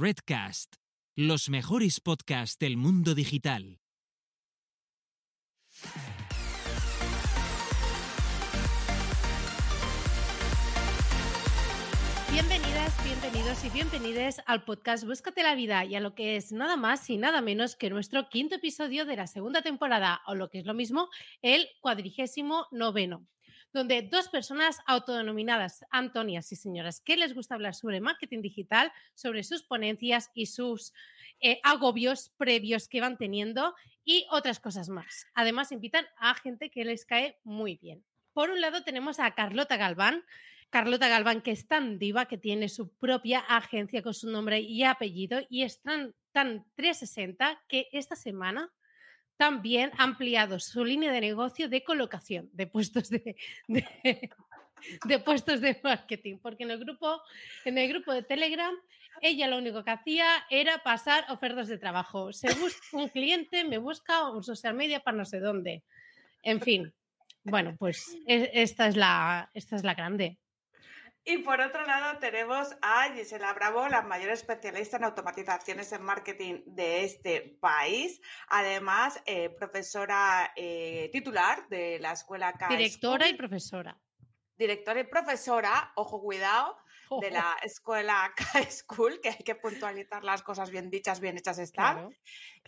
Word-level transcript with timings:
Redcast, 0.00 0.76
los 1.16 1.48
mejores 1.48 1.98
podcasts 1.98 2.56
del 2.56 2.76
mundo 2.76 3.16
digital. 3.16 3.80
Bienvenidas, 12.30 13.04
bienvenidos 13.04 13.64
y 13.64 13.70
bienvenidas 13.70 14.40
al 14.46 14.62
podcast 14.64 15.04
Búscate 15.04 15.42
la 15.42 15.56
vida 15.56 15.84
y 15.84 15.96
a 15.96 16.00
lo 16.00 16.14
que 16.14 16.36
es 16.36 16.52
nada 16.52 16.76
más 16.76 17.10
y 17.10 17.16
nada 17.16 17.40
menos 17.40 17.74
que 17.74 17.90
nuestro 17.90 18.28
quinto 18.28 18.54
episodio 18.54 19.04
de 19.04 19.16
la 19.16 19.26
segunda 19.26 19.62
temporada, 19.62 20.20
o 20.28 20.36
lo 20.36 20.48
que 20.48 20.60
es 20.60 20.66
lo 20.66 20.74
mismo, 20.74 21.08
el 21.42 21.66
cuadrigésimo 21.80 22.68
noveno 22.70 23.26
donde 23.72 24.02
dos 24.02 24.28
personas 24.28 24.78
autodenominadas 24.86 25.84
Antonias 25.90 26.50
y 26.52 26.56
señoras 26.56 27.00
que 27.00 27.16
les 27.16 27.34
gusta 27.34 27.54
hablar 27.54 27.74
sobre 27.74 28.00
marketing 28.00 28.42
digital, 28.42 28.92
sobre 29.14 29.42
sus 29.42 29.62
ponencias 29.62 30.30
y 30.34 30.46
sus 30.46 30.92
eh, 31.40 31.60
agobios 31.62 32.30
previos 32.36 32.88
que 32.88 33.00
van 33.00 33.16
teniendo 33.16 33.74
y 34.04 34.26
otras 34.30 34.58
cosas 34.58 34.88
más. 34.88 35.26
Además, 35.34 35.70
invitan 35.70 36.06
a 36.16 36.34
gente 36.34 36.70
que 36.70 36.84
les 36.84 37.04
cae 37.04 37.38
muy 37.44 37.76
bien. 37.76 38.04
Por 38.32 38.50
un 38.50 38.60
lado 38.60 38.82
tenemos 38.82 39.20
a 39.20 39.34
Carlota 39.34 39.76
Galván, 39.76 40.24
Carlota 40.70 41.08
Galván, 41.08 41.42
que 41.42 41.50
es 41.50 41.66
tan 41.66 41.98
diva 41.98 42.26
que 42.26 42.38
tiene 42.38 42.68
su 42.68 42.90
propia 42.96 43.40
agencia 43.40 44.02
con 44.02 44.14
su 44.14 44.30
nombre 44.30 44.60
y 44.60 44.84
apellido 44.84 45.40
y 45.48 45.62
es 45.62 45.80
tan, 45.82 46.14
tan 46.32 46.64
360 46.74 47.62
que 47.68 47.88
esta 47.92 48.16
semana 48.16 48.70
también 49.38 49.92
ha 49.96 50.02
ampliado 50.02 50.58
su 50.58 50.84
línea 50.84 51.12
de 51.12 51.20
negocio 51.22 51.68
de 51.68 51.84
colocación 51.84 52.50
de 52.52 52.66
puestos 52.66 53.08
de, 53.08 53.36
de, 55.04 55.18
puestos 55.20 55.60
de 55.60 55.80
marketing, 55.82 56.38
porque 56.42 56.64
en 56.64 56.72
el 56.72 56.80
grupo, 56.80 57.22
en 57.64 57.78
el 57.78 57.88
grupo 57.88 58.12
de 58.12 58.22
Telegram, 58.22 58.74
ella 59.22 59.46
lo 59.46 59.56
único 59.56 59.84
que 59.84 59.92
hacía 59.92 60.26
era 60.50 60.82
pasar 60.82 61.24
ofertas 61.30 61.68
de 61.68 61.78
trabajo. 61.78 62.32
Se 62.32 62.52
busca 62.54 62.86
un 62.92 63.08
cliente, 63.08 63.64
me 63.64 63.78
busca 63.78 64.28
un 64.30 64.42
social 64.42 64.74
media 64.74 65.00
para 65.00 65.16
no 65.16 65.24
sé 65.24 65.40
dónde. 65.40 65.84
En 66.42 66.60
fin, 66.60 66.92
bueno, 67.44 67.76
pues 67.78 68.16
e, 68.26 68.50
esta 68.54 68.88
es 68.88 68.96
la, 68.96 69.50
esta 69.54 69.76
es 69.76 69.84
la 69.84 69.94
grande. 69.94 70.38
Y 71.24 71.38
por 71.38 71.60
otro 71.60 71.84
lado 71.84 72.18
tenemos 72.20 72.74
a 72.80 73.12
Gisela 73.12 73.52
Bravo, 73.52 73.86
la 73.88 74.02
mayor 74.02 74.30
especialista 74.30 74.96
en 74.96 75.04
automatizaciones 75.04 75.92
en 75.92 76.02
marketing 76.02 76.62
de 76.66 77.04
este 77.04 77.58
país. 77.60 78.20
Además, 78.48 79.20
eh, 79.26 79.50
profesora 79.50 80.52
eh, 80.56 81.10
titular 81.12 81.68
de 81.68 81.98
la 81.98 82.12
escuela 82.12 82.54
Directora 82.70 83.28
y 83.28 83.34
profesora. 83.34 83.98
Directora 84.56 85.00
y 85.00 85.04
profesora, 85.04 85.92
ojo 85.96 86.20
cuidado, 86.20 86.76
de 87.20 87.30
la 87.30 87.56
escuela 87.62 88.32
K-School, 88.52 89.20
que 89.20 89.30
hay 89.30 89.44
que 89.44 89.54
puntualizar 89.54 90.24
las 90.24 90.42
cosas 90.42 90.70
bien 90.70 90.90
dichas, 90.90 91.20
bien 91.20 91.36
hechas 91.36 91.58
están. 91.58 92.10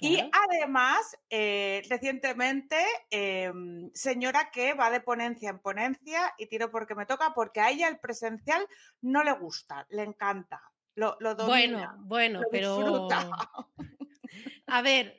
Y 0.00 0.18
además, 0.32 1.18
eh, 1.28 1.82
recientemente, 1.88 2.76
em, 3.10 3.90
señora 3.92 4.50
que 4.50 4.74
va 4.74 4.90
de 4.90 5.00
ponencia 5.00 5.50
en 5.50 5.58
ponencia 5.58 6.34
y 6.38 6.46
tiro 6.46 6.70
porque 6.70 6.94
me 6.94 7.06
toca, 7.06 7.32
porque 7.34 7.60
a 7.60 7.70
ella 7.70 7.88
el 7.88 7.98
presencial 7.98 8.66
no 9.02 9.22
le 9.22 9.32
gusta, 9.32 9.86
le 9.90 10.02
encanta. 10.02 10.62
Lo, 10.94 11.16
lo 11.20 11.34
bueno, 11.34 11.94
bueno, 11.98 12.42
pero. 12.50 13.08
A 14.66 14.82
ver. 14.82 15.16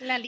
La 0.00 0.20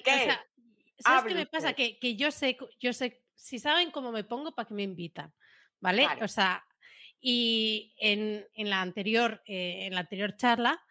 ¿Sabes 0.99 1.25
qué 1.27 1.34
me 1.34 1.47
pasa? 1.47 1.73
Que, 1.73 1.99
que, 1.99 2.17
yo 2.17 2.31
sé, 2.31 2.56
yo 2.78 2.93
sé, 2.93 3.25
si 3.34 3.59
saben 3.59 3.91
cómo 3.91 4.12
me 4.12 4.25
pongo, 4.25 4.55
¿para 4.55 4.69
que 4.69 4.75
me 4.75 4.83
invitan? 4.83 5.33
¿Vale? 5.85 6.09
O 6.23 6.29
sea, 6.29 6.65
y 7.21 7.95
en, 7.99 8.47
la 8.57 8.81
anterior, 8.81 9.43
eh, 9.45 9.85
en 9.87 9.95
la 9.95 10.01
anterior 10.01 10.35
charla 10.37 10.83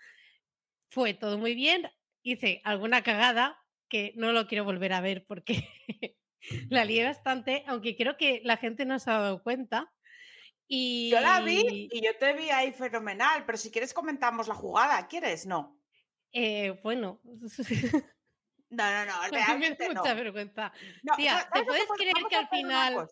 fue 0.90 1.16
todo 1.16 1.40
muy 1.40 1.56
bien, 1.56 1.90
hice 2.22 2.62
alguna 2.64 3.02
cagada 3.02 3.60
que 3.90 4.14
no 4.16 4.32
lo 4.32 4.48
quiero 4.48 4.64
volver 4.64 4.94
a 4.94 5.02
ver 5.02 5.26
porque 5.28 5.68
la 6.70 6.86
lié 6.86 7.06
bastante, 7.06 7.64
aunque 7.66 7.98
creo 7.98 8.18
que 8.18 8.42
la 8.44 8.58
gente 8.58 8.86
no 8.86 9.00
se 9.00 9.10
ha 9.10 9.18
dado 9.18 9.42
cuenta. 9.42 9.92
Y... 10.68 11.10
Yo 11.10 11.20
la 11.22 11.42
vi 11.42 11.90
y 11.92 12.06
yo 12.06 12.16
te 12.20 12.34
vi 12.34 12.52
ahí 12.52 12.72
fenomenal, 12.72 13.46
pero 13.48 13.58
si 13.58 13.72
quieres 13.72 13.96
comentamos 13.96 14.48
la 14.48 14.54
jugada, 14.56 15.08
¿quieres? 15.08 15.48
No. 15.48 15.80
Eh, 16.32 16.80
bueno. 16.84 17.20
No, 18.76 18.90
no, 18.90 19.06
no, 19.06 19.14
realmente 19.30 19.88
me 19.88 19.94
mucha 19.94 20.16
vergüenza. 20.16 20.74
Tía, 21.16 21.48
¿te 21.54 21.64
puedes 21.64 21.86
creer 21.96 22.16
que 22.28 22.36
al 22.36 22.50
final... 22.50 23.08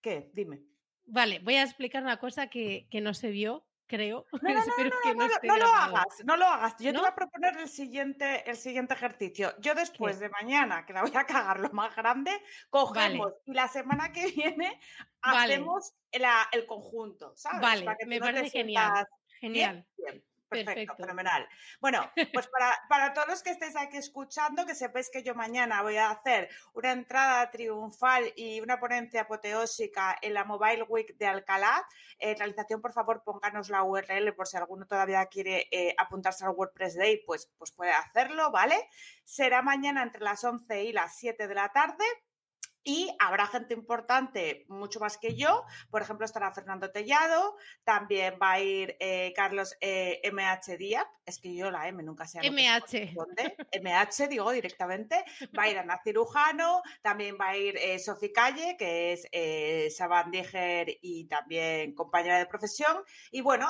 ¿Qué? 0.00 0.28
Dime. 0.34 0.73
Vale, 1.06 1.40
voy 1.40 1.56
a 1.56 1.62
explicar 1.62 2.02
una 2.02 2.18
cosa 2.18 2.48
que, 2.48 2.86
que 2.90 3.00
no 3.00 3.14
se 3.14 3.30
vio, 3.30 3.66
creo. 3.86 4.26
No, 4.32 4.38
no, 4.54 5.14
no, 5.14 5.28
no, 5.42 5.56
lo 5.58 5.66
hagas, 5.66 6.24
no 6.24 6.36
lo 6.36 6.46
hagas. 6.46 6.76
Yo 6.78 6.92
te 6.92 6.98
voy 6.98 7.08
a 7.08 7.14
proponer 7.14 7.56
el 7.58 7.68
siguiente, 7.68 8.48
el 8.48 8.56
siguiente 8.56 8.94
ejercicio. 8.94 9.54
Yo 9.60 9.74
después 9.74 10.18
de 10.18 10.28
mañana, 10.30 10.84
que 10.86 10.92
la 10.92 11.02
voy 11.02 11.12
a 11.14 11.24
cagar 11.24 11.60
lo 11.60 11.70
más 11.70 11.94
grande, 11.94 12.30
cogemos 12.70 13.32
y 13.44 13.52
la 13.52 13.68
semana 13.68 14.12
que 14.12 14.26
viene 14.26 14.80
hacemos 15.22 15.92
el 16.10 16.66
conjunto, 16.66 17.32
¿sabes? 17.36 17.60
Vale, 17.60 17.96
me 18.06 18.20
parece 18.20 18.50
genial. 18.50 19.06
Genial. 19.40 19.86
Perfecto, 20.62 20.94
fenomenal. 20.96 21.48
Bueno, 21.80 22.10
pues 22.32 22.48
para, 22.88 23.12
todos 23.12 23.28
los 23.28 23.42
que 23.42 23.50
estéis 23.50 23.76
aquí 23.76 23.96
escuchando, 23.96 24.66
que 24.66 24.74
sepáis 24.74 25.10
que 25.10 25.22
yo 25.22 25.34
mañana 25.34 25.82
voy 25.82 25.96
a 25.96 26.10
hacer 26.10 26.48
una 26.74 26.92
entrada 26.92 27.50
triunfal 27.50 28.32
y 28.36 28.60
una 28.60 28.78
ponencia 28.78 29.22
apoteósica 29.22 30.16
en 30.20 30.34
la 30.34 30.44
Mobile 30.44 30.84
Week 30.84 31.16
de 31.16 31.26
Alcalá. 31.26 31.86
En 32.18 32.36
realización, 32.36 32.80
por 32.80 32.92
favor, 32.92 33.22
pónganos 33.24 33.68
la 33.70 33.82
URL 33.82 34.34
por 34.34 34.46
si 34.46 34.56
alguno 34.56 34.86
todavía 34.86 35.26
quiere 35.26 35.66
eh, 35.70 35.94
apuntarse 35.98 36.44
al 36.44 36.52
WordPress 36.52 36.96
Day, 36.96 37.22
pues, 37.26 37.50
pues 37.58 37.72
puede 37.72 37.92
hacerlo, 37.92 38.50
¿vale? 38.50 38.88
Será 39.24 39.62
mañana 39.62 40.02
entre 40.02 40.22
las 40.22 40.44
11 40.44 40.84
y 40.84 40.92
las 40.92 41.16
7 41.16 41.48
de 41.48 41.54
la 41.54 41.70
tarde. 41.70 42.04
Y 42.84 43.10
habrá 43.18 43.46
gente 43.46 43.72
importante, 43.72 44.66
mucho 44.68 45.00
más 45.00 45.16
que 45.16 45.34
yo. 45.34 45.64
Por 45.90 46.02
ejemplo, 46.02 46.26
estará 46.26 46.52
Fernando 46.52 46.90
Tellado, 46.90 47.56
también 47.82 48.38
va 48.40 48.52
a 48.52 48.60
ir 48.60 48.96
eh, 49.00 49.32
Carlos 49.34 49.74
MH 49.80 50.72
eh, 50.72 50.76
Díaz, 50.78 51.06
es 51.24 51.38
que 51.38 51.54
yo 51.54 51.70
la 51.70 51.88
M 51.88 52.02
nunca 52.02 52.26
sé. 52.26 52.38
MH. 52.50 53.14
MH, 53.82 54.28
digo 54.28 54.50
directamente. 54.50 55.24
Va 55.58 55.64
a 55.64 55.68
ir 55.70 55.78
Ana 55.78 56.00
Cirujano, 56.02 56.82
también 57.00 57.36
va 57.40 57.50
a 57.50 57.56
ir 57.56 57.76
eh, 57.76 57.98
Sofi 57.98 58.32
Calle, 58.32 58.76
que 58.78 59.12
es 59.12 59.26
eh, 59.32 59.88
Saban 59.90 60.32
y 61.00 61.26
también 61.26 61.94
compañera 61.94 62.38
de 62.38 62.46
profesión. 62.46 63.02
Y 63.30 63.40
bueno, 63.40 63.68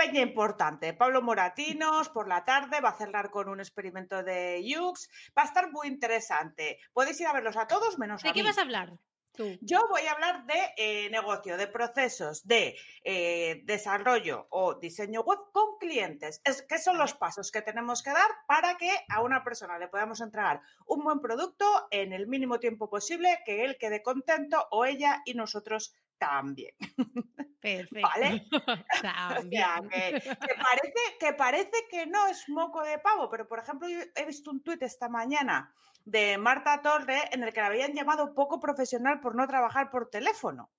Peña 0.00 0.22
importante. 0.22 0.94
Pablo 0.94 1.20
Moratinos 1.20 2.08
por 2.08 2.26
la 2.26 2.42
tarde 2.42 2.80
va 2.80 2.88
a 2.88 2.96
cerrar 2.96 3.30
con 3.30 3.50
un 3.50 3.60
experimento 3.60 4.22
de 4.22 4.64
Yux. 4.64 5.10
Va 5.36 5.42
a 5.42 5.44
estar 5.44 5.70
muy 5.70 5.88
interesante. 5.88 6.78
Podéis 6.94 7.20
ir 7.20 7.26
a 7.26 7.34
verlos 7.34 7.58
a 7.58 7.66
todos 7.66 7.98
menos 7.98 8.24
a 8.24 8.28
¿De 8.28 8.32
qué 8.32 8.42
vas 8.42 8.56
a 8.56 8.62
hablar? 8.62 8.94
Tú. 9.36 9.58
Yo 9.60 9.86
voy 9.90 10.00
a 10.06 10.12
hablar 10.12 10.46
de 10.46 10.72
eh, 10.78 11.10
negocio, 11.10 11.58
de 11.58 11.66
procesos, 11.66 12.46
de 12.46 12.78
eh, 13.04 13.60
desarrollo 13.64 14.46
o 14.48 14.76
diseño 14.76 15.20
web 15.20 15.38
con 15.52 15.76
clientes. 15.78 16.40
Es, 16.44 16.62
¿Qué 16.62 16.78
son 16.78 16.96
los 16.96 17.12
pasos 17.12 17.52
que 17.52 17.60
tenemos 17.60 18.02
que 18.02 18.10
dar 18.10 18.30
para 18.46 18.78
que 18.78 18.90
a 19.10 19.20
una 19.20 19.44
persona 19.44 19.78
le 19.78 19.88
podamos 19.88 20.22
entregar 20.22 20.62
un 20.86 21.04
buen 21.04 21.20
producto 21.20 21.66
en 21.90 22.14
el 22.14 22.26
mínimo 22.26 22.58
tiempo 22.58 22.88
posible, 22.88 23.40
que 23.44 23.66
él 23.66 23.76
quede 23.78 24.02
contento 24.02 24.66
o 24.70 24.86
ella 24.86 25.20
y 25.26 25.34
nosotros 25.34 25.94
también. 26.20 26.74
Perfecto. 27.60 28.08
¿Vale? 28.14 28.46
que, 29.50 30.54
parece, 30.62 31.18
que 31.18 31.32
parece 31.32 31.86
que 31.90 32.06
no 32.06 32.28
es 32.28 32.48
moco 32.48 32.84
de 32.84 32.98
pavo, 32.98 33.28
pero 33.28 33.48
por 33.48 33.58
ejemplo, 33.58 33.88
yo 33.88 33.98
he 34.14 34.26
visto 34.26 34.50
un 34.50 34.62
tuit 34.62 34.82
esta 34.82 35.08
mañana 35.08 35.74
de 36.04 36.38
Marta 36.38 36.80
Torre 36.82 37.28
en 37.32 37.42
el 37.42 37.52
que 37.52 37.60
la 37.60 37.66
habían 37.66 37.92
llamado 37.92 38.34
poco 38.34 38.60
profesional 38.60 39.20
por 39.20 39.34
no 39.34 39.46
trabajar 39.48 39.90
por 39.90 40.10
teléfono. 40.10 40.70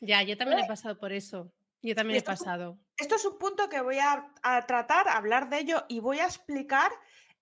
Ya, 0.00 0.22
yo 0.22 0.36
también 0.36 0.60
he 0.60 0.66
pasado 0.66 0.98
por 0.98 1.12
eso. 1.12 1.52
Yo 1.80 1.94
también 1.94 2.18
he 2.18 2.22
pasado. 2.22 2.78
esto 2.96 3.14
es 3.14 3.24
un 3.24 3.38
punto 3.38 3.68
que 3.68 3.80
voy 3.80 3.98
a, 3.98 4.32
a 4.42 4.66
tratar, 4.66 5.08
a 5.08 5.16
hablar 5.16 5.48
de 5.48 5.60
ello 5.60 5.84
y 5.88 6.00
voy 6.00 6.18
a 6.18 6.24
explicar 6.24 6.90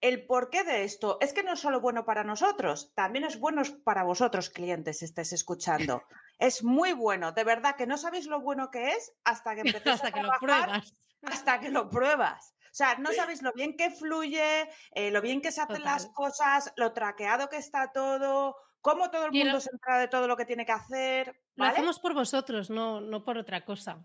el 0.09 0.25
porqué 0.27 0.63
de 0.63 0.85
esto 0.85 1.19
es 1.21 1.33
que 1.33 1.43
no 1.43 1.55
es 1.55 1.61
solo 1.61 1.81
bueno 1.81 2.05
para 2.05 2.23
nosotros, 2.23 2.93
también 2.95 3.25
es 3.25 3.41
bueno 3.41 3.63
para 3.85 4.05
vosotros, 4.05 4.51
clientes, 4.51 4.99
si 4.99 5.05
estáis 5.05 5.33
escuchando. 5.33 6.03
Es 6.39 6.63
muy 6.63 6.93
bueno, 6.93 7.33
de 7.33 7.45
verdad 7.45 7.77
que 7.77 7.87
no 7.87 7.97
sabéis 7.97 8.27
lo 8.27 8.43
bueno 8.43 8.71
que 8.71 8.91
es 8.91 9.11
hasta 9.25 9.55
que 9.55 9.63
empecéis 9.63 9.87
hasta 10.03 10.13
que 10.13 10.23
lo 10.23 10.31
pruebas. 10.39 10.93
Hasta 11.23 11.61
que 11.61 11.71
lo 11.71 11.89
pruebas. 11.89 12.55
O 12.65 12.75
sea, 12.77 12.97
no 12.99 13.11
sabéis 13.13 13.41
lo 13.41 13.55
bien 13.55 13.75
que 13.75 13.91
fluye, 13.91 14.69
eh, 14.93 15.11
lo 15.11 15.23
bien 15.23 15.41
que 15.41 15.51
se 15.51 15.63
hacen 15.63 15.83
las 15.83 16.09
cosas, 16.09 16.75
lo 16.77 16.93
traqueado 16.93 17.49
que 17.49 17.57
está 17.57 17.91
todo, 17.91 18.55
cómo 18.83 19.11
todo 19.11 19.25
el 19.25 19.33
mundo 19.33 19.61
se 19.61 19.71
entera 19.73 19.99
de 19.99 20.09
todo 20.09 20.29
lo 20.29 20.37
que 20.37 20.45
tiene 20.45 20.67
que 20.67 20.73
hacer. 20.73 21.41
Lo 21.55 21.65
hacemos 21.65 21.99
por 22.01 22.13
vosotros, 22.13 22.69
no, 22.69 23.01
no 23.01 23.25
por 23.25 23.39
otra 23.39 23.65
cosa. 23.65 24.05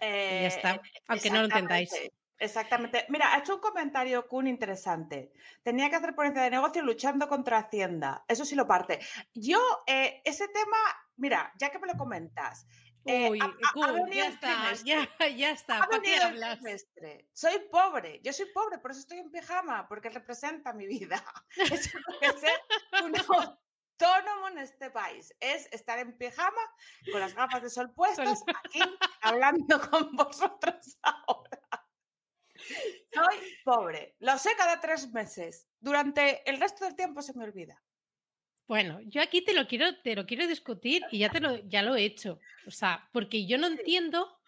y 0.00 0.06
ya 0.06 0.46
está, 0.46 0.74
eh, 0.76 0.80
aunque 1.06 1.28
no 1.28 1.40
lo 1.40 1.44
entendáis. 1.44 1.92
Exactamente. 2.42 3.06
Mira, 3.08 3.32
ha 3.32 3.38
hecho 3.38 3.54
un 3.54 3.60
comentario 3.60 4.26
Kun 4.28 4.46
interesante. 4.48 5.32
Tenía 5.62 5.88
que 5.88 5.96
hacer 5.96 6.14
ponencia 6.14 6.42
de 6.42 6.50
negocio 6.50 6.82
luchando 6.82 7.28
contra 7.28 7.58
Hacienda. 7.58 8.24
Eso 8.26 8.44
sí 8.44 8.54
lo 8.56 8.66
parte. 8.66 8.98
Yo, 9.32 9.60
eh, 9.86 10.20
ese 10.24 10.48
tema, 10.48 10.76
mira, 11.16 11.52
ya 11.58 11.70
que 11.70 11.78
me 11.78 11.86
lo 11.86 11.94
comentas, 11.96 12.66
Eh, 13.04 13.28
Uy, 13.30 13.40
ha- 13.40 13.46
ha- 13.46 13.50
ha 14.04 14.08
ya 14.10 14.26
está, 14.28 14.72
ya, 14.84 15.08
ya 15.36 15.50
está. 15.50 15.82
Ha 15.82 15.88
¿Para 15.88 16.02
qué 16.02 16.16
hablas? 16.18 16.58
Soy 17.32 17.58
pobre, 17.70 18.20
yo 18.22 18.32
soy 18.32 18.46
pobre, 18.54 18.78
por 18.78 18.92
eso 18.92 19.00
estoy 19.00 19.18
en 19.18 19.30
pijama, 19.32 19.88
porque 19.88 20.08
representa 20.08 20.72
mi 20.72 20.86
vida. 20.86 21.20
Es 22.22 22.40
ser 22.40 22.60
un 23.04 23.16
autónomo 23.16 24.48
en 24.48 24.58
este 24.58 24.90
país. 24.90 25.34
Es 25.40 25.68
estar 25.72 25.98
en 25.98 26.16
pijama, 26.16 26.62
con 27.10 27.20
las 27.20 27.34
gafas 27.34 27.62
de 27.62 27.70
sol 27.70 27.92
puestas, 27.92 28.42
aquí 28.46 28.80
hablando 29.20 29.80
con 29.90 30.14
vosotros 30.14 30.98
ahora. 31.02 31.58
Soy 33.12 33.36
pobre, 33.64 34.14
lo 34.20 34.38
sé 34.38 34.50
cada 34.56 34.80
tres 34.80 35.12
meses. 35.12 35.68
Durante 35.80 36.48
el 36.48 36.58
resto 36.60 36.84
del 36.84 36.94
tiempo 36.96 37.22
se 37.22 37.36
me 37.36 37.44
olvida. 37.44 37.82
Bueno, 38.68 39.00
yo 39.02 39.20
aquí 39.20 39.42
te 39.44 39.52
lo 39.54 39.66
quiero, 39.66 39.98
te 40.02 40.14
lo 40.14 40.24
quiero 40.24 40.46
discutir 40.46 41.02
y 41.10 41.18
ya 41.18 41.30
te 41.30 41.40
lo, 41.40 41.56
ya 41.68 41.82
lo 41.82 41.94
he 41.96 42.04
hecho. 42.04 42.38
O 42.66 42.70
sea, 42.70 43.08
porque 43.12 43.44
yo 43.46 43.58
no 43.58 43.66
entiendo, 43.66 44.38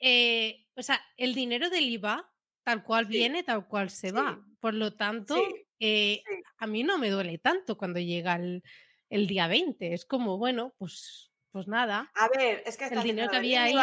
eh, 0.00 0.66
o 0.74 0.82
sea, 0.82 1.00
el 1.16 1.34
dinero 1.34 1.70
del 1.70 1.84
IVA 1.88 2.28
tal 2.64 2.82
cual 2.82 3.06
Sí. 3.06 3.12
viene, 3.12 3.42
tal 3.42 3.66
cual 3.68 3.90
se 3.90 4.08
Sí. 4.08 4.14
va. 4.14 4.44
Por 4.60 4.74
lo 4.74 4.94
tanto, 4.94 5.34
Sí, 5.36 5.66
eh, 5.78 6.22
a 6.58 6.66
mí 6.66 6.82
no 6.82 6.98
me 6.98 7.10
duele 7.10 7.38
tanto 7.38 7.76
cuando 7.78 8.00
llega 8.00 8.36
el, 8.36 8.62
el 9.08 9.26
día 9.26 9.46
20. 9.46 9.94
Es 9.94 10.04
como, 10.04 10.36
bueno, 10.38 10.74
pues, 10.78 11.30
pues 11.52 11.66
nada. 11.68 12.10
A 12.14 12.28
ver, 12.28 12.62
es 12.66 12.76
que 12.76 12.86
El 12.86 13.02
dinero 13.02 13.30
que 13.30 13.36
había 13.36 13.64
ahí 13.64 13.74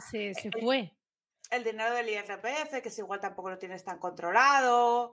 se, 0.00 0.34
se- 0.34 0.40
se 0.42 0.48
el- 0.48 0.60
fue. 0.62 0.92
El 1.50 1.64
dinero 1.64 1.92
del 1.94 2.08
IRPF, 2.08 2.80
que 2.80 2.88
es 2.88 2.98
igual 2.98 3.20
tampoco 3.20 3.50
lo 3.50 3.58
tienes 3.58 3.82
tan 3.84 3.98
controlado, 3.98 5.12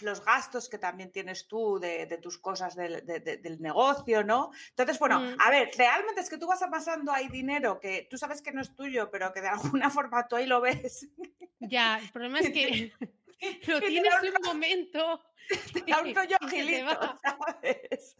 los 0.00 0.24
gastos 0.24 0.68
que 0.68 0.78
también 0.78 1.12
tienes 1.12 1.46
tú 1.46 1.78
de, 1.78 2.06
de 2.06 2.18
tus 2.18 2.38
cosas 2.38 2.74
del, 2.74 3.06
de- 3.06 3.20
de- 3.20 3.36
del 3.36 3.60
negocio, 3.60 4.24
¿no? 4.24 4.50
Entonces, 4.70 4.98
bueno, 4.98 5.20
Mm. 5.20 5.36
a 5.44 5.50
ver, 5.50 5.70
realmente 5.78 6.20
es 6.20 6.28
que 6.30 6.38
tú 6.38 6.46
vas 6.48 6.60
amasando 6.62 7.12
ahí 7.12 7.28
dinero 7.28 7.78
que 7.80 8.06
tú 8.10 8.18
sabes 8.18 8.42
que 8.42 8.52
no 8.52 8.60
es 8.62 8.74
tuyo, 8.74 9.10
pero 9.10 9.32
que 9.32 9.40
de 9.40 9.48
alguna 9.48 9.88
forma 10.00 10.26
tú 10.26 10.36
ahí 10.36 10.46
lo 10.46 10.60
ves. 10.60 11.08
Ya, 11.60 11.98
el 11.98 12.10
problema 12.10 12.40
es 12.40 12.50
que 12.50 12.92
lo 13.68 13.80
te 13.80 13.86
tienes 13.86 14.12
un 14.22 14.42
momento. 14.44 15.22
Te 15.72 15.80
da 15.82 16.00
un 16.02 16.12
rollo 16.12 16.36
y 16.42 16.48
te 16.66 16.82
va. 16.82 17.16
¿sabes? 17.22 18.16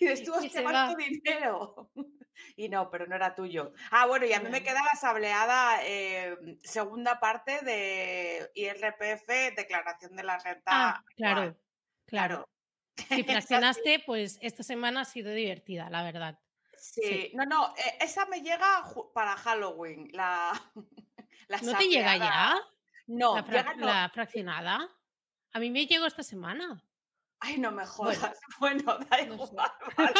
Y 0.00 0.06
dices 0.08 0.24
tú, 0.24 0.32
Y 0.32 0.46
hostia, 0.46 0.50
se 0.50 0.62
¿cuánto 0.62 0.96
va. 0.98 1.04
dinero? 1.04 1.90
Y 2.56 2.68
no, 2.68 2.90
pero 2.90 3.06
no 3.06 3.16
era 3.16 3.34
tuyo. 3.34 3.72
Ah, 3.90 4.06
bueno, 4.06 4.26
y 4.26 4.32
a 4.32 4.40
mí 4.40 4.48
me 4.50 4.60
No. 4.60 4.64
queda 4.66 4.82
la 4.82 4.98
sableada 4.98 5.80
eh, 5.84 6.36
segunda 6.62 7.20
parte 7.20 7.60
de 7.62 8.50
IRPF, 8.54 9.54
declaración 9.56 10.16
de 10.16 10.22
la 10.24 10.38
renta. 10.38 10.70
Ah, 10.70 10.90
anual. 10.90 11.04
claro, 11.16 11.56
claro. 12.06 12.48
Si 12.96 13.22
fraccionaste, 13.24 14.02
pues 14.06 14.38
esta 14.42 14.62
semana 14.62 15.02
ha 15.02 15.04
sido 15.04 15.32
divertida, 15.32 15.88
la 15.90 16.02
verdad. 16.02 16.38
sí. 16.76 17.30
No, 17.34 17.44
no, 17.44 17.74
eh, 17.76 17.98
esa 18.00 18.26
me 18.26 18.40
llega 18.42 18.84
para 19.14 19.36
Halloween. 19.36 20.08
La, 20.12 20.52
la 21.48 21.58
¿No 21.58 21.76
te 21.76 21.84
llega 21.88 22.10
sableada. 22.12 22.54
ya 22.54 22.60
No, 23.06 23.36
la, 23.36 23.42
fra- 23.44 23.56
llega 23.62 23.74
no. 23.74 23.86
la 23.86 24.08
fraccionada? 24.12 24.88
A 25.52 25.58
mí 25.60 25.70
me 25.70 25.86
llegó 25.86 26.06
esta 26.06 26.22
semana. 26.22 26.84
Ay, 27.40 27.56
no 27.58 27.70
me 27.70 27.86
jodas. 27.86 28.18
Bueno, 28.58 28.82
Bueno, 28.98 28.98
da 28.98 29.16
no 29.26 29.46
sé. 29.46 29.52
igual, 29.52 29.70
vale. 29.96 30.14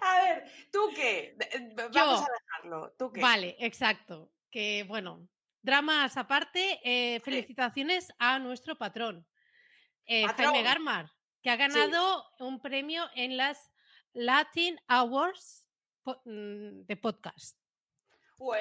A 0.00 0.22
ver, 0.22 0.44
¿tú 0.72 0.90
qué? 0.94 1.36
Eh, 1.40 1.72
Vamos 1.74 1.92
Yo. 1.94 2.02
a 2.02 2.28
dejarlo. 2.42 2.94
¿Tú 2.98 3.12
qué? 3.12 3.20
Vale, 3.20 3.56
exacto. 3.58 4.30
Que 4.50 4.84
bueno, 4.88 5.26
dramas 5.62 6.16
aparte, 6.16 6.80
eh, 6.84 7.20
felicitaciones 7.20 8.12
a 8.18 8.38
nuestro 8.38 8.76
patrón, 8.76 9.26
eh, 10.06 10.26
Jaime. 10.26 10.62
Garmar, 10.62 11.10
que 11.42 11.50
ha 11.50 11.56
ganado 11.56 12.24
un 12.38 12.60
premio 12.60 13.08
en 13.14 13.36
las 13.36 13.70
Latin 14.12 14.78
Awards 14.88 15.66
mm, 16.04 16.82
de 16.84 16.96
podcast. 16.96 17.58
Muy 18.38 18.58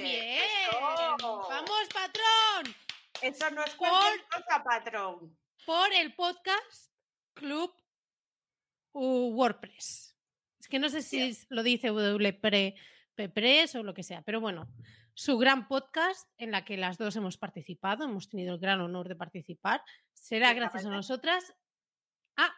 bien. 0.00 0.40
Eso, 0.42 0.80
Vamos, 0.80 1.88
patrón. 1.92 2.74
eso 3.20 3.50
no 3.50 3.62
es 3.64 3.74
Por- 3.74 3.88
cualquier 3.88 4.24
cosa, 4.28 4.64
patrón. 4.64 5.38
por 5.66 5.92
el 5.92 6.14
podcast 6.14 6.92
Club 7.34 7.74
WordPress. 8.94 10.16
Es 10.58 10.68
que 10.68 10.78
no 10.78 10.88
sé 10.88 11.02
si 11.02 11.36
lo 11.50 11.62
dice 11.62 11.90
WPRess 11.90 13.74
o 13.74 13.82
lo 13.82 13.92
que 13.92 14.02
sea, 14.02 14.22
pero 14.22 14.40
bueno, 14.40 14.68
su 15.12 15.36
gran 15.36 15.68
podcast 15.68 16.28
en 16.38 16.50
la 16.50 16.64
que 16.64 16.76
las 16.76 16.96
dos 16.96 17.16
hemos 17.16 17.36
participado, 17.36 18.04
hemos 18.04 18.28
tenido 18.28 18.54
el 18.54 18.60
gran 18.60 18.80
honor 18.80 19.08
de 19.08 19.16
participar, 19.16 19.82
será 20.12 20.54
gracias 20.54 20.86
a 20.86 20.90
nosotras. 20.90 21.54
Ah, 22.36 22.54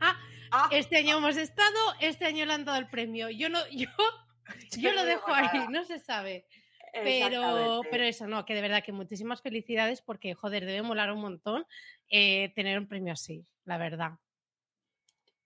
ah, 0.00 0.16
Ah, 0.56 0.68
este 0.70 0.98
año 0.98 1.18
hemos 1.18 1.36
estado, 1.36 1.76
este 2.00 2.26
año 2.26 2.46
le 2.46 2.52
han 2.52 2.64
dado 2.64 2.78
el 2.78 2.88
premio. 2.88 3.28
Yo 3.28 3.48
no, 3.48 3.58
yo, 3.72 3.88
yo 4.78 4.92
lo 4.92 5.04
dejo 5.04 5.32
ahí, 5.32 5.48
nada. 5.52 5.70
no 5.70 5.84
se 5.84 5.98
sabe. 5.98 6.46
Pero, 6.92 7.80
pero 7.90 8.04
eso 8.04 8.28
no, 8.28 8.44
que 8.44 8.54
de 8.54 8.60
verdad 8.60 8.84
que 8.84 8.92
muchísimas 8.92 9.42
felicidades 9.42 10.00
porque, 10.00 10.34
joder, 10.34 10.64
debe 10.64 10.82
molar 10.82 11.10
un 11.10 11.20
montón 11.20 11.66
eh, 12.08 12.52
tener 12.54 12.78
un 12.78 12.86
premio 12.86 13.14
así, 13.14 13.44
la 13.64 13.78
verdad. 13.78 14.12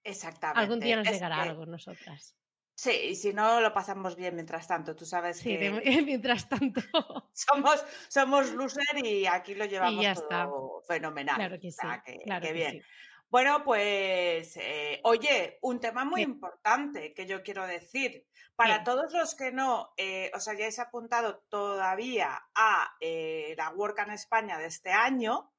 Exactamente. 0.05 0.61
Algún 0.61 0.81
día 0.81 0.97
nos 0.97 1.06
Es 1.06 1.15
llegará 1.15 1.43
que- 1.43 1.49
algo 1.50 1.67
nosotras. 1.67 2.35
Sí, 2.75 2.93
y 2.93 3.15
si 3.17 3.33
no, 3.33 3.61
lo 3.61 3.73
pasamos 3.73 4.15
bien 4.15 4.37
mientras 4.37 4.69
tanto. 4.69 4.95
Tú 4.95 5.05
sabes 5.05 5.39
Sí, 5.39 5.59
que 5.59 5.71
de- 5.71 6.03
mientras 6.03 6.49
tanto, 6.49 6.81
somos, 7.33 7.85
somos 8.09 8.53
loser 8.53 9.05
y 9.05 9.27
aquí 9.27 9.55
lo 9.56 9.65
llevamos 9.65 10.05
todo 10.29 10.81
está. 10.83 10.95
fenomenal. 10.95 11.35
claro 11.37 11.59
que 11.59 11.69
O 11.69 11.73
sí, 11.73 11.77
sea, 11.81 12.03
que- 12.06 12.19
claro 12.19 12.41
que 12.43 12.47
que 12.49 12.53
bien. 12.55 12.73
sí. 12.73 12.83
Bueno, 13.31 13.62
pues, 13.62 14.56
eh, 14.56 15.00
oye, 15.03 15.59
un 15.61 15.81
tema 15.81 16.05
muy 16.05 16.23
importante 16.23 17.12
que 17.12 17.27
yo 17.27 17.43
quiero 17.43 17.67
decir. 17.67 18.27
Para 18.56 18.83
todos 18.83 19.12
los 19.12 19.35
que 19.37 19.53
no 19.53 19.93
eh, 19.97 20.31
os 20.35 20.49
hayáis 20.49 20.79
apuntado 20.79 21.44
todavía 21.49 22.41
a 22.55 22.97
eh, 23.01 23.55
la 23.56 23.71
WordCamp 23.71 24.11
España 24.12 24.56
de 24.59 24.67
este 24.67 24.91
año, 24.91 25.53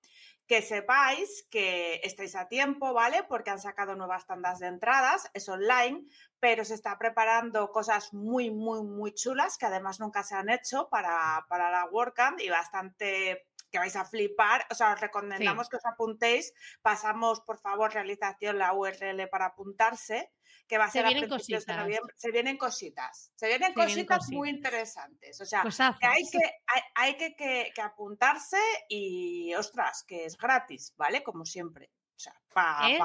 que 0.49 0.63
sepáis 0.63 1.45
que 1.51 2.01
estáis 2.03 2.35
a 2.35 2.47
tiempo, 2.47 2.91
¿vale? 2.91 3.23
Porque 3.29 3.51
han 3.51 3.59
sacado 3.59 3.95
nuevas 3.95 4.25
tandas 4.25 4.57
de 4.57 4.65
entradas, 4.65 5.29
es 5.35 5.47
online, 5.47 6.07
pero 6.39 6.65
se 6.65 6.73
está 6.73 6.97
preparando 6.97 7.71
cosas 7.71 8.13
muy, 8.15 8.49
muy, 8.49 8.81
muy 8.81 9.13
chulas 9.13 9.59
que 9.59 9.67
además 9.67 9.99
nunca 9.99 10.23
se 10.23 10.33
han 10.33 10.49
hecho 10.49 10.89
para, 10.89 11.45
para 11.49 11.69
la 11.69 11.85
WordCamp 11.85 12.39
y 12.41 12.49
bastante 12.49 13.47
que 13.71 13.77
vais 13.80 13.95
a 13.95 14.06
flipar. 14.06 14.66
O 14.71 14.75
sea, 14.75 14.94
os 14.94 15.00
recomendamos 15.01 15.69
que 15.69 15.77
os 15.77 15.86
apuntéis. 15.86 16.54
Pasamos, 16.81 17.42
por 17.42 17.60
favor, 17.60 17.94
realización 17.94 18.57
la 18.57 18.74
URL 18.74 19.27
para 19.30 19.48
apuntarse, 19.48 20.31
que 20.68 20.77
va 20.77 20.86
a 20.86 20.88
Se 20.88 21.00
ser 21.00 21.06
a 21.06 21.10
principios 21.10 21.48
de 21.48 21.56
cositas. 21.56 21.77
noviembre. 21.77 22.13
Se 22.18 22.31
vienen 22.31 22.57
cositas. 22.57 23.31
Se 23.36 23.48
vienen 23.48 23.69
Se 23.74 23.75
vienen 23.75 24.06
cositas 24.06 24.30
muy 24.30 24.50
interesantes. 24.50 25.40
O 25.42 25.45
sea, 25.45 25.61
Cosazos. 25.64 25.99
que 25.99 26.07
hay 26.07 26.23
que, 26.30 26.40
hay, 26.68 26.81
hay 26.95 27.18
que, 27.18 27.35
que- 27.35 27.71
que 27.73 27.81
apuntarse 27.81 28.57
y, 28.90 29.54
ostras, 29.56 30.04
que 30.07 30.26
es 30.26 30.38
gratis, 30.38 30.94
¿vale? 30.97 31.23
Como 31.23 31.45
siempre. 31.45 31.92
O 32.16 32.19
sea, 32.19 32.40
para 32.54 32.90
¿Eh? 32.90 32.99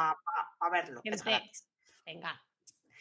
verlo, 0.72 1.00
es 1.04 1.22
gratis. 1.22 1.68
Venga, 2.04 2.42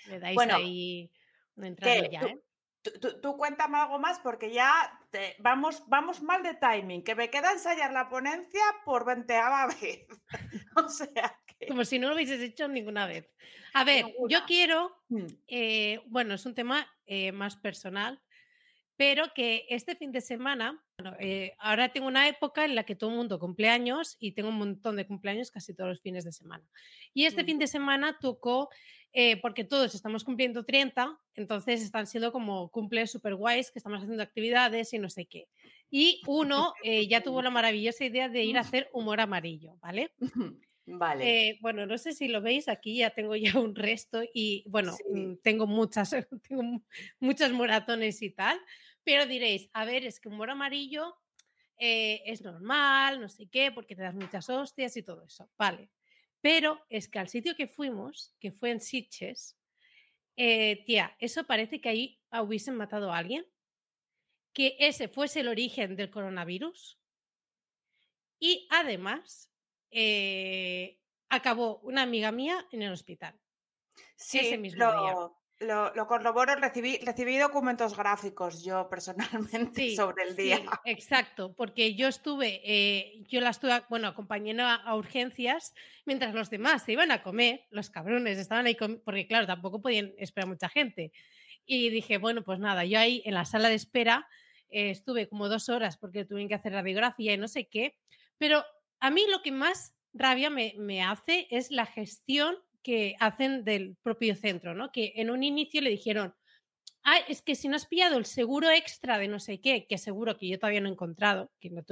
le 0.06 0.20
dais 0.20 0.36
Bueno, 0.36 0.56
ahí 0.56 1.12
una 1.56 1.68
entradilla, 1.68 2.20
¿Tú, 2.22 2.28
¿eh? 2.28 2.42
Tú- 2.84 3.00
tú- 3.00 3.22
tú 3.22 3.38
cuéntame 3.38 3.78
algo 3.80 3.98
más 3.98 4.20
porque 4.20 4.52
ya 4.52 5.00
te- 5.10 5.36
vamos, 5.40 5.84
vamos 5.88 6.22
mal 6.22 6.44
de 6.44 6.54
timing, 6.56 7.04
que 7.04 7.16
me 7.16 7.30
queda 7.30 7.52
ensayar 7.52 7.92
la 7.92 8.10
ponencia 8.10 8.62
por 8.86 9.06
veinteava 9.06 9.68
vez. 9.82 10.06
o 10.76 10.88
sea 10.90 11.40
que... 11.46 11.68
Como 11.68 11.86
si 11.86 11.98
no 11.98 12.10
lo 12.10 12.16
hubieses 12.16 12.42
hecho 12.42 12.68
ninguna 12.68 13.08
vez. 13.08 13.30
A 13.74 13.84
ver, 13.84 14.06
yo 14.30 14.46
quiero 14.46 14.96
Mm, 15.10 15.26
eh, 15.48 16.02
bueno, 16.08 16.34
es 16.34 16.46
un 16.46 16.56
tema 16.56 16.88
eh, 17.06 17.32
más 17.32 17.56
personal, 17.56 18.22
pero 19.06 19.34
que 19.34 19.66
este 19.70 19.96
fin 19.98 20.12
de 20.14 20.22
semana, 20.22 20.82
bueno, 20.98 21.18
eh, 21.20 21.52
ahora 21.60 21.92
tengo 21.92 22.08
una 22.08 22.30
época 22.30 22.64
en 22.64 22.74
la 22.74 22.86
que 22.86 22.96
todo 22.96 23.10
el 23.10 23.18
mundo 23.18 23.38
cumple 23.38 23.68
años 23.68 24.16
y 24.18 24.32
tengo 24.32 24.48
un 24.48 24.56
montón 24.58 24.96
de 24.96 25.06
cumpleaños 25.06 25.52
casi 25.52 25.74
todos 25.74 25.90
los 25.90 26.02
fines 26.02 26.24
de 26.24 26.32
semana. 26.32 26.64
Y 27.14 27.26
este 27.26 27.44
Mm. 27.44 27.46
fin 27.46 27.60
de 27.60 27.68
semana 27.68 28.18
tocó, 28.22 28.70
eh, 29.12 29.36
porque 29.42 29.66
todos 29.66 29.94
estamos 29.94 30.24
cumpliendo 30.24 30.64
30, 30.64 31.20
entonces 31.36 31.82
están 31.82 32.08
siendo 32.08 32.32
como 32.32 32.70
cumples 32.72 33.12
super 33.12 33.36
guays, 33.36 33.72
que 33.72 33.80
estamos 33.80 34.02
haciendo 34.02 34.24
actividades 34.24 34.94
y 34.94 35.00
no 35.00 35.10
sé 35.10 35.26
qué. 35.26 35.50
Y 35.92 36.22
uno 36.26 36.74
eh, 36.84 37.06
ya 37.08 37.22
tuvo 37.22 37.42
la 37.48 37.50
maravillosa 37.50 38.06
idea 38.06 38.30
de 38.30 38.44
ir 38.46 38.58
a 38.58 38.62
hacer 38.78 38.90
humor 38.94 39.20
amarillo, 39.20 39.76
¿vale? 39.82 40.14
Vale. 40.86 41.24
Eh, 41.50 41.58
bueno, 41.62 41.86
no 41.86 41.98
sé 41.98 42.12
si 42.12 42.28
lo 42.28 42.42
veis, 42.42 42.68
aquí 42.68 42.98
ya 42.98 43.10
tengo 43.12 43.38
ya 43.38 43.58
un 43.58 43.74
resto 43.74 44.22
y 44.34 44.66
bueno, 44.68 44.92
Sí. 44.92 45.04
mm, 45.14 45.38
tengo 45.42 45.66
muchas, 45.66 46.10
tengo 46.50 46.62
mu- 46.64 46.82
muchos 47.22 47.52
moratones 47.54 48.22
y 48.22 48.32
tal, 48.32 48.60
pero 49.04 49.26
diréis, 49.26 49.70
a 49.74 49.86
ver, 49.86 50.06
es 50.06 50.20
que 50.20 50.30
humor 50.30 50.50
amarillo 50.50 51.18
eh, 51.78 52.22
es 52.26 52.42
normal, 52.42 53.20
no 53.20 53.30
sé 53.30 53.48
qué, 53.48 53.72
porque 53.72 53.96
te 53.96 54.04
das 54.04 54.16
muchas 54.16 54.50
hostias 54.50 54.96
y 54.98 55.04
todo 55.04 55.24
eso, 55.24 55.50
vale. 55.58 55.90
Pero 56.42 56.84
es 56.90 57.08
que 57.08 57.20
al 57.20 57.30
sitio 57.30 57.56
que 57.56 57.68
fuimos, 57.68 58.36
que 58.40 58.52
fue 58.52 58.72
en 58.72 58.82
Sitges, 58.82 59.58
eh, 60.36 60.84
tía, 60.86 61.16
eso 61.20 61.46
parece 61.46 61.80
que 61.80 61.90
ahí 61.90 62.22
hubiesen 62.32 62.76
matado 62.76 63.12
a 63.12 63.18
alguien, 63.18 63.46
que 64.54 64.76
ese 64.80 65.08
fuese 65.08 65.42
el 65.42 65.48
origen 65.48 65.96
del 65.96 66.10
coronavirus 66.10 67.00
y 68.40 68.68
además 68.72 69.52
eh, 69.90 71.00
acabó 71.30 71.80
una 71.80 72.04
amiga 72.04 72.32
mía 72.32 72.68
en 72.72 72.82
el 72.84 72.92
hospital. 72.92 73.40
sí, 74.16 74.40
ese 74.40 74.58
mismo 74.58 74.84
lo, 74.84 74.92
día. 74.92 75.43
Lo, 75.64 75.94
lo, 75.96 76.08
corroboro, 76.08 76.56
recibí, 76.56 76.98
recibí 76.98 77.38
documentos 77.38 77.96
gráficos 77.96 78.64
yo 78.64 78.90
personalmente 78.90 79.96
sobre 79.96 80.24
el 80.24 80.36
día. 80.36 80.62
exacto, 80.86 81.54
porque 81.54 81.96
yo 81.96 82.08
estuve, 82.08 82.62
eh, 82.64 83.24
yo 83.30 83.42
la 83.42 83.50
estuve, 83.50 83.82
bueno, 83.90 84.08
acompañando 84.08 84.64
a, 84.66 84.96
urgencias 84.96 85.74
mientras 86.06 86.34
los 86.34 86.50
demás 86.50 86.84
se 86.84 86.94
iban 86.94 87.12
a 87.12 87.24
comer, 87.24 87.66
los 87.72 87.90
cabrones 87.90 88.38
estaban 88.38 88.66
ahí, 88.66 88.76
porque 89.04 89.28
claro, 89.28 89.48
tampoco 89.48 89.82
podían 89.82 90.14
esperar 90.18 90.48
mucha 90.48 90.70
gente. 90.70 91.12
Y 91.66 91.90
dije, 91.90 92.18
bueno, 92.18 92.44
pues 92.44 92.60
nada, 92.60 92.86
yo 92.86 93.00
ahí 93.00 93.22
en 93.26 93.34
la 93.34 93.46
sala 93.46 93.70
de 93.70 93.76
espera 93.76 94.28
eh, 94.70 94.90
estuve 94.90 95.30
como 95.30 95.50
dos 95.50 95.70
horas 95.70 95.98
porque 95.98 96.26
tuvieron 96.26 96.50
que 96.50 96.56
hacer 96.56 96.74
radiografía 96.74 97.34
y 97.34 97.38
no 97.38 97.48
sé 97.48 97.68
qué, 97.68 97.98
pero 98.38 98.64
a 99.00 99.10
mí 99.10 99.24
lo 99.30 99.42
que 99.42 99.52
más 99.52 99.96
rabia 100.14 100.50
me, 100.50 100.76
me 100.78 101.02
hace 101.02 101.48
es 101.50 101.72
la 101.72 101.86
gestión 101.86 102.56
que 102.84 103.16
hacen 103.20 103.64
del 103.64 103.96
propio 104.04 104.36
centro, 104.36 104.76
¿no? 104.76 104.92
Que 104.92 105.14
en 105.16 105.32
un 105.32 105.44
inicio 105.44 105.82
le 105.82 105.90
dijeron, 105.90 106.36
ah, 107.04 107.18
es 107.28 107.42
que 107.42 107.56
si 107.56 107.68
no 107.68 107.76
has 107.76 107.86
pillado 107.86 108.18
el 108.18 108.26
seguro 108.26 108.70
extra 108.70 109.18
de 109.18 109.28
no 109.28 109.40
sé 109.40 109.60
qué, 109.62 109.86
que 109.88 109.98
seguro 109.98 110.38
que 110.38 110.48
yo 110.48 110.60
todavía 110.60 110.82
no 110.82 110.90
he 110.90 110.92
encontrado, 110.92 111.52
que 111.60 111.70
no 111.70 111.84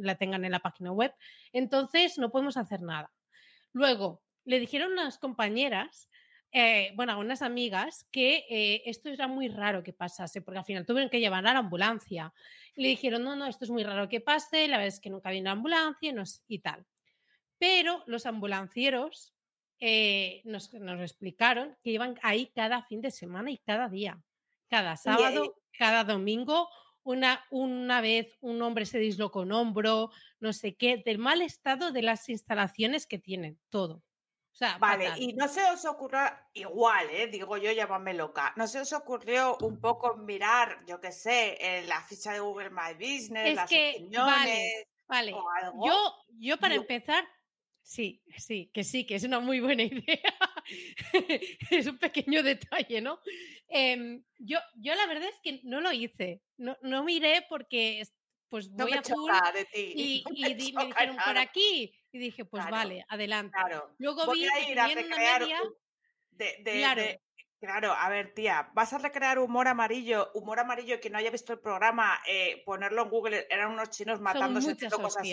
la 0.00 0.16
tengan 0.16 0.44
en 0.44 0.52
la 0.52 0.60
página 0.60 0.92
web, 0.92 1.12
entonces 1.52 2.18
no 2.18 2.30
podemos 2.30 2.56
hacer 2.56 2.82
nada. 2.82 3.12
Luego, 3.72 4.22
le 4.44 4.60
dijeron 4.60 4.92
unas 4.92 5.18
compañeras, 5.18 6.08
eh, 6.52 6.92
bueno, 6.94 7.12
a 7.12 7.16
unas 7.18 7.42
amigas, 7.42 8.06
que 8.10 8.46
eh, 8.48 8.82
esto 8.86 9.10
era 9.10 9.28
muy 9.28 9.48
raro 9.48 9.82
que 9.82 9.92
pasase, 9.92 10.40
porque 10.40 10.58
al 10.58 10.64
final 10.64 10.86
tuvieron 10.86 11.10
que 11.10 11.20
llevar 11.20 11.46
a 11.46 11.52
la 11.52 11.58
ambulancia. 11.58 12.32
le 12.74 12.88
dijeron, 12.88 13.24
no, 13.24 13.36
no, 13.36 13.46
esto 13.46 13.64
es 13.64 13.70
muy 13.70 13.82
raro 13.84 14.08
que 14.08 14.20
pase, 14.20 14.68
la 14.68 14.78
verdad 14.78 14.94
es 14.94 15.00
que 15.00 15.10
nunca 15.10 15.30
viene 15.30 15.46
la 15.46 15.52
ambulancia 15.52 16.14
y 16.46 16.58
tal. 16.60 16.86
Pero 17.58 18.04
los 18.06 18.24
ambulancieros 18.24 19.34
eh, 19.80 20.42
nos, 20.44 20.72
nos, 20.74 21.00
explicaron 21.00 21.76
que 21.82 21.90
iban 21.90 22.18
ahí 22.22 22.50
cada 22.54 22.82
fin 22.82 23.00
de 23.00 23.10
semana 23.10 23.50
y 23.50 23.58
cada 23.58 23.88
día, 23.88 24.20
cada 24.68 24.96
sábado, 24.96 25.54
cada 25.76 26.04
domingo. 26.04 26.68
Una, 27.04 27.42
una 27.50 28.00
vez 28.02 28.36
un 28.40 28.60
hombre 28.60 28.84
se 28.84 28.98
dislocó 28.98 29.40
un 29.40 29.52
hombro, 29.52 30.10
no 30.40 30.52
sé 30.52 30.76
qué, 30.76 31.02
del 31.04 31.18
mal 31.18 31.40
estado 31.40 31.90
de 31.90 32.02
las 32.02 32.28
instalaciones 32.28 33.06
que 33.06 33.18
tienen, 33.18 33.58
todo. 33.70 34.02
O 34.52 34.56
sea, 34.58 34.76
vale, 34.78 35.12
y 35.16 35.34
no 35.34 35.46
se 35.46 35.62
os 35.70 35.84
ocurrió, 35.84 36.20
igual, 36.52 37.08
¿eh? 37.10 37.28
digo 37.28 37.56
yo, 37.56 37.70
llámame 37.70 38.12
loca, 38.12 38.52
no 38.56 38.66
se 38.66 38.80
os 38.80 38.92
ocurrió 38.92 39.56
un 39.60 39.80
poco 39.80 40.16
mirar, 40.16 40.84
yo 40.84 41.00
qué 41.00 41.12
sé, 41.12 41.56
en 41.60 41.88
la 41.88 42.02
ficha 42.02 42.32
de 42.32 42.40
Google 42.40 42.70
My 42.70 42.92
Business, 42.94 43.54
las 43.54 43.70
opiniones. 43.70 44.86
Vale, 45.06 45.32
vale. 45.32 45.72
Yo, 45.86 46.12
yo 46.40 46.58
para 46.58 46.74
empezar, 46.74 47.24
Sí, 47.88 48.22
sí, 48.36 48.70
que 48.74 48.84
sí, 48.84 49.06
que 49.06 49.14
es 49.14 49.24
una 49.24 49.40
muy 49.40 49.60
buena 49.60 49.82
idea. 50.04 50.36
es 51.70 51.86
un 51.86 51.96
pequeño 51.96 52.42
detalle, 52.42 53.00
¿no? 53.00 53.18
Em, 53.66 54.22
yo, 54.36 54.58
yo 54.74 54.94
la 54.94 55.06
verdad 55.06 55.30
es 55.30 55.40
que 55.42 55.60
no 55.64 55.80
lo 55.80 55.90
hice. 55.90 56.42
No, 56.58 56.76
no 56.82 57.02
miré 57.02 57.46
porque 57.48 58.02
pues 58.50 58.70
voy 58.70 58.92
a 58.92 59.02
full 59.02 59.32
y, 59.74 60.22
y 60.34 60.42
me, 60.42 60.54
dijeron 60.54 61.16
por 61.24 61.38
aquí 61.38 61.94
y 62.12 62.18
dije 62.18 62.46
pues 62.46 62.64
vale 62.70 63.04
adelante 63.10 63.58
luego 63.98 64.32
vi 64.32 64.46
que 64.46 64.74
tenían 64.74 65.04
una 65.04 65.16
media 65.16 65.60
de, 66.30 66.62
claro. 66.62 67.02
Claro, 67.60 67.92
a 67.92 68.08
ver, 68.08 68.34
tía, 68.34 68.70
vas 68.72 68.92
a 68.92 68.98
recrear 68.98 69.40
humor 69.40 69.66
amarillo, 69.66 70.30
humor 70.34 70.60
amarillo 70.60 71.00
que 71.00 71.10
no 71.10 71.18
haya 71.18 71.32
visto 71.32 71.52
el 71.52 71.58
programa, 71.58 72.20
eh, 72.28 72.62
ponerlo 72.64 73.02
en 73.02 73.10
Google, 73.10 73.46
eran 73.50 73.72
unos 73.72 73.90
chinos 73.90 74.20
matándose, 74.20 74.72
haciendo 74.72 74.98
cosas, 75.00 75.26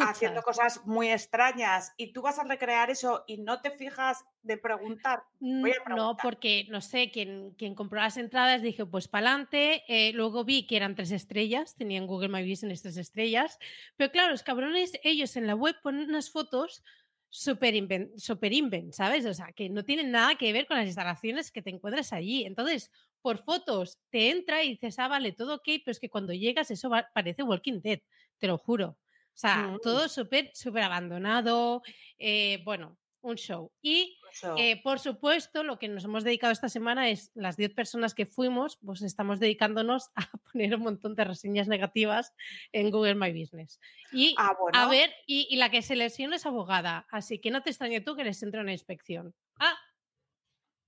haciendo 0.00 0.42
cosas 0.42 0.86
muy 0.86 1.10
extrañas, 1.10 1.92
y 1.96 2.12
tú 2.12 2.22
vas 2.22 2.38
a 2.38 2.44
recrear 2.44 2.90
eso 2.90 3.24
y 3.26 3.38
no 3.38 3.60
te 3.62 3.72
fijas 3.72 4.24
de 4.42 4.58
preguntar. 4.58 5.24
No, 5.40 6.16
porque 6.22 6.66
no 6.68 6.80
sé, 6.80 7.10
quien, 7.10 7.50
quien 7.58 7.74
compró 7.74 8.00
las 8.00 8.16
entradas 8.16 8.62
dije, 8.62 8.86
pues 8.86 9.08
para 9.08 9.30
adelante, 9.30 9.82
eh, 9.88 10.12
luego 10.12 10.44
vi 10.44 10.68
que 10.68 10.76
eran 10.76 10.94
tres 10.94 11.10
estrellas, 11.10 11.74
tenían 11.74 12.06
Google 12.06 12.28
My 12.28 12.48
Business 12.48 12.82
tres 12.82 12.96
estrellas, 12.96 13.58
pero 13.96 14.12
claro, 14.12 14.30
los 14.30 14.44
cabrones, 14.44 14.92
ellos 15.02 15.34
en 15.36 15.48
la 15.48 15.56
web 15.56 15.74
ponen 15.82 16.08
unas 16.08 16.30
fotos 16.30 16.84
super 17.28 17.74
invent, 17.74 18.16
super 18.18 18.52
¿sabes? 18.92 19.26
O 19.26 19.34
sea, 19.34 19.52
que 19.52 19.68
no 19.68 19.84
tienen 19.84 20.10
nada 20.10 20.36
que 20.36 20.52
ver 20.52 20.66
con 20.66 20.76
las 20.76 20.86
instalaciones 20.86 21.50
que 21.50 21.62
te 21.62 21.70
encuentras 21.70 22.12
allí. 22.12 22.44
Entonces, 22.44 22.90
por 23.20 23.38
fotos 23.38 23.98
te 24.10 24.30
entra 24.30 24.62
y 24.62 24.70
dices, 24.70 24.98
ah, 24.98 25.08
vale, 25.08 25.32
todo 25.32 25.56
ok, 25.56 25.64
pero 25.84 25.92
es 25.92 26.00
que 26.00 26.08
cuando 26.08 26.32
llegas 26.32 26.70
eso 26.70 26.90
parece 27.12 27.42
Walking 27.42 27.80
Dead, 27.80 28.00
te 28.38 28.46
lo 28.46 28.58
juro. 28.58 28.98
O 29.36 29.38
sea, 29.38 29.68
mm. 29.68 29.80
todo 29.82 30.08
súper, 30.08 30.50
súper 30.54 30.82
abandonado. 30.84 31.82
Eh, 32.18 32.62
bueno, 32.64 32.96
un 33.26 33.36
show. 33.36 33.72
Y, 33.82 34.18
eh, 34.56 34.80
por 34.82 35.00
supuesto, 35.00 35.62
lo 35.62 35.78
que 35.78 35.88
nos 35.88 36.04
hemos 36.04 36.24
dedicado 36.24 36.52
esta 36.52 36.68
semana 36.68 37.10
es 37.10 37.30
las 37.34 37.56
10 37.56 37.74
personas 37.74 38.14
que 38.14 38.26
fuimos, 38.26 38.78
pues 38.84 39.02
estamos 39.02 39.40
dedicándonos 39.40 40.10
a 40.14 40.20
poner 40.52 40.74
un 40.76 40.82
montón 40.82 41.14
de 41.14 41.24
reseñas 41.24 41.68
negativas 41.68 42.34
en 42.72 42.90
Google 42.90 43.16
My 43.16 43.32
Business. 43.38 43.80
Y 44.12 44.34
ah, 44.38 44.56
a 44.72 44.88
ver, 44.88 45.12
y, 45.26 45.54
la 45.56 45.70
que 45.70 45.82
se 45.82 45.96
lesiona 45.96 46.36
es 46.36 46.46
abogada, 46.46 47.06
así 47.10 47.40
que 47.40 47.50
no 47.50 47.62
te 47.62 47.70
extrañe 47.70 48.00
tú 48.00 48.16
que 48.16 48.24
les 48.24 48.42
entre 48.42 48.60
una 48.60 48.72
inspección. 48.72 49.34
Ah. 49.58 49.76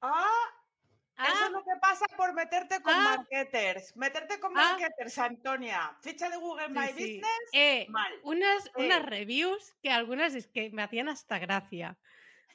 Ah. 0.00 0.54
Eso 1.18 1.32
es 1.32 1.40
ah. 1.46 1.50
lo 1.50 1.64
que 1.64 1.80
pasa 1.80 2.06
por 2.16 2.32
meterte 2.32 2.80
con 2.80 2.94
ah. 2.94 3.16
marketers. 3.16 3.96
Meterte 3.96 4.38
con 4.38 4.52
marketers, 4.52 5.18
Antonia. 5.18 5.96
Ficha 6.00 6.30
de 6.30 6.36
Google 6.36 6.68
My 6.68 6.92
Business. 6.92 7.26
Eh, 7.52 7.86
mal. 7.88 8.12
Unas, 8.22 8.70
unas 8.76 9.04
reviews 9.04 9.74
que 9.82 9.90
algunas 9.90 10.36
es 10.36 10.46
que 10.46 10.70
me 10.70 10.82
hacían 10.82 11.08
hasta 11.08 11.40
gracia 11.40 11.98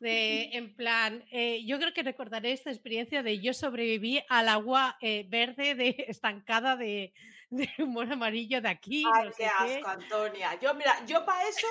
de, 0.03 0.49
en 0.51 0.75
plan, 0.75 1.25
eh, 1.31 1.63
yo 1.65 1.79
creo 1.79 1.93
que 1.93 2.03
recordaré 2.03 2.51
esta 2.51 2.69
experiencia 2.69 3.23
de 3.23 3.39
yo 3.39 3.53
sobreviví 3.53 4.21
al 4.29 4.49
agua 4.49 4.97
eh, 5.01 5.25
verde 5.27 5.73
de 5.73 5.95
estancada 6.07 6.75
de, 6.75 7.13
de, 7.49 7.69
humor 7.79 8.11
amarillo 8.11 8.61
de 8.61 8.69
aquí. 8.69 9.03
Ay, 9.11 9.31
qué 9.35 9.47
asco, 9.47 9.87
Antonia. 9.87 10.59
Yo, 10.59 10.75
mira, 10.75 11.03
yo 11.05 11.25
para 11.25 11.47
eso, 11.47 11.67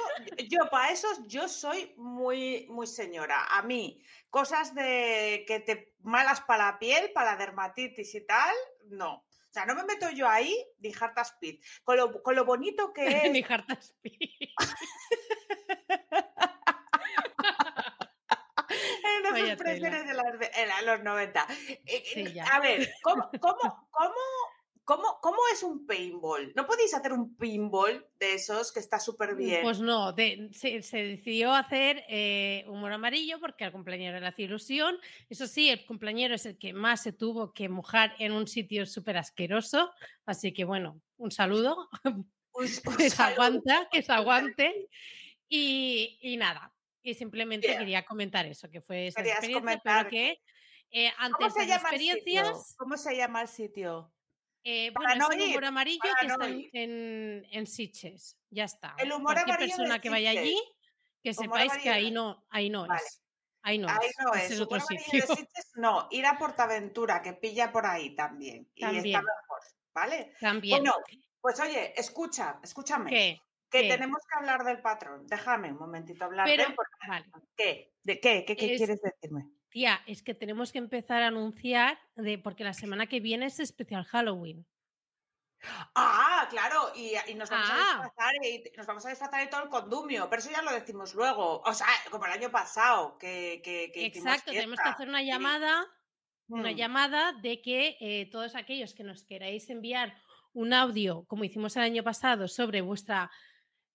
yo 0.48 0.68
para 0.70 0.90
eso, 0.90 1.06
yo 1.26 1.46
soy 1.46 1.92
muy, 1.96 2.66
muy 2.70 2.86
señora. 2.86 3.44
A 3.50 3.62
mí, 3.62 4.02
cosas 4.30 4.74
de 4.74 5.44
que 5.46 5.60
te 5.60 5.92
malas 6.00 6.40
para 6.40 6.72
la 6.72 6.78
piel, 6.78 7.12
para 7.12 7.32
la 7.32 7.36
dermatitis 7.36 8.14
y 8.14 8.26
tal, 8.26 8.54
no. 8.88 9.14
O 9.14 9.52
sea, 9.52 9.66
no 9.66 9.74
me 9.74 9.84
meto 9.84 10.08
yo 10.08 10.26
ahí 10.26 10.56
ni 10.80 10.88
speed. 10.88 11.60
Con 11.84 11.98
lo, 11.98 12.22
con 12.22 12.34
lo 12.34 12.46
bonito 12.46 12.94
que 12.94 13.06
es. 13.26 13.30
ni 13.30 13.44
de 19.42 20.84
los, 20.84 21.02
90. 21.02 21.46
Eh, 21.86 22.40
a 22.50 22.60
ver, 22.60 22.92
¿cómo, 23.02 23.30
cómo, 23.40 23.88
cómo, 24.84 25.18
cómo, 25.20 25.38
es 25.52 25.62
un 25.62 25.86
paintball? 25.86 26.52
¿No 26.54 26.66
podéis 26.66 26.94
hacer 26.94 27.12
un 27.12 27.36
paintball 27.36 28.06
de 28.18 28.34
esos 28.34 28.72
que 28.72 28.80
está 28.80 28.98
súper 28.98 29.34
mm, 29.34 29.38
bien? 29.38 29.62
Pues 29.62 29.80
no, 29.80 30.14
se, 30.14 30.80
decidió 30.92 31.52
hacer 31.52 32.04
eh, 32.08 32.64
humor 32.68 32.92
amarillo 32.92 33.38
porque 33.40 33.64
al 33.64 33.72
compañero 33.72 34.18
le 34.18 34.26
hacía 34.26 34.46
ilusión. 34.46 34.96
Eso 35.28 35.46
sí, 35.46 35.68
el 35.68 35.84
compañero 35.84 36.34
es 36.34 36.46
el 36.46 36.58
que 36.58 36.72
más 36.72 37.02
se 37.02 37.12
tuvo 37.12 37.52
que 37.52 37.68
mojar 37.68 38.14
en 38.18 38.32
un 38.32 38.46
sitio 38.46 38.86
súper 38.86 39.16
asqueroso. 39.16 39.92
Así 40.26 40.52
que 40.52 40.64
bueno, 40.64 41.00
un 41.16 41.30
saludo. 41.30 41.88
que 42.98 43.10
se 43.10 43.22
aguanta, 43.22 43.88
que 43.90 44.02
se 44.02 44.12
aguante. 44.12 44.88
Y, 45.54 46.18
y 46.22 46.38
nada, 46.38 46.71
y 47.02 47.14
simplemente 47.14 47.76
quería 47.76 48.04
comentar 48.04 48.46
eso, 48.46 48.70
que 48.70 48.80
fue 48.80 49.08
esa 49.08 49.20
experiencia, 49.20 49.60
comentar 49.60 50.08
que 50.08 50.40
eh, 50.90 51.10
antes 51.18 51.54
de 51.54 51.64
experiencias... 51.64 52.74
¿Cómo 52.78 52.96
se 52.96 53.16
llama 53.16 53.42
el 53.42 53.48
sitio? 53.48 54.12
Eh, 54.64 54.92
bueno, 54.94 55.28
es 55.30 55.36
el 55.36 55.50
humor 55.50 55.64
amarillo 55.64 56.00
que 56.20 56.26
está 56.26 56.48
en, 56.48 57.46
en, 57.50 57.66
Siches. 57.66 58.36
Ya 58.50 58.64
está. 58.64 58.94
El 58.98 59.12
humor 59.12 59.34
Cualquier 59.34 59.58
persona 59.58 60.00
que 60.00 60.10
vaya 60.10 60.30
allí, 60.30 60.56
que 61.22 61.34
sepáis 61.34 61.72
que 61.78 61.90
ahí 61.90 62.10
no, 62.10 62.44
ahí 62.50 62.70
no 62.70 62.84
es. 62.84 63.22
Ahí 63.62 63.78
no 63.78 63.88
ahí 63.88 63.96
es. 64.02 64.14
No 64.22 64.34
es. 64.34 64.50
es 64.50 64.60
otro 64.60 64.78
sitio. 64.80 65.24
no, 65.76 66.08
ir 66.10 66.26
a 66.26 66.38
Portaventura, 66.38 67.22
que 67.22 67.32
pilla 67.32 67.72
por 67.72 67.86
ahí 67.86 68.14
también. 68.14 68.70
también. 68.78 69.06
Y 69.06 69.08
está 69.14 69.20
mejor, 69.20 69.60
¿vale? 69.94 70.34
También. 70.40 70.78
Bueno, 70.78 70.94
pues 71.40 71.58
oye, 71.58 71.98
escucha, 71.98 72.60
escúchame. 72.62 73.10
¿Qué? 73.10 73.40
Que 73.72 73.88
tenemos 73.88 74.18
que 74.28 74.38
hablar 74.38 74.64
del 74.64 74.80
patrón. 74.80 75.26
Déjame 75.26 75.72
un 75.72 75.78
momentito 75.78 76.24
hablar 76.24 76.46
de 76.46 76.76
¿Qué? 77.56 77.94
¿De 78.02 78.20
qué? 78.20 78.44
¿Qué, 78.44 78.54
quieres 78.54 79.00
decirme? 79.00 79.48
Tía, 79.70 80.02
es 80.06 80.22
que 80.22 80.34
tenemos 80.34 80.70
que 80.70 80.78
empezar 80.78 81.22
a 81.22 81.28
anunciar 81.28 81.98
de 82.14 82.36
porque 82.36 82.64
la 82.64 82.74
semana 82.74 83.06
que 83.06 83.20
viene 83.20 83.46
es 83.46 83.58
especial 83.58 84.04
Halloween. 84.04 84.66
Ah, 85.94 86.46
claro, 86.50 86.92
y, 86.94 87.14
nos, 87.34 87.48
vamos 87.48 87.70
a 87.70 87.74
ah. 87.74 88.02
disfrazar 88.02 88.34
y 88.44 88.64
nos 88.76 88.86
vamos 88.86 89.06
a 89.06 89.10
disfrazar 89.10 89.48
todo 89.48 89.62
el 89.62 89.68
condumio, 89.68 90.28
pero 90.28 90.40
eso 90.40 90.50
ya 90.50 90.60
lo 90.60 90.72
decimos 90.72 91.14
luego. 91.14 91.60
O 91.60 91.72
sea, 91.72 91.86
como 92.10 92.26
el 92.26 92.32
año 92.32 92.50
pasado, 92.50 93.16
que. 93.16 93.62
Exacto, 93.94 94.50
tenemos 94.50 94.78
que 94.80 94.88
hacer 94.88 95.08
una 95.08 95.22
llamada, 95.22 95.86
una 96.48 96.72
mm. 96.72 96.74
llamada 96.74 97.32
de 97.32 97.62
que 97.62 97.96
eh, 98.00 98.28
todos 98.30 98.56
aquellos 98.56 98.92
que 98.92 99.04
nos 99.04 99.24
queráis 99.24 99.70
enviar 99.70 100.14
un 100.52 100.72
audio, 100.72 101.24
como 101.26 101.44
hicimos 101.44 101.76
el 101.76 101.82
año 101.82 102.02
pasado, 102.02 102.48
sobre 102.48 102.80
vuestra 102.80 103.30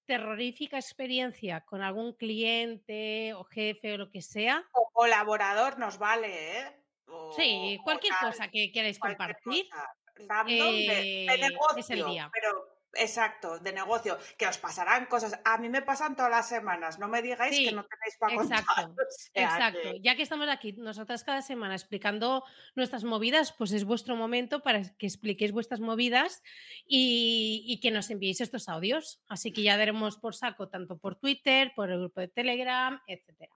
terrorífica 0.07 0.77
experiencia 0.77 1.61
con 1.61 1.83
algún 1.83 2.13
cliente 2.13 3.33
o 3.33 3.43
jefe 3.43 3.93
o 3.93 3.97
lo 3.97 4.09
que 4.09 4.21
sea. 4.21 4.65
O 4.71 4.89
colaborador 4.91 5.77
nos 5.77 5.99
vale, 5.99 6.59
¿eh? 6.59 6.83
sí, 7.35 7.79
cualquier 7.83 8.13
cosa 8.19 8.47
que 8.47 8.71
queráis 8.71 8.97
compartir. 8.97 9.67
Random 10.15 10.73
de, 10.73 11.37
negocio, 11.39 11.77
es 11.77 11.89
el 11.91 12.03
día. 12.05 12.31
Pero 12.33 12.76
Exacto, 12.97 13.59
de 13.59 13.71
negocio, 13.73 14.17
que 14.37 14.47
os 14.47 14.57
pasarán 14.57 15.05
cosas. 15.05 15.39
A 15.45 15.57
mí 15.57 15.69
me 15.69 15.81
pasan 15.81 16.15
todas 16.15 16.31
las 16.31 16.47
semanas, 16.47 16.99
no 16.99 17.07
me 17.07 17.21
digáis 17.21 17.57
que 17.57 17.71
no 17.71 17.85
tenéis 17.85 18.17
para 18.19 18.35
contar. 18.35 18.59
Exacto, 18.59 19.03
exacto. 19.33 19.89
Ya 20.01 20.15
que 20.15 20.23
estamos 20.23 20.49
aquí, 20.49 20.73
nosotras 20.73 21.23
cada 21.23 21.41
semana 21.41 21.75
explicando 21.75 22.43
nuestras 22.75 23.03
movidas, 23.03 23.53
pues 23.53 23.71
es 23.71 23.83
vuestro 23.83 24.15
momento 24.15 24.61
para 24.61 24.81
que 24.97 25.05
expliquéis 25.05 25.51
vuestras 25.51 25.79
movidas 25.79 26.43
y, 26.87 27.63
y 27.67 27.79
que 27.79 27.91
nos 27.91 28.09
enviéis 28.09 28.41
estos 28.41 28.69
audios. 28.69 29.21
Así 29.27 29.51
que 29.51 29.63
ya 29.63 29.77
daremos 29.77 30.17
por 30.17 30.35
saco 30.35 30.69
tanto 30.69 30.97
por 30.97 31.15
Twitter, 31.15 31.73
por 31.75 31.91
el 31.91 31.99
grupo 31.99 32.21
de 32.21 32.27
Telegram, 32.27 33.01
etcétera. 33.07 33.53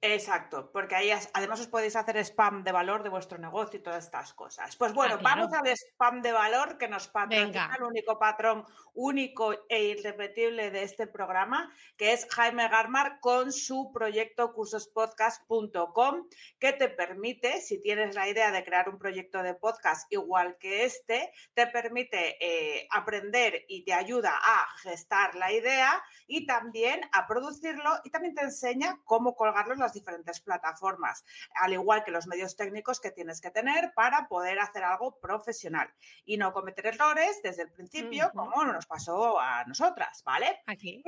Exacto, 0.00 0.70
porque 0.72 0.94
ahí 0.94 1.10
además 1.32 1.58
os 1.58 1.66
podéis 1.66 1.96
hacer 1.96 2.16
spam 2.18 2.62
de 2.62 2.70
valor 2.70 3.02
de 3.02 3.08
vuestro 3.08 3.36
negocio 3.36 3.80
y 3.80 3.82
todas 3.82 4.04
estas 4.04 4.32
cosas. 4.32 4.76
Pues 4.76 4.92
bueno, 4.94 5.16
ah, 5.16 5.20
vamos 5.20 5.52
al 5.52 5.66
spam 5.66 6.22
de 6.22 6.30
valor 6.30 6.78
que 6.78 6.86
nos 6.86 7.08
patrocina 7.08 7.74
el 7.76 7.82
único 7.82 8.16
patrón 8.16 8.64
único 8.94 9.54
e 9.68 9.84
irrepetible 9.84 10.70
de 10.70 10.82
este 10.82 11.08
programa, 11.08 11.72
que 11.96 12.12
es 12.12 12.28
Jaime 12.30 12.68
Garmar 12.68 13.18
con 13.20 13.52
su 13.52 13.90
proyecto 13.92 14.52
cursospodcast.com, 14.52 16.28
que 16.60 16.72
te 16.72 16.88
permite, 16.88 17.60
si 17.60 17.80
tienes 17.80 18.14
la 18.14 18.28
idea 18.28 18.52
de 18.52 18.64
crear 18.64 18.88
un 18.88 18.98
proyecto 18.98 19.42
de 19.42 19.54
podcast 19.54 20.12
igual 20.12 20.58
que 20.58 20.84
este, 20.84 21.32
te 21.54 21.66
permite 21.66 22.36
eh, 22.40 22.86
aprender 22.90 23.64
y 23.68 23.84
te 23.84 23.94
ayuda 23.94 24.32
a 24.36 24.66
gestar 24.78 25.34
la 25.34 25.52
idea 25.52 26.02
y 26.26 26.46
también 26.46 27.00
a 27.12 27.26
producirlo 27.26 28.00
y 28.04 28.10
también 28.10 28.34
te 28.34 28.42
enseña 28.42 29.00
cómo 29.04 29.34
colgarlo 29.34 29.74
en 29.74 29.80
diferentes 29.92 30.40
plataformas, 30.40 31.24
al 31.54 31.72
igual 31.72 32.04
que 32.04 32.10
los 32.10 32.26
medios 32.26 32.56
técnicos 32.56 33.00
que 33.00 33.10
tienes 33.10 33.40
que 33.40 33.50
tener 33.50 33.92
para 33.94 34.28
poder 34.28 34.58
hacer 34.58 34.84
algo 34.84 35.18
profesional 35.18 35.92
y 36.24 36.36
no 36.36 36.52
cometer 36.52 36.86
errores 36.86 37.40
desde 37.42 37.62
el 37.62 37.72
principio, 37.72 38.30
como 38.34 38.64
nos 38.64 38.86
pasó 38.86 39.38
a 39.38 39.64
nosotras, 39.64 40.22
¿vale? 40.24 40.62
Aquí. 40.66 41.02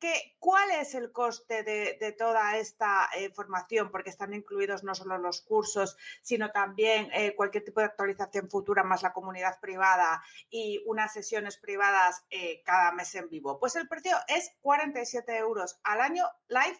¿Qué, 0.00 0.36
cuál 0.38 0.70
es 0.72 0.94
el 0.94 1.12
coste 1.12 1.62
de, 1.62 2.12
toda 2.18 2.56
esta 2.56 3.08
eh, 3.16 3.30
formación? 3.30 3.90
Porque 3.90 4.10
están 4.10 4.34
incluidos 4.34 4.84
no 4.84 4.94
solo 4.94 5.18
los 5.18 5.42
cursos, 5.42 5.96
sino 6.22 6.50
también 6.50 7.08
eh, 7.12 7.34
cualquier 7.34 7.64
tipo 7.64 7.80
de 7.80 7.86
actualización 7.86 8.48
futura, 8.48 8.82
más 8.82 9.02
la 9.02 9.12
comunidad 9.12 9.58
privada 9.60 10.22
y 10.50 10.82
unas 10.86 11.12
sesiones 11.12 11.56
privadas 11.56 12.24
eh, 12.30 12.62
cada 12.64 12.92
mes 12.92 13.14
en 13.14 13.28
vivo. 13.28 13.58
Pues 13.58 13.76
el 13.76 13.88
precio 13.88 14.16
es 14.28 14.52
47 14.60 15.36
euros 15.36 15.78
al 15.82 16.00
año 16.00 16.24
live 16.48 16.78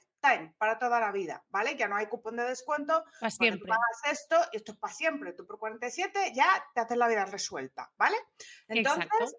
para 0.59 0.79
toda 0.79 1.01
la 1.01 1.13
vida, 1.13 1.45
¿vale? 1.51 1.77
Ya 1.77 1.89
no 1.89 1.97
hay 1.97 2.07
cupón 2.07 2.37
de 2.37 2.45
descuento. 2.45 3.05
Para 3.21 3.31
siempre. 3.31 3.69
pagas 3.69 4.13
esto 4.21 4.37
y 4.53 4.57
esto 4.57 4.73
es 4.73 4.79
para 4.79 4.95
siempre. 4.95 5.33
Tú 5.33 5.47
por 5.47 5.59
47 5.59 6.33
ya 6.35 6.47
te 6.75 6.81
haces 6.81 6.97
la 6.97 7.09
vida 7.09 7.25
resuelta, 7.25 7.93
¿vale? 7.97 8.17
Entonces, 8.69 9.37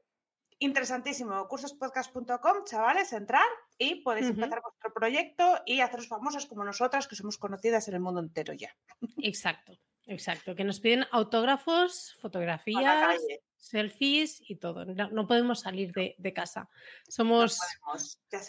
interesantísimo. 0.59 1.47
Cursospodcast.com, 1.47 2.65
chavales, 2.65 3.13
entrar 3.13 3.45
y 3.77 4.01
podéis 4.01 4.27
empezar 4.27 4.61
vuestro 4.61 4.93
proyecto 4.93 5.61
y 5.65 5.81
haceros 5.81 6.07
famosos 6.07 6.45
como 6.45 6.63
nosotras, 6.63 7.07
que 7.07 7.15
somos 7.15 7.37
conocidas 7.37 7.87
en 7.87 7.95
el 7.95 7.99
mundo 7.99 8.21
entero 8.21 8.53
ya. 8.53 8.75
Exacto. 9.17 9.73
Exacto, 10.07 10.55
que 10.55 10.63
nos 10.63 10.79
piden 10.79 11.05
autógrafos, 11.11 12.15
fotografías, 12.21 13.19
selfies 13.65 14.41
y 14.47 14.55
todo. 14.57 14.85
No, 14.85 15.27
podemos 15.27 15.61
salir 15.61 15.91
de, 15.91 16.33
casa. 16.33 16.69
Somos, 17.07 17.59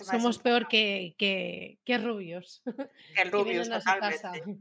somos 0.04 0.38
peor 0.38 0.68
que, 0.68 1.14
que, 1.18 1.98
rubios. 1.98 2.62
Que 3.14 3.24
rubios, 3.24 3.68
totalmente. 3.70 4.58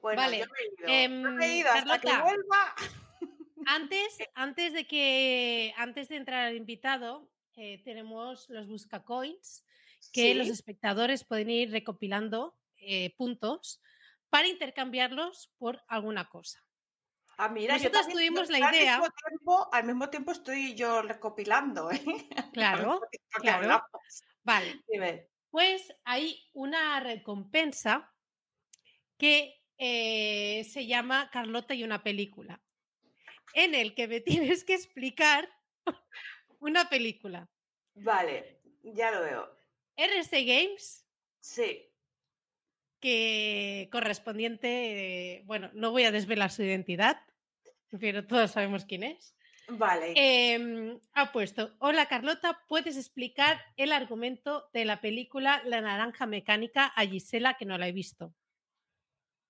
Bueno, 0.00 0.22
vale. 0.22 0.38
yo 0.38 0.46
me 0.88 1.46
he 1.46 1.58
ido, 1.58 1.70
em, 1.70 1.78
hasta 1.78 2.00
que 2.00 2.08
vuelva. 2.08 2.74
Antes, 3.66 4.18
antes, 4.34 4.72
de 4.72 4.86
que, 4.86 5.72
antes 5.76 6.08
de 6.08 6.16
entrar 6.16 6.46
al 6.46 6.56
invitado, 6.56 7.30
eh, 7.54 7.80
tenemos 7.84 8.48
los 8.48 8.66
buscacoins 8.66 9.64
que 10.12 10.34
los 10.34 10.48
espectadores 10.48 11.24
pueden 11.24 11.50
ir 11.50 11.70
recopilando 11.70 12.56
eh, 12.76 13.14
puntos 13.16 13.80
para 14.30 14.48
intercambiarlos 14.48 15.52
por 15.58 15.82
alguna 15.88 16.28
cosa. 16.28 16.62
Ah, 17.40 17.48
mira, 17.48 17.74
Nosotros 17.74 18.06
yo 18.08 18.12
tuvimos 18.14 18.50
la 18.50 18.58
idea. 18.58 19.00
Al 19.70 19.84
mismo, 19.84 20.10
tiempo, 20.10 20.32
estoy 20.32 20.74
yo 20.74 21.02
recopilando. 21.02 21.90
¿eh? 21.90 22.02
Claro, 22.52 23.00
claro. 23.30 23.80
Vale. 24.42 24.82
Pues 25.48 25.94
hay 26.04 26.42
una 26.52 26.98
recompensa 26.98 28.12
que 29.16 29.62
eh, 29.78 30.64
se 30.64 30.88
llama 30.88 31.30
Carlota 31.30 31.74
y 31.74 31.84
una 31.84 32.02
película, 32.02 32.60
en 33.54 33.76
el 33.76 33.94
que 33.94 34.08
me 34.08 34.20
tienes 34.50 34.64
que 34.64 34.74
explicar 34.74 35.48
una 36.58 36.88
película. 36.88 37.48
Vale, 37.94 38.60
ya 38.82 39.12
lo 39.12 39.20
veo. 39.20 39.56
RC 39.96 40.44
Games. 40.44 41.06
Sí 41.38 41.88
que 43.00 43.88
correspondiente, 43.92 45.42
bueno, 45.46 45.70
no 45.74 45.90
voy 45.92 46.04
a 46.04 46.10
desvelar 46.10 46.50
su 46.50 46.62
identidad, 46.62 47.20
pero 48.00 48.26
todos 48.26 48.50
sabemos 48.50 48.84
quién 48.84 49.04
es. 49.04 49.34
Vale. 49.70 50.14
Em, 50.16 50.98
ha 51.12 51.30
puesto, 51.30 51.74
hola 51.78 52.06
Carlota, 52.06 52.64
¿puedes 52.68 52.96
explicar 52.96 53.60
el 53.76 53.92
argumento 53.92 54.70
de 54.72 54.86
la 54.86 55.00
película 55.02 55.60
La 55.64 55.82
Naranja 55.82 56.24
Mecánica 56.24 56.86
a 56.86 57.04
Gisela 57.04 57.58
que 57.58 57.66
no 57.66 57.76
la 57.76 57.88
he 57.88 57.92
visto? 57.92 58.32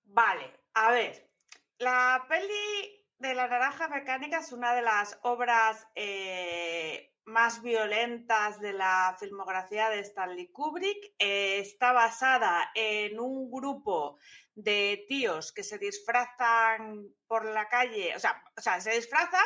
Vale, 0.03 0.51
a 0.73 0.91
ver, 0.91 1.29
la 1.77 2.25
peli 2.27 3.05
de 3.17 3.33
La 3.33 3.47
Naranja 3.47 3.87
Mecánica 3.87 4.39
es 4.39 4.51
una 4.51 4.73
de 4.73 4.81
las 4.81 5.17
obras 5.21 5.87
eh, 5.95 7.08
más 7.29 7.61
violentas 7.61 8.59
de 8.59 8.73
la 8.73 9.15
filmografía 9.19 9.89
de 9.89 9.99
Stanley 9.99 10.47
Kubrick. 10.51 11.13
Eh, 11.17 11.59
está 11.59 11.93
basada 11.93 12.71
en 12.75 13.19
un 13.19 13.49
grupo 13.49 14.17
de 14.55 15.05
tíos 15.07 15.53
que 15.53 15.63
se 15.63 15.77
disfrazan 15.77 17.07
por 17.27 17.45
la 17.45 17.67
calle, 17.69 18.15
o 18.15 18.19
sea, 18.19 18.43
o 18.57 18.61
sea 18.61 18.81
se 18.81 18.91
disfrazan. 18.91 19.45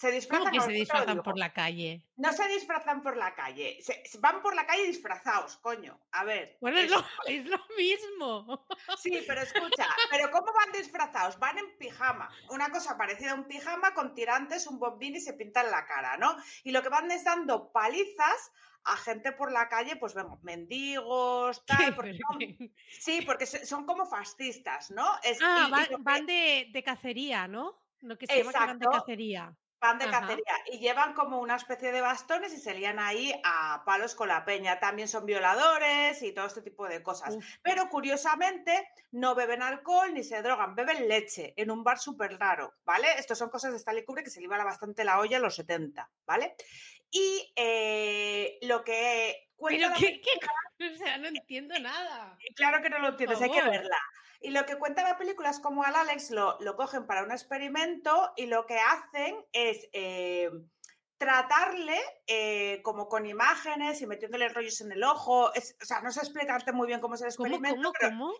Se 0.00 0.10
disfrazan, 0.10 0.50
que 0.50 0.60
se 0.62 0.72
disfrazan 0.72 1.22
por 1.22 1.36
la 1.36 1.52
calle? 1.52 2.02
No 2.16 2.32
se 2.32 2.48
disfrazan 2.48 3.02
por 3.02 3.18
la 3.18 3.34
calle. 3.34 3.78
van 4.18 4.40
por 4.40 4.54
la 4.54 4.66
calle 4.66 4.86
disfrazados, 4.86 5.58
coño. 5.58 6.00
A 6.12 6.24
ver. 6.24 6.56
Bueno, 6.62 6.78
es, 7.26 7.44
lo, 7.44 7.58
mismo. 7.76 8.66
Sí, 8.96 9.22
pero 9.26 9.42
escucha, 9.42 9.86
pero 10.10 10.30
¿cómo 10.30 10.54
van 10.54 10.72
disfrazados? 10.72 11.38
Van 11.38 11.58
en 11.58 11.76
pijama. 11.76 12.30
Una 12.48 12.70
cosa 12.70 12.96
parecida 12.96 13.32
a 13.32 13.34
un 13.34 13.44
pijama 13.44 13.92
con 13.92 14.14
tirantes, 14.14 14.66
un 14.66 14.78
bombín 14.78 15.16
y 15.16 15.20
se 15.20 15.34
pintan 15.34 15.70
la 15.70 15.84
cara, 15.84 16.16
¿no? 16.16 16.34
Y 16.64 16.70
lo 16.70 16.82
que 16.82 16.88
van 16.88 17.10
es 17.10 17.22
dando 17.22 17.70
palizas 17.70 18.52
a 18.84 18.96
gente 18.96 19.32
por 19.32 19.52
la 19.52 19.68
calle, 19.68 19.96
pues 19.96 20.14
vemos, 20.14 20.42
mendigos, 20.42 21.62
tal. 21.66 21.94
sí, 22.88 23.20
porque 23.26 23.44
son 23.44 23.84
como 23.84 24.06
fascistas, 24.06 24.90
¿no? 24.92 25.04
ah, 25.42 25.86
van, 25.98 26.24
de, 26.24 26.82
cacería, 26.82 27.46
¿no? 27.46 27.78
Lo 28.00 28.16
que 28.16 28.26
se 28.26 28.42
llama 28.42 28.72
de 28.72 28.86
cacería. 28.86 29.54
Van 29.80 29.98
de 29.98 30.10
cacería 30.10 30.54
y 30.66 30.78
llevan 30.78 31.14
como 31.14 31.38
una 31.38 31.56
especie 31.56 31.90
de 31.90 32.00
bastones 32.02 32.52
y 32.52 32.58
se 32.58 32.74
lían 32.74 32.98
ahí 32.98 33.32
a 33.44 33.82
palos 33.86 34.14
con 34.14 34.28
la 34.28 34.44
peña. 34.44 34.78
También 34.78 35.08
son 35.08 35.24
violadores 35.24 36.22
y 36.22 36.32
todo 36.32 36.46
este 36.46 36.60
tipo 36.60 36.86
de 36.86 37.02
cosas. 37.02 37.36
Pero 37.62 37.88
curiosamente 37.88 38.90
no 39.12 39.34
beben 39.34 39.62
alcohol 39.62 40.12
ni 40.12 40.22
se 40.22 40.42
drogan, 40.42 40.74
beben 40.74 41.08
leche 41.08 41.54
en 41.56 41.70
un 41.70 41.82
bar 41.82 41.98
súper 41.98 42.38
raro, 42.38 42.74
¿vale? 42.84 43.08
Estos 43.18 43.38
son 43.38 43.48
cosas 43.48 43.72
de 43.72 43.78
Stanley 43.78 44.04
Kubrick 44.04 44.26
que 44.26 44.30
se 44.30 44.40
le 44.40 44.44
iba 44.44 44.62
bastante 44.62 45.02
la 45.02 45.18
olla 45.18 45.38
en 45.38 45.42
los 45.42 45.54
70, 45.54 46.10
¿vale? 46.26 46.56
Y 47.10 47.52
eh, 47.56 48.58
lo 48.62 48.84
que 48.84 49.49
cuenta... 49.60 49.94
¿Pero 49.98 50.10
qué, 50.22 50.22
O 50.94 50.96
sea, 50.96 51.18
no 51.18 51.28
entiendo 51.28 51.78
nada. 51.78 52.36
Claro 52.56 52.82
que 52.82 52.88
no 52.88 52.98
lo 52.98 53.08
entiendes, 53.08 53.40
hay 53.42 53.50
que 53.50 53.62
verla. 53.62 53.98
Y 54.40 54.50
lo 54.50 54.64
que 54.64 54.76
cuenta 54.76 55.02
la 55.02 55.18
película 55.18 55.50
es 55.50 55.60
como 55.60 55.84
al 55.84 55.94
Alex 55.94 56.30
lo, 56.30 56.58
cogen 56.76 57.06
para 57.06 57.22
un 57.22 57.30
experimento 57.30 58.32
y 58.36 58.46
lo 58.46 58.64
que 58.64 58.78
hacen 58.78 59.36
es 59.52 59.86
eh, 59.92 60.50
tratarle 61.18 61.98
eh, 62.26 62.80
como 62.82 63.08
con 63.08 63.26
imágenes 63.26 64.00
y 64.00 64.06
metiéndole 64.06 64.48
rollos 64.48 64.80
en 64.80 64.92
el 64.92 65.04
ojo. 65.04 65.50
o 65.50 65.84
sea, 65.84 66.00
no 66.00 66.10
sé 66.10 66.20
explicarte 66.20 66.72
muy 66.72 66.86
bien 66.86 67.00
cómo 67.00 67.14
es 67.14 67.20
el 67.20 67.28
experimento. 67.28 67.92
¿Cómo, 68.00 68.32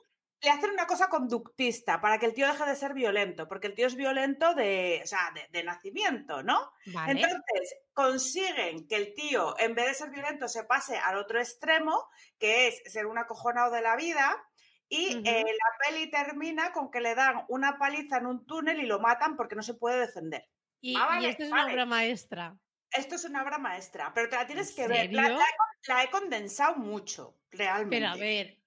le 0.42 0.50
hacen 0.50 0.70
una 0.70 0.86
cosa 0.86 1.08
conductista 1.08 2.00
para 2.00 2.18
que 2.18 2.26
el 2.26 2.34
tío 2.34 2.46
deje 2.46 2.64
de 2.64 2.76
ser 2.76 2.94
violento, 2.94 3.46
porque 3.46 3.66
el 3.66 3.74
tío 3.74 3.86
es 3.86 3.94
violento 3.94 4.54
de, 4.54 5.04
de, 5.50 5.62
nacimiento, 5.62 6.42
¿no? 6.42 6.72
Entonces, 6.84 7.76
consiguen 7.92 8.88
que 8.88 8.96
el 8.96 9.14
tío, 9.14 9.58
en 9.58 9.74
vez 9.74 9.86
de 9.86 9.94
ser 9.94 10.10
violento, 10.10 10.48
se 10.48 10.64
pase 10.64 10.96
al 10.96 11.18
otro 11.18 11.38
extremo, 11.38 12.08
que 12.38 12.68
es 12.68 12.82
ser 12.86 13.06
un 13.06 13.18
acojonado 13.18 13.70
de 13.70 13.82
la 13.82 13.96
vida, 13.96 14.42
y 14.88 15.22
eh, 15.24 15.44
la 15.44 15.88
peli 15.88 16.10
termina 16.10 16.72
con 16.72 16.90
que 16.90 17.00
le 17.00 17.14
dan 17.14 17.44
una 17.48 17.78
paliza 17.78 18.16
en 18.16 18.26
un 18.26 18.44
túnel 18.44 18.80
y 18.80 18.86
lo 18.86 18.98
matan 18.98 19.36
porque 19.36 19.54
no 19.54 19.62
se 19.62 19.74
puede 19.74 20.00
defender. 20.00 20.48
Y, 20.80 20.96
ah, 20.98 21.20
esto 21.22 21.44
es 21.44 21.52
una 21.52 21.66
obra 21.66 21.86
maestra. 21.86 22.58
Esto 22.90 23.14
es 23.14 23.24
una 23.24 23.42
obra 23.42 23.58
maestra, 23.58 24.12
pero 24.12 24.28
te 24.28 24.36
la 24.36 24.46
tienes 24.46 24.74
que 24.74 24.88
ver. 24.88 25.12
La, 25.12 26.02
he 26.02 26.10
condensado 26.10 26.76
mucho, 26.76 27.38
realmente. 27.50 27.96
Pero 27.96 28.08
a 28.08 28.16
ver, 28.16 28.59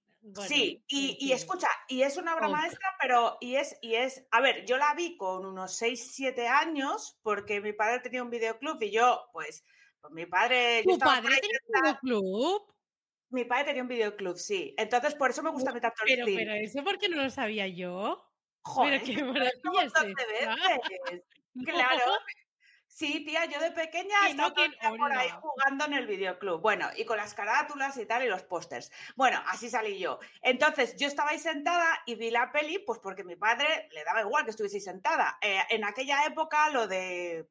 sí, 0.48 0.84
y, 0.88 1.32
escucha, 1.32 1.68
y 1.88 2.02
es 2.02 2.18
una 2.18 2.36
obra 2.36 2.48
maestra, 2.48 2.88
pero 3.02 3.38
y 3.42 3.56
es, 3.56 3.78
y 3.82 3.96
es, 3.96 4.26
a 4.32 4.42
ver, 4.42 4.66
yo 4.66 4.78
la 4.78 4.94
vi 4.94 5.18
con 5.18 5.46
unos 5.46 5.76
6, 5.78 6.12
7 6.14 6.48
años, 6.48 7.20
porque 7.22 7.62
mi 7.62 7.74
padre 7.74 8.00
tenía 8.00 8.24
un 8.24 8.30
videoclub 8.30 8.82
y 8.82 8.92
yo, 8.92 9.30
pues, 9.34 9.66
pues 10.02 10.14
mi 10.14 10.26
padre... 10.26 10.84
¿Tu 10.84 10.98
padre 10.98 11.36
tenía 11.42 11.60
un 11.68 11.82
videoclub? 11.82 12.74
Mi 13.30 13.46
padre 13.46 13.66
tenía 13.66 13.82
un 13.82 13.88
videoclub, 13.88 14.38
sí. 14.38 14.74
Entonces, 14.78 15.16
por 15.16 15.32
eso 15.32 15.42
me 15.44 15.52
gusta 15.52 15.74
mi 15.74 15.82
tanto 15.82 16.04
el 16.06 16.16
pero, 16.16 16.26
Pero 16.26 16.54
eso 16.54 16.84
porque 16.84 17.10
no 17.10 17.24
lo 17.24 17.30
sabía 17.30 17.68
yo. 17.68 18.30
Joder, 18.62 19.02
pero 19.04 19.18
qué 19.18 19.24
maravilla 19.24 19.84
es 21.12 21.22
Claro, 21.66 22.12
Sí, 22.94 23.26
tía, 23.26 23.46
yo 23.46 23.60
de 23.60 23.72
pequeña 23.72 24.28
estaba 24.30 24.54
por 24.54 25.12
ahí 25.14 25.30
jugando 25.42 25.86
en 25.86 25.94
el 25.94 26.06
videoclub. 26.06 26.62
Bueno, 26.62 26.90
y 26.96 27.06
con 27.06 27.18
las 27.18 27.34
carátulas 27.34 27.98
y 27.98 28.06
tal, 28.06 28.24
y 28.24 28.28
los 28.28 28.44
pósters. 28.44 28.92
Bueno, 29.16 29.42
así 29.48 29.68
salí 29.68 29.98
yo. 29.98 30.20
Entonces, 30.44 30.96
yo 30.96 31.08
estaba 31.08 31.32
ahí 31.32 31.40
sentada 31.40 32.04
y 32.06 32.14
vi 32.14 32.30
la 32.30 32.52
peli, 32.52 32.78
pues 32.78 33.00
porque 33.00 33.24
mi 33.24 33.36
padre 33.36 33.90
le 33.92 34.04
daba 34.04 34.22
igual 34.22 34.44
que 34.44 34.52
estuviese 34.52 34.80
sentada. 34.80 35.40
Eh, 35.42 35.60
en 35.72 35.84
aquella 35.86 36.24
época, 36.26 36.70
lo 36.70 36.88
de 36.88 37.50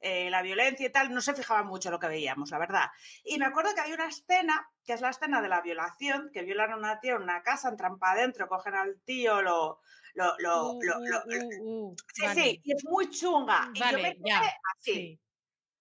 eh, 0.00 0.30
la 0.30 0.42
violencia 0.42 0.86
y 0.86 0.92
tal, 0.92 1.12
no 1.12 1.20
se 1.22 1.34
fijaba 1.34 1.64
mucho 1.64 1.90
lo 1.90 1.98
que 1.98 2.06
veíamos, 2.06 2.52
la 2.52 2.58
verdad. 2.58 2.88
Y 3.24 3.36
me 3.36 3.46
acuerdo 3.46 3.74
que 3.74 3.80
hay 3.80 3.92
una 3.92 4.06
escena, 4.06 4.70
que 4.84 4.92
es 4.92 5.00
la 5.00 5.10
escena 5.10 5.42
de 5.42 5.48
la 5.48 5.60
violación, 5.60 6.30
que 6.32 6.42
violan 6.42 6.70
a 6.70 6.76
una 6.76 7.00
tía 7.00 7.16
en 7.16 7.22
una 7.22 7.42
casa, 7.42 7.68
entran 7.68 7.98
para 7.98 8.12
adentro, 8.12 8.46
cogen 8.46 8.76
al 8.76 9.00
tío, 9.00 9.42
lo, 9.42 9.80
lo, 10.18 10.34
lo, 10.38 10.72
uh, 10.72 10.78
uh, 10.78 11.90
uh, 11.90 11.96
sí, 12.12 12.26
sí, 12.34 12.60
y 12.64 12.72
es 12.72 12.84
muy 12.84 13.08
chunga. 13.08 13.70
y 13.72 13.78
yo 13.78 13.98
me 13.98 14.16
quedé 14.16 14.52
así. 14.76 15.20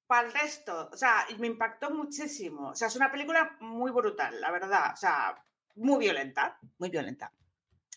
Para 0.06 0.28
el 0.28 0.34
resto, 0.34 0.90
o 0.94 0.96
sea, 0.96 1.26
me 1.40 1.48
impactó 1.48 1.90
muchísimo. 1.90 2.70
O 2.70 2.76
sea, 2.76 2.88
es 2.88 2.96
una 2.96 3.12
película 3.12 3.58
muy 3.60 3.92
brutal, 3.92 4.40
la 4.40 4.52
verdad. 4.52 4.94
O 4.94 4.96
sea, 4.96 5.44
muy 5.76 6.00
violenta, 6.00 6.60
muy 6.78 6.90
violenta. 6.90 7.34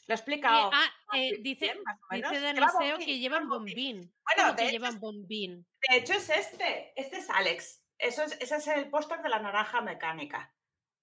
Lo 0.07 0.15
he 0.15 0.17
explicado. 0.17 0.71
ah, 0.73 0.91
eh, 1.15 1.39
dice, 1.41 1.73
dice 2.11 2.41
Daniseo 2.41 2.99
que 2.99 3.19
llevan 3.19 3.49
bombín. 3.49 4.13
Bueno, 4.25 4.57
que 4.57 4.71
llevan 4.71 4.99
bombín. 4.99 5.65
De 5.89 5.99
hecho, 5.99 6.15
es 6.15 6.31
este. 6.31 6.93
Este 7.01 7.19
es 7.19 7.31
Alex. 7.31 7.81
Eso 7.97 8.25
es, 8.25 8.33
ese 8.41 8.57
es 8.57 8.67
el 8.69 8.89
póster 8.89 9.23
de 9.23 9.29
la 9.29 9.39
naranja 9.39 9.83
mecánica. 9.83 10.53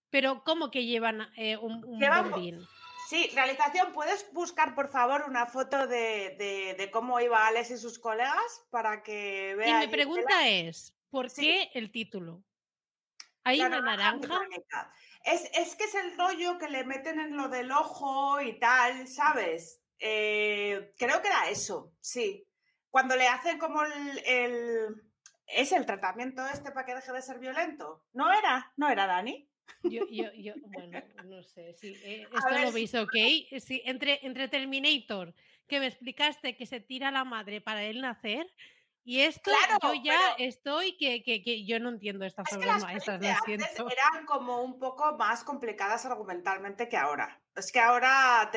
Pero, 0.10 0.44
¿cómo 0.44 0.72
que 0.72 0.86
llevan 0.86 1.30
eh, 1.38 1.56
un, 1.58 1.86
un 1.86 2.00
bombín? 2.00 2.68
Sí, 3.08 3.32
realización, 3.34 3.94
¿puedes 3.94 4.30
buscar 4.34 4.76
por 4.76 4.90
favor 4.90 5.24
una 5.30 5.46
foto 5.46 5.88
de, 5.88 6.90
cómo 6.92 7.22
iba 7.22 7.48
Alex 7.48 7.72
y 7.72 7.78
sus 7.78 8.00
colegas 8.00 8.66
para 8.70 9.02
que 9.02 9.56
vean? 9.56 9.82
Y 9.82 9.86
mi 9.86 9.92
pregunta 9.92 10.46
es, 10.46 10.94
¿por 11.10 11.32
qué 11.34 11.72
el 11.74 11.90
título? 11.90 12.44
¿Hay 13.46 13.62
una 13.62 13.80
naranja? 13.80 14.42
Es, 15.24 15.76
que 15.78 15.86
es 15.86 15.96
el 15.96 16.18
rollo 16.18 16.58
que 16.58 16.68
le 16.68 16.84
meten 16.84 17.22
en 17.22 17.38
lo 17.38 17.48
del 17.48 17.72
ojo 17.72 18.42
y 18.42 18.60
tal, 18.60 19.08
¿sabes? 19.08 19.80
Eh, 20.00 20.94
creo 20.98 21.22
que 21.22 21.30
era 21.30 21.50
eso, 21.50 21.94
sí. 22.02 22.46
Cuando 22.90 23.16
le 23.16 23.30
hacen 23.30 23.58
como 23.58 23.84
el, 23.84 25.02
Es 25.46 25.72
el 25.72 25.86
tratamiento 25.86 26.46
este 26.46 26.72
para 26.72 26.86
que 26.86 26.96
deje 26.96 27.14
de 27.14 27.22
ser 27.22 27.40
violento. 27.40 28.04
¿No 28.12 28.34
era? 28.34 28.74
¿No 28.76 28.90
era, 28.90 29.08
Dani? 29.08 29.50
Yo, 29.84 30.06
yo, 30.10 30.32
yo, 30.34 30.54
bueno, 30.74 31.02
no 31.26 31.44
sé, 31.44 31.74
sí, 31.74 31.96
eh, 32.04 32.28
esto 32.34 32.60
lo 32.60 32.72
veis 32.72 32.94
ok. 32.96 33.16
Sí, 33.60 33.82
entre, 33.86 34.26
entre 34.26 34.48
Terminator, 34.48 35.34
que 35.68 35.80
me 35.80 35.88
explicaste 35.88 36.56
que 36.56 36.66
se 36.66 36.80
tira 36.80 37.12
la 37.12 37.24
madre 37.24 37.62
para 37.62 37.84
él 37.84 38.02
nacer, 38.02 38.48
y 39.08 39.22
esto 39.22 39.52
yo 39.82 39.94
ya 40.04 40.34
estoy 40.38 40.98
que, 40.98 41.24
que, 41.24 41.42
que, 41.42 41.66
yo 41.66 41.80
no 41.80 41.88
entiendo 41.88 42.26
estas 42.26 42.52
es 42.52 42.58
obras 42.58 42.84
maestras, 42.84 43.22
siento. 43.46 43.90
Eran 43.90 44.26
como 44.26 44.62
un 44.62 44.78
poco 44.80 45.16
más 45.16 45.46
complicadas 45.46 46.06
argumentalmente 46.06 46.90
que 46.90 46.98
ahora. 46.98 47.42
Es 47.56 47.72
que 47.72 47.80
ahora 47.80 48.52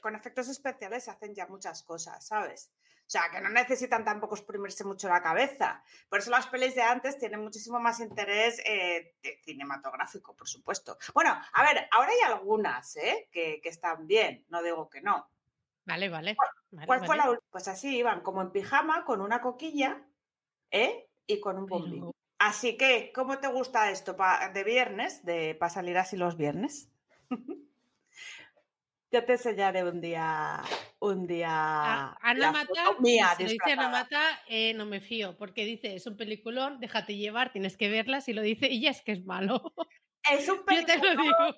con 0.00 0.16
efectos 0.16 0.48
especiales 0.48 1.04
se 1.04 1.10
hacen 1.10 1.34
ya 1.34 1.46
muchas 1.46 1.82
cosas, 1.82 2.26
¿sabes? 2.26 2.72
O 3.06 3.10
sea, 3.12 3.30
que 3.30 3.40
no 3.40 3.50
necesitan 3.50 4.04
tampoco 4.04 4.34
exprimirse 4.34 4.84
mucho 4.84 5.08
la 5.08 5.22
cabeza. 5.22 5.84
Por 6.08 6.20
eso 6.20 6.30
las 6.30 6.46
pelis 6.46 6.74
de 6.74 6.82
antes 6.82 7.18
tienen 7.18 7.42
muchísimo 7.42 7.78
más 7.78 8.00
interés 8.00 8.62
eh, 8.64 9.16
cinematográfico, 9.44 10.34
por 10.34 10.48
supuesto. 10.48 10.96
Bueno, 11.12 11.38
a 11.52 11.62
ver, 11.62 11.88
ahora 11.90 12.10
hay 12.10 12.32
algunas 12.32 12.96
¿eh? 12.96 13.28
que, 13.30 13.60
están 13.64 14.06
bien, 14.06 14.46
no 14.48 14.62
digo 14.62 14.88
que 14.88 15.02
no. 15.02 15.28
Vale, 15.84 16.08
vale. 16.08 16.36
¿Cuál, 16.86 17.04
fue 17.04 17.16
la 17.16 17.38
Pues 17.50 17.68
así 17.68 17.98
iban, 17.98 18.22
como 18.22 18.40
en 18.40 18.50
pijama, 18.50 19.04
con 19.04 19.20
una 19.20 19.42
coquilla 19.42 20.02
¿eh? 20.70 21.08
y 21.26 21.38
con 21.40 21.58
un 21.58 21.66
bombín. 21.66 22.12
Así 22.38 22.76
que, 22.76 23.12
¿cómo 23.14 23.38
te 23.38 23.48
gusta 23.48 23.90
esto 23.90 24.16
de 24.52 24.64
viernes, 24.64 25.24
de 25.24 25.54
para 25.54 25.70
salir 25.70 25.96
así 25.98 26.16
los 26.16 26.36
viernes? 26.36 26.88
Yo 29.12 29.24
te 29.24 29.32
enseñaré 29.34 29.84
un 29.84 30.00
día 30.00 30.62
un 31.02 31.26
día. 31.26 32.12
Ana 32.20 32.48
Mata, 32.52 32.96
mía, 33.00 33.34
si 33.36 33.44
dice 33.44 33.72
Ana 33.72 33.88
Mata, 33.88 34.22
eh, 34.46 34.72
no 34.74 34.86
me 34.86 35.00
fío, 35.00 35.36
porque 35.36 35.64
dice, 35.64 35.94
es 35.96 36.06
un 36.06 36.16
peliculón, 36.16 36.78
déjate 36.80 37.16
llevar, 37.16 37.52
tienes 37.52 37.76
que 37.76 37.90
verla, 37.90 38.20
si 38.20 38.32
lo 38.32 38.42
dice, 38.42 38.68
y 38.68 38.80
ya 38.82 38.90
es 38.90 39.02
que 39.02 39.12
es 39.12 39.24
malo. 39.24 39.74
Es 40.30 40.48
un 40.48 40.64
peliculón. 40.64 41.54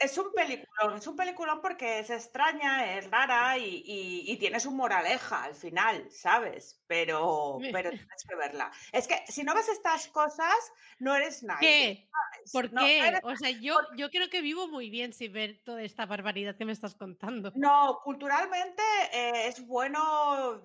Es, 0.00 0.18
un 0.18 0.32
peliculón, 0.32 0.98
es 0.98 1.06
un 1.06 1.16
peliculón 1.16 1.60
porque 1.60 2.00
es 2.00 2.10
extraña, 2.10 2.96
es 2.96 3.10
rara 3.10 3.56
y, 3.58 4.36
tienes 4.38 4.66
un 4.66 4.76
moraleja 4.76 5.44
al 5.44 5.54
final, 5.54 6.06
¿sabes? 6.10 6.82
Pero, 6.86 7.58
pero 7.72 7.90
tienes 7.90 8.24
que 8.28 8.36
verla. 8.36 8.70
Es 8.92 9.08
que 9.08 9.24
si 9.26 9.42
no 9.42 9.54
ves 9.54 9.68
estas 9.68 10.08
cosas, 10.08 10.54
no 10.98 11.14
eres 11.14 11.42
nadie. 11.42 11.60
¿Qué? 11.60 12.08
¿Por 12.52 12.70
qué? 12.70 13.20
o 13.22 13.36
sea, 13.36 13.50
yo, 13.50 13.76
yo 13.96 14.10
creo 14.10 14.28
que 14.28 14.42
vivo 14.42 14.68
muy 14.68 14.90
bien 14.90 15.12
sin 15.12 15.32
ver 15.32 15.62
toda 15.64 15.82
esta 15.82 16.04
barbaridad 16.04 16.56
que 16.56 16.66
me 16.66 16.72
estás 16.72 16.94
contando. 16.94 17.52
No, 17.54 18.00
culturalmente 18.04 18.82
eh, 19.12 19.48
es 19.48 19.66
bueno 19.66 20.62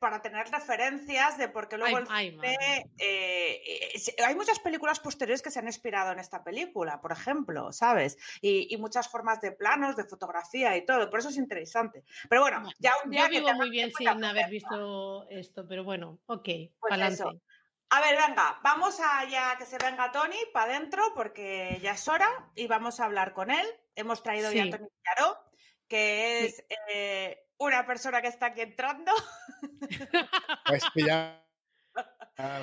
para 0.00 0.20
tener 0.22 0.50
referencias 0.50 1.38
de 1.38 1.48
por 1.48 1.68
qué 1.68 1.78
luego 1.78 1.98
el 1.98 2.06
eh, 2.98 3.92
hay 4.24 4.34
muchas 4.34 4.58
películas 4.58 4.98
posteriores 4.98 5.42
que 5.42 5.50
se 5.50 5.60
han 5.60 5.66
inspirado 5.66 6.12
en 6.12 6.18
esta 6.18 6.42
película 6.42 6.79
por 7.00 7.12
ejemplo, 7.12 7.72
¿sabes? 7.72 8.16
Y, 8.40 8.76
muchas 8.78 9.08
formas 9.08 9.40
de 9.40 9.52
planos, 9.52 9.96
de 9.96 10.04
fotografía 10.04 10.76
y 10.76 10.84
todo. 10.84 11.10
Por 11.10 11.20
eso 11.20 11.28
es 11.28 11.36
interesante. 11.36 12.04
Pero 12.28 12.40
bueno, 12.40 12.62
ya 12.78 12.92
un 13.04 13.10
día. 13.10 13.24
Yo 13.24 13.40
vivo 13.40 13.54
muy 13.54 13.70
bien 13.70 13.92
sin 13.92 14.08
haber 14.08 14.48
visto 14.48 15.28
esto, 15.28 15.66
pero 15.68 15.84
bueno, 15.84 16.18
ok. 16.26 16.48
Pues 16.80 17.20
A 17.90 18.00
ver, 18.00 18.16
venga, 18.16 18.58
vamos 18.62 18.98
a 19.00 19.28
ya 19.28 19.56
que 19.58 19.66
se 19.66 19.76
venga 19.78 20.12
Tony 20.12 20.38
para 20.52 20.72
adentro 20.72 21.02
porque 21.14 21.78
ya 21.82 21.92
es 21.92 22.08
hora 22.08 22.50
y 22.54 22.66
vamos 22.66 23.00
a 23.00 23.04
hablar 23.04 23.32
con 23.32 23.50
él. 23.50 23.66
Hemos 23.94 24.22
traído 24.22 24.50
ya 24.52 24.64
a 24.64 24.70
Tony 24.70 24.88
Claró, 25.02 25.38
que 25.88 26.46
es 26.46 26.64
eh, 26.88 27.46
una 27.58 27.86
persona 27.86 28.22
que 28.22 28.28
está 28.28 28.46
aquí 28.46 28.62
entrando. 28.62 29.12
Pues 30.66 30.84
ya 30.94 31.44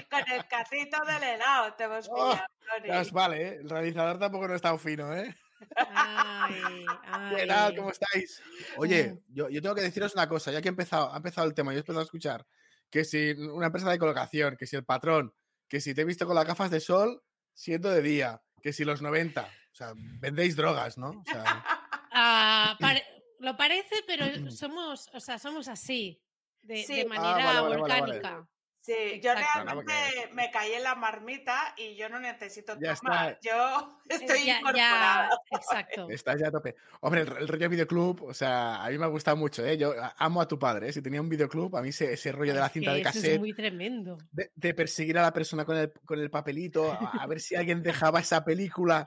Con 0.10 0.32
el 0.32 0.48
carrito 0.48 0.98
del 1.06 1.24
helado 1.24 1.74
te 1.74 1.84
hemos 1.84 2.08
oh, 2.12 2.38
pillado, 2.82 3.12
vale, 3.12 3.42
¿eh? 3.42 3.58
el 3.62 3.70
realizador 3.70 4.20
tampoco 4.20 4.48
no 4.48 4.56
está 4.56 4.78
fino, 4.78 5.16
¿eh? 5.16 5.36
Ay, 5.76 6.86
¿Qué 7.36 7.48
tal? 7.48 7.76
¿Cómo 7.76 7.92
estáis? 7.92 8.42
Oye, 8.78 9.20
yo, 9.30 9.50
yo, 9.50 9.62
tengo 9.62 9.76
que 9.76 9.82
deciros 9.82 10.14
una 10.14 10.28
cosa, 10.28 10.52
ya 10.52 10.62
que 10.62 10.68
he 10.68 10.70
empezado, 10.70 11.14
ha 11.14 11.18
empezado 11.18 11.48
el 11.48 11.54
tema, 11.54 11.72
yo 11.72 11.78
he 11.78 11.80
empezado 11.80 12.02
a 12.02 12.04
escuchar 12.04 12.46
que 12.90 13.04
si 13.04 13.32
una 13.32 13.68
empresa 13.68 13.90
de 13.90 14.00
colocación, 14.00 14.56
que 14.58 14.66
si 14.66 14.76
el 14.76 14.86
patrón, 14.86 15.34
que 15.68 15.82
si 15.82 15.94
te 15.94 16.02
he 16.02 16.06
visto 16.06 16.26
con 16.26 16.36
las 16.36 16.46
gafas 16.46 16.72
de 16.72 16.80
sol 16.80 17.24
siendo 17.54 17.90
de 17.90 18.02
día, 18.02 18.42
que 18.62 18.72
si 18.72 18.86
los 18.86 19.02
90, 19.02 19.42
o 19.42 19.76
sea, 19.76 19.94
vendéis 19.96 20.56
drogas, 20.56 20.98
¿no? 20.98 21.10
O 21.10 21.24
sea... 21.26 21.44
Ah, 22.20 22.76
lo 23.40 23.56
parece, 23.56 23.96
pero 24.08 24.50
somos, 24.50 25.08
o 25.14 25.20
sea, 25.20 25.38
somos 25.38 25.68
así, 25.68 26.20
de, 26.64 26.84
de 26.88 27.02
ah, 27.02 27.08
manera 27.08 27.62
orgánica. 27.62 28.48
Sí, 28.88 29.20
yo 29.22 29.34
realmente 29.34 29.92
me 30.32 30.50
caí 30.50 30.72
en 30.72 30.84
la 30.84 30.96
marmita 30.96 31.76
y 31.76 31.98
yo 31.98 32.08
no 32.08 32.22
necesito 32.22 32.74
tomar. 32.78 33.38
Yo 33.42 34.00
estoy 34.10 34.46
ya, 34.46 34.60
incorporada. 34.60 35.30
exacto. 35.52 36.08
Estás 36.10 36.40
ya 36.40 36.48
a 36.48 36.52
tope. 36.52 36.74
Hombre, 37.02 37.24
el, 37.24 37.36
el, 37.36 37.48
rollo 37.50 37.68
videoclub, 37.68 38.24
o 38.24 38.34
sea, 38.34 38.86
a 38.86 38.90
mí 38.90 38.98
me 38.98 39.04
ha 39.04 39.10
gustado 39.10 39.36
mucho, 39.36 39.66
¿eh? 39.66 39.78
Yo 39.78 39.94
amo 40.18 40.40
a 40.40 40.48
tu 40.48 40.58
padre, 40.58 40.88
¿eh? 40.88 40.94
Si 40.94 41.02
tenía 41.02 41.20
un 41.20 41.28
videoclub, 41.28 41.76
a 41.76 41.82
mí 41.82 41.90
ese, 41.90 42.14
ese 42.14 42.32
rollo 42.32 42.54
de 42.54 42.62
la 42.62 42.70
cinta 42.70 42.94
de 42.94 43.02
cassette. 43.02 43.34
es 43.34 43.40
muy 43.40 43.54
tremendo. 43.54 44.20
De, 44.32 44.74
perseguir 44.74 45.18
a 45.18 45.24
la 45.24 45.34
persona 45.34 45.66
con 45.66 45.76
el, 45.76 45.92
con 46.06 46.22
el 46.22 46.30
papelito, 46.30 46.90
a, 46.90 47.28
ver 47.28 47.42
si 47.42 47.56
alguien 47.56 47.84
dejaba 47.84 48.22
esa 48.22 48.46
película 48.46 49.06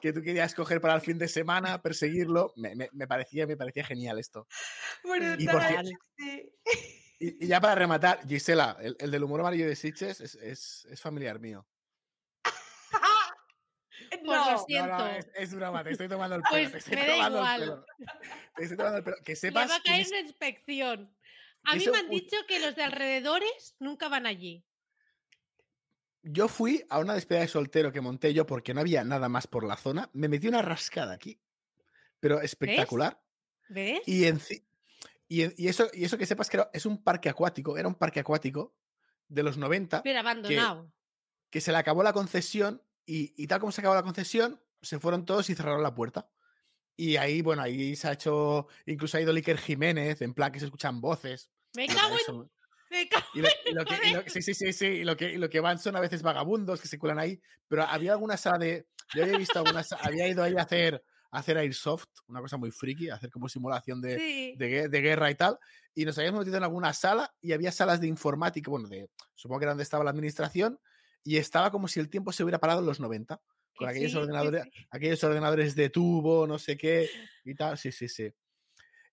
que 0.00 0.14
tú 0.14 0.22
querías 0.22 0.54
coger 0.54 0.80
para 0.80 0.94
el 0.94 1.02
fin 1.02 1.18
de 1.18 1.28
semana, 1.28 1.82
perseguirlo. 1.82 2.54
Me, 2.56 2.74
me, 2.74 2.88
me 2.92 3.06
parecía, 3.06 3.46
me 3.46 3.58
parecía 3.58 3.84
genial 3.84 4.18
esto. 4.18 4.46
Bueno, 5.04 5.34
y 5.36 5.46
por 5.46 5.62
sí. 6.16 6.50
Y, 7.18 7.46
ya 7.46 7.60
para 7.60 7.74
rematar, 7.74 8.26
Gisela, 8.26 8.76
el, 8.80 9.10
del 9.10 9.24
humor 9.24 9.40
amarillo 9.40 9.66
de 9.66 9.76
Sitches 9.76 10.20
es, 10.20 10.86
familiar 11.00 11.38
mío. 11.40 11.66
Pues 14.10 14.22
no, 14.22 14.52
lo 14.52 14.58
siento. 14.64 15.06
es, 15.34 15.54
broma, 15.54 15.84
te 15.84 15.90
estoy 15.90 16.08
tomando 16.08 16.36
el 16.36 16.42
pelo. 16.42 16.70
Pues 16.70 16.88
me 16.88 17.06
da 17.06 17.28
igual. 17.28 17.84
Te 18.56 18.62
estoy 18.62 18.76
tomando 18.76 18.98
el 18.98 19.04
pelo. 19.04 19.16
Que 19.22 19.36
sepas. 19.36 19.66
Me 19.66 19.70
va 19.70 19.76
a 19.76 19.82
caer 19.82 20.06
una 20.06 20.20
inspección. 20.20 21.14
A 21.64 21.76
mí 21.76 21.84
me 21.90 21.98
han 21.98 22.08
dicho 22.08 22.36
que 22.46 22.58
los 22.60 22.74
de 22.74 22.84
alrededores 22.84 23.76
nunca 23.78 24.08
van 24.08 24.26
allí. 24.26 24.64
Yo 26.22 26.48
fui 26.48 26.84
a 26.88 26.98
una 26.98 27.14
despedida 27.14 27.42
de 27.42 27.48
soltero 27.48 27.92
que 27.92 28.00
monté 28.00 28.32
yo 28.32 28.46
porque 28.46 28.72
no 28.72 28.80
había 28.80 29.04
nada 29.04 29.28
más 29.28 29.46
por 29.46 29.64
la 29.66 29.76
zona. 29.76 30.10
Me 30.14 30.28
metí 30.28 30.48
una 30.48 30.62
rascada 30.62 31.14
aquí. 31.14 31.40
pero 32.20 32.40
espectacular. 32.40 33.20
¿Ves? 33.68 34.00
Y, 34.06 34.24
y, 35.28 35.68
eso, 35.68 35.88
y 35.92 36.04
eso 36.04 36.16
que 36.16 36.26
sepas 36.26 36.48
que 36.48 36.64
es 36.72 36.86
un 36.86 37.02
parque 37.02 37.28
acuático, 37.28 37.76
era 37.76 37.86
un 37.86 37.94
parque 37.94 38.20
acuático 38.20 38.74
de 39.28 39.42
los 39.42 39.58
90. 39.58 40.02
Pero 40.02 40.18
abandonado. 40.18 40.92
Que, 41.50 41.60
se 41.60 41.70
le 41.70 41.78
acabó 41.78 42.02
la 42.02 42.12
concesión 42.12 42.82
y, 43.04 43.34
y, 43.42 43.46
tal 43.46 43.60
como 43.60 43.72
se 43.72 43.80
acabó 43.80 43.94
la 43.94 44.02
concesión, 44.02 44.60
se 44.80 44.98
fueron 44.98 45.24
todos 45.24 45.50
y 45.50 45.54
cerraron 45.54 45.82
la 45.82 45.94
puerta. 45.94 46.30
Y 46.96 47.16
ahí, 47.16 47.42
bueno, 47.42 47.62
ahí 47.62 47.94
se 47.94 48.08
ha 48.08 48.12
hecho, 48.12 48.66
incluso 48.86 49.16
ha 49.16 49.20
ido 49.20 49.32
Iker 49.32 49.58
Jiménez, 49.58 50.20
en 50.20 50.34
plan 50.34 50.50
que 50.50 50.58
se 50.58 50.64
escuchan 50.64 51.00
voces. 51.00 51.50
Me 51.74 51.86
cago 51.86 52.16
en... 52.26 52.50
Me 52.90 53.08
cago 53.08 53.26
y 53.34 53.40
lo, 53.72 53.84
que, 53.84 54.30
sí, 54.30 54.40
sí, 54.40 54.54
sí, 54.54 54.72
sí, 54.72 54.86
y 54.86 55.04
lo 55.04 55.16
que, 55.16 55.38
lo 55.38 55.50
que 55.50 55.60
van 55.60 55.78
son 55.78 55.94
a 55.94 56.00
veces 56.00 56.22
vagabundos 56.22 56.80
que 56.80 56.88
se 56.88 56.98
cuelan 56.98 57.18
ahí, 57.18 57.40
pero 57.68 57.82
había 57.82 58.12
alguna 58.12 58.38
sala 58.38 58.56
de, 58.58 58.88
yo 59.14 59.24
había 59.24 59.36
visto 59.36 59.58
alguna, 59.58 59.84
había 60.00 60.26
ido 60.26 60.42
ahí 60.42 60.56
a 60.56 60.62
hacer, 60.62 61.04
hacer 61.30 61.58
airsoft, 61.58 62.08
una 62.26 62.40
cosa 62.40 62.56
muy 62.56 62.70
friki, 62.70 63.10
hacer 63.10 63.30
como 63.30 63.48
simulación 63.48 64.00
de, 64.00 64.54
de, 64.56 64.88
de, 64.88 65.00
guerra 65.00 65.30
y 65.30 65.34
tal, 65.34 65.58
y 65.94 66.04
nos 66.04 66.16
habíamos 66.18 66.40
metido 66.40 66.56
en 66.56 66.64
alguna 66.64 66.92
sala 66.92 67.34
y 67.40 67.52
había 67.52 67.72
salas 67.72 68.00
de 68.00 68.06
informática, 68.06 68.70
bueno, 68.70 68.88
de, 68.88 69.10
supongo 69.34 69.60
que 69.60 69.64
era 69.64 69.72
donde 69.72 69.84
estaba 69.84 70.04
la 70.04 70.10
administración, 70.10 70.80
y 71.24 71.36
estaba 71.36 71.70
como 71.70 71.88
si 71.88 72.00
el 72.00 72.08
tiempo 72.08 72.32
se 72.32 72.42
hubiera 72.42 72.58
parado 72.58 72.80
en 72.80 72.86
los 72.86 73.00
90 73.00 73.40
con 73.76 73.88
aquellos, 73.88 74.14
ordenadores, 74.14 74.64
aquellos 74.90 75.22
ordenadores 75.22 75.74
de 75.76 75.90
tubo, 75.90 76.46
no 76.46 76.58
sé 76.58 76.76
qué 76.76 77.08
y 77.44 77.54
tal. 77.54 77.78
Sí, 77.78 77.92
sí, 77.92 78.08
sí. 78.08 78.32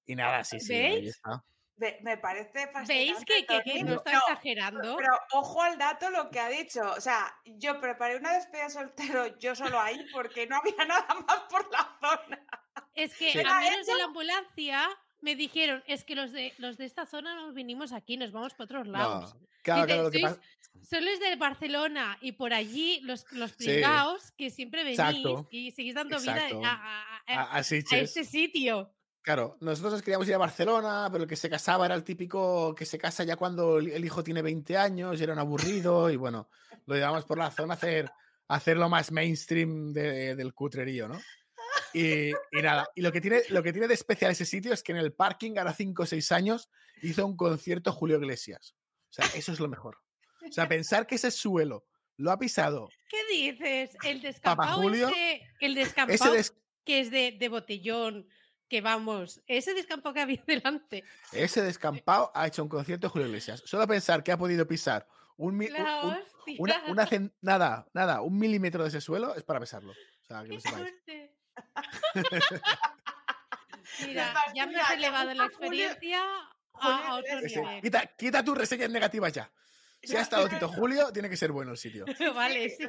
Y 0.06 0.16
nada, 0.16 0.44
sí, 0.44 0.60
sí. 0.60 0.74
Ahí 0.74 1.08
está. 1.08 1.44
Me, 1.78 2.18
parece 2.18 2.68
fascinante. 2.68 2.94
¿Veis 2.94 3.26
que, 3.26 3.46
que, 3.46 3.84
no 3.84 3.96
está 3.96 4.12
exagerando? 4.12 4.96
Pero, 4.96 5.20
ojo 5.34 5.62
al 5.62 5.78
dato 5.78 6.10
lo 6.10 6.30
que 6.30 6.40
ha 6.40 6.48
dicho. 6.48 6.82
O 6.92 7.02
sea, 7.02 7.36
yo 7.46 7.82
preparé 7.82 8.16
una 8.16 8.34
despedida 8.34 8.70
soltero 8.70 9.38
yo 9.40 9.56
solo 9.56 9.80
ahí 9.80 10.06
porque 10.14 10.48
no 10.48 10.58
había 10.58 10.86
nada 10.88 11.14
más 11.28 11.42
por 11.50 11.70
la 11.72 11.98
zona. 12.00 12.46
Es 12.94 13.14
que 13.16 13.44
a 13.46 13.60
menos 13.60 13.86
de 13.86 13.96
la 13.98 14.06
ambulancia 14.06 14.88
me 15.22 15.36
dijeron, 15.36 15.84
es 15.88 16.06
que 16.06 16.16
los 16.16 16.32
de, 16.32 16.54
los 16.60 16.78
de 16.78 16.86
esta 16.86 17.06
zona 17.06 17.36
nos 17.36 17.54
vinimos 17.54 17.92
aquí, 17.92 18.16
nos 18.16 18.32
vamos 18.32 18.54
para 18.54 18.66
otros 18.66 18.88
lados. 18.88 19.36
claro, 19.62 19.86
claro, 19.86 20.04
lo 20.04 20.12
que 20.12 20.20
pasa... 20.20 20.40
Son 20.88 21.04
los 21.04 21.20
de 21.20 21.36
Barcelona 21.36 22.18
y 22.22 22.34
por 22.34 22.54
allí 22.54 23.00
los, 23.02 23.26
los 23.32 23.54
pringaos 23.54 24.32
que 24.34 24.50
siempre 24.52 24.84
venís 24.84 25.00
y 25.50 25.72
seguís 25.72 25.96
dando 25.96 26.20
vida 26.20 26.48
a, 26.64 27.22
a, 27.26 27.58
a, 27.58 27.60
este 27.60 28.24
sitio. 28.24 28.95
Claro, 29.26 29.58
nosotros 29.60 30.04
queríamos 30.04 30.28
ir 30.28 30.36
a 30.36 30.38
Barcelona, 30.38 31.10
pero 31.12 31.24
el 31.24 31.30
que 31.30 31.36
se 31.36 31.50
casaba 31.50 31.88
era 31.88 31.96
el 31.96 32.04
típico 32.04 32.76
que 32.76 32.86
se 32.86 33.00
casa 33.00 33.24
ya 33.24 33.36
cuando 33.38 33.80
el 33.80 34.06
hijo 34.06 34.24
tiene 34.24 34.44
20 34.44 34.78
años 34.78 35.20
y 35.20 35.24
era 35.24 35.34
un 35.34 35.40
aburrido 35.40 36.12
y 36.12 36.16
bueno, 36.16 36.48
lo 36.86 36.94
llevamos 36.94 37.26
por 37.26 37.40
la 37.40 37.50
zona 37.50 37.74
a 37.74 37.78
hacer, 37.78 38.12
hacer 38.48 38.78
lo 38.78 38.88
más 38.88 39.12
mainstream 39.12 39.94
del 39.94 40.54
cutrerío, 40.54 41.08
¿no? 41.08 41.20
Y, 41.92 42.34
nada, 42.52 42.88
y 42.94 43.02
lo 43.02 43.12
que, 43.12 43.20
tiene, 43.20 43.42
lo 43.50 43.64
que 43.64 43.72
tiene 43.72 43.88
de 43.88 43.96
especial 43.96 44.30
ese 44.30 44.46
sitio 44.46 44.72
es 44.72 44.84
que 44.84 44.92
en 44.92 45.00
el 45.00 45.12
parking, 45.12 45.58
ahora 45.58 45.74
5 45.74 46.04
o 46.04 46.06
6 46.06 46.32
años, 46.32 46.70
hizo 47.02 47.26
un 47.26 47.36
concierto 47.36 47.92
Julio 47.92 48.18
Iglesias. 48.18 48.76
O 49.10 49.14
sea, 49.14 49.26
eso 49.34 49.52
es 49.52 49.60
lo 49.60 49.68
mejor. 49.68 49.98
O 50.48 50.52
sea, 50.52 50.68
pensar 50.68 51.08
que 51.08 51.16
ese 51.16 51.32
suelo 51.32 51.88
lo 52.18 52.30
ha 52.30 52.38
pisado. 52.38 52.90
¿Qué 53.10 53.26
dices? 53.32 53.98
El 54.04 54.22
descampado 54.22 54.84
Julio, 54.84 55.10
el 55.60 55.74
descampado 55.74 56.36
que 56.86 57.00
es 57.00 57.10
de, 57.10 57.32
de, 57.32 57.50
botellón, 57.50 58.28
que 58.68 58.82
vamos, 58.82 59.42
ese 59.48 59.74
descampado 59.74 60.14
que 60.14 60.22
había 60.22 60.44
delante. 60.48 61.04
Ese 61.32 61.62
descampado 61.62 62.32
ha 62.34 62.48
hecho 62.48 62.64
un 62.64 62.70
concierto 62.70 63.10
Julio 63.10 63.28
Iglesias. 63.28 63.64
Solo 63.66 63.88
pensar 63.88 64.24
que 64.24 64.32
ha 64.32 64.38
podido 64.38 64.68
pisar 64.68 65.08
un, 65.38 65.56
una, 66.88 67.10
nada, 67.42 67.88
nada, 67.94 68.22
un 68.22 68.38
milímetro 68.38 68.84
de 68.84 68.90
ese 68.90 69.02
suelo 69.02 69.36
es 69.36 69.44
para 69.44 69.60
besarlo. 69.60 69.92
O 69.92 70.26
sea, 70.26 70.44
que 70.44 70.50
lo 70.50 70.60
sepáis. 70.60 70.94
Mira, 74.08 74.34
ya 74.54 74.66
me 74.66 74.80
has 74.80 74.92
elevado 74.92 75.34
la 75.34 75.46
experiencia 75.46 76.22
a, 76.74 77.16
otro 77.16 77.42
nivel. 77.42 77.82
Quita, 77.82 78.06
quita 78.18 78.44
tus 78.44 78.58
reseñas 78.58 78.90
negativas 78.90 79.32
ya. 79.32 79.52
Si 80.06 80.16
ha 80.16 80.22
estado 80.22 80.48
Tito 80.48 80.70
Julio, 80.70 81.12
tiene 81.12 81.30
que 81.30 81.38
ser 81.38 81.52
bueno 81.52 81.72
el 81.72 81.78
sitio. 81.78 82.06
Vale, 82.36 82.70
sí. 82.70 82.88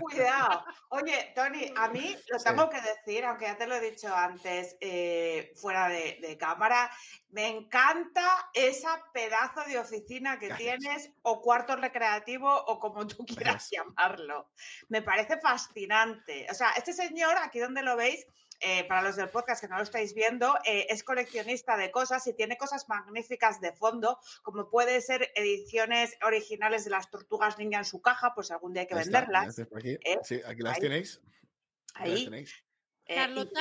cuidado. 0.00 0.64
Oye, 0.88 1.32
Tony, 1.34 1.72
a 1.76 1.88
mí 1.88 2.16
lo 2.28 2.38
tengo 2.38 2.68
que 2.68 2.80
decir, 2.80 3.24
aunque 3.24 3.46
ya 3.46 3.56
te 3.56 3.66
lo 3.66 3.76
he 3.76 3.90
dicho 3.90 4.14
antes, 4.14 4.76
eh, 4.80 5.52
fuera 5.56 5.88
de, 5.88 6.36
cámara, 6.38 6.90
me 7.30 7.48
encanta 7.48 8.50
esa 8.54 9.02
pedazo 9.12 9.62
de 9.68 9.78
oficina 9.78 10.38
que 10.38 10.52
tienes, 10.54 11.10
o 11.22 11.40
cuarto 11.40 11.76
recreativo, 11.76 12.50
o 12.52 12.78
como 12.78 13.06
tú 13.06 13.24
quieras 13.24 13.68
llamarlo. 13.70 14.50
Me 14.88 15.02
parece 15.02 15.38
fascinante. 15.38 16.46
O 16.50 16.54
sea, 16.54 16.72
este 16.72 16.92
señor, 16.92 17.36
aquí 17.38 17.58
donde 17.58 17.82
lo 17.82 17.96
veis, 17.96 18.26
eh, 18.60 18.84
para 18.84 19.02
los 19.02 19.16
del 19.16 19.28
podcast 19.30 19.62
que 19.62 19.68
no 19.68 19.76
lo 19.76 19.82
estáis 19.82 20.14
viendo, 20.14 20.54
eh, 20.64 20.86
es 20.90 21.02
coleccionista 21.02 21.76
de 21.76 21.90
cosas 21.90 22.26
y 22.26 22.34
tiene 22.34 22.58
cosas 22.58 22.88
magníficas 22.88 23.60
de 23.60 23.72
fondo, 23.72 24.18
como 24.42 24.68
puede 24.68 25.00
ser 25.00 25.30
ediciones 25.34 26.16
originales 26.22 26.84
de 26.84 26.90
las 26.90 27.10
tortugas 27.10 27.58
ninja 27.58 27.78
en 27.78 27.84
su 27.84 28.02
caja, 28.02 28.34
pues 28.34 28.50
algún 28.50 28.74
día 28.74 28.82
hay 28.82 28.88
que 28.88 28.94
venderlas. 28.94 29.58
aquí. 29.58 29.98
¿eh? 30.04 30.18
Sí, 30.22 30.40
aquí 30.46 30.62
las 30.62 30.78
tenéis. 30.78 31.20
Ahí. 31.94 32.28
Carlota, 33.14 33.60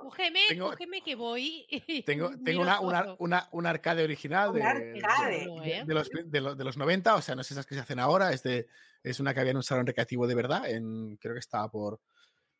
cógeme, 0.00 0.40
cógeme 0.58 1.02
que 1.02 1.14
voy. 1.16 1.66
Tengo, 2.06 2.30
tengo 2.44 2.62
una, 2.62 2.80
una, 2.80 3.16
una, 3.18 3.48
un 3.52 3.66
arcade 3.66 4.04
original 4.04 4.52
de, 4.52 4.60
de, 4.60 5.94
los, 5.94 6.10
de, 6.10 6.40
los, 6.40 6.56
de, 6.56 6.64
los, 6.64 6.76
90, 6.76 7.16
o 7.16 7.22
sea, 7.22 7.34
no 7.34 7.42
sé 7.42 7.54
esas 7.54 7.66
que 7.66 7.74
se 7.74 7.80
hacen 7.80 7.98
ahora, 7.98 8.32
es, 8.32 8.42
de, 8.42 8.68
es 9.02 9.18
una 9.20 9.34
que 9.34 9.40
había 9.40 9.50
en 9.50 9.56
un 9.56 9.62
salón 9.62 9.86
recreativo 9.86 10.26
de 10.26 10.34
verdad, 10.34 10.68
en, 10.68 11.16
creo 11.16 11.34
que 11.34 11.40
estaba 11.40 11.68
por, 11.70 12.00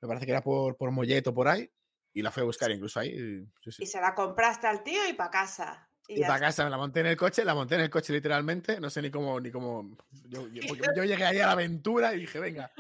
me 0.01 0.09
parece 0.09 0.27
que 0.27 0.33
era 0.33 0.43
por, 0.43 0.77
por 0.77 0.91
Molleto, 0.91 1.35
por 1.35 1.49
ahí, 1.49 1.71
y 2.13 2.23
la 2.23 2.31
fui 2.31 2.43
a 2.43 2.47
buscar 2.47 2.71
incluso 2.71 3.01
ahí. 3.01 3.47
Y 3.79 3.87
se 3.87 4.01
la 4.01 4.15
compraste 4.15 4.67
al 4.67 4.83
tío 4.83 5.09
y 5.09 5.13
para 5.13 5.31
casa. 5.31 5.89
Y, 6.11 6.23
para 6.23 6.41
casa, 6.41 6.65
me 6.65 6.71
la 6.71 6.79
monté 6.79 7.01
en 7.01 7.07
el 7.07 7.19
coche, 7.19 7.45
la 7.45 7.55
monté 7.55 7.75
en 7.75 7.83
el 7.83 7.91
coche 7.91 8.15
literalmente, 8.15 8.81
no 8.81 8.89
sé 8.89 9.03
ni 9.03 9.11
cómo, 9.11 9.39
ni 9.39 9.51
cómo, 9.51 9.95
yo, 10.25 10.49
yo, 10.49 11.05
llegué 11.05 11.23
ahí 11.23 11.39
a 11.39 11.49
la 11.49 11.53
aventura 11.53 12.15
y 12.15 12.21
dije, 12.21 12.41
venga, 12.41 12.73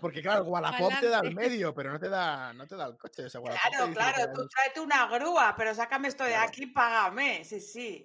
porque 0.00 0.20
claro, 0.22 0.42
Wallapop 0.42 0.92
te 0.98 1.08
da 1.08 1.20
el 1.20 1.32
medio, 1.32 1.72
pero 1.72 1.92
no 1.92 2.00
te 2.00 2.08
da, 2.08 2.52
no 2.52 2.66
te 2.66 2.74
da 2.74 2.86
el 2.86 2.98
coche. 2.98 3.28
claro, 3.30 3.92
claro, 3.92 4.32
tú 4.32 4.48
tráete 4.48 4.80
una 4.80 5.06
grúa, 5.06 5.54
pero 5.56 5.72
sácame 5.76 6.08
esto 6.08 6.24
de 6.24 6.34
aquí, 6.34 6.66
págame, 6.66 7.44
sí, 7.44 7.60
sí. 7.60 8.04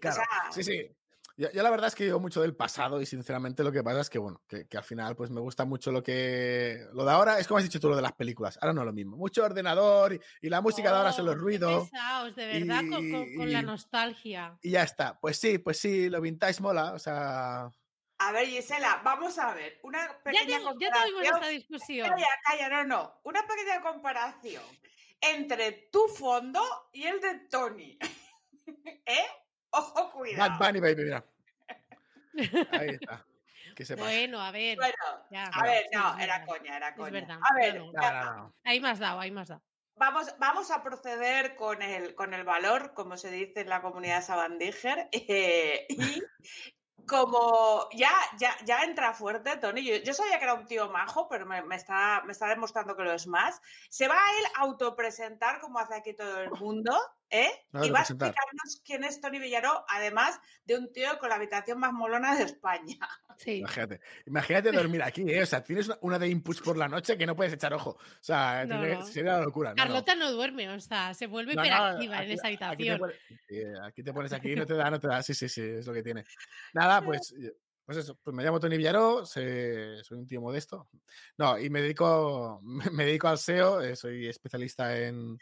sí, 0.52 0.64
sí, 0.64 0.96
yo, 1.38 1.50
la 1.54 1.70
verdad 1.70 1.88
es 1.88 1.96
que 1.96 2.06
digo 2.06 2.20
mucho 2.20 2.42
del 2.42 2.56
pasado 2.56 3.02
y 3.02 3.06
sinceramente 3.06 3.64
lo 3.64 3.72
que 3.72 3.84
pasa 3.84 4.00
es 4.00 4.10
que, 4.10 4.20
bueno, 4.20 4.42
que, 4.48 4.66
al 4.76 4.84
final 4.84 5.16
pues 5.16 5.30
me 5.32 5.42
gusta 5.42 5.66
mucho 5.66 5.92
lo 5.92 6.02
que... 6.02 6.86
Lo 6.94 7.04
de 7.04 7.12
ahora 7.12 7.40
es 7.40 7.48
como 7.48 7.58
has 7.58 7.64
dicho 7.64 7.80
tú, 7.80 7.90
lo 7.90 7.96
de 7.96 8.02
las 8.02 8.14
películas. 8.14 8.58
Ahora 8.62 8.74
no 8.74 8.82
es 8.82 8.86
lo 8.86 8.94
mismo. 8.94 9.18
Mucho 9.18 9.44
ordenador 9.44 10.20
y, 10.42 10.50
la 10.50 10.62
música 10.62 10.92
de 10.92 10.98
ahora 10.98 11.12
son 11.12 11.26
los 11.26 11.36
oh, 11.36 11.40
ruidos. 11.40 11.90
de 12.36 12.48
verdad, 12.48 12.84
con, 12.90 13.52
la 13.52 13.62
nostalgia. 13.62 14.58
Y 14.62 14.72
ya 14.72 14.84
está. 14.84 15.20
Pues 15.20 15.38
sí, 15.38 15.58
pues 15.58 15.78
sí, 15.78 16.10
lo 16.10 16.22
vintage 16.22 16.62
mola, 16.62 16.94
o 16.94 17.00
sea... 17.00 17.70
A 18.18 18.32
ver, 18.32 18.48
Gisela, 18.48 19.02
vamos 19.04 19.38
a 19.38 19.54
ver. 19.54 19.80
Una 19.84 20.18
pequeña 20.24 20.60
ya, 20.60 20.64
comparación. 20.64 21.24
Ya 21.24 21.30
esta 21.32 21.48
discusión. 21.50 22.10
Calla, 22.10 22.28
calla, 22.46 22.70
no, 22.70 22.84
no. 22.86 23.20
Una 23.24 23.46
pequeña 23.46 23.82
comparación 23.82 24.64
entre 25.20 25.90
tu 25.92 26.08
fondo 26.08 26.62
y 26.94 27.04
el 27.04 27.20
de 27.20 27.40
Tony. 27.50 27.98
¿Eh? 29.06 29.26
Ojo, 29.78 30.12
cuidado. 30.12 30.58
Bad 30.58 30.68
Bunny, 30.68 30.80
baby, 30.80 31.04
mira. 31.04 31.26
Ahí 32.72 32.90
está. 32.90 33.26
Bueno, 33.98 34.40
a 34.40 34.52
ver. 34.52 34.78
Bueno, 34.78 34.96
a 35.52 35.64
ver, 35.64 35.86
no, 35.92 36.18
era 36.18 36.46
coña, 36.46 36.78
era 36.78 36.96
coña. 36.96 37.08
Es 37.08 37.14
verdad. 37.14 37.40
A 37.42 37.56
ver, 37.56 37.82
ahí 38.64 38.80
más 38.80 39.00
dado, 39.00 39.20
ahí 39.20 39.32
más 39.32 39.50
dado. 39.50 39.62
Vamos, 39.98 40.34
vamos 40.40 40.72
a 40.72 40.84
proceder 40.84 41.56
con 41.56 41.82
el, 41.82 42.16
con 42.16 42.34
el 42.34 42.44
valor, 42.44 42.94
como 42.94 43.18
se 43.18 43.32
dice 43.32 43.62
en 43.62 43.70
la 43.70 43.82
comunidad 43.82 44.24
Sabandíger, 44.24 45.10
eh, 45.12 45.86
y 45.90 46.22
como 47.06 47.88
ya, 47.94 48.12
ya, 48.38 48.56
ya 48.66 48.84
entra 48.84 49.14
fuerte, 49.14 49.58
Tony. 49.58 49.84
Yo, 50.04 50.14
sabía 50.14 50.38
que 50.38 50.46
era 50.46 50.54
un 50.54 50.66
tío 50.66 50.90
majo, 50.90 51.28
pero 51.30 51.46
me, 51.46 51.76
está, 51.76 52.24
me 52.26 52.32
está 52.32 52.48
demostrando 52.48 52.96
que 52.96 53.04
lo 53.04 53.14
es 53.14 53.28
más. 53.28 53.62
Se 53.90 54.08
va 54.08 54.16
a 54.16 54.40
él 54.40 54.46
autopresentar 54.56 55.60
como 55.62 55.80
hace 55.80 55.96
aquí 55.96 56.14
todo 56.14 56.42
el 56.42 56.52
mundo. 56.52 56.98
¿Eh? 57.30 57.50
y 57.84 57.90
va 57.90 58.00
a 58.00 58.02
explicarnos 58.04 58.82
quién 58.84 59.04
es 59.04 59.20
Tony 59.20 59.40
Villaró, 59.40 59.86
además 59.90 60.40
de 60.66 60.78
un 60.78 60.92
tío 60.92 61.18
con 61.20 61.30
la 61.30 61.36
habitación 61.36 61.80
más 61.80 61.94
molona 61.94 62.36
de 62.36 62.44
España. 62.44 62.98
Imagínate, 63.46 64.00
imagínate 64.26 64.72
dormir 64.72 65.04
aquí, 65.04 65.30
¿eh? 65.30 65.42
O 65.42 65.46
sea, 65.46 65.62
tienes 65.62 65.90
una 66.00 66.18
de 66.18 66.30
inputs 66.30 66.62
por 66.62 66.78
la 66.78 66.88
noche 66.88 67.18
que 67.18 67.26
no 67.26 67.36
puedes 67.36 67.52
echar 67.52 67.74
ojo. 67.74 67.90
O 67.90 68.00
sea, 68.22 68.66
sería 69.04 69.36
una 69.36 69.44
locura. 69.44 69.74
Carlota 69.76 70.16
no, 70.16 70.32
duerme, 70.32 70.70
o 70.70 70.80
sea, 70.80 71.14
se 71.14 71.28
vuelve 71.28 71.52
hiperactiva 71.52 72.24
en 72.24 72.32
esa 72.32 72.48
habitación. 72.48 73.02
Aquí 73.84 74.04
te, 74.04 74.14
pones 74.14 74.32
aquí, 74.32 74.56
no 74.56 74.66
te 74.66 74.74
da, 74.76 74.90
no 74.90 75.02
te 75.02 75.10
da. 75.10 75.22
Sí, 75.22 75.34
sí, 75.34 75.50
sí, 75.50 75.62
es 75.62 75.86
lo 75.86 75.94
que 75.94 76.02
tiene. 76.02 76.24
Nada, 76.74 77.02
pues 77.02 77.36
pues 77.86 78.00
eso, 78.00 78.18
pues 78.24 78.36
me 78.36 78.44
llamo 78.44 78.60
Tony 78.60 78.78
Villaró, 78.78 79.26
soy 79.26 80.02
un 80.12 80.26
tío 80.26 80.42
modesto. 80.42 80.90
No, 81.38 81.60
y 81.60 81.70
me 81.70 81.82
dedico, 81.82 82.60
me 82.92 83.06
dedico 83.06 83.28
al 83.28 83.38
SEO, 83.38 83.82
eh, 83.82 83.96
soy 83.96 84.28
especialista 84.28 84.98
en, 85.00 85.38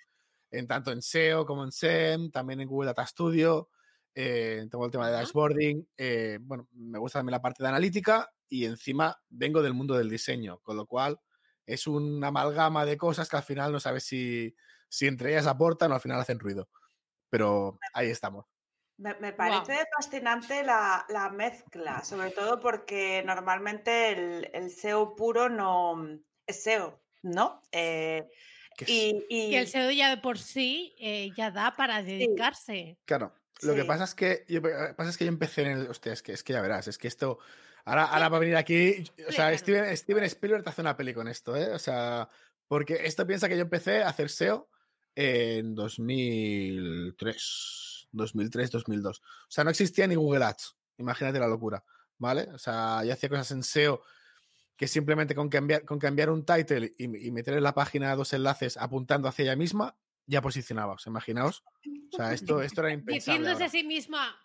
en 0.53 0.67
tanto 0.67 0.91
en 0.91 1.01
SEO 1.01 1.45
como 1.45 1.63
en 1.63 1.71
SEM, 1.71 2.29
también 2.29 2.61
en 2.61 2.67
Google 2.67 2.87
Data 2.87 3.05
Studio. 3.07 3.69
Eh, 4.13 4.67
tengo 4.69 4.85
el 4.85 4.91
tema 4.91 5.07
de 5.07 5.13
dashboarding. 5.13 5.87
Eh, 5.97 6.37
bueno, 6.41 6.67
me 6.73 6.99
gusta 6.99 7.19
también 7.19 7.31
la 7.31 7.41
parte 7.41 7.63
de 7.63 7.69
analítica 7.69 8.31
y 8.47 8.65
encima 8.65 9.19
vengo 9.29 9.63
del 9.63 9.73
mundo 9.73 9.95
del 9.95 10.09
diseño, 10.09 10.59
con 10.59 10.77
lo 10.77 10.85
cual 10.85 11.19
es 11.65 11.87
una 11.87 12.27
amalgama 12.27 12.85
de 12.85 12.97
cosas 12.97 13.27
que 13.27 13.37
al 13.37 13.43
final 13.43 13.71
no 13.71 13.79
sabes 13.79 14.03
si, 14.03 14.55
si 14.87 15.07
entre 15.07 15.31
ellas 15.31 15.47
aportan 15.47 15.91
o 15.91 15.95
al 15.95 16.01
final 16.01 16.19
hacen 16.19 16.39
ruido. 16.39 16.69
Pero 17.31 17.79
ahí 17.93 18.09
estamos. 18.09 18.45
Me, 18.97 19.33
parece 19.33 19.85
fascinante 19.95 20.63
la, 20.63 21.31
mezcla, 21.33 22.03
sobre 22.03 22.29
todo 22.29 22.59
porque 22.59 23.23
normalmente 23.25 24.11
el, 24.11 24.69
SEO 24.69 25.15
puro 25.15 25.49
no 25.49 26.19
es 26.45 26.61
SEO, 26.63 27.01
¿no? 27.23 27.59
Eh, 27.71 28.29
y, 28.79 29.25
Que 29.29 29.59
el 29.59 29.67
SEO 29.67 29.91
ya 29.91 30.09
de 30.09 30.17
por 30.17 30.39
sí 30.39 30.95
eh, 30.99 31.31
ya 31.35 31.51
da 31.51 31.75
para 31.75 32.03
dedicarse. 32.03 32.97
Claro. 33.05 33.33
Lo 33.61 33.75
que 33.75 33.85
pasa 33.85 34.03
es 34.03 34.13
que 34.13 34.45
yo, 34.47 34.59
eh, 34.59 34.93
pasa 34.95 35.09
es 35.09 35.17
que 35.17 35.25
yo 35.25 35.29
empecé 35.29 35.63
en 35.63 35.79
el. 35.79 35.87
Hostia, 35.87 36.13
es 36.13 36.21
que, 36.21 36.33
es 36.33 36.43
que 36.43 36.53
ya 36.53 36.61
verás, 36.61 36.87
es 36.87 36.97
que 36.97 37.07
esto. 37.07 37.39
Ahora, 37.85 38.05
ahora 38.05 38.29
va 38.29 38.37
a 38.37 38.39
venir 38.39 38.55
aquí. 38.55 39.03
O 39.27 39.31
sea, 39.31 39.55
Steven, 39.57 39.95
Steven 39.95 40.23
Spielberg 40.25 40.63
te 40.63 40.69
hace 40.69 40.81
una 40.81 40.97
peli 40.97 41.13
con 41.13 41.27
esto, 41.27 41.55
¿eh? 41.55 41.71
O 41.71 41.79
sea, 41.79 42.29
porque 42.67 43.01
esto 43.05 43.27
piensa 43.27 43.49
que 43.49 43.55
yo 43.55 43.61
empecé 43.61 44.03
a 44.03 44.09
hacer 44.09 44.29
SEO 44.29 44.69
en 45.15 45.75
2003. 45.75 48.07
2003, 48.11 48.71
2002. 48.71 49.19
O 49.19 49.23
sea, 49.49 49.63
no 49.63 49.69
existía 49.69 50.07
ni 50.07 50.15
Google 50.15 50.45
Ads. 50.45 50.75
Imagínate 50.97 51.39
la 51.39 51.47
locura, 51.47 51.83
¿vale? 52.17 52.49
O 52.53 52.57
sea, 52.57 53.03
yo 53.03 53.13
hacía 53.13 53.29
cosas 53.29 53.51
en 53.51 53.63
SEO 53.63 54.01
que 54.75 54.87
simplemente 54.87 55.35
con 55.35 55.49
cambiar, 55.49 55.85
con 55.85 55.99
cambiar 55.99 56.29
un 56.29 56.45
title 56.45 56.93
y, 56.97 57.07
meter 57.07 57.55
en 57.55 57.63
la 57.63 57.73
página 57.73 58.15
dos 58.15 58.33
enlaces 58.33 58.77
apuntando 58.77 59.27
hacia 59.27 59.43
ella 59.43 59.55
misma, 59.55 59.95
ya 60.25 60.41
posicionaba. 60.41 60.95
imaginaos. 61.05 61.63
O 62.11 62.17
sea, 62.17 62.33
esto, 62.33 62.61
esto 62.61 62.81
era 62.81 62.93
impensable. 62.93 63.39
Diciéndose 63.39 63.63
a 63.63 63.69
sí 63.69 63.83
misma, 63.83 64.35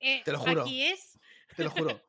eh, 0.00 0.22
te 0.24 0.32
lo 0.32 0.38
juro. 0.38 0.62
Aquí 0.62 0.82
es. 0.84 1.18
Te 1.56 1.64
lo 1.64 1.70
juro. 1.70 2.00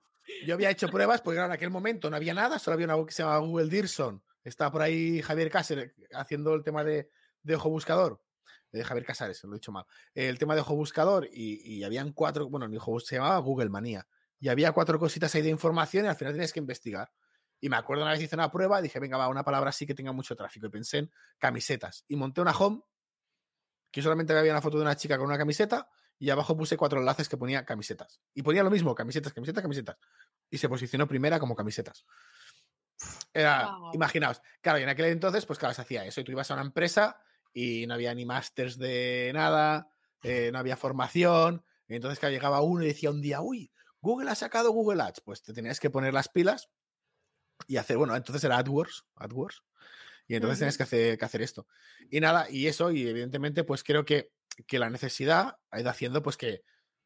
Yo 0.46 0.56
había 0.56 0.70
hecho 0.70 0.90
pruebas 0.90 1.22
porque 1.22 1.40
en 1.40 1.52
aquel 1.52 1.70
momento 1.70 2.10
no 2.10 2.16
había 2.16 2.34
nada, 2.34 2.60
solo 2.60 2.74
había 2.74 2.86
una 2.86 3.06
que 3.06 3.14
se 3.14 3.24
llamaba 3.24 3.40
Google 3.40 3.70
Dirson. 3.70 4.24
Estaba 4.44 4.72
por 4.72 4.82
ahí 4.82 5.22
Javier 5.22 5.50
Cáceres 5.50 5.94
haciendo 6.14 6.54
el 6.54 6.64
tema 6.64 6.84
de, 6.84 7.10
de 7.44 7.56
ojo 7.56 7.70
buscador 7.70 8.22
de 8.72 8.84
Javier 8.84 9.06
Casares, 9.06 9.44
lo 9.44 9.52
he 9.52 9.56
dicho 9.56 9.72
mal, 9.72 9.86
el 10.14 10.38
tema 10.38 10.56
de 10.56 10.62
ojo 10.62 10.76
buscador 10.76 11.28
y, 11.32 11.84
habían 11.84 12.12
cuatro, 12.12 12.50
bueno, 12.50 12.68
mi 12.68 12.78
ojo 12.78 13.00
se 13.00 13.16
llamaba 13.16 13.38
Google 13.40 13.70
Manía 13.70 14.08
y 14.40 14.50
había 14.50 14.72
cuatro 14.72 15.00
cositas 15.00 15.34
ahí 15.36 15.42
de 15.42 15.50
información 15.50 16.06
y 16.06 16.10
al 16.10 16.16
final 16.16 16.34
tienes 16.34 16.54
que 16.54 16.60
investigar. 16.60 17.12
Y 17.60 17.70
me 17.70 17.78
acuerdo 17.78 18.04
una 18.04 18.12
vez 18.12 18.22
hice 18.22 18.36
una 18.36 18.52
prueba, 18.52 18.82
dije, 18.82 19.00
venga, 19.00 19.18
va, 19.18 19.28
una 19.28 19.44
palabra 19.44 19.70
así 19.70 19.86
que 19.86 19.96
tenga 19.96 20.12
mucho 20.12 20.36
tráfico 20.36 20.68
y 20.68 20.70
pensé 20.70 21.00
en 21.00 21.12
camisetas 21.38 22.06
y 22.08 22.16
monté 22.16 22.42
una 22.42 22.52
home 22.52 22.82
que 23.92 24.02
solamente 24.02 24.38
había 24.38 24.52
una 24.52 24.62
foto 24.62 24.78
de 24.78 24.84
una 24.84 24.96
chica 24.96 25.18
con 25.18 25.26
una 25.26 25.38
camiseta 25.38 25.90
y 26.20 26.30
abajo 26.30 26.58
puse 26.58 26.78
cuatro 26.78 27.00
enlaces 27.00 27.30
que 27.30 27.38
ponía 27.38 27.66
camisetas. 27.66 28.22
Y 28.34 28.42
ponía 28.42 28.64
lo 28.64 28.72
mismo, 28.72 28.96
camisetas, 28.96 29.34
camisetas, 29.34 29.62
camisetas. 29.62 29.98
Y 30.50 30.58
se 30.58 30.68
posicionó 30.68 31.08
primera 31.08 31.40
como 31.40 31.56
camisetas. 31.56 32.06
Era, 33.34 33.72
imaginaos, 33.94 34.42
claro, 34.62 34.80
y 34.80 34.84
en 34.84 34.90
aquel 34.90 35.06
entonces, 35.06 35.46
pues 35.46 35.60
claro, 35.60 35.76
se 35.76 35.82
hacía 35.82 36.06
eso. 36.06 36.22
Y 36.22 36.24
tú 36.24 36.32
ibas 36.32 36.50
a 36.50 36.56
una 36.56 36.64
empresa 36.64 37.22
y 37.54 37.86
no 37.86 37.94
había 37.94 38.14
ni 38.16 38.26
másters 38.26 38.78
de 38.78 39.32
nada, 39.34 39.90
eh, 40.24 40.50
no 40.52 40.60
había 40.60 40.76
formación. 40.76 41.64
entonces 41.88 42.20
que 42.20 42.30
llegaba 42.30 42.62
uno 42.62 42.84
y 42.84 42.88
decía 42.88 43.12
un 43.12 43.22
día, 43.22 43.42
uy, 43.42 43.72
Google 44.02 44.32
ha 44.32 44.36
sacado 44.36 44.72
Google 44.72 45.04
Ads. 45.04 45.22
Pues 45.22 45.44
te 45.44 45.54
tenías 45.54 45.80
que 45.80 45.90
poner 45.90 46.14
las 46.14 46.30
pilas 46.30 46.70
y 47.68 47.78
hacer, 47.78 47.98
bueno, 47.98 48.16
entonces 48.16 48.44
era 48.44 48.58
AdWords, 48.58 49.06
AdWords. 49.16 49.64
Y 50.28 50.36
entonces 50.36 50.60
tienes 50.60 50.78
que 50.78 50.84
hacer, 50.84 51.18
que 51.18 51.26
hacer 51.26 51.42
esto. 51.42 51.68
Y 52.10 52.20
nada, 52.20 52.48
y 52.50 52.68
eso, 52.68 52.92
y 52.92 53.08
evidentemente, 53.08 53.64
pues 53.64 53.84
creo 53.84 54.04
que, 54.04 54.32
que 54.68 54.78
la 54.78 54.90
necesidad 54.90 55.58
ha 55.72 55.80
ido 55.80 55.90
haciendo, 55.90 56.22
pues 56.22 56.36
que, 56.36 56.64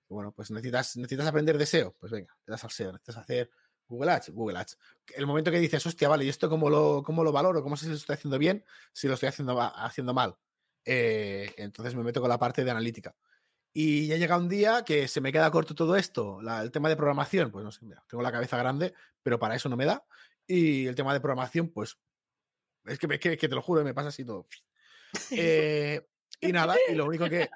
bueno, 0.09 0.33
pues 0.33 0.49
necesitas, 0.51 0.97
necesitas 0.97 1.27
aprender 1.27 1.57
de 1.57 1.65
SEO. 1.65 1.95
Pues 1.99 2.11
venga, 2.11 2.35
te 2.43 2.51
das 2.51 2.63
al 2.63 2.71
SEO, 2.71 2.91
necesitas 2.93 3.17
hacer 3.17 3.51
Google 3.87 4.11
Ads, 4.11 4.29
Google 4.31 4.57
Ads. 4.57 4.77
El 5.15 5.27
momento 5.27 5.51
que 5.51 5.59
dices, 5.59 5.85
hostia, 5.85 6.09
vale, 6.09 6.25
¿y 6.25 6.29
esto 6.29 6.49
cómo 6.49 6.69
lo, 6.69 7.03
cómo 7.03 7.23
lo 7.23 7.31
valoro? 7.31 7.61
¿Cómo 7.61 7.77
sé 7.77 7.85
si 7.85 7.91
lo 7.91 7.97
estoy 7.97 8.15
haciendo 8.15 8.39
bien? 8.39 8.65
Si 8.91 9.07
lo 9.07 9.13
estoy 9.13 9.29
haciendo, 9.29 9.59
haciendo 9.61 10.13
mal. 10.13 10.35
Eh, 10.85 11.53
entonces 11.57 11.93
me 11.93 12.03
meto 12.03 12.21
con 12.21 12.29
la 12.29 12.39
parte 12.39 12.63
de 12.63 12.71
analítica. 12.71 13.15
Y 13.73 14.07
ya 14.07 14.17
llega 14.17 14.37
un 14.37 14.49
día 14.49 14.83
que 14.83 15.07
se 15.07 15.21
me 15.21 15.31
queda 15.31 15.49
corto 15.51 15.75
todo 15.75 15.95
esto. 15.95 16.39
el 16.41 16.71
tema 16.71 16.89
de 16.89 16.97
programación, 16.97 17.51
pues 17.51 17.63
no 17.63 17.71
sé, 17.71 17.85
tengo 18.07 18.21
la 18.21 18.31
cabeza 18.31 18.57
grande, 18.57 18.93
pero 19.23 19.39
para 19.39 19.55
eso 19.55 19.69
no 19.69 19.77
me 19.77 19.85
da. 19.85 20.03
Y 20.51 20.85
el 20.85 20.95
tema 20.95 21.13
de 21.13 21.21
programación, 21.21 21.69
pues 21.69 21.97
es 22.85 22.99
que, 22.99 23.07
que, 23.07 23.37
que 23.37 23.47
te 23.47 23.55
lo 23.55 23.61
juro, 23.61 23.83
me 23.83 23.93
pasa 23.93 24.09
así 24.09 24.25
todo. 24.25 24.47
Eh, 25.31 26.07
y 26.39 26.53
nada, 26.53 26.77
y 26.89 26.95
lo 26.95 27.05
único 27.05 27.29
que. 27.29 27.49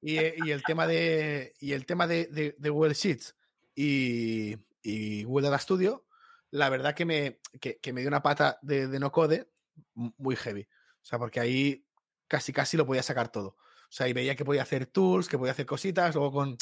Y, 0.00 0.16
el 0.16 0.62
tema 0.62 0.86
de. 0.86 1.54
Y 1.58 1.72
el 1.72 1.84
tema 1.84 2.06
de, 2.06 2.54
de 2.56 2.70
Google 2.70 2.94
Sheets 2.94 3.34
y, 3.74 4.56
y 4.82 5.24
Google 5.24 5.48
Data 5.48 5.58
Studio, 5.58 6.06
la 6.50 6.68
verdad 6.68 6.94
que 6.94 7.04
me, 7.04 7.40
que, 7.60 7.92
me 7.92 8.00
dio 8.00 8.08
una 8.08 8.22
pata 8.22 8.58
de, 8.62 8.86
no 9.00 9.10
code 9.10 9.50
muy 9.94 10.36
heavy. 10.36 10.62
O 10.62 11.04
sea, 11.04 11.18
porque 11.18 11.40
ahí 11.40 11.84
casi 12.28 12.52
casi 12.52 12.76
lo 12.76 12.86
podía 12.86 13.02
sacar 13.02 13.30
todo. 13.30 13.48
O 13.48 13.92
sea, 13.92 14.08
y 14.08 14.12
veía 14.12 14.36
que 14.36 14.44
podía 14.44 14.62
hacer 14.62 14.86
tools, 14.86 15.28
que 15.28 15.38
podía 15.38 15.52
hacer 15.52 15.66
cositas, 15.66 16.14
luego 16.14 16.30
con, 16.30 16.56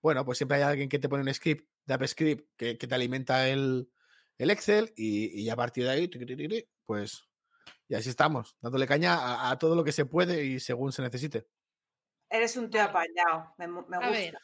bueno, 0.00 0.24
pues 0.24 0.38
siempre 0.38 0.58
hay 0.58 0.62
alguien 0.62 0.88
que 0.88 0.98
te 0.98 1.08
pone 1.08 1.22
un 1.22 1.34
script 1.34 1.68
de 1.86 1.94
AppScript 1.94 2.48
que, 2.56 2.78
que 2.78 2.86
te 2.86 2.94
alimenta 2.94 3.48
el, 3.48 3.90
el 4.38 4.50
Excel 4.50 4.92
y, 4.96 5.42
y, 5.42 5.50
a 5.50 5.56
partir 5.56 5.84
de 5.84 5.90
ahí, 5.90 6.10
pues, 6.86 7.28
y 7.88 7.94
así 7.94 8.08
estamos, 8.08 8.56
dándole 8.60 8.86
caña 8.86 9.50
a, 9.50 9.58
todo 9.58 9.74
lo 9.74 9.84
que 9.84 9.92
se 9.92 10.06
puede 10.06 10.44
y 10.44 10.60
según 10.60 10.92
se 10.92 11.02
necesite. 11.02 11.46
Eres 12.30 12.56
un 12.56 12.70
tío 12.70 12.82
apañado, 12.82 13.54
me, 13.58 13.66
gusta. 13.66 14.40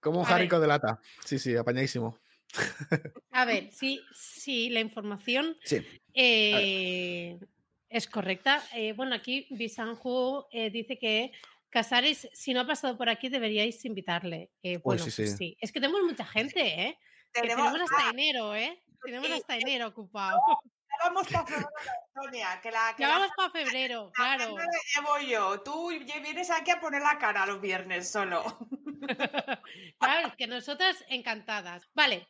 Como 0.00 0.20
un 0.20 0.24
jarrico 0.24 0.58
de 0.58 0.66
lata. 0.66 1.00
Sí, 1.24 1.38
sí, 1.38 1.56
apañadísimo. 1.56 2.18
A 3.30 3.44
ver, 3.44 3.70
sí, 3.72 4.02
sí, 4.12 4.70
la 4.70 4.80
información 4.80 5.56
eh, 6.14 7.38
es 7.88 8.08
correcta. 8.08 8.62
Eh, 8.74 8.92
bueno, 8.92 9.14
aquí 9.14 9.46
Bisanju 9.50 10.46
eh, 10.50 10.70
dice 10.70 10.98
que 10.98 11.32
Casares, 11.68 12.28
si 12.32 12.52
no 12.52 12.62
ha 12.62 12.66
pasado 12.66 12.98
por 12.98 13.08
aquí, 13.08 13.28
deberíais 13.28 13.84
invitarle. 13.84 14.50
bueno, 14.82 15.04
sí, 15.04 15.12
pues 15.22 15.36
sí. 15.36 15.56
Es 15.60 15.70
que 15.70 15.80
tenemos 15.80 16.02
mucha 16.02 16.24
gente, 16.24 16.60
¿eh? 16.60 16.98
Tenemos, 17.32 17.72
hasta 17.80 18.10
enero, 18.10 18.56
¿eh? 18.56 18.82
Tenemos 19.02 19.30
hasta 19.30 19.56
enero 19.56 19.88
ocupado. 19.88 20.38
Ya 20.90 21.08
vamos 21.08 21.28
para 21.28 21.46
febrero, 21.46 21.70
Sonia. 22.14 22.60
Que 22.60 22.70
la, 22.70 22.94
ya 22.98 23.08
vamos 23.08 23.30
para 23.36 23.50
febrero, 23.50 24.12
claro. 24.12 24.56
Llevo 24.94 25.18
yo. 25.20 25.60
Tú 25.62 25.88
vienes 25.88 26.50
aquí 26.50 26.72
a 26.72 26.80
poner 26.80 27.00
la 27.00 27.16
cara 27.16 27.46
los 27.46 27.60
viernes 27.60 28.10
solo. 28.10 28.44
claro, 29.98 30.34
que 30.36 30.46
nosotras 30.46 31.02
encantadas. 31.08 31.88
Vale, 31.94 32.28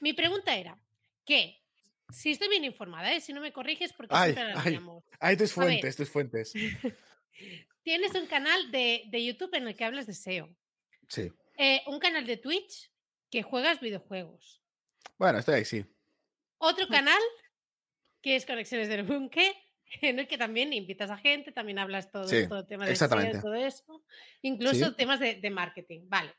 mi 0.00 0.12
pregunta 0.12 0.56
era 0.56 0.76
que, 1.24 1.62
si 2.08 2.32
estoy 2.32 2.48
bien 2.48 2.64
informada, 2.64 3.12
¿eh? 3.12 3.20
si 3.20 3.32
no 3.32 3.40
me 3.40 3.52
corriges 3.52 3.92
porque 3.92 4.16
siempre 4.16 4.54
la 4.54 5.02
Hay 5.20 5.36
tus 5.36 5.52
fuentes, 5.52 5.94
tus 5.94 6.10
fuentes. 6.10 6.52
Tienes 7.82 8.14
un 8.14 8.26
canal 8.26 8.70
de, 8.70 9.08
YouTube 9.12 9.54
en 9.54 9.68
el 9.68 9.76
que 9.76 9.84
hablas 9.84 10.06
de 10.06 10.14
SEO. 10.14 10.48
Sí. 11.08 11.30
Eh, 11.58 11.82
un 11.86 12.00
canal 12.00 12.26
de 12.26 12.38
Twitch 12.38 12.90
que 13.30 13.42
juegas 13.42 13.80
videojuegos. 13.80 14.63
Bueno, 15.18 15.38
estoy 15.38 15.54
ahí, 15.54 15.64
sí. 15.64 15.84
Otro 16.58 16.88
canal 16.88 17.20
que 18.20 18.36
es 18.36 18.46
Conexiones 18.46 18.88
del 18.88 19.04
Bunker, 19.04 19.54
en 20.00 20.18
el 20.18 20.26
que 20.26 20.38
también 20.38 20.72
invitas 20.72 21.10
a 21.10 21.18
gente, 21.18 21.52
también 21.52 21.78
hablas 21.78 22.10
todo, 22.10 22.24
todo 22.24 22.60
el 22.60 22.66
tema 22.66 22.86
de 22.86 22.96
SEO, 22.96 23.08
todo 23.42 23.54
eso, 23.54 24.04
incluso 24.42 24.94
temas 24.94 25.20
de, 25.20 25.50
marketing. 25.50 26.08
Vale. 26.08 26.34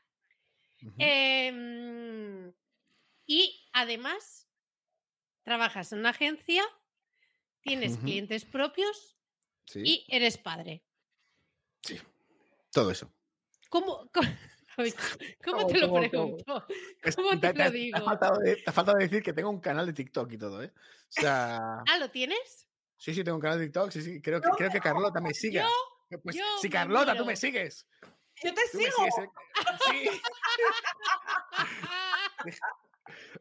Y 3.26 3.68
además, 3.72 4.48
trabajas 5.42 5.92
en 5.92 6.00
una 6.00 6.10
agencia, 6.10 6.64
tienes 7.62 7.98
clientes 7.98 8.44
propios 8.44 9.16
y 9.74 10.04
eres 10.08 10.38
padre. 10.38 10.84
Sí, 11.82 12.00
todo 12.72 12.90
eso. 12.90 13.12
¿Cómo, 13.68 14.10
cómo, 14.12 14.28
te 14.76 15.78
lo 15.78 15.92
pregunto? 15.92 16.66
¿Cómo 17.16 17.40
te, 17.40 17.52
lo 17.54 17.70
digo? 17.70 17.98
Te 17.98 18.62
ha, 18.66 18.72
faltado 18.72 18.98
decir 18.98 19.22
que 19.22 19.32
tengo 19.32 19.50
un 19.50 19.60
canal 19.60 19.86
de 19.86 19.92
TikTok 19.92 20.30
y 20.32 20.38
todo, 20.38 20.62
¿eh? 20.62 20.72
O 20.74 20.80
sea... 21.08 21.78
¿Ah, 21.88 21.98
lo 21.98 22.10
tienes? 22.10 22.66
Sí, 22.96 23.14
sí, 23.14 23.24
tengo 23.24 23.36
un 23.36 23.42
canal 23.42 23.58
de 23.58 23.66
TikTok, 23.66 23.90
sí, 23.90 24.02
sí. 24.02 24.20
Creo 24.20 24.40
que, 24.40 24.50
creo 24.50 24.70
que 24.70 24.80
Carlota 24.80 25.20
me 25.20 25.34
sigue. 25.34 25.62
Pues, 26.22 26.36
si 26.60 26.70
Carlota, 26.70 27.16
tú 27.16 27.24
me 27.24 27.36
sigues. 27.36 27.86
Yo 28.42 28.52
te 28.54 28.62
sigo. 28.68 29.06
¿eh? 29.06 29.28
Sí. 29.86 30.08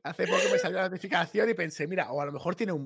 Hace 0.04 0.28
poco 0.28 0.44
me 0.52 0.60
salió 0.60 0.78
la 0.78 0.90
notificación 0.90 1.50
y 1.50 1.54
pensé, 1.54 1.88
mira, 1.88 2.12
o 2.12 2.22
a 2.22 2.26
lo 2.26 2.32
mejor 2.32 2.56
tiene 2.56 2.72
un. 2.72 2.86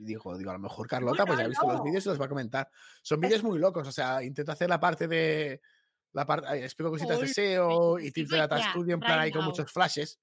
Digo, 0.00 0.36
digo, 0.36 0.50
a 0.50 0.54
lo 0.54 0.58
mejor 0.58 0.86
Carlota, 0.86 1.24
pues 1.24 1.38
ya 1.38 1.44
ha 1.44 1.48
visto 1.48 1.66
los 1.66 1.82
vídeos 1.82 2.04
y 2.04 2.08
los 2.10 2.20
va 2.20 2.26
a 2.26 2.28
comentar. 2.28 2.70
Son 3.02 3.20
vídeos 3.20 3.42
muy 3.42 3.58
locos, 3.58 3.88
o 3.88 3.92
sea, 3.92 4.22
intento 4.22 4.52
hacer 4.52 4.68
la 4.68 4.78
parte 4.78 5.08
de. 5.08 5.60
La 6.12 6.24
parte, 6.26 6.64
explico 6.64 6.90
cositas 6.90 7.20
de 7.20 7.28
SEO 7.28 7.98
y 7.98 8.10
tips 8.10 8.30
de 8.30 8.38
Data 8.38 8.70
Studio 8.70 8.94
en 8.94 9.00
plan 9.00 9.18
ahí 9.18 9.30
con 9.30 9.44
muchos 9.44 9.70
flashes. 9.70 10.18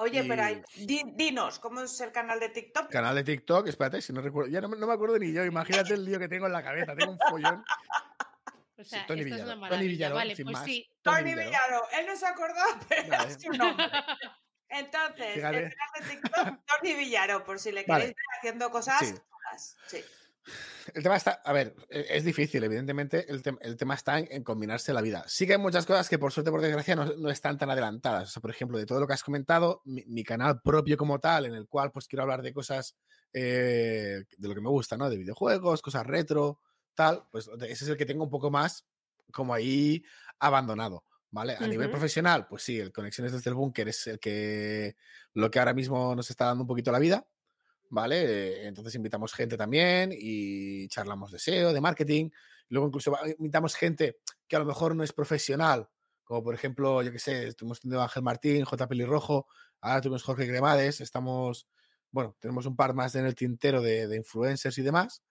Oye, 0.00 0.22
pero 0.24 0.44
dinos, 0.76 1.58
¿cómo 1.58 1.80
es 1.80 2.00
el 2.00 2.12
canal 2.12 2.38
de 2.38 2.50
TikTok? 2.50 2.88
Canal 2.88 3.16
de 3.16 3.24
TikTok, 3.24 3.66
espérate, 3.66 4.00
si 4.00 4.12
no 4.12 4.20
recuerdo, 4.20 4.48
ya 4.48 4.60
no, 4.60 4.68
me 4.68 4.92
acuerdo 4.92 5.18
ni 5.18 5.32
yo, 5.32 5.44
imagínate 5.44 5.94
el 5.94 6.04
lío 6.04 6.20
que 6.20 6.28
tengo 6.28 6.46
en 6.46 6.52
la 6.52 6.62
cabeza, 6.62 6.94
tengo 6.94 7.12
un 7.12 7.18
follón. 7.18 7.64
O 8.76 8.84
sea, 8.84 9.04
Tony, 9.06 9.22
esto 9.22 9.34
es 9.34 9.42
una 9.42 9.56
maravilla. 9.56 10.12
vale, 10.12 10.36
pues 10.40 10.58
sí. 10.64 10.88
Tony, 11.02 11.34
Villaro. 11.34 11.82
él 11.98 12.06
no 12.06 12.16
se 12.16 12.26
acordó, 12.26 12.62
pero 12.88 13.12
es 13.24 13.42
su 13.42 13.50
nombre. 13.50 13.86
Entonces, 14.68 15.36
el 15.36 15.42
canal 15.42 15.54
de 15.64 16.08
TikTok, 16.08 16.60
Tony 16.64 16.94
Villaro, 16.94 17.42
por 17.42 17.58
si 17.58 17.72
le 17.72 17.84
queréis 17.84 18.10
ver 18.10 18.16
haciendo 18.38 18.70
cosas. 18.70 19.00
días. 19.00 19.76
Sí. 19.88 20.04
El 20.94 21.02
tema 21.02 21.16
está, 21.16 21.42
a 21.44 21.52
ver, 21.52 21.74
e, 21.88 22.06
es 22.10 22.24
difícil, 22.24 22.62
evidentemente, 22.64 23.26
el, 23.30 23.42
tema 23.76 23.94
está 23.94 24.18
en, 24.18 24.42
combinarse 24.42 24.92
la 24.92 25.00
vida. 25.00 25.24
Sí 25.26 25.46
que 25.46 25.54
hay 25.54 25.58
muchas 25.58 25.86
cosas 25.86 26.08
que 26.08 26.18
por 26.18 26.32
suerte, 26.32 26.50
por 26.50 26.60
desgracia, 26.60 26.96
no, 26.96 27.30
están 27.30 27.58
tan 27.58 27.70
adelantadas. 27.70 28.28
O 28.28 28.32
sea, 28.32 28.40
por 28.40 28.50
ejemplo, 28.50 28.78
de 28.78 28.86
todo 28.86 29.00
lo 29.00 29.06
que 29.06 29.14
has 29.14 29.22
comentado, 29.22 29.82
mi, 29.84 30.24
canal 30.24 30.60
propio 30.62 30.96
como 30.96 31.18
tal, 31.18 31.46
en 31.46 31.54
el 31.54 31.66
cual 31.66 31.90
pues 31.92 32.06
quiero 32.06 32.22
hablar 32.22 32.42
de 32.42 32.52
cosas 32.52 32.96
eh, 33.32 34.24
de 34.36 34.48
lo 34.48 34.54
que 34.54 34.60
me 34.60 34.70
gusta, 34.70 34.96
¿no? 34.96 35.08
De 35.08 35.16
videojuegos, 35.16 35.82
cosas 35.82 36.06
retro, 36.06 36.60
tal, 36.94 37.24
pues 37.30 37.48
ese 37.62 37.84
es 37.84 37.88
el 37.88 37.96
que 37.96 38.06
tengo 38.06 38.24
un 38.24 38.30
poco 38.30 38.50
más 38.50 38.84
como 39.32 39.54
ahí 39.54 40.02
abandonado. 40.38 41.04
¿Vale? 41.30 41.56
A 41.58 41.66
nivel 41.66 41.90
profesional, 41.90 42.46
pues 42.48 42.62
sí, 42.62 42.80
el 42.80 42.90
Conexiones 42.90 43.32
desde 43.32 43.50
el 43.50 43.54
Búnker 43.54 43.86
es 43.86 44.06
el 44.06 44.18
que 44.18 44.96
lo 45.34 45.50
que 45.50 45.58
ahora 45.58 45.74
mismo 45.74 46.14
nos 46.16 46.30
está 46.30 46.46
dando 46.46 46.62
un 46.62 46.66
poquito 46.66 46.90
la 46.90 46.98
vida, 46.98 47.28
¿vale? 47.90 48.66
Entonces 48.66 48.94
invitamos 48.94 49.32
gente 49.32 49.56
también 49.56 50.10
y 50.12 50.88
charlamos 50.88 51.32
de 51.32 51.38
SEO, 51.38 51.72
de 51.72 51.80
marketing. 51.80 52.30
Luego 52.68 52.88
incluso 52.88 53.16
invitamos 53.38 53.74
gente 53.74 54.18
que 54.46 54.56
a 54.56 54.58
lo 54.58 54.64
mejor 54.64 54.94
no 54.94 55.02
es 55.02 55.12
profesional, 55.12 55.88
como 56.28 56.42
por 56.42 56.54
ejemplo, 56.54 57.02
yo 57.02 57.10
que 57.10 57.18
sé, 57.18 57.48
estuvimos 57.48 57.80
teniendo 57.80 58.02
Ángel 58.02 58.22
Martín, 58.22 58.62
J. 58.64 58.86
Pelirrojo, 58.86 59.46
ahora 59.80 60.02
tuvimos 60.02 60.22
Jorge 60.22 60.46
Cremades, 60.46 61.00
estamos, 61.00 61.66
bueno, 62.10 62.36
tenemos 62.38 62.66
un 62.66 62.76
par 62.76 62.92
más 62.92 63.14
en 63.14 63.24
el 63.24 63.34
tintero 63.34 63.80
de, 63.80 64.14
influencers 64.14 64.76
y 64.76 64.82
demás. 64.82 65.22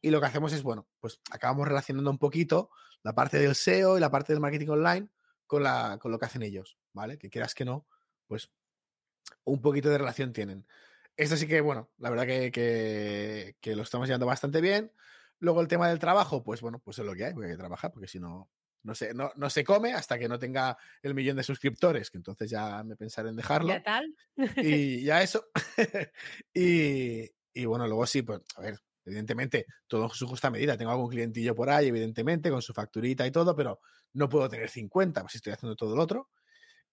Y 0.00 0.10
lo 0.10 0.18
que 0.18 0.26
hacemos 0.26 0.54
es, 0.54 0.62
bueno, 0.62 0.88
pues 0.98 1.20
acabamos 1.30 1.68
relacionando 1.68 2.10
un 2.10 2.18
poquito 2.18 2.70
la 3.02 3.14
parte 3.14 3.38
del 3.38 3.54
SEO 3.54 3.98
y 3.98 4.00
la 4.00 4.10
parte 4.10 4.32
del 4.32 4.40
marketing 4.40 4.68
online 4.68 5.10
con, 5.46 5.62
la, 5.62 5.98
con 6.00 6.10
lo 6.10 6.18
que 6.18 6.24
hacen 6.24 6.42
ellos, 6.42 6.78
¿vale? 6.94 7.18
Que 7.18 7.28
quieras 7.28 7.54
que 7.54 7.66
no, 7.66 7.86
pues 8.26 8.50
un 9.44 9.60
poquito 9.60 9.90
de 9.90 9.98
relación 9.98 10.32
tienen. 10.32 10.66
Esto 11.16 11.36
sí 11.36 11.46
que, 11.46 11.60
bueno, 11.60 11.90
la 11.98 12.10
verdad 12.10 12.26
que, 12.26 13.54
lo 13.64 13.82
estamos 13.82 14.06
llevando 14.06 14.26
bastante 14.26 14.60
bien. 14.60 14.92
Luego 15.38 15.60
el 15.60 15.68
tema 15.68 15.88
del 15.88 15.98
trabajo, 15.98 16.42
pues 16.42 16.60
bueno, 16.60 16.78
pues 16.78 16.98
es 16.98 17.04
lo 17.04 17.14
que 17.14 17.24
hay, 17.24 17.32
porque 17.32 17.46
hay 17.48 17.52
que 17.52 17.58
trabajar, 17.58 17.92
porque 17.92 18.08
si 18.08 18.18
no, 18.18 18.50
no 18.82 18.94
se, 18.94 19.14
no, 19.14 19.30
no 19.36 19.50
se 19.50 19.64
come 19.64 19.92
hasta 19.92 20.18
que 20.18 20.28
no 20.28 20.38
tenga 20.38 20.76
el 21.02 21.14
millón 21.14 21.36
de 21.36 21.42
suscriptores, 21.42 22.10
que 22.10 22.18
entonces 22.18 22.50
ya 22.50 22.82
me 22.84 22.96
pensaré 22.96 23.30
en 23.30 23.36
dejarlo. 23.36 23.68
¿Ya 23.68 23.82
tal? 23.82 24.14
Y 24.56 25.02
ya 25.04 25.22
eso. 25.22 25.46
y, 26.54 27.30
y, 27.52 27.64
bueno, 27.64 27.86
luego 27.86 28.06
sí, 28.06 28.22
pues, 28.22 28.40
a 28.56 28.60
ver, 28.60 28.78
evidentemente, 29.04 29.66
todo 29.86 30.04
en 30.04 30.10
su 30.10 30.26
justa 30.26 30.50
medida. 30.50 30.76
Tengo 30.76 30.90
algún 30.90 31.08
clientillo 31.08 31.54
por 31.54 31.70
ahí, 31.70 31.88
evidentemente, 31.88 32.50
con 32.50 32.60
su 32.60 32.74
facturita 32.74 33.26
y 33.26 33.30
todo, 33.30 33.56
pero 33.56 33.80
no 34.12 34.28
puedo 34.28 34.48
tener 34.48 34.68
50, 34.68 35.22
pues 35.22 35.36
estoy 35.36 35.54
haciendo 35.54 35.76
todo 35.76 35.94
el 35.94 36.00
otro. 36.00 36.30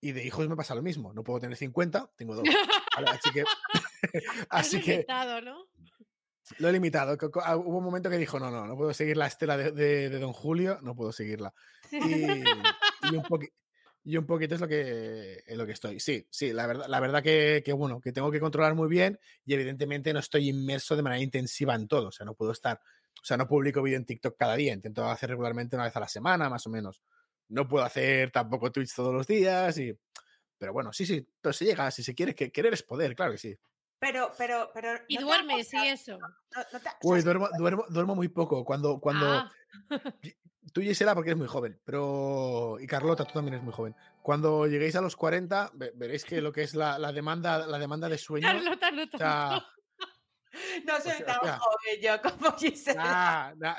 Y 0.03 0.11
de 0.11 0.21
hijos 0.21 0.49
me 0.49 0.57
pasa 0.57 0.75
lo 0.75 0.81
mismo. 0.81 1.13
No 1.13 1.23
puedo 1.23 1.39
tener 1.39 1.55
50, 1.55 2.11
tengo 2.17 2.35
dos. 2.35 2.43
Así 3.07 3.31
que. 3.31 3.45
así 4.49 4.81
que 4.81 4.91
limitado, 4.91 5.39
¿no? 5.39 5.65
Lo 6.57 6.67
he 6.67 6.73
limitado. 6.73 7.17
Ah, 7.41 7.55
hubo 7.55 7.77
un 7.77 7.85
momento 7.85 8.09
que 8.09 8.17
dijo: 8.17 8.37
no, 8.37 8.51
no, 8.51 8.67
no 8.67 8.75
puedo 8.75 8.93
seguir 8.93 9.15
la 9.15 9.27
estela 9.27 9.55
de, 9.55 10.09
Don 10.09 10.33
Julio, 10.33 10.77
no 10.81 10.93
puedo 10.93 11.13
seguirla. 11.13 11.53
Y, 11.89 13.13
un, 14.17 14.25
poquito 14.25 14.55
es 14.55 14.59
lo 14.59 14.67
que, 14.67 15.41
en 15.47 15.57
lo 15.57 15.65
que 15.65 15.71
estoy. 15.71 16.01
Sí, 16.01 16.27
sí, 16.29 16.51
la 16.51 16.67
verdad, 16.67 16.87
la 16.89 16.99
verdad 16.99 17.23
que, 17.23 17.63
bueno, 17.73 18.01
que 18.01 18.11
tengo 18.11 18.29
que 18.29 18.41
controlar 18.41 18.75
muy 18.75 18.89
bien 18.89 19.17
y 19.45 19.53
evidentemente 19.53 20.11
no 20.11 20.19
estoy 20.19 20.49
inmerso 20.49 20.97
de 20.97 21.03
manera 21.03 21.23
intensiva 21.23 21.75
en 21.75 21.87
todo. 21.87 22.09
O 22.09 22.11
sea, 22.11 22.25
no 22.25 22.33
puedo 22.33 22.51
estar. 22.51 22.81
O 23.21 23.25
sea, 23.25 23.37
no 23.37 23.47
publico 23.47 23.81
vídeo 23.81 23.97
en 23.97 24.05
TikTok 24.05 24.35
cada 24.37 24.57
día. 24.57 24.73
Intento 24.73 25.05
hacer 25.05 25.29
regularmente 25.29 25.77
una 25.77 25.85
vez 25.85 25.95
a 25.95 26.01
la 26.01 26.09
semana, 26.09 26.49
más 26.49 26.67
o 26.67 26.69
menos 26.69 27.01
no 27.49 27.67
puedo 27.67 27.83
hacer 27.83 28.31
tampoco 28.31 28.71
Twitch 28.71 28.95
todos 28.95 29.13
los 29.13 29.27
días 29.27 29.77
y... 29.77 29.97
Pero 30.57 30.71
bueno, 30.71 30.93
sí, 30.93 31.05
sí, 31.05 31.27
pero 31.41 31.51
si 31.51 31.65
llega, 31.65 31.91
si 31.91 32.03
se 32.03 32.15
quiere, 32.15 32.33
que 32.33 32.51
querer 32.51 32.73
es 32.73 32.83
poder, 32.83 33.15
claro 33.15 33.33
que 33.33 33.37
sí. 33.37 33.57
Pero, 34.03 34.31
pero, 34.37 34.69
pero. 34.73 34.99
Y 35.07 35.17
duermes 35.17 35.73
y 35.73 35.87
eso. 35.87 36.19
Uy, 37.03 37.21
duermo, 37.21 37.47
duermo, 37.57 37.85
duermo, 37.87 38.15
muy 38.15 38.27
poco. 38.27 38.65
Cuando, 38.65 38.99
cuando. 38.99 39.25
Ah. 39.31 39.51
Tú, 40.73 40.81
Gisela, 40.81 41.15
porque 41.15 41.29
eres 41.29 41.37
muy 41.37 41.47
joven, 41.47 41.79
pero. 41.85 42.77
Y 42.81 42.87
Carlota, 42.87 43.23
tú 43.25 43.33
también 43.33 43.53
eres 43.55 43.63
muy 43.63 43.73
joven. 43.73 43.95
Cuando 44.21 44.65
lleguéis 44.65 44.95
a 44.95 45.01
los 45.01 45.15
40, 45.15 45.71
veréis 45.95 46.25
que 46.25 46.41
lo 46.41 46.51
que 46.51 46.63
es 46.63 46.73
la, 46.73 46.97
la 46.97 47.11
demanda, 47.11 47.67
la 47.67 47.77
demanda 47.77 48.09
de 48.09 48.17
sueño. 48.17 48.47
Carlota 48.47 48.91
no 48.91 49.03
No 50.85 51.01
soy 51.01 51.23
tan 51.25 51.39
joven 51.39 52.01
yo 52.01 52.21
como 52.21 52.57
Gisela. 52.57 53.53
Nah, 53.57 53.75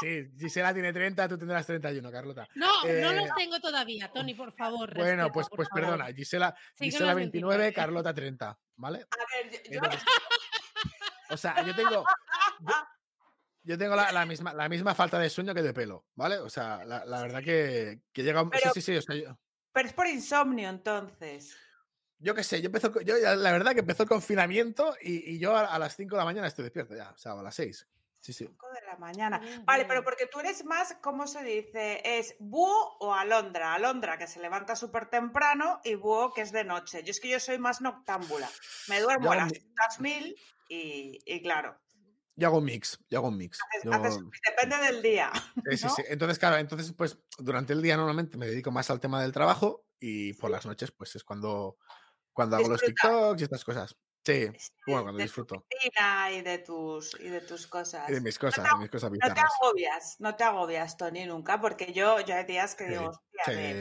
sí, 0.00 0.30
Gisela 0.38 0.72
tiene 0.72 0.92
30, 0.92 1.28
tú 1.28 1.38
tendrás 1.38 1.66
31, 1.66 2.10
Carlota. 2.10 2.48
No, 2.54 2.82
no 2.84 3.12
los 3.12 3.28
eh, 3.28 3.32
tengo 3.36 3.60
todavía, 3.60 4.10
Tony, 4.12 4.34
por 4.34 4.52
favor. 4.52 4.94
Bueno, 4.94 5.30
pues, 5.30 5.46
pues 5.54 5.68
perdona, 5.72 6.06
Gisela, 6.12 6.54
Gisela 6.76 7.14
29, 7.14 7.72
Carlota 7.72 8.12
30, 8.12 8.58
¿vale? 8.76 9.06
A 9.10 9.50
ver, 9.50 9.62
yo... 9.70 9.80
o 11.30 11.36
sea, 11.36 11.64
yo 11.64 11.74
tengo... 11.74 12.04
Yo, 13.62 13.78
tengo 13.78 13.96
la, 13.96 14.26
misma, 14.26 14.52
la 14.52 14.68
misma 14.68 14.94
falta 14.94 15.18
de 15.18 15.30
sueño 15.30 15.54
que 15.54 15.62
de 15.62 15.72
pelo, 15.72 16.06
¿vale? 16.14 16.38
O 16.38 16.50
sea, 16.50 16.84
la, 16.84 17.22
verdad 17.22 17.42
que, 17.42 18.02
que 18.12 18.22
llega... 18.22 18.48
Pero, 18.48 18.72
sí, 18.72 18.80
sí, 18.80 19.00
sí. 19.00 19.24
Pero 19.72 19.88
es 19.88 19.94
por 19.94 20.06
insomnio, 20.06 20.68
entonces. 20.68 21.56
Yo 22.18 22.34
qué 22.34 22.44
sé, 22.44 22.60
yo 22.60 22.66
empezó, 22.66 23.00
yo 23.00 23.16
la 23.18 23.52
verdad 23.52 23.72
que 23.72 23.80
empezó 23.80 24.04
el 24.04 24.08
confinamiento 24.08 24.94
y, 25.00 25.38
yo 25.38 25.56
a, 25.56 25.66
a, 25.66 25.78
las 25.78 25.96
5 25.96 26.14
de 26.14 26.18
la 26.18 26.24
mañana 26.24 26.46
estoy 26.46 26.62
despierto 26.62 26.94
ya, 26.94 27.10
o 27.10 27.18
sea, 27.18 27.32
a 27.32 27.42
las 27.42 27.54
6. 27.56 27.88
Sí, 28.22 28.32
sí. 28.32 28.46
5 28.46 28.66
de 28.72 28.86
la 28.86 28.96
mañana. 28.98 29.40
Vale, 29.64 29.84
pero 29.84 30.04
porque 30.04 30.26
tú 30.26 30.38
eres 30.38 30.64
más, 30.64 30.96
¿cómo 31.02 31.26
se 31.26 31.42
dice? 31.42 32.00
¿Es 32.04 32.36
búho 32.38 32.96
o 33.00 33.12
alondra? 33.12 33.74
Alondra 33.74 34.16
que 34.16 34.28
se 34.28 34.38
levanta 34.40 34.76
súper 34.76 35.10
temprano 35.10 35.80
y 35.82 35.96
búho 35.96 36.32
que 36.32 36.42
es 36.42 36.52
de 36.52 36.62
noche. 36.62 37.02
Yo 37.02 37.10
es 37.10 37.18
que 37.18 37.28
yo 37.28 37.40
soy 37.40 37.58
más 37.58 37.80
noctámbula. 37.80 38.48
Me 38.88 39.00
duermo 39.00 39.32
a 39.32 39.36
las 39.36 40.00
mil 40.00 40.36
y, 40.68 41.42
claro. 41.42 41.76
Yo 42.36 42.46
hago 42.46 42.58
un 42.58 42.64
mix, 42.64 42.98
yo 43.10 43.18
hago 43.18 43.28
un 43.28 43.36
mix. 43.36 43.58
depende 43.82 44.76
del 44.86 45.02
día. 45.02 45.32
Sí, 45.68 45.76
sí, 45.76 45.88
sí. 45.96 46.02
Entonces, 46.06 46.38
claro, 46.38 46.58
entonces, 46.58 46.92
pues 46.96 47.18
durante 47.38 47.72
el 47.72 47.82
día 47.82 47.96
normalmente 47.96 48.38
me 48.38 48.46
dedico 48.46 48.70
más 48.70 48.88
al 48.88 49.00
tema 49.00 49.20
del 49.20 49.32
trabajo 49.32 49.84
y 49.98 50.32
por 50.34 50.48
las 50.50 50.64
noches, 50.64 50.92
pues 50.92 51.16
es 51.16 51.24
cuando, 51.24 51.76
cuando 52.32 52.56
hago 52.56 52.68
los 52.68 52.80
TikToks 52.80 53.40
y 53.40 53.44
estas 53.44 53.64
cosas. 53.64 53.96
Sí, 54.24 54.46
bueno, 54.86 55.02
cuando 55.02 55.22
disfruto. 55.22 55.64
Y 56.30 56.40
de 56.42 56.58
tus 56.58 57.18
y 57.20 57.28
de 57.28 57.40
tus 57.40 57.66
cosas. 57.66 58.08
Y 58.08 58.14
de 58.14 58.20
mis 58.20 58.38
cosas, 58.38 58.64
no 58.64 58.78
de 58.78 58.82
mis 58.82 58.90
cosas 58.90 59.10
No 59.10 59.34
te 59.34 59.40
agobias, 59.40 60.16
no 60.20 60.34
te 60.36 60.44
agobias, 60.44 60.96
Tony, 60.96 61.26
nunca, 61.26 61.60
porque 61.60 61.92
yo, 61.92 62.20
yo 62.20 62.34
hay 62.36 62.44
días 62.44 62.74
que 62.74 62.88
digo, 62.88 63.12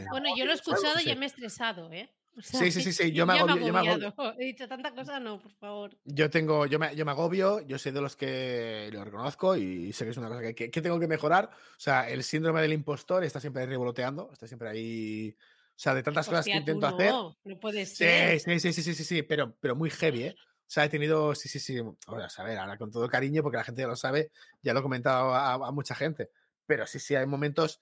Bueno, 0.10 0.30
yo 0.36 0.46
lo 0.46 0.52
he 0.52 0.56
escuchado 0.56 1.00
y 1.00 1.06
ya 1.06 1.16
me 1.16 1.26
he 1.26 1.28
estresado, 1.28 1.92
¿eh? 1.92 2.12
sí, 2.40 2.72
sí, 2.72 2.82
sí, 2.82 2.94
sí, 2.94 3.12
yo 3.12 3.26
me 3.26 3.34
agobio. 3.34 3.68
Yo 3.68 3.74
me 3.74 3.80
agobio. 3.80 4.14
He 4.40 4.46
dicho 4.46 4.68
tanta 4.68 4.94
cosa, 4.94 5.20
no, 5.20 5.42
por 5.42 5.52
favor. 5.54 5.98
Yo 6.06 6.30
tengo, 6.30 6.66
yo 6.66 6.80
me, 6.80 6.96
yo 6.96 7.06
me 7.06 7.12
agobio, 7.12 7.60
yo 7.62 7.78
soy 7.78 7.92
de 7.92 8.02
los 8.02 8.16
que 8.16 8.90
lo 8.92 9.04
reconozco 9.04 9.56
y 9.56 9.94
sé 9.94 10.06
que 10.06 10.12
es 10.12 10.18
una 10.18 10.30
cosa 10.30 10.42
que, 10.42 10.72
que, 10.72 10.82
tengo 10.82 11.00
que 11.00 11.08
mejorar. 11.08 11.50
O 11.54 11.80
sea, 11.80 12.10
el 12.10 12.24
síndrome 12.24 12.62
del 12.62 12.74
impostor 12.74 13.24
está 13.24 13.40
siempre 13.40 13.64
ahí 13.64 13.70
revoloteando, 13.70 14.30
está 14.32 14.48
siempre 14.48 14.70
ahí. 14.70 15.36
O 15.82 15.84
sea, 15.84 15.96
de 15.96 16.04
tantas 16.04 16.28
cosas 16.28 16.46
que 16.46 16.52
intento 16.52 16.88
no, 16.88 16.96
hacer. 16.96 17.12
No 17.44 17.60
puede 17.60 17.88
ser. 17.88 18.40
Sí, 18.40 18.60
sí, 18.60 18.72
sí, 18.72 18.84
sí, 18.84 18.94
sí, 18.94 19.04
sí, 19.04 19.24
pero, 19.24 19.58
pero 19.60 19.76
muy 19.76 19.90
heavy, 19.90 20.26
¿eh? 20.26 20.36
O 20.38 20.64
sea, 20.68 20.86
he 20.86 20.90
tenido, 20.90 21.34
sí, 21.34 21.50
sí, 21.50 21.60
sí, 21.60 21.82
ahora, 22.06 22.28
a 22.38 22.44
ver, 22.44 22.60
ahora 22.60 22.78
con 22.78 22.92
todo 22.92 23.10
cariño, 23.10 23.42
porque 23.42 23.58
la 23.58 23.64
gente 23.64 23.82
ya 23.82 23.88
lo 23.88 23.96
sabe, 23.96 24.30
ya 24.62 24.74
lo 24.74 24.82
he 24.82 24.84
comentado 24.84 25.34
a, 25.34 25.72
mucha 25.72 25.96
gente, 25.96 26.30
pero 26.68 26.86
sí, 26.86 27.00
sí, 27.00 27.16
hay 27.16 27.26
momentos 27.26 27.82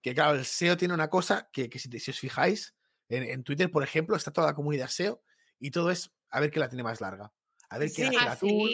que, 0.00 0.14
claro, 0.14 0.38
el 0.38 0.46
SEO 0.46 0.78
tiene 0.78 0.94
una 0.94 1.10
cosa 1.10 1.50
que, 1.52 1.68
que 1.68 1.78
si, 1.78 2.10
os 2.10 2.18
fijáis, 2.18 2.74
en, 3.10 3.44
Twitter, 3.44 3.70
por 3.70 3.82
ejemplo, 3.82 4.16
está 4.16 4.30
toda 4.30 4.46
la 4.46 4.54
comunidad 4.54 4.88
SEO 4.88 5.22
y 5.58 5.70
todo 5.70 5.90
es 5.90 6.10
a 6.30 6.40
ver 6.40 6.50
quién 6.50 6.62
la 6.62 6.70
tiene 6.70 6.84
más 6.84 7.02
larga. 7.02 7.34
A 7.68 7.78
ver 7.78 7.90
quién 7.90 8.08
hace 8.08 8.24
la 8.24 8.36
tool. 8.36 8.70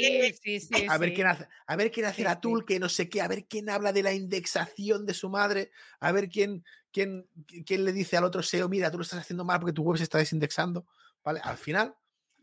a, 0.89 0.99
ver 0.99 1.15
quién 1.15 1.27
hace, 1.27 1.49
a 1.67 1.77
ver 1.77 1.91
quién 1.91 2.07
hace 2.07 2.23
la 2.23 2.41
tool, 2.41 2.65
que 2.67 2.79
no 2.79 2.89
sé 2.89 3.09
qué, 3.09 3.23
a 3.23 3.29
ver 3.29 3.47
quién 3.47 3.71
habla 3.71 3.93
de 3.93 4.03
la 4.03 4.13
indexación 4.13 5.07
de 5.07 5.15
su 5.15 5.31
madre, 5.31 5.71
a 6.01 6.13
ver 6.13 6.29
quién, 6.29 6.65
quién, 6.93 7.27
quién 7.65 7.85
le 7.85 7.93
dice 7.93 8.17
al 8.17 8.25
otro 8.25 8.43
SEO, 8.43 8.69
mira, 8.69 8.91
tú 8.91 8.99
lo 8.99 9.03
estás 9.03 9.21
haciendo 9.21 9.45
mal 9.45 9.61
porque 9.61 9.73
tu 9.73 9.83
web 9.83 9.97
se 9.97 10.05
está 10.05 10.19
desindexando. 10.19 10.87
¿Vale? 11.25 11.41
Al 11.43 11.57
final, 11.57 11.95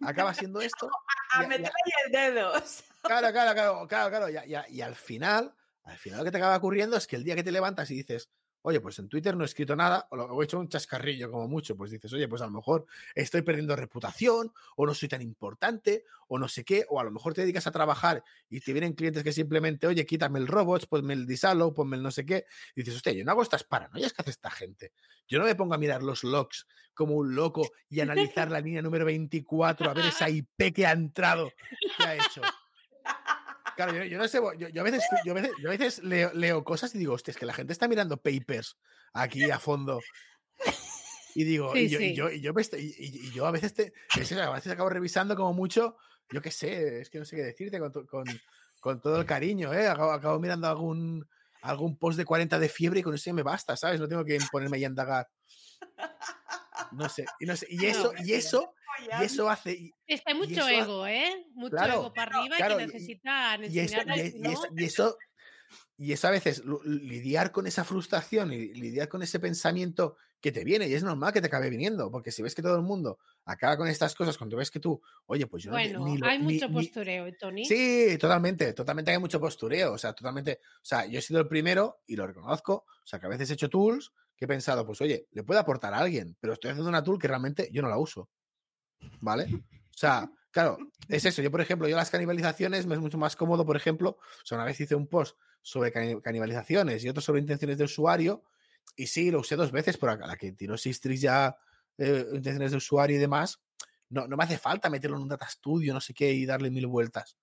acaba 0.02 0.34
siendo 0.34 0.62
esto. 0.62 0.89
A, 1.32 1.45
meterle 1.45 1.70
el 2.06 2.12
dedo. 2.12 2.54
Claro, 3.02 3.32
claro, 3.32 3.54
claro, 3.54 3.88
claro, 3.88 4.10
claro. 4.10 4.66
y 4.68 4.82
al 4.82 4.95
final, 4.95 5.56
al 5.84 5.97
final 5.97 6.20
lo 6.20 6.26
que 6.26 6.32
te 6.32 6.38
acaba 6.38 6.58
ocurriendo 6.58 6.97
es 6.97 7.08
que 7.08 7.16
el 7.16 7.24
día 7.24 7.34
que 7.34 7.43
te 7.43 7.52
levantas 7.52 7.89
y 7.91 7.95
dices, 7.95 8.30
Oye, 8.62 8.82
pues 8.82 8.99
en 8.99 9.07
Twitter 9.07 9.38
no 9.38 9.43
he 9.43 9.45
escrito 9.45 9.76
nada, 9.76 10.07
o 10.12 10.41
he 10.41 10.43
hecho 10.43 10.60
un 10.60 10.68
chascarrillo 10.68 11.32
como 11.32 11.47
mucho, 11.47 11.78
pues 11.78 11.91
dices, 11.91 12.12
oye, 12.12 12.28
pues 12.28 12.41
a 12.41 12.45
lo 12.45 12.51
mejor 12.51 12.86
estoy 13.16 13.41
perdiendo 13.41 13.76
reputación, 13.76 14.51
o 14.76 14.86
no 14.86 14.93
soy 14.93 15.07
tan 15.07 15.22
importante, 15.22 16.03
o 16.28 16.38
no 16.38 16.47
sé 16.47 16.66
qué, 16.66 16.86
o 16.89 16.99
a 16.99 17.03
lo 17.03 17.12
mejor 17.12 17.34
te 17.34 17.41
dedicas 17.41 17.68
a 17.68 17.72
trabajar 17.72 18.24
y 18.49 18.60
te 18.60 18.74
vienen 18.74 18.93
clientes 18.93 19.24
que 19.24 19.32
simplemente, 19.32 19.88
oye, 19.88 20.05
quítame 20.05 20.39
el 20.39 20.47
robots, 20.47 20.86
ponme 20.88 21.14
el 21.14 21.26
disalo, 21.26 21.74
ponme 21.74 21.95
el 21.95 22.03
no 22.03 22.12
sé 22.12 22.26
qué, 22.26 22.45
y 22.76 22.82
dices, 22.82 22.95
hostia, 22.95 23.14
yo 23.14 23.24
no 23.24 23.32
hago 23.32 23.43
estas 23.43 23.64
paranoias 23.64 24.12
que 24.14 24.22
hace 24.22 24.32
esta 24.32 24.51
gente. 24.51 24.91
Yo 25.28 25.39
no 25.39 25.45
me 25.45 25.55
pongo 25.55 25.74
a 25.74 25.78
mirar 25.78 26.03
los 26.03 26.24
logs 26.24 26.68
como 26.93 27.16
un 27.16 27.34
loco 27.34 27.62
y 27.88 28.01
analizar 28.01 28.51
la 28.51 28.60
línea 28.60 28.82
número 28.82 29.05
24, 29.05 29.89
a 29.89 29.93
ver 29.93 30.07
esa 30.07 30.30
IP 30.30 30.74
que 30.76 30.86
ha 30.86 30.91
entrado, 30.91 31.49
que 31.97 32.03
ha 32.03 32.16
hecho. 32.16 32.41
Claro, 33.80 34.04
yo, 34.04 34.18
no 34.18 34.28
sé, 34.28 34.42
yo, 34.74 34.82
a 34.82 34.84
veces, 34.84 35.06
yo 35.24 35.70
a 35.70 35.78
veces, 35.78 36.04
leo, 36.04 36.66
cosas 36.66 36.94
y 36.96 36.98
digo, 36.98 37.14
hostia, 37.14 37.32
es 37.32 37.38
que 37.38 37.46
la 37.46 37.54
gente 37.54 37.72
está 37.72 37.88
mirando 37.88 38.18
papers 38.18 38.78
aquí 39.14 39.50
a 39.50 39.58
fondo. 39.58 40.02
Y 41.34 41.46
digo, 41.46 41.74
y, 41.74 41.88
yo, 41.88 42.02
y, 42.02 42.14
yo, 42.14 42.30
y, 42.30 42.42
yo, 42.42 42.52
a 42.52 43.52
veces 43.52 43.74
te, 43.74 43.94
a 44.14 44.50
veces 44.50 44.74
acabo 44.74 44.90
revisando 44.90 45.34
como 45.34 45.54
mucho, 45.54 45.96
yo 46.30 46.42
qué 46.42 46.52
sé, 46.52 47.00
es 47.00 47.10
que 47.10 47.20
no 47.20 47.24
sé 47.24 47.38
qué 47.38 47.44
decirte 47.44 47.80
con, 47.80 48.26
con 48.82 49.00
todo 49.00 49.18
el 49.18 49.26
cariño, 49.26 49.74
¿eh? 49.74 49.88
Acabo, 49.88 50.40
mirando 50.42 50.68
algún, 50.68 51.26
algún 51.62 51.98
post 51.98 52.18
de 52.18 52.26
40 52.26 52.60
de 52.60 52.68
fiebre 52.68 53.00
y 53.00 53.04
con 53.04 53.16
eso 53.16 53.34
me 53.34 53.44
basta, 53.44 53.78
¿sabes? 53.78 53.98
No 54.02 54.10
tengo 54.10 54.26
que 54.26 54.40
ponerme 54.52 54.76
ahí 54.76 54.84
a 54.84 54.88
indagar. 54.88 55.30
No 56.92 57.08
sé, 57.08 57.26
y, 57.40 57.46
no 57.46 57.56
sé, 57.56 57.66
y 57.70 57.86
eso, 57.86 58.12
y 58.26 58.34
eso, 58.34 58.74
y 59.22 59.24
eso 59.24 59.50
hace. 59.50 59.93
es 60.08 60.22
que 60.22 60.32
hay 60.32 60.38
mucho 60.38 60.68
ego, 60.68 61.08
¿eh? 61.08 61.45
Mucho 61.54 61.78
ego 61.78 62.14
para 62.14 62.38
arriba 62.38 62.56
y 62.58 62.78
que 62.78 62.88
necesitan 62.88 63.64
y, 63.64 63.68
y, 63.68 63.80
eso, 64.84 65.18
y 65.97 66.14
eso 66.14 66.28
a 66.28 66.32
veces 66.32 66.64
lidiar 66.86 67.52
con 67.52 67.68
esa 67.68 67.84
frustración 67.84 68.54
y 68.54 68.74
lidiar 68.74 69.10
con 69.10 69.22
ese 69.22 69.39
pensamiento 69.39 70.16
que 70.41 70.52
te 70.52 70.64
viene, 70.64 70.88
y 70.88 70.93
es 70.93 71.04
normal 71.04 71.34
que 71.34 71.41
te 71.41 71.47
acabe 71.47 71.70
viniendo, 71.70 72.10
porque 72.10 72.32
si 72.32 72.41
ves 72.41 72.56
que 72.56 72.62
todo 72.62 72.78
el 72.78 72.82
mundo 72.82 73.20
acaba 73.43 73.76
con 73.76 73.88
estas 73.88 74.16
cosas, 74.16 74.38
cuando 74.38 74.56
ves 74.56 74.72
que 74.72 74.80
tú, 74.80 75.02
oye, 75.26 75.45
pues 75.47 75.64
yo 75.64 75.72
bueno, 75.72 76.00
no, 76.00 76.26
hay 76.26 76.39
mucho 76.39 76.72
postureo, 76.72 77.30
Tony. 77.38 77.66
Sí, 77.66 78.18
totalmente, 78.18 78.72
totalmente 78.74 79.12
hay 79.12 79.18
mucho 79.18 79.39
postureo, 79.39 79.93
o 79.93 79.97
sea, 79.97 80.14
totalmente, 80.14 80.62
o 80.64 80.86
sea, 80.86 81.06
yo 81.06 81.20
he 81.20 81.22
sido 81.22 81.41
el 81.41 81.47
primero 81.47 82.02
y 82.08 82.16
lo 82.16 82.26
reconozco, 82.26 82.86
o 82.88 83.06
sea, 83.06 83.20
que 83.20 83.26
a 83.26 83.30
veces 83.30 83.50
he 83.50 83.54
hecho 83.54 83.70
tools 83.70 84.14
que 84.38 84.45
he 84.45 84.47
pensado, 84.47 84.86
pues 84.86 85.02
oye, 85.02 85.28
le 85.32 85.43
puede 85.43 85.60
aportar 85.60 85.93
a 85.93 85.97
alguien, 85.97 86.38
pero 86.39 86.54
estoy 86.54 86.72
haciendo 86.72 86.89
una 86.89 87.04
tool 87.04 87.20
que 87.20 87.28
realmente 87.28 87.70
yo 87.74 87.82
no 87.82 87.89
la 87.89 87.97
uso, 87.97 88.30
¿vale? 89.20 89.45
O 89.54 89.97
sea, 89.97 90.32
claro, 90.52 90.78
es 91.08 91.26
eso, 91.26 91.41
yo 91.41 91.52
por 91.52 91.62
ejemplo, 91.62 91.88
yo 91.88 91.95
las 91.95 92.10
canibalizaciones 92.10 92.86
me 92.86 92.95
es 92.95 93.02
mucho 93.02 93.18
más 93.18 93.36
cómodo, 93.36 93.66
por 93.66 93.76
ejemplo, 93.76 94.12
o 94.12 94.45
sea, 94.45 94.58
una 94.58 94.66
vez 94.66 94.80
hice 94.80 94.95
un 94.95 95.08
post 95.08 95.38
sobre 95.62 95.91
canibalizaciones 95.91 97.04
y 97.04 97.10
otro 97.10 97.22
sobre 97.22 97.41
intenciones 97.41 97.78
de 97.78 97.84
usuario. 97.84 98.43
Y 98.95 99.08
sí, 99.08 99.32
lo 99.32 99.39
usé 99.39 99.56
dos 99.56 99.72
veces, 99.72 99.97
pero 99.97 100.14
a 100.14 100.16
la 100.16 100.36
que 100.36 100.52
tiró 100.54 100.78
Sistris 100.78 101.22
ya 101.22 101.56
eh, 101.97 102.26
intenciones 102.34 102.72
de 102.72 102.78
usuario 102.78 103.18
y 103.18 103.20
demás, 103.20 103.62
no, 104.10 104.28
no 104.28 104.36
me 104.36 104.43
hace 104.43 104.58
falta 104.58 104.89
meterlo 104.89 105.18
en 105.18 105.24
un 105.24 105.30
data 105.30 105.47
studio, 105.47 105.93
no 105.93 106.02
sé 106.02 106.14
qué, 106.14 106.32
y 106.32 106.45
darle 106.45 106.72
mil 106.72 106.88
vueltas. 106.88 107.38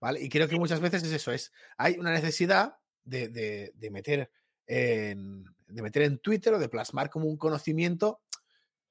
¿Vale? 0.00 0.22
Y 0.22 0.28
creo 0.28 0.48
que 0.48 0.58
muchas 0.58 0.80
veces 0.80 1.02
es 1.02 1.12
eso, 1.12 1.32
es, 1.32 1.52
hay 1.78 1.96
una 1.98 2.12
necesidad 2.12 2.76
de, 3.04 3.28
de, 3.74 3.90
meter 3.90 4.30
en, 4.66 5.44
de 5.66 5.82
meter 5.82 6.02
en 6.02 6.18
Twitter 6.18 6.52
o 6.54 6.58
de 6.58 6.68
plasmar 6.68 7.10
como 7.10 7.26
un 7.26 7.36
conocimiento 7.36 8.20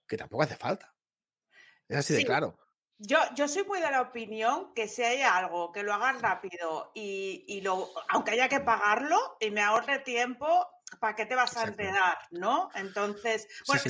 que 0.08 0.18
tampoco 0.18 0.44
hace 0.44 0.56
falta. 0.56 0.93
Es 1.88 1.98
así 1.98 2.14
de 2.14 2.26
claro. 2.26 2.58
Yo, 2.98 3.18
yo 3.36 3.48
soy 3.48 3.64
muy 3.66 3.82
de 3.82 3.92
la 3.92 4.02
opinión 4.02 4.74
que 4.74 4.88
si 4.88 5.04
hay 5.04 5.22
algo 5.22 5.72
que 5.72 5.84
lo 5.84 5.94
hagas 5.94 6.22
rápido 6.22 6.92
y, 6.94 7.44
y 7.48 7.62
lo, 7.62 7.90
aunque 8.10 8.32
haya 8.32 8.48
que 8.48 8.62
pagarlo 8.62 9.18
y 9.40 9.52
me 9.52 9.62
ahorre 9.62 10.00
tiempo, 10.00 10.68
¿para 11.00 11.16
qué 11.16 11.26
te 11.26 11.36
vas 11.36 11.58
a 11.58 11.64
enterar? 11.64 12.18
¿No? 12.32 12.70
Entonces, 12.76 13.48
bueno, 13.68 13.84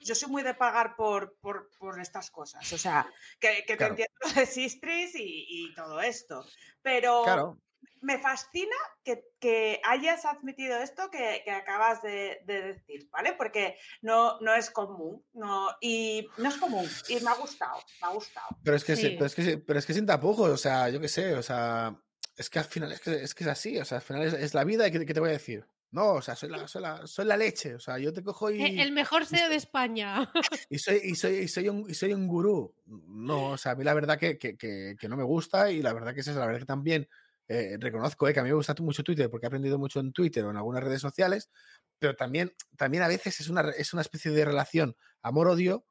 yo, 0.00 0.14
soy 0.14 0.30
muy 0.30 0.42
de 0.42 0.54
pagar 0.54 0.96
por, 0.96 1.36
por, 1.40 1.68
por 1.78 2.00
estas 2.00 2.30
cosas. 2.30 2.72
O 2.72 2.78
sea, 2.78 3.06
que, 3.38 3.64
que 3.66 3.76
te 3.76 3.84
entiendo 3.84 4.14
de 4.34 4.46
Sistris 4.46 5.14
y, 5.16 5.46
y, 5.48 5.74
todo 5.74 6.00
esto. 6.00 6.46
Pero, 6.80 7.22
claro 7.24 7.58
me 8.00 8.18
fascina 8.18 8.76
que, 9.02 9.80
hayas 9.84 10.24
admitido 10.24 10.78
esto 10.78 11.10
que, 11.10 11.42
acabas 11.50 12.02
de, 12.02 12.40
decir, 12.46 13.08
¿vale? 13.10 13.34
Porque 13.36 13.76
no, 14.02 14.38
no 14.40 14.54
es 14.54 14.70
común, 14.70 15.24
no, 15.32 15.68
y 15.80 16.26
no 16.38 16.48
es 16.48 16.56
común, 16.56 16.88
y 17.08 17.20
me 17.20 17.30
ha 17.30 17.34
gustado, 17.34 17.78
me 18.00 18.08
ha 18.08 18.10
gustado. 18.10 18.46
Pero 18.62 18.76
es 18.76 18.84
que, 18.84 18.94
pero 18.94 19.26
es 19.26 19.34
que, 19.34 19.58
pero 19.58 19.78
es 19.78 19.86
que 19.86 19.94
sin 19.94 20.06
tapujos, 20.06 20.50
o 20.50 20.56
sea, 20.56 20.88
yo 20.88 21.00
qué 21.00 21.08
sé, 21.08 21.34
o 21.34 21.42
sea, 21.42 21.94
es 22.36 22.50
que 22.50 22.58
al 22.58 22.64
final 22.64 22.92
es 22.92 23.00
que 23.00 23.22
es, 23.22 23.34
que 23.34 23.44
es 23.44 23.50
así, 23.50 23.78
o 23.78 23.84
sea, 23.84 23.98
al 23.98 24.04
final 24.04 24.22
es, 24.22 24.54
la 24.54 24.64
vida, 24.64 24.90
¿qué, 24.90 25.04
te 25.04 25.20
voy 25.20 25.30
a 25.30 25.32
decir? 25.32 25.66
No, 25.90 26.14
o 26.14 26.22
sea, 26.22 26.34
soy 26.34 26.48
la, 26.48 26.66
soy 27.06 27.24
la, 27.24 27.36
leche. 27.36 27.76
O 27.76 27.78
sea, 27.78 27.98
yo 27.98 28.12
te 28.12 28.24
cojo 28.24 28.50
y. 28.50 28.60
E, 28.60 28.82
el 28.82 28.90
mejor 28.90 29.26
SEO 29.26 29.48
de 29.48 29.54
España. 29.54 30.28
Y 30.68 30.80
soy, 30.80 31.00
y 31.04 31.14
soy, 31.14 31.46
soy, 31.46 31.68
un, 31.68 31.88
y 31.88 31.94
soy 31.94 32.12
un 32.12 32.26
gurú. 32.26 32.74
No, 32.84 33.50
o 33.50 33.56
sea, 33.56 33.72
a 33.72 33.74
mí 33.76 33.84
la 33.84 33.94
verdad 33.94 34.18
que, 34.18 34.36
que, 34.36 34.56
que, 34.56 35.08
no 35.08 35.16
me 35.16 35.22
gusta 35.22 35.70
y 35.70 35.82
la 35.82 35.92
verdad 35.92 36.12
que 36.12 36.20
es 36.20 36.26
la 36.26 36.46
verdad 36.46 36.58
que 36.58 36.66
también 36.66 37.08
eh, 37.46 37.76
reconozco 37.78 38.26
eh, 38.26 38.32
que 38.32 38.40
a 38.40 38.42
mí 38.42 38.48
me 38.48 38.54
gusta 38.54 38.74
mucho 38.80 39.02
Twitter 39.02 39.28
porque 39.30 39.46
he 39.46 39.48
aprendido 39.48 39.78
mucho 39.78 40.00
en 40.00 40.12
Twitter 40.12 40.44
o 40.44 40.50
en 40.50 40.56
algunas 40.56 40.82
redes 40.82 41.00
sociales, 41.00 41.50
pero 41.98 42.16
también, 42.16 42.54
también 42.76 43.02
a 43.02 43.08
veces 43.08 43.40
es 43.40 43.48
una, 43.48 43.70
es 43.76 43.92
una 43.92 44.02
especie 44.02 44.30
de 44.30 44.44
relación 44.44 44.96
amor-odio 45.22 45.84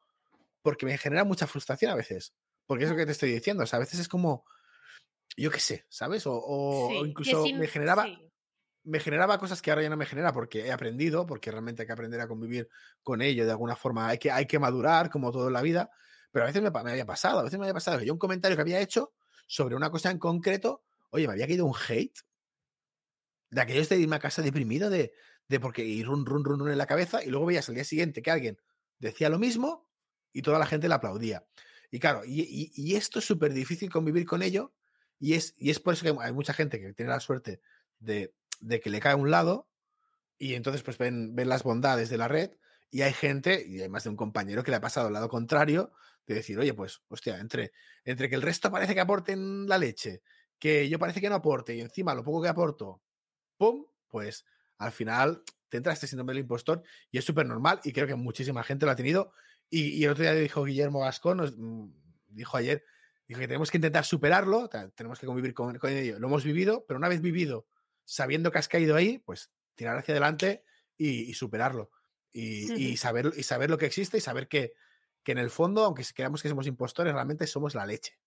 porque 0.61 0.85
me 0.85 0.97
genera 0.97 1.23
mucha 1.23 1.47
frustración 1.47 1.91
a 1.91 1.95
veces. 1.95 2.33
Porque 2.65 2.85
es 2.85 2.89
lo 2.89 2.95
que 2.95 3.05
te 3.05 3.11
estoy 3.11 3.31
diciendo. 3.31 3.63
O 3.63 3.67
sea, 3.67 3.77
a 3.77 3.81
veces 3.81 3.99
es 3.99 4.07
como, 4.07 4.45
yo 5.35 5.51
qué 5.51 5.59
sé, 5.59 5.85
¿sabes? 5.89 6.23
O, 6.25 6.89
incluso 7.05 7.45
me 7.55 7.67
generaba... 7.67 8.07
Me 8.85 8.99
generaba 8.99 9.37
cosas 9.37 9.61
que 9.61 9.71
ahora 9.71 9.83
ya 9.83 9.89
no 9.89 9.95
me 9.95 10.05
genera 10.05 10.33
porque 10.33 10.65
he 10.67 10.71
aprendido, 10.73 11.25
porque 11.25 11.49
realmente 11.49 11.83
hay 11.83 11.85
que 11.85 11.93
aprender 11.93 12.19
a 12.19 12.27
convivir 12.27 12.67
con 13.01 13.21
ello 13.21 13.45
de 13.45 13.51
alguna 13.51 13.77
forma. 13.77 14.09
Hay 14.09 14.17
que, 14.17 14.29
hay 14.29 14.45
que 14.45 14.59
madurar, 14.59 15.09
como 15.09 15.31
todo 15.31 15.47
en 15.47 15.53
la 15.53 15.61
vida. 15.61 15.89
Pero 16.33 16.43
a 16.43 16.47
veces 16.47 16.61
me, 16.61 16.69
me 16.69 16.91
había 16.91 17.05
pasado, 17.05 17.39
a 17.39 17.43
veces 17.43 17.57
me 17.57 17.63
había 17.63 17.75
pasado 17.75 17.97
que 17.97 18.05
yo 18.05 18.11
un 18.11 18.19
comentario 18.19 18.57
que 18.57 18.61
había 18.61 18.81
hecho 18.81 19.13
sobre 19.47 19.77
una 19.77 19.89
cosa 19.89 20.11
en 20.11 20.19
concreto 20.19 20.83
Oye, 21.13 21.27
me 21.27 21.33
había 21.33 21.45
caído 21.45 21.67
un 21.67 21.75
hate 21.75 22.17
de 23.51 23.61
aquellos 23.61 23.87
de 23.87 23.99
irme 23.99 24.15
a 24.15 24.19
casa 24.19 24.41
deprimido 24.41 24.89
de, 24.89 25.13
de 25.47 25.59
porque 25.59 25.85
ir 25.85 26.07
run, 26.07 26.25
run, 26.25 26.43
run, 26.43 26.59
run 26.59 26.71
en 26.71 26.77
la 26.79 26.87
cabeza 26.87 27.23
y 27.23 27.29
luego 27.29 27.45
veías 27.45 27.69
al 27.69 27.75
día 27.75 27.83
siguiente 27.83 28.23
que 28.23 28.31
alguien 28.31 28.59
decía 28.97 29.29
lo 29.29 29.37
mismo 29.37 29.87
y 30.31 30.41
toda 30.41 30.57
la 30.57 30.65
gente 30.65 30.87
le 30.87 30.95
aplaudía. 30.95 31.45
Y 31.91 31.99
claro, 31.99 32.23
y, 32.25 32.95
esto 32.95 33.19
es 33.19 33.25
súper 33.25 33.53
difícil 33.53 33.91
convivir 33.91 34.25
con 34.25 34.41
ello 34.41 34.73
y 35.19 35.35
es, 35.35 35.53
y 35.59 35.69
es 35.69 35.79
por 35.79 35.93
eso 35.93 36.03
que 36.03 36.19
hay 36.19 36.33
mucha 36.33 36.51
gente 36.51 36.79
que 36.79 36.93
tiene 36.93 37.11
la 37.11 37.19
suerte 37.19 37.61
de, 37.99 38.33
de 38.59 38.79
que 38.79 38.89
le 38.89 38.99
cae 38.99 39.13
a 39.13 39.17
un 39.17 39.29
lado 39.29 39.69
y 40.39 40.55
entonces 40.55 40.81
pues 40.81 40.97
ven, 40.97 41.35
ven, 41.35 41.47
las 41.47 41.61
bondades 41.61 42.09
de 42.09 42.17
la 42.17 42.27
red 42.27 42.57
y 42.89 43.03
hay 43.03 43.13
gente, 43.13 43.63
y 43.67 43.81
hay 43.81 43.89
más 43.89 44.03
de 44.03 44.09
un 44.09 44.15
compañero 44.15 44.63
que 44.63 44.71
le 44.71 44.77
ha 44.77 44.81
pasado 44.81 45.07
al 45.07 45.13
lado 45.13 45.29
contrario, 45.29 45.91
de 46.27 46.35
decir, 46.35 46.57
oye, 46.59 46.73
pues, 46.73 47.01
hostia, 47.07 47.39
entre, 47.39 47.71
entre 48.05 48.29
que 48.29 48.35
el 48.35 48.41
resto 48.41 48.71
parece 48.71 48.93
que 48.93 49.01
aporten 49.01 49.67
la 49.67 49.77
leche 49.77 50.21
que 50.63 50.87
yo 50.87 50.97
parece 50.97 51.19
que 51.19 51.27
no 51.27 51.35
aporte 51.35 51.75
y 51.75 51.81
encima 51.81 52.15
lo 52.15 52.23
poco 52.23 52.41
que 52.41 52.47
aporto, 52.47 53.01
¡pum! 53.57 53.85
Pues 54.07 54.45
al 54.77 54.93
final 54.93 55.43
te 55.67 55.75
entra 55.75 55.91
este 55.91 56.07
síndrome 56.07 56.31
del 56.31 56.43
impostor 56.43 56.81
y 57.11 57.17
es 57.17 57.25
súper 57.25 57.45
normal 57.45 57.81
y 57.83 57.91
creo 57.91 58.07
que 58.07 58.15
muchísima 58.15 58.63
gente 58.63 58.85
lo 58.85 58.93
ha 58.93 58.95
tenido. 58.95 59.33
Y, 59.69 60.01
el 60.05 60.11
otro 60.11 60.23
día 60.23 60.33
dijo 60.33 60.63
Guillermo 60.63 61.01
Gascón, 61.01 61.35
nos 61.35 61.57
mm, 61.57 61.89
dijo 62.29 62.55
ayer, 62.55 62.85
dijo 63.27 63.41
que 63.41 63.47
tenemos 63.49 63.71
que 63.71 63.77
intentar 63.77 64.05
superarlo, 64.05 64.69
tenemos 64.95 65.19
que 65.19 65.25
convivir 65.25 65.53
con, 65.53 65.77
ello. 65.83 66.17
Lo 66.17 66.27
hemos 66.27 66.45
vivido, 66.45 66.85
pero 66.87 66.97
una 66.97 67.09
vez 67.09 67.19
vivido, 67.19 67.67
sabiendo 68.05 68.49
que 68.49 68.59
has 68.59 68.69
caído 68.69 68.95
ahí, 68.95 69.17
pues 69.17 69.51
tirar 69.75 69.97
hacia 69.97 70.13
adelante 70.13 70.63
y, 70.95 71.33
superarlo. 71.33 71.91
Y, 72.31 72.95
saber, 72.95 73.33
y 73.35 73.43
saber 73.43 73.69
lo 73.69 73.77
que 73.77 73.87
existe 73.87 74.17
y 74.17 74.21
saber 74.21 74.47
que, 74.47 74.71
que 75.23 75.33
en 75.33 75.39
el 75.39 75.49
fondo, 75.49 75.83
aunque 75.83 76.05
creamos 76.15 76.41
que 76.41 76.47
somos 76.47 76.67
impostores, 76.67 77.11
realmente 77.11 77.47
somos 77.47 77.75
la 77.75 77.85
leche. 77.85 78.17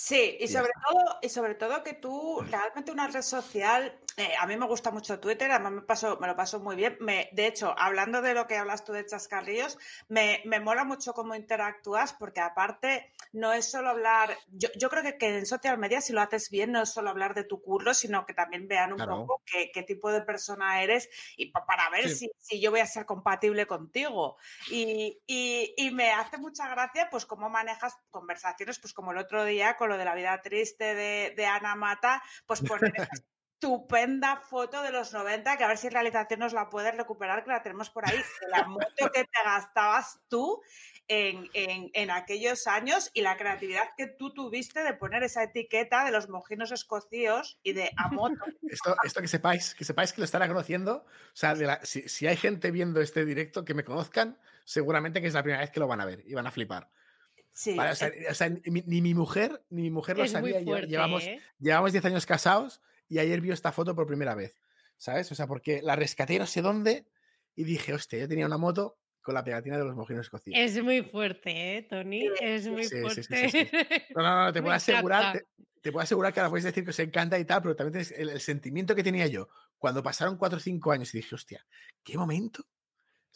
Sí, 0.00 0.36
y 0.38 0.46
sobre, 0.46 0.70
todo, 0.88 1.18
y 1.22 1.28
sobre 1.28 1.56
todo 1.56 1.82
que 1.82 1.92
tú, 1.94 2.40
realmente 2.48 2.92
una 2.92 3.08
red 3.08 3.22
social, 3.22 3.98
eh, 4.18 4.34
a 4.38 4.46
mí 4.46 4.56
me 4.56 4.66
gusta 4.66 4.90
mucho 4.90 5.20
Twitter, 5.20 5.50
además 5.50 5.72
me, 5.72 5.82
paso, 5.82 6.18
me 6.20 6.26
lo 6.26 6.34
paso 6.34 6.58
muy 6.58 6.74
bien. 6.74 6.96
Me, 7.00 7.28
de 7.32 7.46
hecho, 7.46 7.74
hablando 7.78 8.20
de 8.20 8.34
lo 8.34 8.48
que 8.48 8.56
hablas 8.56 8.84
tú 8.84 8.92
de 8.92 9.06
chascarrillos, 9.06 9.78
me, 10.08 10.42
me 10.44 10.58
mola 10.58 10.82
mucho 10.84 11.12
cómo 11.12 11.36
interactúas, 11.36 12.12
porque 12.14 12.40
aparte 12.40 13.14
no 13.32 13.52
es 13.52 13.70
solo 13.70 13.90
hablar, 13.90 14.36
yo, 14.48 14.68
yo 14.76 14.90
creo 14.90 15.04
que, 15.04 15.16
que, 15.16 15.38
en 15.38 15.46
social 15.46 15.78
media, 15.78 16.00
si 16.00 16.12
lo 16.12 16.20
haces 16.20 16.50
bien, 16.50 16.72
no 16.72 16.82
es 16.82 16.92
solo 16.92 17.10
hablar 17.10 17.34
de 17.34 17.44
tu 17.44 17.62
curro, 17.62 17.94
sino 17.94 18.26
que 18.26 18.34
también 18.34 18.66
vean 18.66 18.92
un 18.92 18.98
poco 18.98 19.40
qué, 19.46 19.70
qué, 19.72 19.84
tipo 19.84 20.10
de 20.10 20.22
persona 20.22 20.82
eres 20.82 21.08
y 21.36 21.52
para 21.52 21.88
ver 21.90 22.10
si, 22.10 22.30
si, 22.38 22.60
yo 22.60 22.72
voy 22.72 22.80
a 22.80 22.86
ser 22.86 23.06
compatible 23.06 23.66
contigo. 23.66 24.36
Y, 24.70 25.20
y, 25.26 25.74
y 25.76 25.90
me 25.92 26.10
hace 26.10 26.38
mucha 26.38 26.68
gracia, 26.68 27.08
pues, 27.08 27.24
cómo 27.24 27.48
manejas 27.48 27.96
conversaciones, 28.10 28.80
pues, 28.80 28.92
como 28.92 29.12
el 29.12 29.18
otro 29.18 29.44
día 29.44 29.76
con 29.76 29.88
lo 29.88 29.96
de 29.96 30.04
la 30.04 30.14
vida 30.14 30.42
triste 30.42 30.94
de, 30.94 31.46
Ana 31.46 31.76
Mata, 31.76 32.22
pues 32.46 32.60
poner 32.62 32.92
estupenda 33.60 34.36
foto 34.36 34.82
de 34.82 34.92
los 34.92 35.12
90, 35.12 35.56
que 35.56 35.64
a 35.64 35.68
ver 35.68 35.78
si 35.78 35.88
realización 35.88 36.38
nos 36.40 36.52
la 36.52 36.68
puedes 36.70 36.94
recuperar, 36.96 37.42
que 37.42 37.50
la 37.50 37.62
tenemos 37.62 37.90
por 37.90 38.08
ahí, 38.08 38.16
la 38.50 38.64
moto 38.68 39.10
que 39.12 39.24
te 39.24 39.42
gastabas 39.44 40.20
tú 40.28 40.62
en, 41.08 41.50
en, 41.54 42.10
aquellos 42.10 42.68
años 42.68 43.10
y 43.14 43.22
la 43.22 43.36
creatividad 43.36 43.82
que 43.96 44.06
tú 44.06 44.32
tuviste 44.32 44.84
de 44.84 44.92
poner 44.92 45.24
esa 45.24 45.42
etiqueta 45.42 46.04
de 46.04 46.12
los 46.12 46.28
mojinos 46.28 46.70
escocíos 46.70 47.58
y 47.62 47.72
de 47.72 47.90
a 47.96 48.08
moto. 48.08 48.44
Esto, 48.68 48.94
esto 49.02 49.20
que 49.22 49.28
sepáis, 49.28 49.74
que 49.74 49.84
sepáis 49.84 50.12
que 50.12 50.20
lo 50.20 50.26
estará 50.26 50.46
conociendo, 50.46 51.06
o 51.06 51.36
sea, 51.36 51.56
si, 51.82 52.08
si 52.08 52.26
hay 52.26 52.36
gente 52.36 52.70
viendo 52.70 53.00
este 53.00 53.24
directo 53.24 53.64
que 53.64 53.74
me 53.74 53.84
conozcan, 53.84 54.38
seguramente 54.64 55.20
que 55.20 55.26
es 55.26 55.34
la 55.34 55.42
primera 55.42 55.62
vez 55.62 55.70
que 55.70 55.80
lo 55.80 55.88
van 55.88 56.00
a 56.00 56.04
ver 56.04 56.22
y 56.26 56.34
van 56.34 56.46
a 56.46 56.52
flipar 56.52 56.90
o 58.30 58.34
sea, 58.34 58.48
ni, 58.48 59.02
mi 59.02 59.14
mujer, 59.14 59.64
ni 59.70 59.82
mi 59.82 59.90
mujer 59.90 60.16
lo 60.16 60.28
sabía. 60.28 60.60
llevamos, 60.60 61.24
¿eh? 61.24 61.40
llevamos 61.58 61.92
10 61.92 62.04
años 62.04 62.24
casados 62.24 62.80
y 63.08 63.18
ayer 63.18 63.40
vio 63.40 63.54
esta 63.54 63.72
foto 63.72 63.94
por 63.94 64.06
primera 64.06 64.34
vez. 64.34 64.60
¿Sabes? 64.96 65.30
O 65.30 65.34
sea, 65.34 65.46
porque 65.46 65.80
la 65.82 65.96
rescaté 65.96 66.38
no 66.38 66.46
sé 66.46 66.60
dónde 66.60 67.06
y 67.54 67.64
dije, 67.64 67.94
hostia, 67.94 68.18
yo 68.18 68.28
tenía 68.28 68.46
una 68.46 68.58
moto 68.58 68.98
con 69.22 69.34
la 69.34 69.44
pegatina 69.44 69.78
de 69.78 69.84
los 69.84 69.94
mojinos 69.94 70.26
escocidos. 70.26 70.58
Es 70.58 70.82
muy 70.82 71.02
fuerte, 71.02 71.76
¿eh, 71.76 71.82
Tony? 71.82 72.28
Es 72.40 72.66
muy 72.66 72.84
fuerte. 72.84 73.70
no, 74.14 74.22
no, 74.22 74.44
no, 74.44 74.52
te 74.52 74.62
puedo 74.62 74.74
asegurar, 74.74 75.44
te, 75.82 75.92
puedo 75.92 76.02
asegurar 76.02 76.32
que 76.32 76.40
ahora 76.40 76.50
puedes 76.50 76.64
decir 76.64 76.82
que 76.82 76.90
os 76.90 76.98
encanta 76.98 77.38
y 77.38 77.44
tal, 77.44 77.62
pero 77.62 77.76
también 77.76 78.04
tienes 78.04 78.12
el, 78.12 78.40
sentimiento 78.40 78.94
que 78.94 79.04
tenía 79.04 79.26
yo 79.26 79.48
cuando 79.76 80.02
pasaron 80.02 80.36
4 80.36 80.56
o 80.56 80.60
5 80.60 80.92
años 80.92 81.14
y 81.14 81.18
dije, 81.18 81.34
hostia, 81.34 81.66
qué 82.02 82.16
momento 82.16 82.64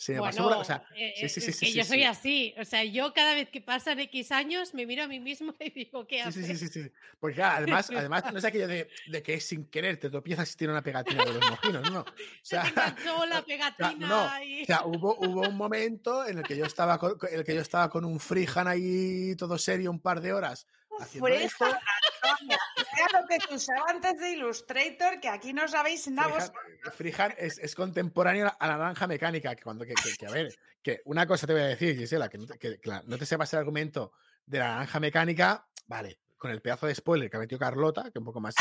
Se 0.02 0.14
me 0.14 0.18
bueno, 0.18 0.30
pasó 0.32 0.42
por 0.42 0.50
la- 0.52 0.58
o 0.58 0.64
sea, 0.64 0.84
eh, 0.96 1.12
sí, 1.14 1.28
sí, 1.28 1.38
eh, 1.38 1.42
sí, 1.42 1.50
es 1.50 1.60
que 1.60 1.72
yo 1.72 1.84
soy 1.84 1.98
sí. 1.98 2.04
así. 2.04 2.54
O 2.58 2.64
sea, 2.64 2.82
yo 2.82 3.12
cada 3.14 3.34
vez 3.34 3.48
que 3.50 3.60
pasan 3.60 4.00
X 4.00 4.32
años 4.32 4.74
me 4.74 4.84
miro 4.84 5.04
a 5.04 5.06
mí 5.06 5.20
mismo 5.20 5.54
y 5.60 5.70
digo, 5.70 6.06
¿qué 6.08 6.22
haces? 6.22 6.44
sí, 6.44 6.56
sí, 6.56 6.68
sí, 6.68 6.82
sí. 6.82 6.92
Porque 7.20 7.36
claro, 7.36 7.58
además, 7.58 7.88
además 7.94 8.24
no 8.32 8.38
es 8.38 8.44
aquello 8.44 8.66
de, 8.66 8.88
de 9.04 9.22
que 9.22 9.38
sin 9.38 9.66
querer 9.70 9.98
te 9.98 10.10
tropiezas 10.10 10.52
y 10.52 10.56
tiene 10.56 10.72
una 10.72 10.82
pegatina 10.82 11.24
de 11.24 11.32
los 11.34 11.44
mojinos, 11.44 11.86
no. 11.86 12.00
O 12.00 12.08
Se 12.42 12.58
te 12.58 12.72
sea, 12.72 12.98
la 13.28 13.44
sea, 13.44 13.44
pegatina 13.44 14.06
no, 14.08 14.42
y... 14.42 14.62
o 14.62 14.66
sea, 14.66 14.84
hubo, 14.86 15.16
hubo 15.18 15.46
un 15.48 15.56
momento 15.56 16.26
en 16.26 16.38
el 16.38 16.44
que 16.46 16.56
yo 16.56 16.66
estaba 16.66 16.98
con, 16.98 17.16
en 17.30 17.38
el 17.38 17.44
que 17.44 17.54
yo 17.54 17.60
estaba 17.60 17.88
con 17.88 18.04
un 18.04 18.18
freehand 18.20 18.68
ahí 18.68 19.36
todo 19.36 19.56
serio 19.58 19.90
un 19.90 20.00
par 20.00 20.20
de 20.20 20.32
horas 20.32 20.66
Antonia. 20.98 22.58
Era 22.98 23.20
lo 23.20 23.26
que 23.26 23.40
se 23.40 23.54
usaba 23.54 23.84
antes 23.88 24.18
de 24.18 24.30
Illustrator, 24.32 25.20
que 25.20 25.28
aquí 25.28 25.52
no 25.52 25.66
sabéis 25.68 26.08
nada. 26.08 26.52
Freehand 26.96 27.34
es, 27.38 27.58
es 27.58 27.74
contemporáneo 27.74 28.52
a 28.58 28.66
la 28.66 28.76
naranja 28.76 29.06
mecánica, 29.06 29.54
que 29.54 29.62
cuando 29.62 29.84
que, 29.84 29.94
que- 29.94 30.16
que, 30.16 30.26
a 30.26 30.30
ver, 30.30 30.54
que 30.82 31.00
una 31.04 31.26
cosa 31.26 31.46
te 31.46 31.52
voy 31.54 31.62
a 31.62 31.66
decir, 31.66 31.96
Gisela, 31.96 32.28
que 32.28 32.38
no 32.38 32.46
te, 32.46 32.58
que, 32.58 32.78
claro, 32.78 33.04
no 33.06 33.16
te 33.18 33.26
sepas 33.26 33.52
el 33.52 33.60
argumento 33.60 34.12
de 34.46 34.58
la 34.58 34.68
naranja 34.68 35.00
mecánica, 35.00 35.66
vale, 35.86 36.20
con 36.36 36.50
el 36.50 36.60
pedazo 36.60 36.86
de 36.86 36.94
spoiler 36.94 37.30
que 37.30 37.36
ha 37.36 37.40
metido 37.40 37.58
Carlota, 37.58 38.10
que 38.10 38.18
un 38.18 38.24
poco 38.24 38.40
más 38.40 38.54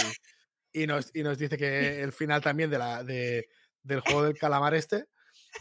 y, 0.73 0.83
y 0.83 0.87
nos, 0.87 1.11
y 1.15 1.23
nos 1.23 1.37
dice 1.37 1.57
que 1.57 2.01
el 2.01 2.13
final 2.13 2.41
también 2.41 2.69
de 2.69 2.77
la, 2.77 3.03
de, 3.03 3.49
del 3.83 3.99
juego 4.01 4.23
del 4.23 4.37
calamar 4.37 4.73
este. 4.75 5.07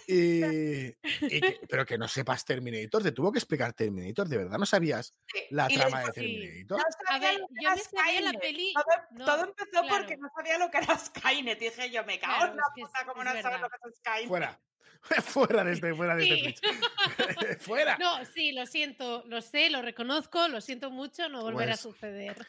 Y, 0.07 0.87
y 1.23 1.41
que- 1.41 1.61
pero 1.69 1.85
que 1.87 1.99
no 1.99 2.07
sepas 2.09 2.45
Terminator, 2.45 3.03
te 3.03 3.13
tuvo 3.13 3.33
que 3.33 3.39
explicar 3.39 3.73
Terminator, 3.73 4.29
de 4.29 4.37
verdad 4.39 4.59
no 4.59 4.67
sabías 4.67 5.15
la 5.51 5.69
trama 5.69 6.05
de. 6.05 6.13
Terminator. 6.13 6.79
No 6.79 6.85
A 6.85 7.13
sabía 7.13 7.31
ver, 7.33 7.41
yo 7.61 7.71
me 7.71 7.79
sabía 7.79 8.21
la 8.33 8.33
peli... 8.39 8.73
Todo, 8.75 8.85
no, 9.13 9.25
todo 9.25 9.45
empezó 9.45 9.83
porque 9.89 10.17
no 10.17 10.29
sabía 10.37 10.59
lo 10.59 10.71
que 10.71 10.79
era 10.79 10.99
Skynet. 10.99 11.59
Dije 11.59 11.91
yo, 11.91 12.05
me 12.05 12.19
cago 12.19 12.37
Claro, 12.39 12.53
en 12.53 12.57
la 12.57 12.63
es- 12.77 12.85
puta, 12.85 13.05
como 13.07 13.23
es 13.23 13.35
no 13.35 13.43
sabes 13.43 13.61
lo 13.61 13.69
que 13.69 13.77
es 13.89 13.97
Skynet. 13.97 14.29
Fuera, 14.29 14.61
fuera 15.23 15.65
de 15.65 15.73
este, 15.73 15.95
fuera 15.95 16.15
de 16.17 16.25
Sí. 16.25 16.45
este 16.47 17.57
fuera. 17.61 17.97
No, 17.99 18.25
sí, 18.27 18.53
lo 18.53 18.67
siento, 18.67 19.25
lo 19.27 19.41
sé, 19.43 19.71
lo 19.71 19.83
reconozco, 19.83 20.49
lo 20.49 20.61
siento 20.61 20.91
mucho, 20.91 21.29
no 21.29 21.43
volverá 21.43 21.73
Pues- 21.73 21.81
a 21.81 21.83
suceder. 21.83 22.47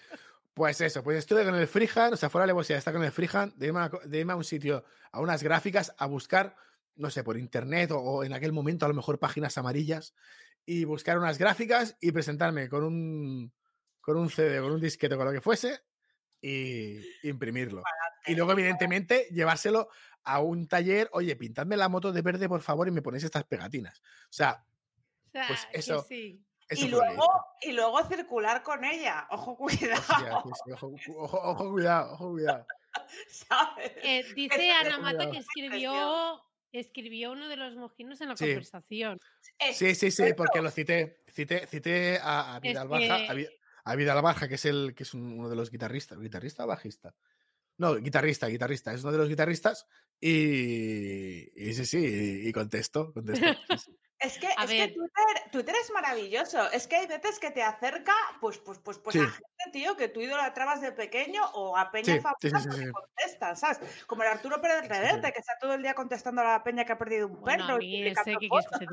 Pues 0.54 0.82
eso, 0.82 1.02
pues 1.02 1.18
estuve 1.18 1.46
con 1.46 1.56
el 1.56 1.66
freehand, 1.66 2.14
o 2.14 2.18
sea, 2.18 2.30
fuera 2.30 2.46
de 2.46 2.54
la 2.54 2.78
estar 2.78 2.94
con 2.94 3.04
el 3.04 3.12
freehand, 3.14 3.54
de 3.56 3.68
irme, 3.68 3.80
a, 3.80 3.90
de 4.04 4.20
irme 4.20 4.34
a 4.34 4.36
un 4.36 4.44
sitio, 4.44 4.84
a 5.14 5.22
unas 5.22 5.42
gráficas, 5.42 5.94
a 5.98 6.06
buscar, 6.08 6.58
no 6.96 7.10
sé, 7.10 7.24
por 7.24 7.38
internet 7.38 7.92
o, 7.92 8.00
o 8.00 8.24
en 8.24 8.34
aquel 8.34 8.52
momento 8.54 8.86
a 8.86 8.90
lo 8.90 8.96
mejor 8.96 9.20
páginas 9.20 9.58
amarillas, 9.58 10.14
y 10.66 10.86
buscar 10.86 11.18
unas 11.18 11.38
gráficas 11.38 11.98
y 12.00 12.12
presentarme 12.12 12.70
con 12.70 12.84
un, 12.84 13.52
con 14.00 14.18
un 14.18 14.30
CD, 14.30 14.62
con 14.62 14.72
un 14.74 14.82
disquete, 14.82 15.16
con 15.18 15.26
lo 15.26 15.32
que 15.32 15.42
fuese, 15.42 15.82
y 16.42 17.00
imprimirlo. 17.28 17.84
Y 18.28 18.36
luego, 18.36 18.52
evidentemente, 18.52 19.28
llevárselo 19.32 19.90
a 20.24 20.40
un 20.40 20.68
taller, 20.68 21.10
oye, 21.14 21.36
pintadme 21.36 21.78
la 21.78 21.90
moto 21.90 22.12
de 22.12 22.22
verde, 22.22 22.48
por 22.48 22.62
favor, 22.62 22.88
y 22.88 22.92
me 22.92 23.02
ponéis 23.02 23.24
estas 23.24 23.44
pegatinas. 23.46 24.00
O 24.00 24.34
sea, 24.34 24.64
O 25.28 25.32
sea, 25.32 25.48
Pues 25.48 25.68
eso- 25.72 26.04
sí. 26.04 26.44
eso 26.68 26.86
y, 26.86 26.90
luego, 26.90 27.26
y 27.62 27.72
luego 27.72 28.04
circular 28.08 28.62
con 28.64 28.84
ella. 28.84 29.26
Ojo, 29.32 29.56
cuidado. 29.56 30.02
Hostia, 30.02 30.44
sí, 30.66 30.72
ojo, 30.74 30.94
ojo, 31.18 31.40
ojo, 31.42 31.72
cuidado, 31.72 32.14
ojo, 32.14 32.30
cuidado. 32.32 32.68
¿sabes? 33.30 33.92
Eh, 34.04 34.26
dice 34.36 34.72
Ana 34.72 34.98
Mata 35.00 35.32
que 35.32 35.38
escribió, 35.40 36.44
escribió 36.72 37.32
uno 37.32 37.48
de 37.48 37.58
los 37.58 37.76
mojinos 37.76 38.22
en 38.22 38.30
la 38.30 38.38
Sí. 38.38 38.46
conversación. 38.46 39.20
Sí, 39.74 39.96
sí, 39.96 40.12
sí, 40.12 40.34
porque 40.36 40.62
lo 40.62 40.72
cité. 40.72 41.24
Cité, 41.32 41.66
cité 41.68 42.18
a, 42.22 42.56
a 42.56 42.60
Vidal 42.60 42.88
Baja, 42.88 43.16
a, 43.16 43.28
que- 43.28 43.34
Vi- 43.36 43.48
a 43.86 43.96
Vidal 43.96 44.22
Baja, 44.22 44.48
que 44.48 44.56
es 44.56 44.66
el 44.66 44.94
que 44.96 45.04
es 45.04 45.14
un- 45.14 45.40
uno 45.40 45.50
de 45.50 45.56
los 45.56 45.72
guitarristas. 45.72 46.20
¿Guitarrista 46.20 46.64
o 46.66 46.68
bajista? 46.68 47.16
No, 47.78 47.96
guitarrista, 47.96 48.48
guitarrista. 48.48 48.94
Es 48.94 49.02
uno 49.04 49.12
de 49.12 49.18
los 49.18 49.30
guitarristas. 49.30 49.88
Y, 50.20 51.50
y 51.56 51.74
sí, 51.74 51.86
sí, 51.86 51.98
y, 51.98 52.52
sí, 52.54 53.78
sí. 53.78 53.92
Es 54.22 54.38
que, 54.38 54.48
es 54.48 54.70
que. 54.70 54.88
Twitter, 54.90 55.52
Twitter 55.52 55.76
es 55.82 55.92
maravilloso. 55.92 56.70
Es 56.72 56.88
que 56.88 56.96
hay 56.98 57.08
veces 57.08 57.40
que 57.40 57.50
te 57.52 57.64
acerca, 57.64 58.14
pues, 58.40 58.60
pues, 58.60 58.78
pues, 58.80 59.00
pues 59.00 59.14
Sí. 59.16 59.20
a 59.20 59.24
gente, 59.30 59.72
tío, 59.74 59.98
que 59.98 60.10
tú 60.10 60.22
idolatrabas 60.22 60.80
de 60.80 60.92
pequeño 60.92 61.44
o 61.54 61.76
a 61.76 61.90
Peña 61.92 62.14
Sí, 62.16 62.20
famosa 62.20 62.38
sí, 62.40 62.50
sí, 62.50 62.70
sí, 62.78 62.86
que 62.86 62.92
contestan, 62.92 63.58
¿sabes? 63.58 63.80
Como 64.06 64.22
el 64.24 64.30
Arturo 64.30 64.62
Pérez 64.62 64.88
Reverte, 64.88 65.28
sí. 65.28 65.34
que 65.34 65.40
está 65.40 65.58
todo 65.60 65.74
el 65.74 65.82
día 65.82 65.96
contestando 65.96 66.42
a 66.42 66.46
la 66.46 66.64
peña 66.64 66.86
que 66.86 66.92
ha 66.94 66.98
perdido 66.98 67.28
un 67.28 67.42
Bueno, 67.42 67.66
perro. 67.66 67.80
y. 67.82 68.14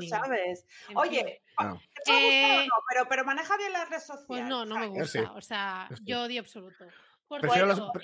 ¿sabes? 0.09 0.65
Oye, 0.95 1.41
fin. 1.57 1.67
No, 1.67 1.79
¿te 1.93 2.01
puede 2.05 2.21
gustar 2.25 2.57
o 2.57 2.61
Eh, 2.61 2.67
no? 2.67 2.73
Pero, 2.89 3.07
pero 3.07 3.23
maneja 3.25 3.57
bien 3.57 3.73
las 3.73 3.87
redes 3.89 4.03
sociales. 4.07 4.25
Pues 4.27 4.43
no, 4.45 4.65
no 4.65 4.77
me 4.79 4.87
gusta. 4.87 5.31
O 5.33 5.41
sea, 5.41 5.89
yo 6.03 6.23
odio 6.23 6.41
absoluto. 6.41 6.85
Por 7.29 7.41
prefiero, 7.41 7.67
los, 7.67 7.79
pre- 7.93 8.01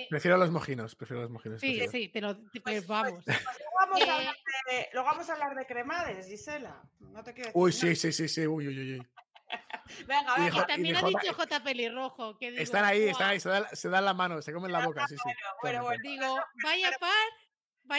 eh, 0.00 0.06
prefiero 0.10 0.36
los 0.38 0.50
mojinos. 0.50 0.96
Prefiero 0.96 1.22
los 1.22 1.30
mojinos. 1.30 1.60
sí, 1.60 1.68
prefiero. 1.78 1.92
sí, 1.92 2.08
te 2.08 2.20
lo, 2.20 2.36
te- 2.36 2.60
Pues- 2.60 2.62
pues 2.62 2.86
vamos. 2.88 3.22
Pues 3.24 3.36
luego, 3.36 3.72
vamos 3.78 4.00
a 4.00 4.04
Eh, 4.04 4.10
hablar 4.10 4.36
de, 4.70 4.88
luego 4.94 5.08
vamos 5.08 5.28
a 5.28 5.32
hablar 5.34 5.54
de 5.54 5.66
cremades, 5.66 6.26
Gisela. 6.26 6.82
No 7.00 7.22
te 7.22 7.34
quiero 7.34 7.48
decir 7.48 7.62
Uy, 7.62 7.72
sí, 7.72 7.94
sí, 7.94 8.12
sí, 8.12 8.28
sí. 8.28 8.46
Uy, 8.46 8.66
uy, 8.68 8.78
uy, 8.80 8.92
uy. 8.98 9.06
Venga, 10.06 10.34
venga. 10.38 10.66
también 10.66 10.96
ha 10.96 11.02
dicho 11.02 11.34
J. 11.34 11.62
Pelirrojo. 11.62 12.38
Que 12.38 12.50
digo, 12.50 12.62
Están 12.62 12.84
ahí, 12.86 13.02
"Buah". 13.02 13.10
están 13.10 13.28
ahí. 13.30 13.40
Se 13.40 13.48
dan, 13.50 13.64
se 13.72 13.88
dan 13.90 14.04
la 14.06 14.14
mano, 14.14 14.40
se 14.40 14.52
comen 14.52 14.72
la 14.72 14.86
boca. 14.86 15.06
Sí, 15.06 15.16
sí. 15.16 15.22
Bueno, 15.60 15.82
bueno, 15.82 15.82
totalmente. 15.82 16.08
Digo, 16.08 16.40
vaya 16.64 16.90
par, 16.98 17.10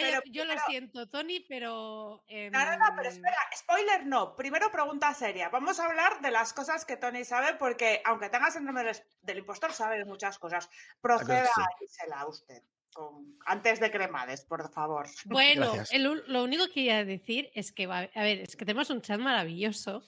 vaya, 0.02 0.20
pero 0.20 0.32
yo 0.32 0.44
lo 0.44 0.54
siento, 0.66 1.08
Tony, 1.08 1.40
pero... 1.48 2.22
No, 2.52 2.64
no, 2.64 2.76
no, 2.76 2.86
pero 2.96 3.08
em, 3.08 3.14
espera, 3.14 3.36
spoiler 3.56 4.06
no. 4.06 4.36
Primero 4.36 4.70
pregunta 4.70 5.12
seria. 5.14 5.48
Vamos 5.48 5.80
a 5.80 5.86
hablar 5.86 6.20
de 6.20 6.30
las 6.30 6.52
cosas 6.52 6.84
que 6.84 6.96
Tony 6.96 7.24
sabe, 7.24 7.54
porque 7.54 8.02
aunque 8.04 8.28
tenga 8.28 8.50
síndrome 8.50 8.84
del- 8.84 8.96
del 9.22 9.38
impostor, 9.38 9.72
sabe 9.72 9.98
de 9.98 10.04
muchas 10.04 10.38
cosas. 10.38 10.68
Proceda, 11.00 11.46
sí. 11.54 11.62
Gisela, 11.80 12.26
usted. 12.26 12.62
con- 12.92 13.36
antes 13.46 13.80
de 13.80 13.90
cremades, 13.90 14.44
por 14.44 14.70
favor. 14.72 15.06
Bueno, 15.24 15.72
el 15.90 16.02
lo 16.28 16.44
único 16.44 16.66
que 16.68 16.72
quería 16.74 17.04
decir 17.04 17.50
es 17.54 17.72
que, 17.72 17.86
va- 17.88 18.08
a 18.14 18.22
ver, 18.22 18.38
es 18.40 18.54
que 18.54 18.64
tenemos 18.64 18.88
un 18.90 19.02
chat 19.02 19.18
maravilloso. 19.18 20.04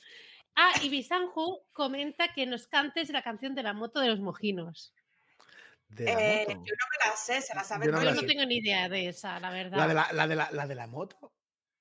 Ah, 0.55 0.73
y 0.83 0.89
Bisanju 0.89 1.65
comenta 1.73 2.33
que 2.33 2.47
nos 2.47 2.67
cantes 2.69 3.11
la 3.11 3.23
canción 3.23 3.55
de 3.55 3.63
la 3.63 3.73
moto 3.75 4.01
de 4.01 4.09
los 4.09 4.21
mojinos. 4.21 4.95
De 5.89 6.05
la 6.05 6.13
Eh, 6.13 6.45
moto. 6.49 6.53
yo 6.67 6.75
no 6.75 6.87
me 6.91 7.11
la 7.11 7.17
sé, 7.17 7.41
se 7.41 7.55
la 7.55 7.63
sabe 7.65 7.87
Yo 7.87 7.93
no 7.93 8.03
Yo 8.03 8.13
no 8.15 8.23
tengo 8.27 8.45
ni 8.45 8.57
idea 8.57 8.89
de 8.89 9.09
esa, 9.09 9.39
la 9.41 9.51
verdad. 9.51 9.77
La 9.79 9.87
de 9.89 9.95
la, 9.95 10.09
la 10.13 10.27
de 10.29 10.37
la, 10.37 10.51
la 10.53 10.67
de 10.67 10.75
la 10.75 10.87
moto. 10.87 11.33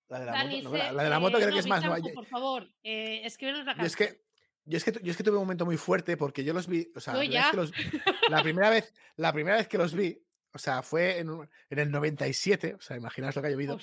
La 0.07 0.19
de 0.19 0.25
la 0.27 0.31
Dani, 0.33 0.57
moto. 0.61 0.69
no, 0.69 0.77
la, 0.77 0.91
la 0.91 1.03
de 1.03 1.09
la 1.09 1.19
moto 1.19 1.37
eh, 1.37 1.41
creo 1.41 1.49
no, 1.49 1.53
que 1.55 1.59
es 1.59 1.67
más. 1.67 1.83
no, 1.83 1.95
por 2.13 2.25
favor, 2.27 2.69
eh, 2.83 3.21
escríbenos 3.25 3.65
la 3.65 3.73
yo 3.73 3.77
canción. 3.77 3.85
es 3.87 3.95
que. 4.13 4.25
Yo 4.67 4.77
es, 4.77 4.83
que, 4.83 4.91
yo 5.03 5.11
es 5.11 5.17
que 5.17 5.21
tuve 5.23 5.35
un 5.37 5.43
momento 5.43 5.63
muy 5.63 5.77
fuerte 5.77 6.17
porque 6.17 6.43
yo 6.43 6.51
los 6.51 6.65
vi, 6.67 6.91
o 6.95 6.99
sea, 6.99 7.13
Yo 7.13 7.19
la 7.21 7.23
primera, 7.27 7.51
ya. 7.51 7.51
vez 7.51 7.51
que 7.51 7.57
los, 7.57 8.31
la, 8.31 8.41
primera 8.41 8.69
vez, 8.71 8.93
la 9.15 9.31
primera 9.33 9.57
vez 9.57 9.67
que 9.67 9.77
los 9.77 9.93
vi, 9.93 10.19
o 10.53 10.57
sea, 10.57 10.81
fue 10.81 11.19
en, 11.19 11.29
en 11.69 11.77
el 11.79 11.91
97, 11.91 12.73
o 12.73 12.81
sea, 12.81 12.97
imaginaos 12.97 13.35
lo 13.35 13.43
que 13.43 13.47
ha 13.49 13.51
llovido. 13.51 13.77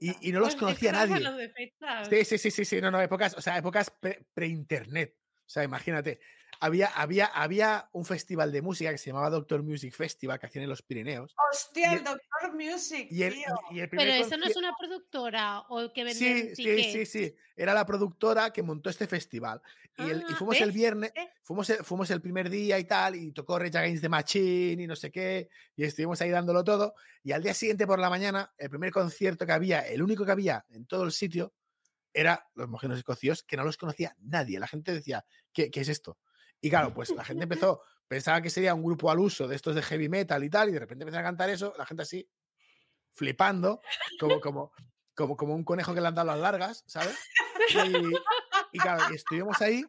Y- 0.00 0.28
y 0.28 0.32
no 0.32 0.40
los 0.40 0.48
Pues 0.54 0.54
es 0.56 0.60
conocía 0.60 0.92
nadie. 0.92 1.50
fechas. 1.54 2.08
Sí, 2.10 2.24
sí, 2.26 2.36
sí, 2.36 2.50
sí, 2.50 2.64
sí, 2.66 2.78
no, 2.82 2.90
no, 2.90 3.00
épocas, 3.00 3.36
o 3.38 3.40
sea, 3.40 3.56
épocas 3.56 3.88
pre- 3.90 4.26
pre-internet. 4.34 5.16
o 5.46 5.48
sea, 5.48 5.64
imagínate. 5.64 6.20
Había, 6.60 6.88
había, 6.88 7.26
había 7.26 7.88
un 7.92 8.04
festival 8.04 8.50
de 8.50 8.62
música 8.62 8.90
que 8.90 8.98
se 8.98 9.10
llamaba 9.10 9.30
Doctor 9.30 9.62
Music 9.62 9.94
Festival 9.94 10.40
que 10.40 10.46
hacían 10.46 10.64
en 10.64 10.70
los 10.70 10.82
Pirineos. 10.82 11.34
Hostia, 11.52 11.90
Y 11.90 11.92
el 11.92 11.98
el- 11.98 12.04
Doctor 12.04 12.54
Music, 12.54 13.06
Y 13.10 13.22
el, 13.22 13.34
tío. 13.34 13.44
y 13.70 13.80
el 13.80 13.88
primer 13.88 14.08
Pero 14.08 14.24
eso 14.26 14.36
no 14.36 14.46
es 14.46 14.56
una 14.56 14.74
productora 14.76 15.60
o 15.68 15.92
que 15.92 16.12
Sí, 16.12 16.24
venden 16.24 16.56
sí, 16.56 16.62
tickets. 16.64 16.92
sí, 16.92 17.06
sí. 17.06 17.34
Era 17.54 17.74
la 17.74 17.86
productora 17.86 18.52
que 18.52 18.62
montó 18.64 18.90
este 18.90 19.06
festival. 19.06 19.62
Y, 19.96 20.02
el- 20.10 20.20
y 20.28 20.32
Ah, 20.32 20.36
fuimos 20.36 20.60
el 20.60 20.72
viernes, 20.72 21.12
fuimos 21.42 21.70
el, 21.70 21.84
fuimos 21.84 22.10
el 22.10 22.20
primer 22.20 22.50
día 22.50 22.78
y 22.78 22.84
tal, 22.84 23.14
y 23.14 23.30
tocó 23.32 23.58
Rage 23.58 23.78
Against 23.78 24.02
the 24.02 24.08
Machine 24.08 24.82
y 24.82 24.86
no 24.86 24.96
sé 24.96 25.10
qué, 25.12 25.48
y 25.76 25.84
estuvimos 25.84 26.20
ahí 26.20 26.30
dándolo 26.30 26.64
todo. 26.64 26.94
Y 27.22 27.32
al 27.32 27.42
día 27.42 27.54
siguiente 27.54 27.86
por 27.86 27.98
la 28.00 28.10
mañana, 28.10 28.52
el 28.58 28.68
primer 28.70 28.90
concierto 28.90 29.46
que 29.46 29.52
había, 29.52 29.80
el 29.86 30.02
único 30.02 30.24
que 30.24 30.32
había 30.32 30.64
en 30.70 30.86
todo 30.86 31.04
el 31.04 31.12
sitio, 31.12 31.52
era 32.12 32.48
Los 32.54 32.68
Mojinos 32.68 32.98
Escocios, 32.98 33.42
que 33.44 33.56
no 33.56 33.62
los 33.64 33.76
conocía 33.76 34.16
nadie. 34.18 34.58
La 34.58 34.66
gente 34.66 34.92
decía, 34.92 35.24
¿qué, 35.52 35.70
qué 35.70 35.80
es 35.82 35.88
esto? 35.88 36.18
Y 36.60 36.70
claro, 36.70 36.92
pues 36.92 37.10
la 37.10 37.24
gente 37.24 37.44
empezó, 37.44 37.82
pensaba 38.08 38.40
que 38.40 38.50
sería 38.50 38.74
un 38.74 38.82
grupo 38.82 39.10
al 39.10 39.20
uso 39.20 39.46
de 39.46 39.56
estos 39.56 39.74
de 39.74 39.82
heavy 39.82 40.08
metal 40.08 40.42
y 40.42 40.50
tal, 40.50 40.68
y 40.68 40.72
de 40.72 40.80
repente 40.80 41.04
empezaron 41.04 41.26
a 41.26 41.28
cantar 41.28 41.50
eso, 41.50 41.74
la 41.78 41.86
gente 41.86 42.02
así, 42.02 42.28
flipando, 43.12 43.80
como, 44.18 44.40
como, 44.40 44.72
como, 45.14 45.36
como 45.36 45.54
un 45.54 45.64
conejo 45.64 45.94
que 45.94 46.00
le 46.00 46.08
han 46.08 46.14
dado 46.14 46.28
las 46.28 46.38
largas, 46.38 46.84
¿sabes? 46.86 47.16
Y, 47.70 48.76
y 48.76 48.78
claro, 48.78 49.04
y 49.12 49.16
estuvimos 49.16 49.60
ahí, 49.60 49.84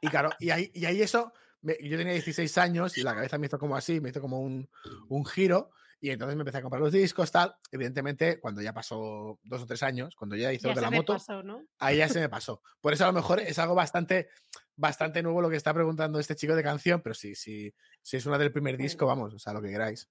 y 0.00 0.08
claro, 0.08 0.30
y 0.38 0.50
ahí, 0.50 0.70
y 0.74 0.84
ahí 0.86 1.02
eso, 1.02 1.32
yo 1.62 1.96
tenía 1.96 2.12
16 2.12 2.58
años 2.58 2.98
y 2.98 3.02
la 3.02 3.14
cabeza 3.14 3.38
me 3.38 3.46
hizo 3.46 3.58
como 3.58 3.76
así, 3.76 4.00
me 4.00 4.10
hizo 4.10 4.20
como 4.20 4.40
un, 4.40 4.68
un 5.08 5.24
giro, 5.24 5.70
y 6.04 6.10
entonces 6.10 6.34
me 6.36 6.40
empecé 6.42 6.58
a 6.58 6.62
comprar 6.62 6.82
los 6.82 6.90
discos, 6.92 7.30
tal. 7.30 7.54
Evidentemente, 7.70 8.40
cuando 8.40 8.60
ya 8.60 8.72
pasó 8.74 9.38
dos 9.44 9.62
o 9.62 9.66
tres 9.66 9.84
años, 9.84 10.16
cuando 10.16 10.34
ya 10.34 10.52
hizo 10.52 10.64
Ya 10.68 10.70
lo 10.70 10.74
de 10.74 10.80
se 10.80 10.84
la 10.84 10.90
me 10.90 10.96
moto, 10.96 11.12
pasó, 11.12 11.42
¿no? 11.44 11.64
ahí 11.78 11.98
ya 11.98 12.08
se 12.08 12.18
me 12.18 12.28
pasó. 12.28 12.60
Por 12.80 12.92
eso 12.92 13.04
a 13.04 13.06
lo 13.06 13.12
mejor 13.12 13.38
es 13.38 13.56
algo 13.60 13.76
bastante, 13.76 14.28
bastante 14.74 15.22
nuevo 15.22 15.40
lo 15.40 15.48
que 15.48 15.56
está 15.56 15.72
preguntando 15.72 16.18
este 16.18 16.34
chico 16.34 16.56
de 16.56 16.62
canción, 16.64 17.00
pero 17.02 17.14
sí, 17.14 17.36
sí, 17.36 17.72
sí 18.02 18.16
es 18.16 18.26
una 18.26 18.36
del 18.36 18.50
primer 18.52 18.76
disco, 18.76 19.06
vamos, 19.06 19.32
o 19.32 19.38
sea, 19.38 19.52
lo 19.52 19.62
que 19.62 19.70
queráis. 19.70 20.10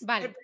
Vale. 0.00 0.34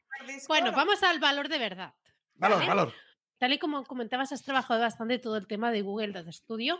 Bueno, 0.49 0.71
no. 0.71 0.77
vamos 0.77 1.03
al 1.03 1.19
valor 1.19 1.49
de 1.49 1.59
verdad. 1.59 1.95
Valor, 2.35 2.59
¿vale? 2.59 2.69
valor. 2.69 2.93
Tal 3.39 3.53
y 3.55 3.59
como 3.59 3.85
comentabas, 3.85 4.33
has 4.33 4.43
trabajado 4.43 4.81
bastante 4.81 5.19
todo 5.19 5.39
el 5.39 5.47
tema 5.47 5.73
de 5.73 5.81
Google 5.83 6.13
Data 6.13 6.31
Studio, 6.31 6.79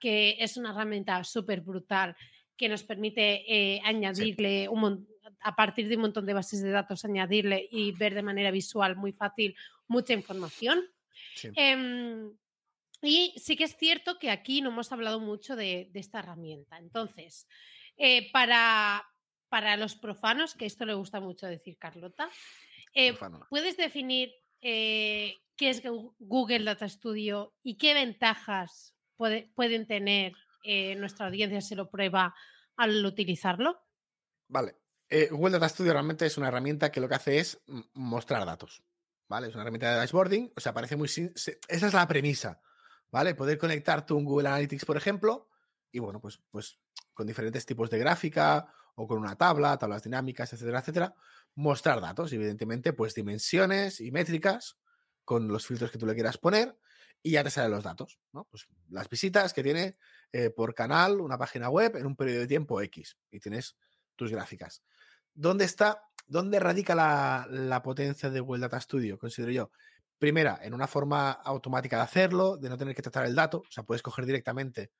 que 0.00 0.36
es 0.40 0.56
una 0.56 0.70
herramienta 0.72 1.22
súper 1.22 1.60
brutal 1.60 2.16
que 2.56 2.68
nos 2.68 2.82
permite 2.84 3.42
eh, 3.48 3.80
añadirle, 3.84 4.68
un 4.68 4.80
mon- 4.80 5.08
a 5.40 5.56
partir 5.56 5.88
de 5.88 5.96
un 5.96 6.02
montón 6.02 6.26
de 6.26 6.34
bases 6.34 6.62
de 6.62 6.70
datos, 6.70 7.04
añadirle 7.04 7.68
y 7.70 7.92
ver 7.92 8.14
de 8.14 8.22
manera 8.22 8.50
visual 8.50 8.96
muy 8.96 9.12
fácil 9.12 9.56
mucha 9.86 10.12
información. 10.12 10.84
Em, 11.54 12.32
y 13.02 13.34
sí 13.36 13.56
que 13.56 13.64
es 13.64 13.76
cierto 13.76 14.18
que 14.18 14.30
aquí 14.30 14.60
no 14.60 14.70
hemos 14.70 14.92
hablado 14.92 15.20
mucho 15.20 15.56
de, 15.56 15.90
esta 15.94 16.20
herramienta. 16.20 16.78
Entonces, 16.78 17.46
eh, 17.96 18.30
para, 18.32 19.04
para 19.48 19.76
los 19.76 19.94
profanos, 19.94 20.54
que 20.54 20.66
esto 20.66 20.84
le 20.84 20.94
gusta 20.94 21.20
mucho 21.20 21.46
decir 21.46 21.76
Carlota, 21.78 22.28
eh, 22.94 23.14
¿puedes 23.50 23.76
definir 23.76 24.32
eh, 24.60 25.36
qué 25.56 25.70
es 25.70 25.82
Google 26.18 26.64
Data 26.64 26.88
Studio 26.88 27.54
y 27.62 27.76
qué 27.76 27.94
ventajas 27.94 28.94
pueden 29.16 29.86
tener 29.86 30.32
nuestra 30.96 31.26
audiencia 31.26 31.60
si 31.60 31.74
lo 31.74 31.90
prueba 31.90 32.34
al 32.76 33.04
utilizarlo? 33.04 33.80
Vale. 34.48 34.83
Google 35.30 35.52
Data 35.52 35.68
Studio 35.68 35.92
realmente 35.92 36.26
es 36.26 36.36
una 36.38 36.48
herramienta 36.48 36.90
que 36.90 37.00
lo 37.00 37.08
que 37.08 37.14
hace 37.14 37.38
es 37.38 37.60
mostrar 37.94 38.44
datos. 38.44 38.82
¿Vale? 39.28 39.48
Es 39.48 39.54
una 39.54 39.62
herramienta 39.62 39.90
de 39.90 39.96
dashboarding. 39.96 40.52
O 40.56 40.60
sea, 40.60 40.74
parece 40.74 40.96
muy. 40.96 41.08
Esa 41.08 41.56
es 41.68 41.92
la 41.92 42.06
premisa. 42.06 42.60
¿Vale? 43.10 43.34
Poder 43.34 43.58
conectar 43.58 44.04
tú 44.04 44.16
un 44.16 44.24
Google 44.24 44.48
Analytics, 44.48 44.84
por 44.84 44.96
ejemplo, 44.96 45.48
y 45.92 46.00
bueno, 46.00 46.20
pues, 46.20 46.40
pues 46.50 46.80
con 47.12 47.26
diferentes 47.26 47.64
tipos 47.64 47.88
de 47.88 47.98
gráfica 47.98 48.66
o 48.96 49.06
con 49.06 49.18
una 49.18 49.36
tabla, 49.36 49.78
tablas 49.78 50.02
dinámicas, 50.02 50.52
etcétera, 50.52 50.80
etcétera, 50.80 51.14
mostrar 51.54 52.00
datos, 52.00 52.32
evidentemente, 52.32 52.92
pues 52.92 53.14
dimensiones 53.14 54.00
y 54.00 54.10
métricas 54.10 54.76
con 55.24 55.46
los 55.48 55.66
filtros 55.66 55.90
que 55.90 55.98
tú 55.98 56.06
le 56.06 56.14
quieras 56.14 56.38
poner 56.38 56.76
y 57.22 57.32
ya 57.32 57.44
te 57.44 57.50
salen 57.50 57.70
los 57.70 57.84
datos, 57.84 58.18
¿no? 58.32 58.44
Pues 58.50 58.66
las 58.90 59.08
visitas 59.08 59.52
que 59.52 59.62
tiene 59.62 59.96
eh, 60.32 60.50
por 60.50 60.74
canal 60.74 61.20
una 61.20 61.38
página 61.38 61.70
web 61.70 61.96
en 61.96 62.06
un 62.06 62.16
periodo 62.16 62.40
de 62.40 62.46
tiempo 62.48 62.80
X 62.82 63.16
y 63.30 63.40
tienes 63.40 63.76
tus 64.16 64.30
gráficas. 64.30 64.82
¿Dónde 65.34 65.64
está, 65.64 66.02
dónde 66.26 66.60
radica 66.60 66.94
la, 66.94 67.46
la 67.50 67.82
potencia 67.82 68.30
de 68.30 68.40
Google 68.40 68.62
Data 68.62 68.80
Studio? 68.80 69.18
Considero 69.18 69.52
yo. 69.52 69.70
Primera, 70.18 70.60
en 70.62 70.74
una 70.74 70.86
forma 70.86 71.32
automática 71.32 71.96
de 71.96 72.02
hacerlo, 72.04 72.56
de 72.56 72.68
no 72.68 72.78
tener 72.78 72.94
que 72.94 73.02
tratar 73.02 73.26
el 73.26 73.34
dato, 73.34 73.58
o 73.58 73.70
sea, 73.70 73.84
puedes 73.84 74.02
coger 74.02 74.24
directamente 74.26 74.92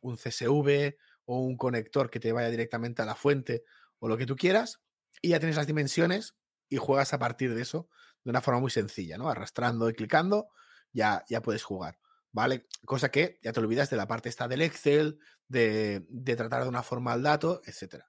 un 0.00 0.16
CSV 0.16 0.94
o 1.24 1.40
un 1.40 1.56
conector 1.56 2.10
que 2.10 2.20
te 2.20 2.32
vaya 2.32 2.50
directamente 2.50 3.02
a 3.02 3.06
la 3.06 3.14
fuente 3.14 3.64
o 3.98 4.08
lo 4.08 4.16
que 4.16 4.26
tú 4.26 4.36
quieras, 4.36 4.80
y 5.20 5.30
ya 5.30 5.40
tienes 5.40 5.56
las 5.56 5.66
dimensiones 5.66 6.36
y 6.68 6.76
juegas 6.76 7.12
a 7.12 7.18
partir 7.18 7.54
de 7.54 7.62
eso 7.62 7.88
de 8.24 8.30
una 8.30 8.40
forma 8.40 8.60
muy 8.60 8.70
sencilla, 8.70 9.18
¿no? 9.18 9.28
Arrastrando 9.28 9.88
y 9.88 9.94
clicando, 9.94 10.48
ya, 10.92 11.24
ya 11.28 11.40
puedes 11.42 11.64
jugar, 11.64 11.98
¿vale? 12.30 12.66
Cosa 12.84 13.10
que 13.10 13.38
ya 13.42 13.52
te 13.52 13.60
olvidas 13.60 13.90
de 13.90 13.96
la 13.96 14.06
parte 14.06 14.28
esta 14.28 14.48
del 14.48 14.62
Excel, 14.62 15.18
de, 15.48 16.06
de 16.08 16.36
tratar 16.36 16.62
de 16.62 16.68
una 16.68 16.82
forma 16.82 17.14
el 17.14 17.22
dato, 17.22 17.62
etc. 17.64 18.04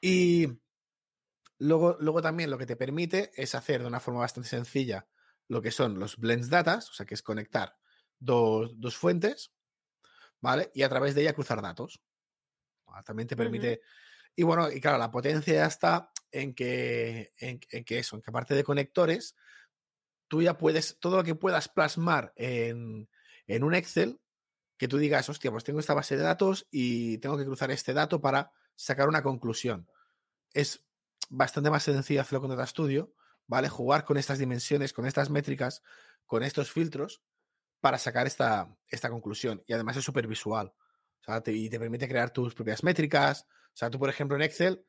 Y 0.00 0.60
luego, 1.58 1.96
luego 2.00 2.22
también 2.22 2.50
lo 2.50 2.58
que 2.58 2.66
te 2.66 2.76
permite 2.76 3.30
es 3.34 3.54
hacer 3.54 3.82
de 3.82 3.88
una 3.88 4.00
forma 4.00 4.20
bastante 4.20 4.48
sencilla 4.48 5.06
lo 5.48 5.62
que 5.62 5.70
son 5.70 5.98
los 5.98 6.16
blends 6.18 6.50
datas, 6.50 6.90
o 6.90 6.92
sea, 6.92 7.06
que 7.06 7.14
es 7.14 7.22
conectar 7.22 7.76
dos, 8.18 8.78
dos 8.78 8.96
fuentes, 8.96 9.52
¿vale? 10.40 10.70
Y 10.74 10.82
a 10.82 10.88
través 10.88 11.14
de 11.14 11.22
ella 11.22 11.32
cruzar 11.32 11.62
datos. 11.62 12.00
También 13.04 13.28
te 13.28 13.36
permite... 13.36 13.80
Y 14.36 14.44
bueno, 14.44 14.70
y 14.70 14.80
claro, 14.80 14.98
la 14.98 15.10
potencia 15.10 15.54
ya 15.54 15.66
está 15.66 16.12
en 16.30 16.54
que, 16.54 17.32
en, 17.38 17.58
que 17.58 17.98
eso, 17.98 18.16
en 18.16 18.22
que 18.22 18.30
aparte 18.30 18.54
de 18.54 18.62
conectores, 18.62 19.34
tú 20.28 20.42
ya 20.42 20.56
puedes, 20.56 20.98
todo 21.00 21.16
lo 21.16 21.24
que 21.24 21.34
puedas 21.34 21.68
plasmar 21.68 22.32
en, 22.36 23.08
en 23.46 23.64
un 23.64 23.74
Excel, 23.74 24.20
que 24.76 24.86
tú 24.86 24.98
digas, 24.98 25.28
hostia, 25.28 25.50
pues 25.50 25.64
tengo 25.64 25.80
esta 25.80 25.94
base 25.94 26.16
de 26.16 26.22
datos 26.22 26.68
y 26.70 27.18
tengo 27.18 27.36
que 27.36 27.44
cruzar 27.44 27.72
este 27.72 27.94
dato 27.94 28.20
para 28.20 28.52
sacar 28.76 29.08
una 29.08 29.22
conclusión. 29.24 29.88
Es 30.52 30.87
bastante 31.28 31.70
más 31.70 31.82
sencillo 31.82 32.20
hacerlo 32.20 32.40
con 32.40 32.50
Data 32.50 32.66
Studio, 32.66 33.12
¿vale? 33.46 33.68
Jugar 33.68 34.04
con 34.04 34.16
estas 34.16 34.38
dimensiones, 34.38 34.92
con 34.92 35.06
estas 35.06 35.30
métricas, 35.30 35.82
con 36.26 36.42
estos 36.42 36.70
filtros 36.70 37.22
para 37.80 37.98
sacar 37.98 38.26
esta, 38.26 38.74
esta 38.88 39.10
conclusión. 39.10 39.62
Y 39.66 39.72
además 39.72 39.96
es 39.96 40.04
súper 40.04 40.26
visual. 40.26 40.72
y 41.46 41.70
te 41.70 41.78
permite 41.78 42.08
crear 42.08 42.30
tus 42.30 42.54
propias 42.54 42.82
métricas. 42.82 43.42
O 43.42 43.76
sea, 43.76 43.90
tú, 43.90 43.98
por 43.98 44.08
ejemplo, 44.08 44.36
en 44.36 44.42
Excel 44.42 44.84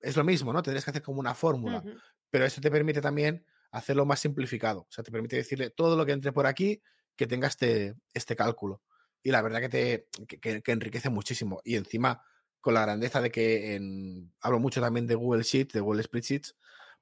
es 0.00 0.16
lo 0.16 0.24
mismo, 0.24 0.52
¿no? 0.52 0.62
Tendrías 0.62 0.84
que 0.84 0.90
hacer 0.90 1.02
como 1.02 1.20
una 1.20 1.34
fórmula. 1.34 1.82
Pero 2.30 2.44
eso 2.44 2.60
te 2.60 2.70
permite 2.70 3.00
también 3.00 3.46
hacerlo 3.70 4.04
más 4.04 4.20
simplificado. 4.20 4.80
O 4.80 4.88
sea, 4.90 5.04
te 5.04 5.12
permite 5.12 5.36
decirle 5.36 5.70
todo 5.70 5.96
lo 5.96 6.04
que 6.04 6.12
entre 6.12 6.32
por 6.32 6.46
aquí 6.46 6.82
que 7.16 7.26
tenga 7.26 7.48
este, 7.48 7.94
este 8.12 8.36
cálculo. 8.36 8.82
Y 9.22 9.30
la 9.30 9.42
verdad 9.42 9.60
que 9.60 9.68
te 9.68 10.08
que, 10.38 10.62
enriquece 10.66 11.10
muchísimo. 11.10 11.60
Y 11.64 11.76
encima, 11.76 12.24
con 12.62 12.72
la 12.72 12.80
grandeza 12.82 13.20
de 13.20 13.30
que 13.30 13.74
en, 13.74 14.32
hablo 14.40 14.58
mucho 14.58 14.80
también 14.80 15.06
de 15.06 15.14
Google 15.14 15.42
Sheets, 15.42 15.74
de 15.74 15.80
Google 15.80 16.02
Spreadsheets, 16.02 16.56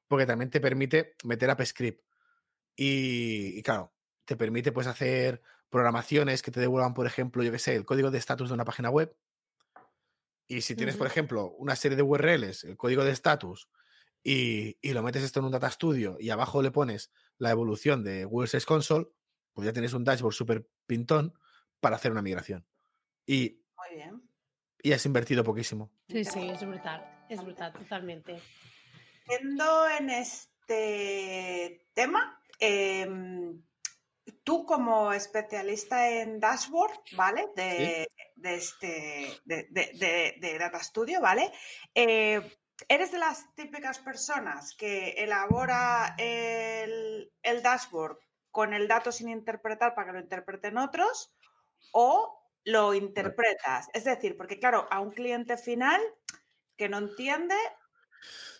porque 0.08 0.26
también 0.26 0.50
te 0.50 0.61
permite 0.61 1.14
meter 1.22 1.50
AppScript. 1.50 2.02
Y, 2.74 3.56
y 3.56 3.62
claro, 3.62 3.94
te 4.24 4.36
permite 4.36 4.72
pues 4.72 4.88
hacer 4.88 5.40
programaciones 5.68 6.42
que 6.42 6.50
te 6.50 6.58
devuelvan, 6.58 6.94
por 6.94 7.06
ejemplo, 7.06 7.44
yo 7.44 7.52
qué 7.52 7.61
sé, 7.61 7.76
el 7.76 7.84
código 7.84 8.11
de 8.11 8.18
estatus 8.18 8.48
de 8.48 8.54
una 8.54 8.64
página 8.64 8.90
web. 8.90 9.16
Y 10.48 10.62
si 10.62 10.74
tienes, 10.74 10.96
por 10.96 11.06
ejemplo, 11.06 11.52
una 11.58 11.76
serie 11.76 11.96
de 11.96 12.02
URLs, 12.02 12.64
el 12.64 12.76
código 12.76 13.04
de 13.04 13.12
estatus, 13.12 13.68
y, 14.22 14.76
lo 14.92 15.02
metes 15.02 15.22
esto 15.22 15.40
en 15.40 15.46
un 15.46 15.52
Data 15.52 15.70
Studio 15.70 16.16
y 16.20 16.30
abajo 16.30 16.61
le 16.61 16.70
pones 16.70 17.11
la 17.38 17.50
evolución 17.50 18.02
de 18.02 18.24
Google 18.24 18.48
Search 18.48 18.66
Console, 18.66 19.06
pues 19.52 19.66
ya 19.66 19.72
tienes 19.72 19.92
un 19.92 20.04
dashboard 20.04 20.34
súper 20.34 20.68
pintón 20.86 21.32
para 21.80 21.96
hacer 21.96 22.12
una 22.12 22.20
migración. 22.20 22.66
Y, 23.26 23.62
Muy 23.76 23.96
bien. 23.96 24.30
Y 24.83 24.93
has 24.93 25.05
invertido 25.07 25.45
poquísimo. 25.45 25.91
Sí, 26.09 26.24
sí, 26.24 26.49
es 26.49 26.66
brutal, 26.66 27.24
es 27.28 27.43
brutal, 27.43 27.72
totalmente. 27.72 28.41
Yendo 29.28 29.89
en 29.89 30.11
este 30.11 31.87
tema, 31.95 32.41
em, 32.59 33.62
tú 34.43 34.64
como 34.64 35.12
especialista 35.12 36.09
en 36.09 36.41
dashboard, 36.41 36.93
¿vale? 37.12 37.49
De, 37.55 38.09
este, 38.43 39.41
de, 39.45 40.57
Data 40.59 40.83
Studio, 40.83 41.20
¿vale? 41.20 41.53
Eh, 41.95 42.41
¿Eres 42.89 43.12
de 43.12 43.18
las 43.18 43.55
típicas 43.55 43.99
personas 43.99 44.74
que 44.74 45.11
elabora 45.11 46.14
el, 46.16 47.31
el, 47.43 47.62
dashboard 47.62 48.18
con 48.51 48.72
el 48.72 48.89
dato 48.89 49.12
sin 49.12 49.28
interpretar 49.28 49.95
para 49.95 50.07
que 50.07 50.12
lo 50.14 50.20
interpreten 50.20 50.78
otros 50.78 51.31
o 51.93 52.39
lo 52.64 52.94
interpretas? 52.94 53.88
Es 53.92 54.04
decir, 54.04 54.36
porque 54.36 54.58
claro, 54.58 54.86
a 54.90 55.00
un 55.00 55.11
cliente 55.11 55.56
final 55.56 56.00
que 56.76 56.88
no 56.88 56.98
entiende... 56.98 57.54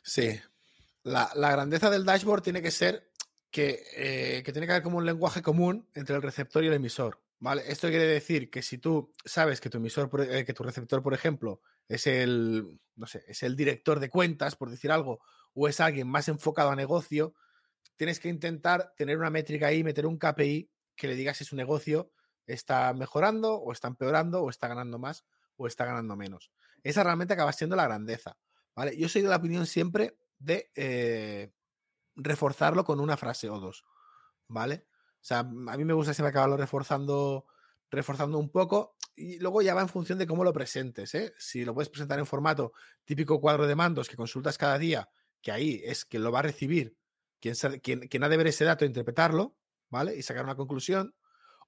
Sí, 0.03 0.41
la, 1.03 1.31
grandeza 1.35 1.91
del 1.91 2.05
dashboard 2.05 2.43
tiene 2.43 2.63
que 2.63 2.71
ser 2.71 3.11
eh, 3.53 4.43
que, 4.45 4.53
tiene 4.53 4.67
que 4.67 4.73
haber 4.73 4.83
como 4.83 4.99
un 4.99 5.07
lenguaje 5.07 5.43
común 5.43 5.89
entre 5.95 6.17
el 6.17 6.23
receptor 6.23 6.63
y 6.65 6.69
el 6.69 6.75
emisor. 6.75 7.21
¿Vale? 7.43 7.63
Esto 7.67 7.89
quiere 7.89 8.07
decir 8.07 8.51
que 8.51 8.61
si 8.61 8.77
tú 8.77 9.15
sabes 9.25 9.63
que 9.63 9.71
tu 9.71 9.79
emisor, 9.79 10.11
eh, 10.31 10.45
que 10.45 10.53
tu 10.53 10.63
receptor, 10.63 11.03
por 11.03 11.15
ejemplo, 11.15 11.63
es 11.89 12.07
el, 12.07 12.79
no 12.97 13.07
sé, 13.07 13.25
es 13.27 13.43
el 13.43 13.57
director 13.57 13.99
de 13.99 14.11
cuentas, 14.11 14.57
por 14.57 14.69
decir 14.69 14.93
algo, 14.93 15.21
o 15.55 15.67
es 15.67 15.81
alguien 15.81 16.07
más 16.07 16.29
enfocado 16.29 16.71
a 16.71 16.77
negocio, 16.77 17.35
tienes 17.97 18.21
que 18.21 18.29
intentar 18.29 18.93
tener 18.95 19.17
una 19.17 19.31
métrica 19.31 19.69
ahí, 19.69 19.83
meter 19.83 20.07
un 20.07 20.19
KPI 20.19 20.71
que 20.95 21.09
le 21.09 21.15
diga 21.15 21.33
si 21.33 21.45
su 21.45 21.57
negocio 21.57 22.13
está 22.53 22.93
mejorando 22.95 23.55
o 23.55 23.73
está 23.73 23.89
empeorando 23.89 24.43
o 24.43 24.51
está 24.51 24.69
ganando 24.69 24.99
más 24.99 25.25
o 25.57 25.67
está 25.67 25.85
ganando 25.85 26.17
menos. 26.17 26.51
Esa 26.83 27.03
realmente 27.05 27.35
acaba 27.35 27.53
siendo 27.53 27.77
la 27.77 27.85
grandeza. 27.85 28.37
¿vale? 28.75 28.97
Yo 28.97 29.09
soy 29.09 29.23
de 29.23 29.29
la 29.29 29.37
opinión 29.37 29.67
siempre 29.67 30.17
de 30.39 30.71
eh, 30.75 31.53
reforzarlo 32.15 32.85
con 32.85 33.01
una 33.01 33.17
frase 33.17 33.49
o 33.51 33.61
dos, 33.61 33.85
¿vale? 34.49 34.87
O 35.15 35.23
sea, 35.23 35.41
a 35.41 35.45
mí 35.45 35.85
me 35.85 35.93
gusta 35.93 36.15
siempre 36.15 36.31
acabarlo 36.31 36.57
reforzando, 36.57 37.47
reforzando 37.91 38.39
un 38.39 38.51
poco 38.51 38.97
y 39.15 39.39
luego 39.39 39.61
ya 39.61 39.75
va 39.75 39.83
en 39.83 39.89
función 39.89 40.19
de 40.19 40.27
cómo 40.27 40.45
lo 40.45 40.53
presentes, 40.53 41.15
¿eh? 41.15 41.35
Si 41.39 41.65
lo 41.65 41.75
puedes 41.75 41.91
presentar 41.91 42.19
en 42.19 42.27
formato 42.27 42.73
típico 43.05 43.41
cuadro 43.41 43.67
de 43.67 43.75
mandos 43.75 44.09
que 44.09 44.17
consultas 44.17 44.57
cada 44.57 44.79
día, 44.79 45.11
que 45.43 45.53
ahí 45.53 45.83
es 45.85 46.07
quien 46.07 46.25
lo 46.25 46.33
va 46.33 46.39
a 46.39 46.43
recibir, 46.43 46.97
quien, 47.39 47.55
quien, 47.83 48.25
ha 48.25 48.29
de 48.29 48.37
ver 48.37 48.47
ese 48.47 48.65
dato, 48.65 48.85
e 48.85 48.89
interpretarlo, 48.89 49.57
¿vale? 49.89 50.17
Y 50.17 50.23
sacar 50.23 50.45
una 50.45 50.57
conclusión. 50.57 51.15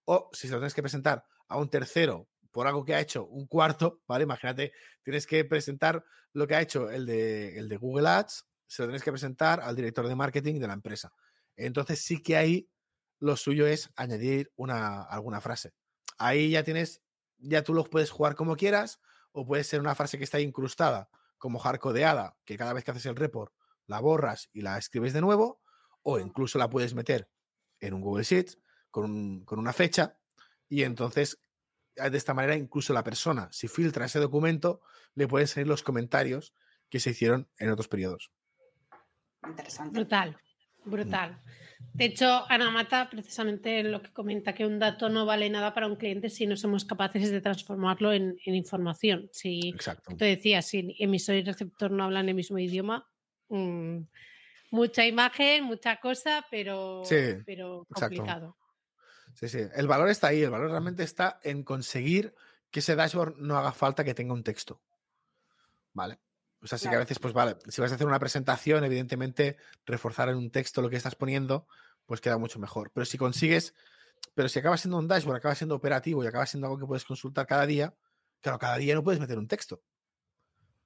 O 0.04 0.30
si 0.32 0.48
se 0.48 0.54
lo 0.54 0.60
tienes 0.60 0.74
que 0.74 0.82
presentar 0.82 1.24
a 1.48 1.58
un 1.58 1.68
tercero 1.68 2.28
por 2.50 2.66
algo 2.66 2.84
que 2.84 2.94
ha 2.94 3.00
hecho 3.00 3.26
un 3.26 3.46
cuarto, 3.46 4.00
¿vale? 4.06 4.24
Imagínate, 4.24 4.72
tienes 5.02 5.26
que 5.26 5.44
presentar 5.44 6.04
lo 6.32 6.46
que 6.46 6.54
ha 6.54 6.60
hecho 6.60 6.90
el 6.90 7.06
de, 7.06 7.58
el 7.58 7.68
de 7.68 7.76
Google 7.76 8.08
Ads 8.08 8.46
se 8.66 8.82
lo 8.82 8.88
tienes 8.88 9.02
que 9.02 9.12
presentar 9.12 9.60
al 9.60 9.76
director 9.76 10.08
de 10.08 10.16
marketing 10.16 10.58
de 10.58 10.66
la 10.66 10.72
empresa. 10.72 11.12
Entonces 11.56 12.02
sí 12.02 12.22
que 12.22 12.36
ahí 12.36 12.70
lo 13.18 13.36
suyo 13.36 13.66
es 13.66 13.90
añadir 13.96 14.50
una, 14.56 15.02
alguna 15.02 15.42
frase. 15.42 15.74
Ahí 16.16 16.50
ya 16.50 16.62
tienes, 16.62 17.02
ya 17.36 17.62
tú 17.62 17.74
lo 17.74 17.84
puedes 17.84 18.10
jugar 18.10 18.34
como 18.34 18.56
quieras 18.56 18.98
o 19.32 19.44
puede 19.44 19.62
ser 19.64 19.80
una 19.80 19.94
frase 19.94 20.16
que 20.16 20.24
está 20.24 20.40
incrustada 20.40 21.10
como 21.36 21.58
hardcodeada, 21.58 22.38
que 22.46 22.56
cada 22.56 22.72
vez 22.72 22.82
que 22.82 22.92
haces 22.92 23.06
el 23.06 23.16
report 23.16 23.52
la 23.86 24.00
borras 24.00 24.48
y 24.52 24.62
la 24.62 24.78
escribes 24.78 25.12
de 25.12 25.20
nuevo, 25.20 25.60
o 26.02 26.18
incluso 26.18 26.58
la 26.58 26.70
puedes 26.70 26.94
meter 26.94 27.28
en 27.80 27.92
un 27.92 28.00
Google 28.00 28.24
Sheet 28.24 28.56
con, 28.92 29.44
con 29.44 29.58
una 29.58 29.72
fecha 29.72 30.16
y 30.68 30.84
entonces 30.84 31.40
de 31.96 32.16
esta 32.16 32.34
manera 32.34 32.56
incluso 32.56 32.92
la 32.92 33.04
persona, 33.04 33.48
si 33.52 33.68
filtra 33.68 34.06
ese 34.06 34.18
documento, 34.18 34.80
le 35.14 35.28
pueden 35.28 35.48
salir 35.48 35.66
los 35.66 35.82
comentarios 35.82 36.54
que 36.88 37.00
se 37.00 37.10
hicieron 37.10 37.48
en 37.58 37.70
otros 37.70 37.88
periodos. 37.88 38.30
Interesante. 39.46 39.98
Brutal. 39.98 40.36
Brutal. 40.84 41.40
De 41.94 42.06
hecho, 42.06 42.44
Ana 42.48 42.70
Mata 42.70 43.08
precisamente 43.10 43.82
lo 43.82 44.02
que 44.02 44.12
comenta 44.12 44.54
que 44.54 44.66
un 44.66 44.78
dato 44.78 45.08
no 45.08 45.26
vale 45.26 45.50
nada 45.50 45.74
para 45.74 45.86
un 45.86 45.96
cliente 45.96 46.28
si 46.30 46.46
no 46.46 46.56
somos 46.56 46.84
capaces 46.84 47.30
de 47.30 47.40
transformarlo 47.40 48.12
en, 48.12 48.36
información. 48.46 49.28
Si 49.32 49.68
Exacto. 49.68 50.16
te 50.16 50.24
decía, 50.24 50.62
si 50.62 50.96
emisor 50.98 51.36
y 51.36 51.42
receptor 51.42 51.90
no 51.90 52.04
hablan 52.04 52.28
el 52.28 52.34
mismo 52.34 52.58
idioma, 52.58 53.08
mm, 53.48 53.98
mucha 54.70 55.06
imagen, 55.06 55.64
mucha 55.64 55.96
cosa, 55.96 56.46
pero, 56.50 57.02
pero 57.44 57.86
complicado. 57.92 58.56
Sí, 59.34 59.48
sí. 59.48 59.60
El 59.74 59.86
valor 59.86 60.08
está 60.08 60.28
ahí. 60.28 60.42
El 60.42 60.50
valor 60.50 60.70
realmente 60.70 61.02
está 61.02 61.40
en 61.42 61.62
conseguir 61.62 62.34
que 62.70 62.80
ese 62.80 62.96
dashboard 62.96 63.36
no 63.36 63.56
haga 63.56 63.72
falta 63.72 64.04
que 64.04 64.14
tenga 64.14 64.32
un 64.32 64.44
texto. 64.44 64.80
¿Vale? 65.92 66.18
O 66.62 66.66
sea, 66.66 66.78
sí 66.78 66.88
que 66.88 66.94
a 66.94 67.00
veces, 67.00 67.18
pues 67.18 67.34
vale, 67.34 67.56
si 67.68 67.80
vas 67.80 67.90
a 67.90 67.96
hacer 67.96 68.06
una 68.06 68.20
presentación, 68.20 68.84
evidentemente 68.84 69.56
reforzar 69.84 70.28
en 70.28 70.36
un 70.36 70.50
texto 70.50 70.80
lo 70.80 70.88
que 70.88 70.96
estás 70.96 71.16
poniendo, 71.16 71.66
pues 72.06 72.20
queda 72.20 72.38
mucho 72.38 72.60
mejor. 72.60 72.92
Pero 72.94 73.04
si 73.04 73.18
consigues, 73.18 73.74
pero 74.34 74.48
si 74.48 74.60
acaba 74.60 74.76
siendo 74.76 74.98
un 74.98 75.08
dashboard, 75.08 75.38
acaba 75.38 75.56
siendo 75.56 75.74
operativo 75.74 76.22
y 76.22 76.26
acaba 76.28 76.46
siendo 76.46 76.68
algo 76.68 76.78
que 76.78 76.86
puedes 76.86 77.04
consultar 77.04 77.46
cada 77.46 77.66
día, 77.66 77.94
claro, 78.40 78.60
cada 78.60 78.76
día 78.76 78.94
no 78.94 79.02
puedes 79.02 79.20
meter 79.20 79.38
un 79.38 79.48
texto. 79.48 79.82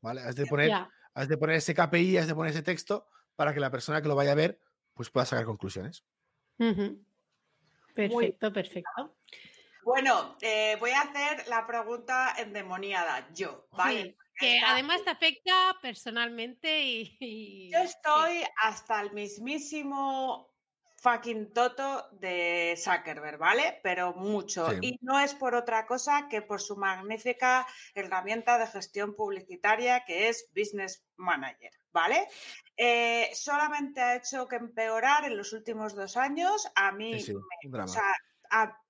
¿Vale? 0.00 0.22
Has 0.22 0.34
de 0.34 0.46
poner, 0.46 0.72
has 1.12 1.28
de 1.28 1.36
poner 1.36 1.56
ese 1.56 1.74
KPI, 1.74 2.18
has 2.18 2.26
de 2.26 2.34
poner 2.34 2.52
ese 2.52 2.62
texto 2.62 3.06
para 3.34 3.52
que 3.52 3.60
la 3.60 3.70
persona 3.70 4.00
que 4.00 4.08
lo 4.08 4.16
vaya 4.16 4.32
a 4.32 4.36
ver, 4.36 4.58
pues 4.94 5.10
pueda 5.10 5.26
sacar 5.26 5.44
conclusiones. 5.44 6.04
Perfecto, 7.96 8.52
perfecto. 8.52 9.16
Bueno, 9.82 10.36
eh, 10.40 10.76
voy 10.78 10.90
a 10.90 11.00
hacer 11.00 11.48
la 11.48 11.66
pregunta 11.66 12.34
endemoniada, 12.36 13.28
yo, 13.32 13.66
¿vale? 13.72 14.16
que 14.38 14.60
además 14.66 15.02
te 15.02 15.10
afecta 15.10 15.74
personalmente 15.80 16.82
y... 16.82 17.70
yo 17.72 17.78
estoy 17.78 18.42
hasta 18.62 19.00
el 19.00 19.12
mismísimo 19.12 20.52
fucking 20.98 21.52
toto 21.52 22.08
de 22.12 22.74
Zuckerberg, 22.76 23.38
¿vale? 23.38 23.80
Pero 23.82 24.12
mucho. 24.14 24.72
Y 24.80 24.98
no 25.02 25.20
es 25.20 25.34
por 25.34 25.54
otra 25.54 25.86
cosa 25.86 26.28
que 26.28 26.42
por 26.42 26.60
su 26.60 26.76
magnífica 26.76 27.66
herramienta 27.94 28.58
de 28.58 28.66
gestión 28.66 29.14
publicitaria 29.14 30.04
que 30.04 30.28
es 30.28 30.50
Business 30.54 31.06
Manager, 31.16 31.70
¿vale? 31.92 32.28
Eh, 32.76 33.30
solamente 33.34 34.00
ha 34.00 34.16
hecho 34.16 34.46
que 34.46 34.56
empeorar 34.56 35.24
en 35.24 35.36
los 35.36 35.52
últimos 35.52 35.94
dos 35.94 36.16
años. 36.16 36.70
A 36.74 36.92
mí, 36.92 37.14
o 37.14 37.88
sea, 37.88 38.14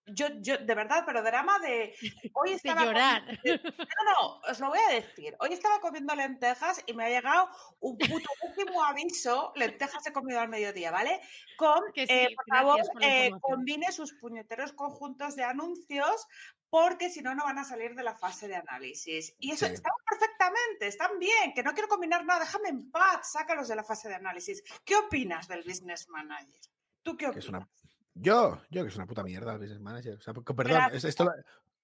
yo, 0.09 0.29
yo, 0.41 0.59
de 0.59 0.75
verdad, 0.75 1.03
pero 1.05 1.23
drama 1.23 1.59
de. 1.59 1.95
Hoy 2.35 2.53
estaba. 2.53 2.85
llorar. 2.85 3.25
no, 3.45 4.05
no, 4.05 4.41
os 4.49 4.61
lo 4.61 4.69
voy 4.69 4.79
a 4.89 4.95
decir. 4.95 5.35
Hoy 5.41 5.53
estaba 5.53 5.81
comiendo 5.81 6.15
lentejas 6.15 6.83
y 6.87 6.95
me 6.95 7.05
ha 7.05 7.09
llegado 7.09 7.49
un 7.81 7.99
puto 7.99 8.29
último 8.43 8.85
aviso. 8.85 9.53
Lentejas 9.57 10.07
he 10.07 10.13
comido 10.13 10.41
al 10.41 10.49
mediodía, 10.49 10.93
¿vale? 10.93 11.21
Con, 11.57 11.83
eh, 11.97 12.29
por 12.37 12.57
favor, 12.57 12.81
eh, 13.01 13.31
combine 13.41 13.91
sus 13.91 14.13
puñeteros 14.15 14.73
conjuntos 14.73 15.35
de 15.35 15.43
anuncios 15.43 16.27
porque 16.71 17.11
si 17.11 17.23
no, 17.23 17.35
no 17.35 17.45
van 17.45 17.59
a 17.59 17.65
salir 17.65 17.95
de 17.95 18.03
la 18.03 18.15
fase 18.15 18.49
de 18.49 18.57
análisis. 18.57 19.35
Y 19.39 19.53
eso 19.53 19.67
está 19.67 19.91
perfectamente, 20.09 20.87
están 20.87 21.19
bien, 21.19 21.55
que 21.55 21.63
no 21.63 21.73
quiero 21.73 21.89
combinar 21.89 22.25
nada, 22.25 22.41
déjame 22.41 22.69
en 22.69 22.91
paz, 22.91 23.33
sácalos 23.33 23.69
de 23.69 23.77
la 23.77 23.85
fase 23.85 24.09
de 24.09 24.15
análisis. 24.15 24.63
¿Qué 24.85 24.97
opinas 24.97 25.49
del 25.49 25.63
Business 25.63 26.09
Manager? 26.09 26.61
¿Tú 27.03 27.17
qué 27.17 27.29
opinas? 27.29 27.69
Yo, 28.15 28.63
yo 28.71 28.83
que 28.83 28.89
es 28.89 28.97
una 28.97 29.07
puta 29.07 29.23
mierda 29.23 29.53
el 29.53 29.59
Business 29.59 29.81
Manager. 29.81 30.15
O 30.15 30.21
sea, 30.21 30.33
perdón, 30.33 30.83
esto 30.93 31.33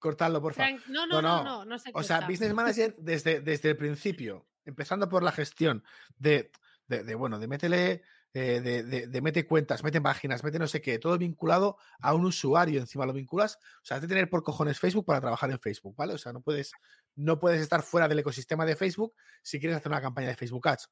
cortadlo, 0.03 0.41
por 0.41 0.53
favor. 0.53 0.81
No, 0.87 1.07
no, 1.07 1.21
no, 1.21 1.43
no, 1.43 1.65
no, 1.65 1.75
O 1.93 2.03
sea, 2.03 2.27
Business 2.27 2.53
Manager 2.53 2.95
desde, 2.97 3.39
desde 3.39 3.69
el 3.69 3.77
principio, 3.77 4.45
empezando 4.65 5.07
por 5.07 5.23
la 5.23 5.31
gestión 5.31 5.83
de, 6.17 6.51
de, 6.87 7.15
bueno, 7.15 7.39
de 7.39 7.47
métele, 7.47 8.03
eh, 8.33 8.61
de, 8.61 9.07
de, 9.07 9.21
mete 9.21 9.45
cuentas, 9.45 9.83
mete 9.83 10.01
páginas, 10.01 10.43
mete 10.43 10.59
no 10.59 10.67
sé 10.67 10.81
qué, 10.81 10.99
todo 10.99 11.17
vinculado 11.17 11.77
a 11.99 12.13
un 12.13 12.25
usuario, 12.25 12.79
encima 12.79 13.05
lo 13.05 13.13
vinculas. 13.13 13.59
O 13.81 13.85
sea, 13.85 13.97
has 13.97 14.01
de 14.01 14.07
tener 14.07 14.29
por 14.29 14.43
cojones 14.43 14.79
Facebook 14.79 15.05
para 15.05 15.21
trabajar 15.21 15.51
en 15.51 15.59
Facebook, 15.59 15.95
¿vale? 15.95 16.13
O 16.13 16.17
sea, 16.17 16.33
no 16.33 16.41
puedes, 16.41 16.71
no 17.15 17.39
puedes 17.39 17.61
estar 17.61 17.83
fuera 17.83 18.07
del 18.07 18.19
ecosistema 18.19 18.65
de 18.65 18.75
Facebook 18.75 19.13
si 19.41 19.59
quieres 19.59 19.77
hacer 19.77 19.91
una 19.91 20.01
campaña 20.01 20.29
de 20.29 20.35
Facebook 20.35 20.67
Ads, 20.67 20.89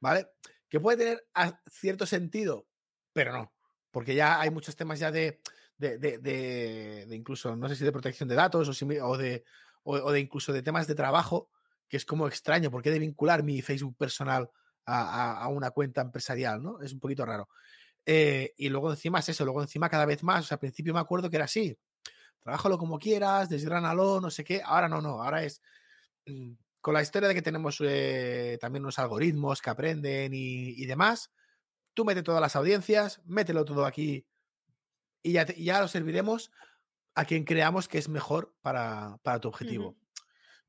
¿vale? 0.00 0.28
Que 0.68 0.80
puede 0.80 0.96
tener 0.96 1.26
cierto 1.70 2.06
sentido, 2.06 2.66
pero 3.12 3.32
no 3.32 3.56
porque 3.96 4.14
ya 4.14 4.38
hay 4.42 4.50
muchos 4.50 4.76
temas 4.76 4.98
ya 4.98 5.10
de, 5.10 5.40
de, 5.78 7.06
incluso, 7.12 7.56
no 7.56 7.66
sé 7.66 7.76
si 7.76 7.82
de 7.82 7.92
protección 7.92 8.28
de 8.28 8.34
datos 8.34 8.68
o, 8.68 9.16
de, 9.16 9.42
o, 9.84 10.12
de 10.12 10.20
incluso 10.20 10.52
de 10.52 10.60
temas 10.60 10.86
de 10.86 10.94
trabajo, 10.94 11.48
que 11.88 11.96
es 11.96 12.04
como 12.04 12.28
extraño, 12.28 12.70
porque 12.70 12.90
de 12.90 12.98
vincular 12.98 13.42
mi 13.42 13.62
Facebook 13.62 13.96
personal 13.96 14.50
a, 14.86 15.48
una 15.48 15.70
cuenta 15.70 16.00
empresarial, 16.00 16.62
¿no? 16.62 16.80
Es 16.80 16.92
un 16.92 17.00
poquito 17.00 17.26
raro. 17.26 17.48
Eh, 18.04 18.54
y 18.56 18.68
luego 18.68 18.90
encima 18.90 19.18
es 19.18 19.28
eso, 19.28 19.44
luego 19.44 19.62
encima 19.62 19.88
cada 19.88 20.06
vez 20.06 20.22
más, 20.22 20.44
o 20.44 20.48
sea, 20.48 20.54
al 20.56 20.60
principio 20.60 20.94
me 20.94 21.00
acuerdo 21.00 21.28
que 21.28 21.36
era 21.36 21.46
así, 21.46 21.76
trabájalo 22.40 22.78
como 22.78 22.98
quieras, 22.98 23.48
desgránalo, 23.48 24.20
no 24.20 24.30
sé 24.30 24.44
qué, 24.44 24.62
ahora 24.64 24.88
no, 24.88 25.02
no, 25.02 25.22
ahora 25.22 25.42
es 25.42 25.60
mm, 26.26 26.52
con 26.80 26.94
la 26.94 27.02
historia 27.02 27.28
de 27.28 27.34
que 27.34 27.42
tenemos 27.42 27.78
eh, 27.80 28.58
también 28.60 28.84
unos 28.84 29.00
algoritmos 29.00 29.60
que 29.60 29.70
aprenden 29.70 30.32
y 30.32 30.86
demás, 30.86 31.32
tú 31.94 32.04
mete 32.04 32.22
todas 32.22 32.40
las 32.40 32.54
audiencias, 32.54 33.20
mételo 33.24 33.64
todo 33.64 33.86
aquí 33.86 34.24
y 35.26 35.32
ya, 35.32 35.44
ya 35.46 35.80
lo 35.80 35.88
serviremos 35.88 36.52
a 37.16 37.24
quien 37.24 37.44
creamos 37.44 37.88
que 37.88 37.98
es 37.98 38.08
mejor 38.08 38.54
para, 38.62 39.18
tu 39.40 39.48
objetivo. 39.48 39.96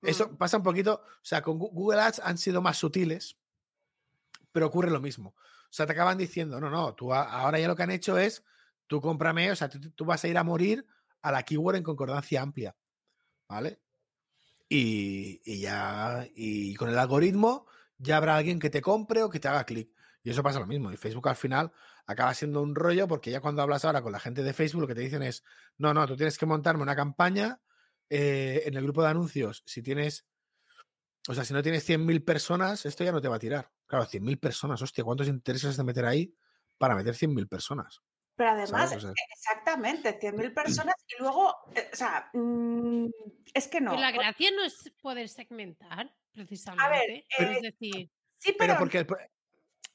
Eso 0.02 0.30
mm. 0.30 0.38
pasa 0.38 0.58
un 0.58 0.64
poquito, 0.64 1.04
o 1.04 1.20
sea, 1.26 1.44
con 1.44 1.60
Google 1.60 2.02
Ads 2.02 2.22
han 2.24 2.40
sido 2.40 2.62
más 2.62 2.78
sutiles, 2.78 3.38
pero 4.58 4.66
ocurre 4.66 4.90
lo 4.90 5.00
mismo. 5.00 5.36
O 5.38 5.70
sea, 5.70 5.86
te 5.86 5.92
acaban 5.92 6.18
diciendo, 6.18 6.60
no, 6.60 6.72
no, 6.72 6.96
tú 6.96 7.14
ahora 7.14 7.60
ya 7.60 7.68
lo 7.68 7.76
que 7.76 7.84
han 7.84 7.92
hecho 7.92 8.18
es, 8.18 8.44
tú 8.88 9.00
cómprame, 9.00 9.52
o 9.52 9.56
sea, 9.56 9.70
tú, 9.70 10.04
vas 10.04 10.24
a 10.24 10.28
ir 10.28 10.36
a 10.36 10.44
morir 10.44 10.84
a 11.22 11.32
la 11.32 11.44
keyword 11.44 11.76
en 11.76 11.84
concordancia 11.84 12.42
amplia, 12.42 12.76
¿vale? 13.48 13.80
Y, 14.68 15.44
y, 15.46 15.60
ya, 15.60 16.28
y 16.34 16.74
con 16.74 16.90
el 16.90 16.98
algoritmo 16.98 17.68
ya 18.00 18.18
habrá 18.18 18.36
alguien 18.36 18.58
que 18.58 18.72
te 18.72 18.82
compre 18.82 19.22
o 19.22 19.30
que 19.30 19.40
te 19.40 19.48
haga 19.48 19.64
clic. 19.64 19.92
Y 20.24 20.32
eso 20.32 20.42
pasa 20.42 20.60
lo 20.60 20.66
mismo. 20.66 20.92
Y 20.92 20.98
Facebook 20.98 21.30
al 21.30 21.36
final 21.36 21.72
acaba 22.08 22.34
siendo 22.34 22.64
un 22.64 22.74
rollo 22.74 23.08
porque 23.08 23.30
ya 23.30 23.42
cuando 23.42 23.62
hablas 23.62 23.86
ahora 23.86 24.02
con 24.02 24.12
la 24.12 24.20
gente 24.20 24.42
de 24.42 24.54
Facebook, 24.54 24.82
lo 24.82 24.88
que 24.88 24.96
te 24.96 25.02
dicen 25.02 25.22
es, 25.22 25.44
no, 25.78 25.94
no, 25.94 26.08
tú 26.08 26.18
tienes 26.18 26.40
que 26.40 26.48
montarme 26.48 26.82
una 26.82 26.96
campaña 26.96 27.62
eh, 28.10 28.64
en 28.66 28.76
el 28.76 28.82
grupo 28.82 29.04
de 29.04 29.10
anuncios. 29.10 29.62
Si 29.68 29.84
tienes, 29.84 30.26
o 31.28 31.36
sea, 31.36 31.46
si 31.46 31.54
no 31.54 31.62
tienes 31.62 31.88
100.000 31.88 32.26
personas, 32.26 32.88
esto 32.88 33.04
ya 33.04 33.12
no 33.12 33.22
te 33.22 33.28
va 33.28 33.36
a 33.36 33.40
tirar. 33.40 33.77
Claro, 33.88 34.06
100.000 34.06 34.40
personas, 34.40 34.82
hostia, 34.82 35.04
¿cuántos 35.04 35.28
intereses 35.28 35.72
has 35.72 35.78
de 35.78 35.84
meter 35.84 36.06
ahí 36.06 36.34
para 36.78 36.96
meter 36.96 37.16
100.000 37.16 37.48
personas? 37.48 38.02
Pero 38.36 38.52
además, 38.52 38.92
e, 38.92 39.14
exactamente, 39.32 40.20
100.000 40.20 40.54
personas 40.54 40.96
y 41.08 41.22
luego, 41.22 41.56
eh, 41.74 41.90
o 41.92 41.96
sea, 41.96 42.30
mm, 42.34 43.08
es 43.54 43.68
que 43.68 43.82
no. 43.82 43.96
la 43.96 44.12
gracia 44.12 44.52
no 44.52 44.64
es 44.64 44.94
poder 45.02 45.28
segmentar, 45.30 46.14
precisamente. 46.34 46.86
A 46.86 46.90
ver, 46.90 47.26
es 47.28 47.58
eh, 47.58 47.60
decir. 47.62 48.12
Sí, 48.36 48.56
pero, 48.58 48.78
porque 48.78 49.08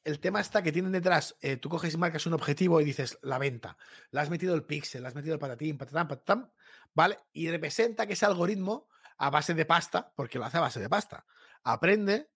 el 0.05 0.18
tema 0.18 0.40
está 0.40 0.62
que 0.62 0.72
tienen 0.72 0.90
detrás, 0.90 1.36
eh, 1.40 1.57
tú 1.57 1.68
coges 1.68 1.95
y 1.95 1.99
marcas 1.99 2.26
un 2.26 2.32
objetivo 2.32 2.80
y 2.80 2.84
dices 2.84 3.18
la 3.22 3.38
venta, 3.38 3.76
le 4.11 4.20
has 4.20 4.30
metido 4.30 4.55
el 4.55 4.64
pixel, 4.64 5.03
le 5.03 5.09
has 5.09 5.14
metido 5.14 5.34
el 5.34 5.40
patatín, 5.40 5.78
patatán, 5.78 6.09
patatán, 6.09 6.53
¿vale? 6.95 7.18
Y 7.32 7.49
representa 7.49 8.07
que 8.07 8.14
ese 8.14 8.26
algoritmo, 8.26 8.88
a 9.18 9.30
base 9.30 9.55
de 9.55 9.64
pasta, 9.64 10.12
porque 10.16 10.38
lo 10.38 10.47
hace 10.47 10.59
a 10.59 10.62
base 10.62 10.80
de 10.80 10.88
pasta, 10.88 11.24
aprende 11.62 12.30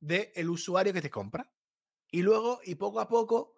del 0.00 0.30
el 0.34 0.50
usuario 0.50 0.92
que 0.92 1.02
te 1.02 1.10
compra. 1.10 1.50
Y 2.10 2.22
luego, 2.22 2.60
y 2.64 2.74
poco 2.74 3.00
a 3.00 3.08
poco, 3.08 3.54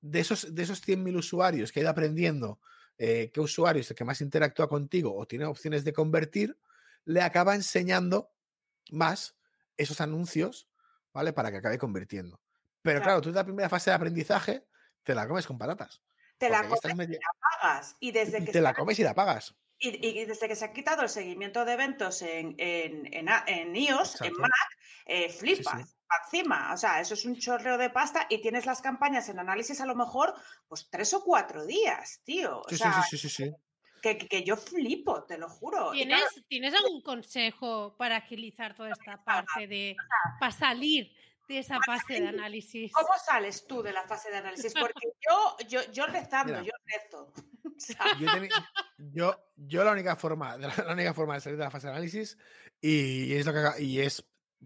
de 0.00 0.20
esos, 0.20 0.54
de 0.54 0.62
esos 0.62 0.86
100.000 0.86 1.16
usuarios 1.16 1.72
que 1.72 1.80
ha 1.80 1.82
ido 1.82 1.90
aprendiendo 1.90 2.60
eh, 2.98 3.30
qué 3.32 3.40
usuario 3.40 3.80
es 3.80 3.90
el 3.90 3.96
que 3.96 4.04
más 4.04 4.20
interactúa 4.20 4.68
contigo 4.68 5.14
o 5.14 5.26
tiene 5.26 5.44
opciones 5.44 5.84
de 5.84 5.92
convertir, 5.92 6.58
le 7.04 7.20
acaba 7.20 7.54
enseñando 7.54 8.30
más 8.90 9.36
esos 9.76 10.00
anuncios, 10.00 10.68
¿vale? 11.12 11.32
Para 11.32 11.50
que 11.50 11.58
acabe 11.58 11.78
convirtiendo. 11.78 12.40
Pero 12.82 13.02
claro. 13.02 13.20
tú 13.20 13.28
en 13.28 13.34
la 13.34 13.44
primera 13.44 13.68
fase 13.68 13.90
de 13.90 13.96
aprendizaje 13.96 14.66
te 15.02 15.14
la 15.14 15.26
comes 15.28 15.46
con 15.46 15.58
patatas. 15.58 16.02
Te 16.38 16.48
la 16.48 16.66
comes 16.68 17.08
y 17.08 17.12
la 17.12 17.18
pagas. 17.60 17.96
Y 18.00 18.12
desde 18.12 18.44
que 18.44 18.52
te 18.52 18.60
la 18.60 18.74
comes 18.74 18.98
y 18.98 19.02
la 19.02 19.14
pagas. 19.14 19.54
Y, 19.78 20.24
desde 20.24 20.48
que 20.48 20.56
se 20.56 20.64
ha 20.64 20.72
quitado 20.72 21.02
el 21.02 21.08
seguimiento 21.08 21.64
de 21.64 21.74
eventos 21.74 22.22
en, 22.22 22.54
en, 22.58 23.06
en, 23.12 23.76
iOS, 23.76 24.22
en 24.22 24.32
Mac, 24.34 24.50
eh, 25.04 25.28
flipas. 25.28 25.96
Encima, 26.24 26.72
o 26.72 26.76
sea, 26.76 27.00
eso 27.00 27.14
es 27.14 27.24
un 27.24 27.36
chorreo 27.36 27.76
de 27.76 27.90
pasta 27.90 28.26
y 28.30 28.40
tienes 28.40 28.64
las 28.64 28.80
campañas 28.80 29.28
en 29.28 29.38
análisis 29.40 29.80
a 29.80 29.86
lo 29.86 29.94
mejor, 29.94 30.34
pues 30.68 30.88
tres 30.88 31.12
o 31.14 31.22
cuatro 31.22 31.66
días, 31.66 32.20
tío. 32.24 32.62
sí, 32.68 32.76
sí, 32.76 33.18
sí, 33.18 33.28
sí, 33.28 33.52
Que, 34.00 34.16
que, 34.16 34.44
yo 34.44 34.56
flipo, 34.56 35.24
te 35.24 35.36
lo 35.36 35.48
juro. 35.48 35.90
¿Tienes, 35.90 36.22
¿Tienes 36.48 36.74
algún 36.74 37.02
consejo 37.02 37.96
para 37.98 38.18
agilizar 38.18 38.74
toda 38.76 38.92
esta 38.92 39.22
parte 39.24 39.66
de 39.66 39.96
para 40.38 40.52
salir 40.52 41.12
de 41.48 41.58
esa 41.58 41.78
fase 41.84 42.20
de 42.20 42.28
análisis. 42.28 42.92
¿Cómo 42.92 43.12
sales 43.24 43.66
tú 43.66 43.82
de 43.82 43.92
la 43.92 44.02
fase 44.04 44.30
de 44.30 44.38
análisis? 44.38 44.72
Porque 44.78 45.08
yo, 45.28 45.56
yo, 45.68 45.92
yo 45.92 46.06
rezando, 46.06 46.62
yo 46.62 46.72
rezo. 46.84 47.32
Yo, 48.98 49.38
yo, 49.56 49.84
la 49.84 49.92
única 49.92 50.16
forma, 50.16 50.56
la 50.56 50.72
única 50.90 51.12
forma 51.12 51.34
de 51.34 51.40
salir 51.40 51.58
de 51.58 51.64
la 51.64 51.70
fase 51.70 51.86
de 51.86 51.92
análisis, 51.92 52.38
y, 52.80 53.34
es 53.34 53.44
lo 53.44 53.52
que 53.52 53.82
y 53.82 54.00
es 54.00 54.24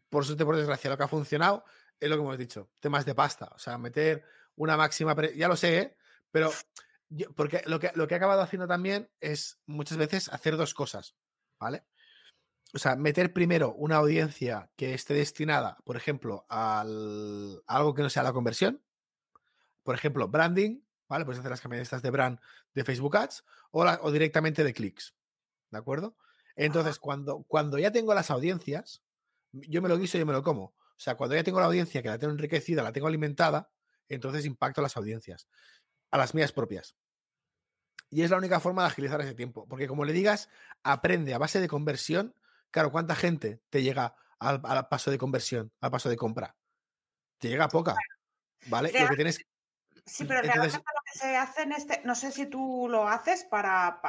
por 0.08 0.24
suerte, 0.24 0.44
por 0.44 0.56
desgracia, 0.56 0.90
lo 0.90 0.96
que 0.96 1.02
ha 1.02 1.08
funcionado, 1.08 1.64
es 1.98 2.08
lo 2.08 2.16
que 2.16 2.22
hemos 2.22 2.38
dicho, 2.38 2.70
temas 2.80 3.04
de 3.04 3.14
pasta. 3.14 3.50
O 3.54 3.58
sea, 3.58 3.76
meter 3.76 4.24
una 4.56 4.76
máxima, 4.76 5.16
ya 5.34 5.48
lo 5.48 5.56
sé, 5.56 5.78
¿eh? 5.78 5.96
pero 6.30 6.50
porque 7.34 7.62
lo 7.66 7.80
que, 7.80 7.90
lo 7.94 8.06
que 8.06 8.14
he 8.14 8.16
acabado 8.16 8.42
haciendo 8.42 8.68
también 8.68 9.10
es 9.20 9.60
muchas 9.66 9.98
veces 9.98 10.28
hacer 10.28 10.56
dos 10.56 10.74
cosas, 10.74 11.16
¿vale? 11.58 11.84
O 12.72 12.78
sea, 12.78 12.94
meter 12.94 13.32
primero 13.32 13.74
una 13.74 13.96
audiencia 13.96 14.70
que 14.76 14.94
esté 14.94 15.14
destinada, 15.14 15.78
por 15.84 15.96
ejemplo, 15.96 16.46
al, 16.48 17.62
a 17.66 17.76
algo 17.76 17.94
que 17.94 18.02
no 18.02 18.10
sea 18.10 18.22
la 18.22 18.32
conversión. 18.32 18.80
Por 19.82 19.96
ejemplo, 19.96 20.28
branding, 20.28 20.80
¿vale? 21.10 21.26
Puedes 21.26 21.40
hacer 21.40 21.50
las 21.50 21.60
campañas 21.60 21.90
de 21.90 22.10
brand 22.10 22.38
de 22.72 22.84
Facebook 22.84 23.16
Ads 23.16 23.44
o, 23.72 23.82
o 23.82 24.12
directamente 24.12 24.64
de 24.64 24.72
clics, 24.72 25.14
¿de 25.70 25.78
acuerdo? 25.78 26.16
Entonces, 26.54 26.98
cuando, 26.98 27.42
cuando 27.42 27.78
ya 27.78 27.90
tengo 27.90 28.14
las 28.14 28.30
audiencias, 28.30 29.02
yo 29.52 29.82
me 29.82 29.88
lo 29.88 29.98
guiso 29.98 30.16
y 30.16 30.20
yo 30.20 30.26
me 30.26 30.32
lo 30.32 30.42
como. 30.42 30.64
O 30.64 31.02
sea, 31.02 31.16
cuando 31.16 31.34
ya 31.34 31.42
tengo 31.42 31.58
la 31.58 31.66
audiencia, 31.66 32.00
que 32.00 32.08
la 32.08 32.18
tengo 32.18 32.32
enriquecida, 32.32 32.82
la 32.82 32.92
tengo 32.92 33.08
alimentada, 33.08 33.70
entonces 34.08 34.46
impacto 34.46 34.80
a 34.80 34.82
las 34.82 34.96
audiencias, 34.96 35.48
a 36.10 36.18
las 36.18 36.34
mías 36.34 36.52
propias. 36.52 36.94
Y 38.08 38.22
es 38.22 38.30
la 38.30 38.36
única 38.36 38.60
forma 38.60 38.82
de 38.82 38.88
agilizar 38.88 39.20
ese 39.20 39.34
tiempo. 39.34 39.66
Porque 39.68 39.88
como 39.88 40.04
le 40.04 40.12
digas, 40.12 40.48
aprende 40.84 41.34
a 41.34 41.38
base 41.38 41.60
de 41.60 41.68
conversión. 41.68 42.34
Claro, 42.70 42.92
¿cuánta 42.92 43.16
gente 43.16 43.62
te 43.68 43.82
llega 43.82 44.14
al, 44.38 44.60
paso 44.88 45.10
de 45.10 45.18
conversión, 45.18 45.72
al 45.80 45.90
paso 45.90 46.08
de 46.08 46.16
compra? 46.16 46.56
Te 47.38 47.48
llega 47.48 47.68
poca. 47.68 47.96
¿Vale? 48.66 48.92
Lo 48.92 49.08
que 49.08 49.16
tienes. 49.16 49.40
Sí, 50.06 50.24
pero 50.28 50.42
se 51.12 51.36
hace 51.36 51.62
en 51.62 51.72
este, 51.72 52.00
no 52.04 52.14
sé 52.14 52.32
si 52.32 52.46
tú 52.46 52.88
lo 52.88 53.08
haces 53.08 53.44
para, 53.44 54.00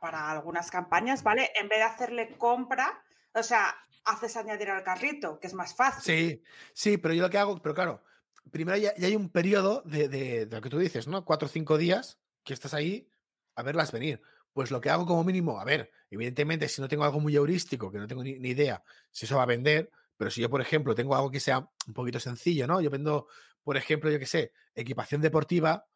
para, 0.00 0.30
algunas 0.30 0.70
campañas, 0.70 1.22
¿vale? 1.22 1.50
En 1.60 1.68
vez 1.68 1.78
de 1.78 1.84
hacerle 1.84 2.36
compra, 2.38 3.02
o 3.34 3.42
sea, 3.42 3.74
haces 4.04 4.36
añadir 4.36 4.70
al 4.70 4.82
carrito, 4.82 5.38
que 5.38 5.46
es 5.46 5.54
más 5.54 5.74
fácil. 5.74 6.02
Sí, 6.02 6.42
sí, 6.72 6.98
pero 6.98 7.14
yo 7.14 7.22
lo 7.22 7.30
que 7.30 7.38
hago, 7.38 7.60
pero 7.60 7.74
claro, 7.74 8.04
primero 8.50 8.76
ya, 8.76 8.92
hay 8.96 9.16
un 9.16 9.30
periodo 9.30 9.82
de, 9.84 10.08
de, 10.08 10.46
lo 10.50 10.60
que 10.60 10.70
tú 10.70 10.78
dices, 10.78 11.06
¿no? 11.08 11.24
Cuatro 11.24 11.46
o 11.46 11.50
cinco 11.50 11.78
días 11.78 12.18
que 12.44 12.54
estás 12.54 12.74
ahí 12.74 13.08
a 13.54 13.62
verlas 13.62 13.92
venir. 13.92 14.20
Pues 14.52 14.70
lo 14.70 14.80
que 14.80 14.90
hago 14.90 15.06
como 15.06 15.22
mínimo, 15.22 15.60
a 15.60 15.64
ver, 15.64 15.92
evidentemente, 16.10 16.68
si 16.68 16.80
no 16.80 16.88
tengo 16.88 17.04
algo 17.04 17.20
muy 17.20 17.36
heurístico, 17.36 17.90
que 17.90 17.98
no 17.98 18.06
tengo 18.06 18.24
ni, 18.24 18.32
idea 18.32 18.82
si 19.10 19.26
eso 19.26 19.36
va 19.36 19.44
a 19.44 19.46
vender, 19.46 19.90
pero 20.16 20.30
si 20.30 20.40
yo, 20.40 20.50
por 20.50 20.60
ejemplo, 20.60 20.94
tengo 20.94 21.14
algo 21.14 21.30
que 21.30 21.40
sea 21.40 21.70
un 21.86 21.94
poquito 21.94 22.18
sencillo, 22.18 22.66
¿no? 22.66 22.80
Yo 22.80 22.90
vendo, 22.90 23.28
por 23.62 23.76
ejemplo, 23.76 24.10
yo 24.10 24.18
qué 24.18 24.26
sé, 24.26 24.52
equipación 24.74 25.20
deportiva, 25.20 25.86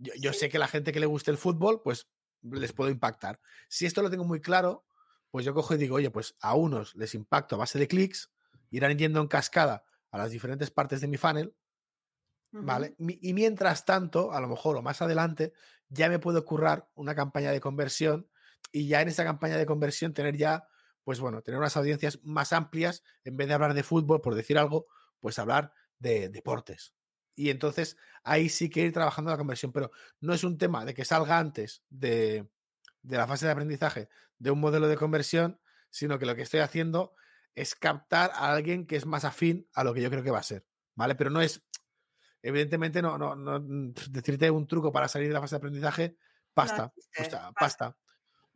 yo, 0.00 0.32
sé 0.32 0.48
que 0.48 0.58
la 0.58 0.68
gente 0.68 0.92
que 0.92 1.00
le 1.00 1.06
guste 1.06 1.30
el 1.30 1.38
fútbol, 1.38 1.82
pues 1.82 2.08
les 2.42 2.72
puedo 2.72 2.90
impactar. 2.90 3.40
Si 3.68 3.86
esto 3.86 4.02
lo 4.02 4.10
tengo 4.10 4.24
muy 4.24 4.40
claro, 4.40 4.86
pues 5.30 5.44
yo 5.44 5.54
cojo 5.54 5.74
y 5.74 5.78
digo, 5.78 5.96
oye, 5.96 6.10
pues 6.10 6.34
a 6.40 6.54
unos 6.54 6.94
les 6.96 7.14
impacto 7.14 7.54
a 7.54 7.58
base 7.58 7.78
de 7.78 7.86
clics, 7.86 8.30
irán 8.70 8.98
yendo 8.98 9.20
en 9.20 9.28
cascada 9.28 9.84
a 10.10 10.18
las 10.18 10.30
diferentes 10.30 10.70
partes 10.70 11.00
de 11.00 11.06
mi 11.06 11.16
funnel, 11.16 11.54
¿vale? 12.50 12.96
Y 12.98 13.32
mientras 13.34 13.84
tanto, 13.84 14.32
a 14.32 14.40
lo 14.40 14.48
mejor 14.48 14.76
o 14.76 14.82
más 14.82 15.02
adelante, 15.02 15.52
ya 15.88 16.08
me 16.08 16.18
puedo 16.18 16.44
currar 16.44 16.88
una 16.94 17.14
campaña 17.14 17.52
de 17.52 17.60
conversión 17.60 18.28
y 18.72 18.88
ya 18.88 19.02
en 19.02 19.08
esa 19.08 19.24
campaña 19.24 19.56
de 19.56 19.66
conversión 19.66 20.14
tener 20.14 20.36
ya, 20.36 20.66
pues 21.04 21.20
bueno, 21.20 21.42
tener 21.42 21.58
unas 21.58 21.76
audiencias 21.76 22.20
más 22.22 22.52
amplias, 22.52 23.02
en 23.24 23.36
vez 23.36 23.48
de 23.48 23.54
hablar 23.54 23.74
de 23.74 23.82
fútbol, 23.82 24.20
por 24.20 24.34
decir 24.34 24.58
algo, 24.58 24.86
pues 25.20 25.38
hablar 25.38 25.72
de 25.98 26.28
deportes. 26.28 26.94
Y 27.40 27.48
entonces 27.48 27.96
ahí 28.22 28.50
sí 28.50 28.68
que 28.68 28.82
ir 28.82 28.92
trabajando 28.92 29.30
la 29.30 29.38
conversión, 29.38 29.72
pero 29.72 29.90
no 30.20 30.34
es 30.34 30.44
un 30.44 30.58
tema 30.58 30.84
de 30.84 30.92
que 30.92 31.06
salga 31.06 31.38
antes 31.38 31.82
de, 31.88 32.46
de 33.00 33.16
la 33.16 33.26
fase 33.26 33.46
de 33.46 33.52
aprendizaje 33.52 34.10
de 34.38 34.50
un 34.50 34.60
modelo 34.60 34.88
de 34.88 34.96
conversión, 34.98 35.58
sino 35.88 36.18
que 36.18 36.26
lo 36.26 36.36
que 36.36 36.42
estoy 36.42 36.60
haciendo 36.60 37.14
es 37.54 37.74
captar 37.74 38.30
a 38.34 38.52
alguien 38.52 38.86
que 38.86 38.96
es 38.96 39.06
más 39.06 39.24
afín 39.24 39.66
a 39.72 39.84
lo 39.84 39.94
que 39.94 40.02
yo 40.02 40.10
creo 40.10 40.22
que 40.22 40.30
va 40.30 40.40
a 40.40 40.42
ser, 40.42 40.66
¿vale? 40.94 41.14
Pero 41.14 41.30
no 41.30 41.40
es, 41.40 41.62
evidentemente 42.42 43.00
no, 43.00 43.16
no, 43.16 43.34
no 43.34 43.58
mm, 43.58 43.94
decirte 44.10 44.50
un 44.50 44.66
truco 44.66 44.92
para 44.92 45.08
salir 45.08 45.28
de 45.28 45.34
la 45.34 45.40
fase 45.40 45.54
de 45.54 45.58
aprendizaje, 45.60 46.18
pasta, 46.52 46.92
pasta, 47.58 47.96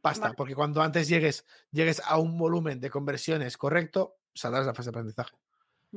pasta, 0.03 0.33
porque 0.35 0.55
cuando 0.55 0.83
antes 0.83 1.09
llegues, 1.09 1.47
llegues 1.71 2.03
a 2.05 2.19
un 2.19 2.37
volumen 2.37 2.81
de 2.81 2.91
conversiones 2.91 3.57
correcto, 3.57 4.19
saldrás 4.35 4.65
de 4.65 4.73
la 4.73 4.75
fase 4.75 4.91
de 4.91 4.91
aprendizaje. 4.91 5.35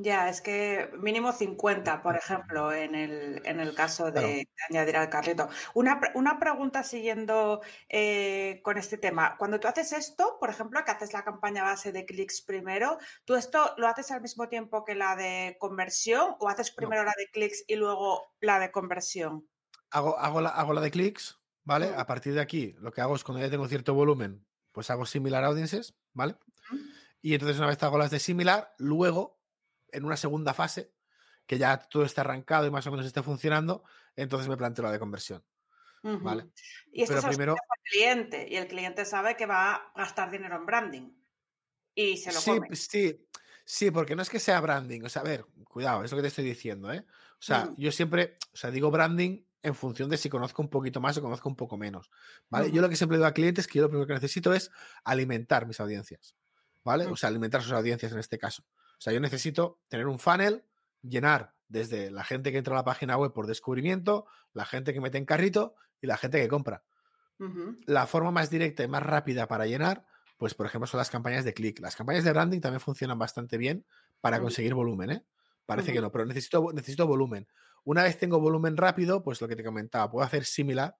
Ya, 0.00 0.28
es 0.28 0.40
que 0.40 0.92
mínimo 1.00 1.32
50, 1.32 2.02
por 2.02 2.14
ejemplo, 2.14 2.72
en 2.72 2.94
el, 2.94 3.42
en 3.44 3.58
el 3.58 3.74
caso 3.74 4.12
de, 4.12 4.48
añadir 4.70 4.96
al 4.96 5.08
carrito. 5.08 5.48
Una, 5.74 6.00
una 6.14 6.38
pregunta 6.38 6.84
siguiendo 6.84 7.62
eh, 7.88 8.60
con 8.62 8.78
este 8.78 8.96
tema. 8.96 9.36
Cuando 9.36 9.58
tú 9.58 9.66
haces 9.66 9.90
esto, 9.90 10.36
por 10.38 10.50
ejemplo, 10.50 10.84
que 10.84 10.92
haces 10.92 11.12
la 11.12 11.24
campaña 11.24 11.64
base 11.64 11.90
de 11.90 12.06
clics 12.06 12.42
primero, 12.42 12.98
¿tú 13.24 13.34
esto 13.34 13.74
lo 13.76 13.88
haces 13.88 14.12
al 14.12 14.22
mismo 14.22 14.48
tiempo 14.48 14.84
que 14.84 14.94
la 14.94 15.16
de 15.16 15.56
conversión 15.58 16.36
o 16.38 16.48
haces 16.48 16.70
primero 16.70 17.02
la 17.02 17.14
de 17.18 17.28
clics 17.32 17.64
y 17.66 17.74
luego 17.74 18.22
la 18.40 18.60
de 18.60 18.70
conversión? 18.70 19.48
Hago, 19.90 20.16
hago, 20.16 20.40
la, 20.40 20.50
hago 20.50 20.74
la 20.74 20.80
de 20.80 20.92
clics, 20.92 21.40
¿vale? 21.64 21.92
A 21.96 22.06
partir 22.06 22.34
de 22.34 22.40
aquí, 22.40 22.76
lo 22.78 22.92
que 22.92 23.00
hago 23.00 23.16
es 23.16 23.24
cuando 23.24 23.44
ya 23.44 23.50
tengo 23.50 23.66
cierto 23.66 23.94
volumen, 23.94 24.46
pues 24.70 24.90
hago 24.90 25.06
similar 25.06 25.42
audiences, 25.42 25.96
¿vale? 26.12 26.36
Y 27.20 27.34
entonces 27.34 27.58
una 27.58 27.66
vez 27.66 27.82
hago 27.82 27.98
las 27.98 28.12
de 28.12 28.20
similar, 28.20 28.72
luego 28.78 29.37
en 29.92 30.04
una 30.04 30.16
segunda 30.16 30.54
fase, 30.54 30.92
que 31.46 31.58
ya 31.58 31.78
todo 31.78 32.04
está 32.04 32.20
arrancado 32.20 32.66
y 32.66 32.70
más 32.70 32.86
o 32.86 32.90
menos 32.90 33.06
esté 33.06 33.22
funcionando, 33.22 33.84
entonces 34.16 34.48
me 34.48 34.56
planteo 34.56 34.84
la 34.84 34.92
de 34.92 34.98
conversión. 34.98 35.44
¿Vale? 36.02 36.48
Y 36.92 37.02
esto 37.02 37.16
Pero 37.16 37.28
primero... 37.28 37.52
el 37.54 37.90
cliente, 37.90 38.46
y 38.48 38.56
el 38.56 38.68
cliente 38.68 39.04
sabe 39.04 39.36
que 39.36 39.46
va 39.46 39.74
a 39.74 39.92
gastar 39.96 40.30
dinero 40.30 40.56
en 40.56 40.66
branding. 40.66 41.10
Y 41.94 42.16
se 42.16 42.32
lo 42.32 42.40
sí, 42.40 42.52
Sí, 42.72 43.28
sí, 43.64 43.90
porque 43.90 44.14
no 44.14 44.22
es 44.22 44.30
que 44.30 44.38
sea 44.38 44.60
branding. 44.60 45.02
O 45.02 45.08
sea, 45.08 45.22
a 45.22 45.24
ver, 45.24 45.44
cuidado, 45.64 46.04
es 46.04 46.10
lo 46.10 46.16
que 46.16 46.22
te 46.22 46.28
estoy 46.28 46.44
diciendo, 46.44 46.92
¿eh? 46.92 47.04
O 47.32 47.42
sea, 47.42 47.72
yo 47.76 47.90
siempre, 47.92 48.36
o 48.52 48.56
sea, 48.56 48.70
digo 48.70 48.90
branding 48.90 49.44
en 49.62 49.74
función 49.74 50.08
de 50.08 50.16
si 50.16 50.28
conozco 50.28 50.62
un 50.62 50.70
poquito 50.70 51.00
más 51.00 51.16
o 51.16 51.22
conozco 51.22 51.48
un 51.48 51.56
poco 51.56 51.76
menos. 51.76 52.10
¿Vale? 52.48 52.70
Yo 52.70 52.80
lo 52.80 52.88
que 52.88 52.96
siempre 52.96 53.16
digo 53.16 53.26
a 53.26 53.32
clientes 53.32 53.64
es 53.64 53.70
que 53.70 53.78
yo 53.78 53.82
lo 53.82 53.88
primero 53.88 54.06
que 54.06 54.14
necesito 54.14 54.52
es 54.52 54.70
alimentar 55.04 55.66
mis 55.66 55.80
audiencias. 55.80 56.36
¿Vale? 56.84 57.06
O 57.06 57.16
sea, 57.16 57.28
alimentar 57.28 57.62
sus 57.62 57.72
audiencias 57.72 58.12
en 58.12 58.18
este 58.18 58.38
caso. 58.38 58.64
O 58.98 59.00
sea, 59.00 59.12
yo 59.12 59.20
necesito 59.20 59.80
tener 59.88 60.06
un 60.06 60.18
funnel, 60.18 60.64
llenar 61.02 61.54
desde 61.68 62.10
la 62.10 62.24
gente 62.24 62.50
que 62.50 62.58
entra 62.58 62.74
a 62.74 62.78
la 62.78 62.84
página 62.84 63.16
web 63.16 63.32
por 63.32 63.46
descubrimiento, 63.46 64.26
la 64.52 64.64
gente 64.64 64.92
que 64.92 65.00
mete 65.00 65.18
en 65.18 65.24
carrito 65.24 65.76
y 66.00 66.06
la 66.06 66.16
gente 66.16 66.40
que 66.40 66.48
compra. 66.48 66.82
La 67.86 68.08
forma 68.08 68.32
más 68.32 68.50
directa 68.50 68.82
y 68.82 68.88
más 68.88 69.02
rápida 69.02 69.46
para 69.46 69.66
llenar, 69.66 70.04
pues 70.38 70.54
por 70.54 70.66
ejemplo, 70.66 70.88
son 70.88 70.98
las 70.98 71.10
campañas 71.10 71.44
de 71.44 71.54
clic. 71.54 71.78
Las 71.78 71.94
campañas 71.94 72.24
de 72.24 72.32
branding 72.32 72.60
también 72.60 72.80
funcionan 72.80 73.18
bastante 73.18 73.56
bien 73.56 73.86
para 74.20 74.40
conseguir 74.40 74.74
volumen, 74.74 75.10
¿eh? 75.10 75.24
Parece 75.64 75.92
que 75.92 76.00
no, 76.00 76.10
pero 76.10 76.24
necesito, 76.24 76.72
necesito 76.72 77.06
volumen. 77.06 77.46
Una 77.84 78.02
vez 78.02 78.18
tengo 78.18 78.40
volumen 78.40 78.76
rápido, 78.76 79.22
pues 79.22 79.40
lo 79.40 79.46
que 79.46 79.54
te 79.54 79.62
comentaba, 79.62 80.10
puedo 80.10 80.26
hacer 80.26 80.44
similar, 80.44 80.96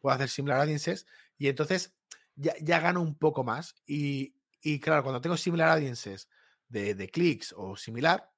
puedo 0.00 0.14
hacer 0.14 0.28
similar 0.28 0.60
audiences 0.60 1.06
y 1.36 1.48
entonces 1.48 1.94
ya, 2.36 2.54
ya 2.60 2.80
gano 2.80 3.02
un 3.02 3.16
poco 3.16 3.44
más. 3.44 3.74
Y, 3.84 4.36
y 4.62 4.80
claro, 4.80 5.02
cuando 5.02 5.20
tengo 5.20 5.36
similar 5.36 5.68
audiences 5.68 6.28
de, 6.72 7.08
clics 7.10 7.54
o 7.56 7.76
similar, 7.76 8.30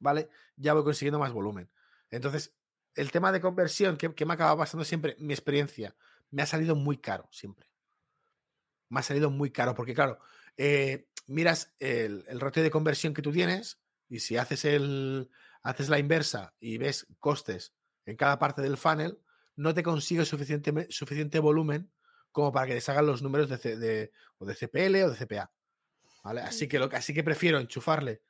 ¿vale? 0.00 0.28
Ya 0.56 0.74
voy 0.74 0.84
consiguiendo 0.84 1.18
más 1.18 1.32
volumen. 1.32 1.70
Entonces, 2.10 2.54
el 2.94 3.10
tema 3.10 3.32
de 3.32 3.40
conversión, 3.40 3.96
que, 3.96 4.26
me 4.26 4.34
acaba 4.34 4.56
pasando 4.56 4.84
siempre, 4.84 5.16
mi 5.18 5.32
experiencia, 5.32 5.94
me 6.30 6.42
ha 6.42 6.46
salido 6.46 6.74
muy 6.74 6.98
caro 6.98 7.28
siempre. 7.32 7.70
Me 8.88 9.00
ha 9.00 9.02
salido 9.02 9.30
muy 9.30 9.50
caro, 9.50 9.74
porque 9.74 9.94
claro, 9.94 10.18
eh, 10.56 11.08
miras 11.26 11.74
el, 11.78 12.24
el, 12.28 12.40
ratio 12.40 12.62
de 12.62 12.70
conversión 12.70 13.14
que 13.14 13.22
tú 13.22 13.32
tienes 13.32 13.80
y 14.08 14.20
si 14.20 14.36
haces, 14.36 14.64
el, 14.64 15.30
haces 15.62 15.88
la 15.88 15.98
inversa 15.98 16.54
y 16.58 16.78
ves 16.78 17.06
costes 17.20 17.74
en 18.06 18.16
cada 18.16 18.38
parte 18.38 18.62
del 18.62 18.78
funnel, 18.78 19.20
no 19.54 19.74
te 19.74 19.82
consigues 19.82 20.28
suficiente, 20.28 20.86
suficiente 20.90 21.38
volumen 21.38 21.92
como 22.32 22.52
para 22.52 22.66
que 22.66 22.74
te 22.74 22.80
salgan 22.80 23.06
los 23.06 23.22
números 23.22 23.48
de, 23.48 23.76
de, 23.76 24.12
o 24.38 24.46
de 24.46 24.54
CPL 24.54 25.04
o 25.04 25.10
de 25.10 25.26
CPA. 25.26 25.52
Así 26.36 26.68
que, 26.68 26.78
lo, 26.78 26.88
así 26.92 27.14
que 27.14 27.24
prefiero 27.24 27.58
enchufarle. 27.58 28.22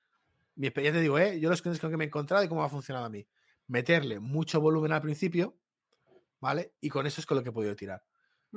Mi 0.56 0.66
experiencia, 0.66 0.98
te 0.98 1.02
digo, 1.02 1.18
¿eh? 1.18 1.38
yo 1.38 1.50
los 1.50 1.62
clientes 1.62 1.80
con 1.80 1.90
que 1.90 1.96
me 1.96 2.04
he 2.04 2.06
encontrado 2.08 2.44
y 2.44 2.48
cómo 2.48 2.62
ha 2.62 2.68
funcionado 2.68 3.06
a 3.06 3.10
mí. 3.10 3.26
Meterle 3.68 4.18
mucho 4.18 4.60
volumen 4.60 4.92
al 4.92 5.02
principio, 5.02 5.56
¿vale? 6.40 6.74
Y 6.80 6.88
con 6.88 7.06
eso 7.06 7.20
es 7.20 7.26
con 7.26 7.36
lo 7.36 7.42
que 7.42 7.50
he 7.50 7.52
podido 7.52 7.76
tirar. 7.76 8.02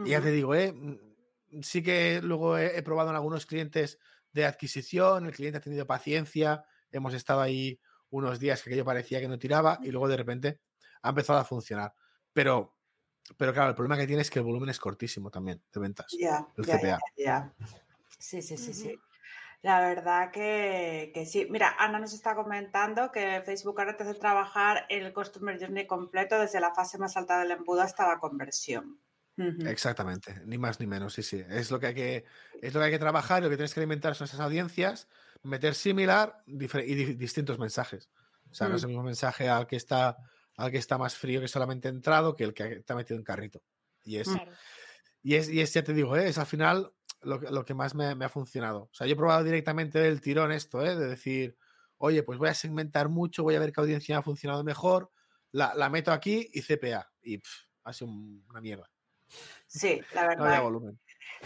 Y 0.06 0.12
ya 0.12 0.22
te 0.22 0.32
digo, 0.32 0.56
¿eh? 0.56 0.72
Mm, 0.72 1.62
sí 1.62 1.84
que 1.84 2.22
luego 2.22 2.58
he, 2.58 2.82
probado 2.82 3.10
en 3.10 3.16
algunos 3.16 3.46
clientes 3.46 4.00
de 4.32 4.46
adquisición, 4.46 5.26
el 5.26 5.34
cliente 5.34 5.58
ha 5.58 5.62
tenido 5.62 5.86
paciencia, 5.86 6.64
hemos 6.92 7.14
estado 7.14 7.42
ahí 7.42 7.80
unos 8.10 8.39
días 8.39 8.62
que 8.62 8.70
aquello 8.70 8.86
parecía 8.86 9.20
que 9.20 9.28
no 9.28 9.38
tiraba 9.38 9.80
y 9.84 9.92
luego 9.92 10.08
de 10.08 10.18
repente 10.18 10.62
ha 11.02 11.10
empezado 11.10 11.39
a 11.39 11.46
funcionar. 11.46 11.94
Pero, 12.34 12.78
pero 13.38 13.54
claro, 13.54 13.70
el 13.70 13.76
problema 13.76 13.98
que 13.98 14.08
tiene 14.08 14.22
es 14.22 14.30
que 14.30 14.39
el 14.39 14.46
volumen 14.46 14.70
es 14.70 14.80
cortísimo 14.80 15.30
también 15.30 15.62
de 15.72 15.80
ventas. 15.80 16.08
Ya, 16.18 16.48
ya, 16.58 17.00
ya, 17.18 17.54
Sí, 18.18 18.42
sí, 18.42 18.56
sí, 18.56 18.74
sí. 18.74 19.00
La 19.62 19.80
verdad 19.80 20.32
que, 20.32 21.12
sí. 21.30 21.47
Mira, 21.49 21.76
Ana 21.78 21.99
nos 21.99 22.14
está 22.14 22.36
comentando 22.36 23.12
que 23.12 23.41
Facebook 23.45 23.80
ahora 23.80 23.95
te 23.95 24.03
hace 24.03 24.16
trabajar 24.16 24.86
el 24.89 25.14
Customer 25.14 25.59
Journey 25.59 25.86
completo 25.86 26.39
desde 26.39 26.59
la 26.59 26.74
fase 26.74 26.97
más 26.97 27.16
alta 27.16 27.39
del 27.39 27.51
embudo 27.51 27.82
hasta 27.82 28.07
la 28.07 28.20
conversión. 28.20 28.99
Exactamente, 29.66 30.41
ni 30.45 30.57
más 30.57 30.80
ni 30.80 30.86
menos, 30.86 31.14
sí, 31.14 31.24
sí. 31.24 31.43
Es 31.49 31.72
lo 31.72 31.80
que 31.80 31.88
hay 31.88 31.95
que, 31.95 32.26
es 32.62 32.74
lo 32.74 32.80
que 32.80 32.86
hay 32.86 32.91
que 32.91 32.99
trabajar, 32.99 33.41
lo 33.41 33.49
que 33.49 33.55
tienes 33.55 33.74
que 33.74 33.80
alimentar 33.80 34.14
son 34.14 34.26
esas 34.26 34.39
audiencias, 34.39 35.07
meter 35.41 35.74
similar 35.74 36.43
y 36.45 36.57
distintos 37.16 37.57
mensajes. 37.57 38.09
O 38.51 38.53
sea, 38.53 38.68
no 38.68 38.76
es 38.76 38.84
el 38.84 38.89
mismo 38.89 39.03
mensaje 39.03 39.49
al 39.49 39.66
que 39.66 39.78
está 39.78 40.18
al 40.57 40.72
que 40.72 40.78
está 40.78 40.97
más 40.97 41.16
frío 41.16 41.41
que 41.41 41.47
solamente 41.47 41.88
entrado 41.88 42.36
que 42.36 42.43
el 42.43 42.53
que 42.53 42.74
está 42.74 42.95
metido 42.95 43.18
en 43.18 43.24
carrito. 43.24 43.62
Y 44.03 44.18
es, 44.18 44.30
y 45.24 45.36
es, 45.36 45.49
y 45.49 45.62
es 45.62 45.74
ya 45.74 45.84
te 45.84 45.93
digo, 45.93 46.16
¿eh? 46.18 46.28
es 46.28 46.38
al 46.38 46.45
final 46.45 46.93
lo, 47.22 47.40
lo 47.40 47.66
que 47.66 47.74
más 47.74 47.96
me, 47.96 48.16
me, 48.16 48.26
ha 48.26 48.30
funcionado. 48.30 48.84
O 48.84 48.94
sea, 48.94 49.08
yo 49.08 49.14
he 49.14 49.18
probado 49.18 49.44
directamente 49.44 50.00
del 50.00 50.22
tirón 50.22 50.52
esto, 50.52 50.84
¿eh? 50.84 50.96
de 50.96 51.08
decir, 51.08 51.58
oye, 51.98 52.24
pues 52.24 52.40
voy 52.40 52.50
a 52.50 52.54
segmentar 52.54 53.10
mucho, 53.10 53.44
voy 53.44 53.56
a 53.56 53.60
ver 53.60 53.72
qué 53.72 53.82
audiencia 53.82 54.18
ha 54.18 54.24
funcionado 54.24 54.64
mejor, 54.64 55.12
la, 55.52 55.74
la 55.76 55.90
meto 55.90 56.12
aquí 56.12 56.50
y 56.54 56.62
CPA. 56.62 57.12
Y 57.22 57.38
pff, 57.38 57.66
ha 57.84 57.94
sido 57.94 58.12
una 58.12 58.62
mierda. 58.62 58.90
Sí, 59.68 60.02
la 60.14 60.28
verdad. 60.28 60.58
No 60.58 60.64
volumen. 60.64 61.00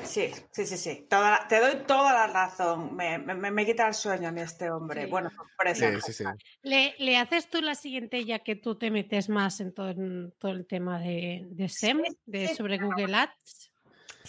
Sí, 0.03 0.31
sí, 0.51 0.65
sí, 0.65 0.77
sí. 0.77 1.07
Toda, 1.09 1.47
te 1.47 1.59
doy 1.59 1.83
toda 1.85 2.13
la 2.13 2.27
razón. 2.27 2.95
Me, 2.95 3.17
me, 3.17 3.51
me, 3.51 3.65
quita 3.65 3.87
el 3.87 3.93
sueño 3.93 4.29
a 4.29 4.31
mí 4.31 4.41
este 4.41 4.69
hombre. 4.69 5.03
Sí. 5.03 5.09
Bueno, 5.09 5.31
por 5.57 5.67
eso. 5.67 5.85
Sí, 6.01 6.13
sí, 6.13 6.23
¿Le, 6.63 6.95
¿Le, 6.97 7.17
haces 7.17 7.49
tú 7.49 7.61
la 7.61 7.75
siguiente 7.75 8.25
ya 8.25 8.39
que 8.39 8.55
tú 8.55 8.75
te 8.75 8.91
metes 8.91 9.29
más 9.29 9.59
en 9.61 9.73
todo, 9.73 9.89
en 9.89 10.33
todo 10.37 10.51
el 10.51 10.65
tema 10.65 10.99
de, 10.99 11.45
de 11.49 11.69
SEM, 11.69 12.01
de, 12.25 12.53
sobre 12.55 12.77
Google 12.77 13.15
Ads? 13.15 13.71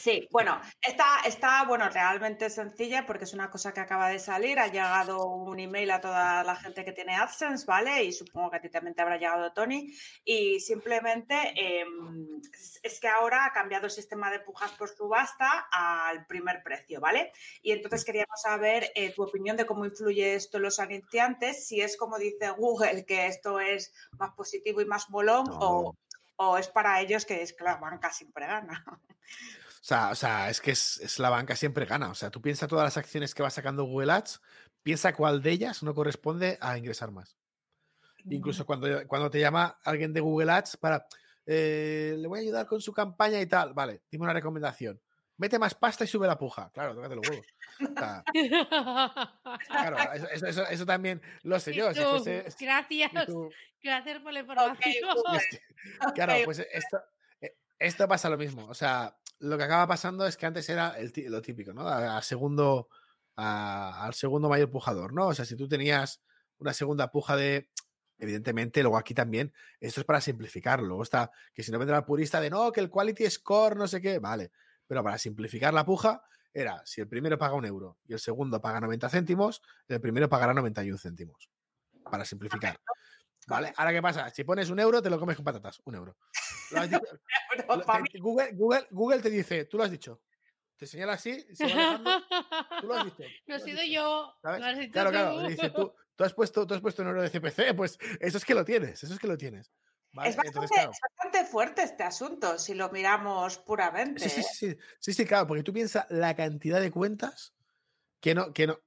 Sí, 0.07 0.29
bueno, 0.31 0.61
está, 0.81 1.23
está 1.27 1.65
bueno, 1.65 1.89
realmente 1.89 2.49
sencilla 2.49 3.05
porque 3.05 3.25
es 3.25 3.35
una 3.35 3.51
cosa 3.51 3.75
que 3.75 3.81
acaba 3.81 4.09
de 4.09 4.21
salir. 4.21 4.57
Ha 4.61 4.69
llegado 4.69 5.27
un 5.27 5.59
email 5.59 5.91
a 5.91 6.01
toda 6.01 6.45
la 6.45 6.55
gente 6.55 6.85
que 6.85 6.93
tiene 6.93 7.17
AdSense, 7.17 7.67
¿vale? 7.67 8.05
Y 8.05 8.13
supongo 8.13 8.53
que 8.53 8.59
a 8.59 8.61
ti 8.61 8.69
también 8.69 8.95
te 8.95 9.03
habrá 9.03 9.17
llegado, 9.17 9.53
Tony. 9.53 9.93
Y 10.25 10.61
simplemente 10.61 11.35
eh, 11.57 11.85
es 12.85 13.01
que 13.01 13.09
ahora 13.09 13.47
ha 13.47 13.53
cambiado 13.53 13.87
el 13.87 13.91
sistema 13.91 14.31
de 14.31 14.39
pujas 14.39 14.71
por 14.75 14.89
subasta 14.89 15.67
al 15.73 16.25
primer 16.27 16.63
precio, 16.63 17.01
¿vale? 17.01 17.33
Y 17.61 17.73
entonces 17.73 18.05
queríamos 18.05 18.41
saber 18.41 18.93
eh, 18.95 19.13
tu 19.13 19.25
opinión 19.25 19.57
de 19.57 19.67
cómo 19.67 19.87
influye 19.87 20.37
esto 20.37 20.59
en 20.59 20.63
los 20.63 20.79
anunciantes, 20.79 21.67
si 21.67 21.81
es 21.81 21.97
como 21.97 22.17
dice 22.17 22.51
Google, 22.51 23.05
que 23.07 23.27
esto 23.27 23.59
es 23.59 23.93
más 24.13 24.31
positivo 24.37 24.81
y 24.81 24.85
más 24.85 25.11
molón, 25.11 25.47
no. 25.47 25.59
o, 25.59 25.97
o 26.37 26.59
es 26.59 26.69
para 26.69 27.01
ellos 27.01 27.27
que 27.27 27.43
es 27.43 27.53
que 27.53 27.65
la 27.65 27.75
banca 27.75 28.13
siempre 28.13 28.47
gana. 28.47 28.85
O 29.87 29.89
sea, 29.89 30.11
o 30.11 30.14
sea, 30.16 30.51
es 30.51 30.61
que 30.61 30.72
es, 30.72 30.99
es, 30.99 31.20
la 31.20 31.30
banca 31.30 31.55
siempre 31.55 31.87
gana. 31.87 32.11
O 32.11 32.14
sea, 32.16 32.28
tú 32.28 32.43
piensas 32.43 32.68
todas 32.68 32.82
las 32.82 32.97
acciones 32.97 33.32
que 33.37 33.45
va 33.45 33.51
sacando 33.51 33.84
Google 33.84 34.14
Ads, 34.14 34.41
piensa 34.82 35.14
cuál 35.14 35.41
de 35.43 35.53
ellas 35.53 35.84
no 35.84 35.95
corresponde 35.95 36.59
a 36.61 36.76
ingresar 36.76 37.12
más. 37.12 37.39
Mm. 38.24 38.32
Incluso 38.32 38.66
cuando, 38.66 39.07
cuando 39.07 39.30
te 39.30 39.39
llama 39.39 39.78
alguien 39.84 40.12
de 40.12 40.18
Google 40.18 40.51
Ads 40.51 40.78
para, 40.78 41.07
eh, 41.47 42.16
le 42.18 42.26
voy 42.26 42.41
a 42.41 42.43
ayudar 42.43 42.66
con 42.66 42.80
su 42.80 42.93
campaña 42.93 43.41
y 43.41 43.47
tal, 43.47 43.74
vale, 43.74 44.03
dime 44.11 44.24
una 44.24 44.32
recomendación. 44.32 45.01
Mete 45.37 45.57
más 45.57 45.76
pasta 45.76 46.03
y 46.03 46.09
sube 46.09 46.26
la 46.26 46.37
puja. 46.37 46.68
Claro, 46.74 46.97
tócate 46.97 47.14
los 47.14 47.28
huevos. 47.28 47.47
Claro, 49.68 50.12
eso, 50.14 50.47
eso, 50.47 50.66
eso, 50.66 50.84
también 50.84 51.22
lo 51.45 51.61
sé 51.61 51.72
yo. 51.72 51.95
Si 51.95 52.03
fuese, 52.03 52.45
gracias. 52.59 53.26
Tú... 53.26 53.53
Gracias 53.80 54.20
por 54.20 54.32
la 54.32 54.41
información. 54.41 54.74
Okay, 54.74 55.37
es 55.37 55.47
que, 55.49 56.12
claro, 56.12 56.34
pues 56.45 56.59
esto, 56.59 56.99
esto 57.78 58.09
pasa 58.09 58.28
lo 58.28 58.37
mismo. 58.37 58.66
O 58.66 58.74
sea, 58.74 59.16
lo 59.39 59.59
que 59.59 59.64
acaba 59.64 59.87
pasando 59.87 60.26
es 60.26 60.37
que 60.37 60.47
antes 60.47 60.68
era 60.68 60.99
el, 60.99 61.12
lo 61.28 61.43
típico, 61.43 61.72
¿no? 61.72 61.89
A, 61.89 62.18
a 62.18 62.22
segundo, 62.22 62.89
a, 63.37 64.05
al 64.07 64.14
segundo 64.14 64.49
mayor 64.49 64.70
pujador, 64.70 65.12
¿no? 65.12 65.28
O 65.28 65.34
sea, 65.34 65.45
si 65.45 65.57
tú 65.57 65.68
tenías 65.68 66.22
una 66.59 66.72
segunda 66.72 67.11
puja 67.11 67.37
de, 67.37 67.68
evidentemente, 68.18 68.82
luego 68.82 68.99
aquí 68.99 69.14
también, 69.14 69.53
esto 69.80 70.01
es 70.01 70.07
para 70.07 70.20
simplificar. 70.20 70.80
Luego 70.80 71.03
está 71.03 71.30
que 71.55 71.62
si 71.62 71.70
no 71.70 71.78
vendrá 71.78 71.99
el 71.99 72.05
purista 72.05 72.41
de 72.41 72.51
no, 72.51 72.72
que 72.72 72.80
el 72.80 72.91
quality 72.91 73.28
score, 73.30 73.76
no 73.76 73.87
sé 73.87 74.01
qué, 74.01 74.18
vale. 74.18 74.53
Pero 74.87 75.03
para 75.03 75.18
simplificar 75.18 75.74
la 75.74 75.84
puja, 75.84 76.22
era 76.53 76.82
si 76.87 77.01
el 77.01 77.09
primero 77.09 77.37
paga 77.37 77.55
un 77.55 77.66
euro 77.66 77.99
y 78.07 78.14
el 78.14 78.18
segundo 78.18 78.61
paga 78.61 78.80
90 78.80 79.09
céntimos, 79.11 79.62
el 79.89 80.01
primero 80.01 80.28
pagará 80.28 80.55
91 80.55 80.99
céntimos. 80.99 81.51
Para 82.11 82.24
simplificar. 82.24 82.78
¿Vale? 83.47 83.73
Ahora, 83.77 83.93
¿qué 83.93 84.03
pasa? 84.03 84.31
Si 84.31 84.45
pones 84.45 84.71
un 84.71 84.81
euro, 84.81 85.01
te 85.01 85.09
lo 85.09 85.19
comes 85.19 85.37
con 85.37 85.45
patatas. 85.45 85.81
Un 85.85 85.95
euro. 85.95 86.17
Dicho, 86.71 87.01
Google, 88.21 88.53
Google, 88.53 88.87
Google, 88.91 89.23
te 89.23 89.31
dice, 89.31 89.65
tú 89.67 89.79
lo 89.79 89.85
has 89.85 89.91
dicho. 89.91 90.21
Te 90.77 90.87
señala 90.87 91.15
así, 91.15 91.47
se 91.55 91.75
va 91.75 92.23
tú 92.81 92.87
lo 92.87 92.95
has 92.95 93.05
dicho. 93.05 93.23
No 93.47 93.57
he 93.57 93.61
sido 93.61 93.83
yo. 93.85 94.35
¿sabes? 94.43 94.79
Dicho 94.79 94.93
claro, 94.93 95.11
claro. 95.11 95.49
Dice, 95.49 95.71
tú, 95.71 95.95
tú, 96.15 96.25
has 96.25 96.35
puesto, 96.35 96.67
tú 96.67 96.75
has 96.75 96.81
puesto 96.81 97.03
un 97.03 97.09
euro 97.09 97.23
de 97.23 97.31
CPC, 97.31 97.75
pues 97.75 97.99
eso 98.21 98.37
es 98.37 98.45
que 98.45 98.55
lo 98.55 98.65
tienes, 98.65 99.03
eso 99.03 99.15
es 99.15 99.19
que 99.19 99.29
lo 99.29 99.39
tienes. 99.39 99.73
¿Vale? 100.13 100.31
Es, 100.31 100.37
bastante, 100.37 100.59
Entonces, 100.59 100.77
claro. 100.77 100.91
es, 100.91 100.99
bastante, 101.01 101.51
fuerte 101.51 101.83
este 101.83 102.03
asunto, 102.03 102.59
si 102.59 102.75
lo 102.75 102.91
miramos 102.91 103.59
puramente. 103.59 104.29
Sí, 104.29 104.43
sí, 104.43 104.43
sí, 104.43 104.77
sí, 104.99 105.13
sí, 105.13 105.25
claro, 105.25 105.47
porque 105.47 105.63
tú 105.63 105.73
piensas 105.73 106.07
la 106.11 106.35
cantidad 106.35 106.81
de 106.81 106.91
cuentas 106.91 107.55
que 108.21 108.35
no, 108.35 108.53
que 108.53 108.67
no, 108.67 108.81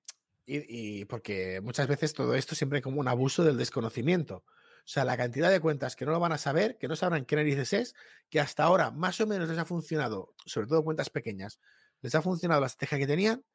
y, 0.50 1.06
porque 1.06 1.62
muchas 1.62 1.88
veces 1.88 2.14
todo 2.14 2.34
esto 2.36 2.56
siempre 2.56 2.82
como 2.82 3.00
un 3.00 3.08
abuso 3.08 3.44
del 3.44 3.58
desconocimiento. 3.58 4.44
O 4.80 4.92
sea, 4.92 5.06
la 5.06 5.18
cantidad 5.18 5.52
de 5.52 5.60
cuentas 5.60 5.96
que 5.96 6.06
no 6.06 6.12
lo 6.12 6.20
van 6.20 6.32
a 6.32 6.40
saber, 6.40 6.78
que 6.78 6.88
no 6.88 6.96
sabrán 6.96 7.26
qué 7.26 7.36
narices 7.36 7.74
es, 7.74 7.96
que 8.30 8.40
hasta 8.40 8.64
ahora 8.64 8.90
más 8.90 9.22
o 9.22 9.28
menos 9.28 9.48
les 9.48 9.58
ha 9.58 9.66
funcionado, 9.66 10.34
sobre 10.46 10.68
todo 10.68 10.84
cuentas 10.84 11.10
pequeñas, 11.10 11.60
les 12.02 12.16
ha 12.16 12.22
funcionado 12.22 12.62
la 12.62 12.68
estrategia 12.68 12.98
que 12.98 13.08
tenían 13.08 13.46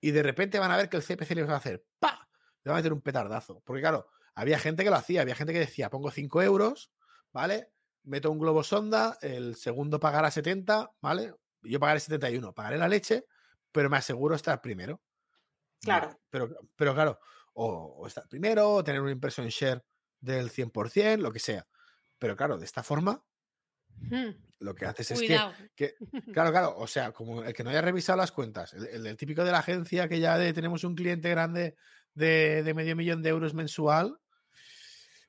y 0.00 0.12
de 0.12 0.22
repente 0.22 0.58
van 0.58 0.70
a 0.70 0.76
ver 0.76 0.88
que 0.88 0.96
el 0.96 1.02
CPC 1.02 1.34
les 1.34 1.48
va 1.48 1.54
a 1.54 1.58
hacer 1.58 1.84
¡pa! 1.98 2.28
Le 2.62 2.70
va 2.70 2.76
a 2.76 2.80
meter 2.80 2.92
un 2.92 3.02
petardazo. 3.02 3.60
Porque 3.64 3.82
claro, 3.82 4.06
había 4.34 4.58
gente 4.58 4.84
que 4.84 4.90
lo 4.90 4.96
hacía, 4.96 5.20
había 5.20 5.34
gente 5.34 5.52
que 5.52 5.58
decía, 5.58 5.90
pongo 5.90 6.10
5 6.10 6.42
euros, 6.42 6.90
¿vale? 7.32 7.70
Meto 8.02 8.30
un 8.30 8.38
globo 8.38 8.62
sonda, 8.62 9.18
el 9.20 9.56
segundo 9.56 10.00
pagará 10.00 10.30
70, 10.30 10.92
¿vale? 11.00 11.34
Yo 11.62 11.80
pagaré 11.80 12.00
71, 12.00 12.54
pagaré 12.54 12.78
la 12.78 12.88
leche, 12.88 13.26
pero 13.72 13.90
me 13.90 13.96
aseguro 13.96 14.34
estar 14.34 14.60
primero. 14.60 15.00
Claro. 15.84 16.18
Pero, 16.30 16.48
pero 16.76 16.94
claro, 16.94 17.18
o, 17.54 17.66
o 17.98 18.06
estar 18.06 18.28
primero, 18.28 18.70
o 18.70 18.84
tener 18.84 19.00
una 19.00 19.12
impresión 19.12 19.46
share 19.48 19.84
del 20.20 20.50
100%, 20.50 21.18
lo 21.18 21.32
que 21.32 21.38
sea. 21.38 21.66
Pero 22.18 22.36
claro, 22.36 22.58
de 22.58 22.64
esta 22.64 22.82
forma, 22.82 23.22
hmm. 23.96 24.30
lo 24.60 24.74
que 24.74 24.86
haces 24.86 25.10
es 25.12 25.20
que, 25.20 25.38
que, 25.74 25.94
claro, 26.32 26.50
claro, 26.50 26.74
o 26.78 26.86
sea, 26.86 27.12
como 27.12 27.42
el 27.42 27.52
que 27.52 27.62
no 27.62 27.70
haya 27.70 27.82
revisado 27.82 28.16
las 28.16 28.32
cuentas, 28.32 28.72
el, 28.74 28.86
el, 28.86 29.06
el 29.06 29.16
típico 29.16 29.44
de 29.44 29.52
la 29.52 29.58
agencia 29.58 30.08
que 30.08 30.20
ya 30.20 30.38
de, 30.38 30.52
tenemos 30.52 30.84
un 30.84 30.94
cliente 30.94 31.28
grande 31.30 31.76
de, 32.14 32.62
de, 32.62 32.74
medio 32.74 32.96
millón 32.96 33.22
de 33.22 33.30
euros 33.30 33.54
mensual, 33.54 34.18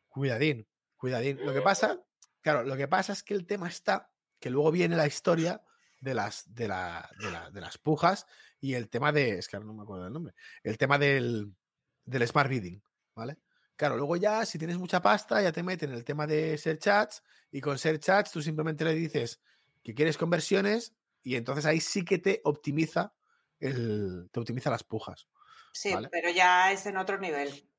cuidadín, 0.07 0.67
cuidadín. 0.95 1.39
Lo 1.43 1.53
que 1.53 1.61
pasa, 1.61 2.01
claro, 2.41 2.63
lo 2.63 2.77
que 2.77 2.87
pasa 2.87 3.13
es 3.13 3.23
que 3.23 3.33
el 3.33 3.45
tema 3.45 3.67
está, 3.67 4.11
que 4.39 4.49
luego 4.49 4.71
viene 4.71 4.95
la 4.95 5.07
historia 5.07 5.61
de 5.99 6.13
las, 6.13 6.53
de, 6.53 6.67
la, 6.67 7.09
de, 7.19 7.31
la, 7.31 7.49
de 7.51 7.61
las 7.61 7.77
pujas 7.77 8.25
y 8.59 8.73
el 8.73 8.89
tema 8.89 9.11
de, 9.11 9.39
es 9.39 9.47
que 9.47 9.55
ahora 9.55 9.67
no 9.67 9.73
me 9.73 9.83
acuerdo 9.83 10.03
del 10.05 10.13
nombre, 10.13 10.33
el 10.63 10.77
tema 10.77 10.97
del, 10.97 11.53
del 12.03 12.27
smart 12.27 12.49
bidding, 12.49 12.81
¿vale? 13.15 13.37
Claro, 13.75 13.97
luego 13.97 14.15
ya, 14.15 14.45
si 14.45 14.57
tienes 14.57 14.77
mucha 14.77 15.01
pasta, 15.01 15.41
ya 15.41 15.51
te 15.51 15.61
meten 15.61 15.89
en 15.89 15.97
el 15.97 16.05
tema 16.05 16.25
de 16.25 16.57
ser 16.57 16.79
chats 16.79 17.23
y 17.51 17.59
con 17.59 17.77
ser 17.77 17.99
chats 17.99 18.31
tú 18.31 18.41
simplemente 18.41 18.85
le 18.85 18.93
dices 18.93 19.41
que 19.83 19.93
quieres 19.93 20.17
conversiones 20.17 20.95
y 21.21 21.35
entonces 21.35 21.65
ahí 21.65 21.81
sí 21.81 22.05
que 22.05 22.17
te 22.17 22.41
optimiza 22.45 23.13
el, 23.59 24.29
te 24.31 24.39
optimiza 24.39 24.69
las 24.69 24.83
pujas. 24.83 25.27
Sí, 25.73 25.93
¿vale? 25.93 26.07
pero 26.09 26.29
ya 26.29 26.71
es 26.71 26.85
en 26.85 26.97
otro 26.97 27.17
nivel. 27.19 27.69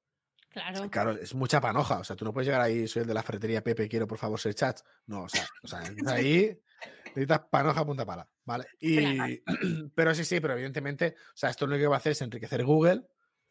Claro. 0.51 0.91
Claro, 0.91 1.11
es 1.13 1.35
mucha 1.35 1.61
panoja. 1.61 1.99
O 1.99 2.05
sea, 2.05 2.17
tú 2.17 2.25
no 2.25 2.33
puedes 2.33 2.47
llegar 2.47 2.61
ahí, 2.61 2.89
soy 2.89 3.03
el 3.03 3.09
de 3.09 3.15
la 3.15 3.23
ferretería 3.23 3.63
Pepe, 3.63 3.89
quiero 3.89 4.07
por 4.07 4.19
favor 4.19 4.39
ser 4.39 4.55
chats. 4.55 4.85
No, 5.07 5.25
o 5.25 5.29
sea, 5.29 5.47
o 5.63 5.69
sea 5.69 5.83
ahí 6.09 6.59
necesitas 7.17 7.49
panoja 7.51 7.85
punta 7.85 8.07
pala, 8.07 8.29
¿vale? 8.45 8.67
Y, 8.79 9.17
claro. 9.17 9.35
pero 9.95 10.15
sí, 10.15 10.25
sí, 10.25 10.41
pero 10.41 10.55
evidentemente, 10.55 11.17
o 11.19 11.37
sea, 11.37 11.51
esto 11.51 11.67
lo 11.67 11.77
que 11.77 11.87
va 11.87 11.97
a 11.97 11.99
hacer 11.99 12.13
es 12.13 12.23
enriquecer 12.23 12.65
Google, 12.65 13.03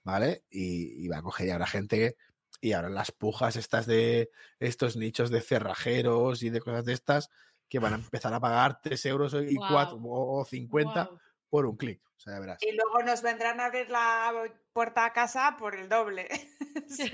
¿vale? 0.03 0.45
Y, 0.49 1.03
y 1.03 1.07
va 1.07 1.17
a 1.17 1.21
coger 1.21 1.47
y 1.47 1.51
habrá 1.51 1.67
gente 1.67 1.97
que 1.97 2.15
y 2.61 2.73
ahora 2.73 2.89
las 2.89 3.11
pujas 3.11 3.55
estas 3.55 3.85
de 3.85 4.31
estos 4.59 4.95
nichos 4.95 5.29
de 5.29 5.41
cerrajeros 5.41 6.43
y 6.43 6.49
de 6.49 6.61
cosas 6.61 6.85
de 6.85 6.93
estas 6.93 7.29
que 7.69 7.79
van 7.79 7.93
a 7.93 7.97
empezar 8.03 8.33
a 8.33 8.39
pagar 8.39 8.81
3 8.81 9.05
euros 9.05 9.33
y 9.33 9.55
wow. 9.55 9.67
4 9.69 9.97
o 10.01 10.45
50 10.45 11.03
wow. 11.03 11.19
por 11.49 11.65
un 11.65 11.77
clic. 11.77 12.01
O 12.17 12.19
sea, 12.19 12.39
verás. 12.39 12.57
Y 12.63 12.71
luego 12.71 13.03
nos 13.03 13.21
vendrán 13.21 13.59
a 13.59 13.65
abrir 13.65 13.89
la 13.89 14.31
puerta 14.71 15.05
a 15.05 15.13
casa 15.13 15.57
por 15.57 15.75
el 15.75 15.89
doble. 15.89 16.27
sí, 16.87 17.11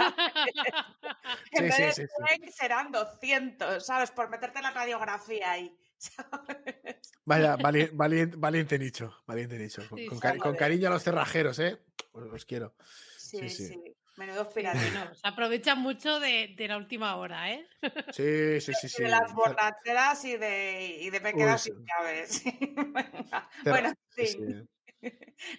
sí, 1.54 1.92
sí, 1.94 2.04
sí, 2.06 2.52
serán 2.52 2.92
200, 2.92 3.86
¿sabes? 3.86 4.12
Por 4.12 4.30
meterte 4.30 4.62
la 4.62 4.72
radiografía 4.72 5.52
ahí. 5.52 5.76
¿Sabes? 6.02 7.14
Vaya, 7.26 7.56
valiente, 7.56 7.94
valiente, 7.96 8.36
valiente, 8.38 8.80
nicho, 8.80 9.16
valiente 9.26 9.58
nicho. 9.58 9.88
Con, 9.88 10.06
con, 10.06 10.20
cari 10.20 10.40
con, 10.40 10.56
cariño 10.56 10.88
a 10.88 10.92
los 10.92 11.04
cerrajeros, 11.04 11.60
¿eh? 11.60 11.80
Os, 12.12 12.32
os 12.34 12.46
quiero. 12.46 12.76
sí. 13.18 13.50
sí. 13.50 13.68
sí. 13.68 13.96
Menudos 14.18 14.48
piratinos. 14.54 15.20
Se 15.20 15.28
aprovechan 15.28 15.80
mucho 15.80 16.20
de, 16.20 16.54
de, 16.56 16.68
la 16.68 16.78
última 16.78 17.16
hora, 17.16 17.52
¿eh? 17.52 17.68
Sí, 18.12 18.62
sí, 18.62 18.74
sí. 18.80 18.90
sí. 18.90 19.04
De 19.04 19.10
las 19.10 19.34
borracheras 19.34 20.24
y 20.26 20.38
de, 20.38 20.98
y 21.02 21.10
de 21.10 21.20
me 21.20 21.34
quedas 21.34 21.64
sin 21.64 21.86
llaves. 21.86 22.44
bueno, 23.66 23.94
sí. 24.16 24.28
sí. 24.28 25.10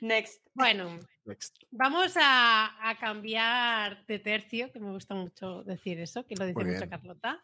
Next. 0.01 0.47
Bueno, 0.55 1.01
Next. 1.25 1.57
vamos 1.73 2.15
a, 2.17 2.89
a, 2.89 2.97
cambiar 2.99 4.07
de 4.07 4.21
tercio, 4.21 4.71
que 4.71 4.79
me 4.79 4.93
gusta 4.93 5.15
mucho 5.15 5.65
decir 5.65 5.99
eso, 5.99 6.25
que 6.25 6.37
lo 6.37 6.47
dice 6.47 6.65
mucho 6.65 6.89
Carlota. 6.89 7.43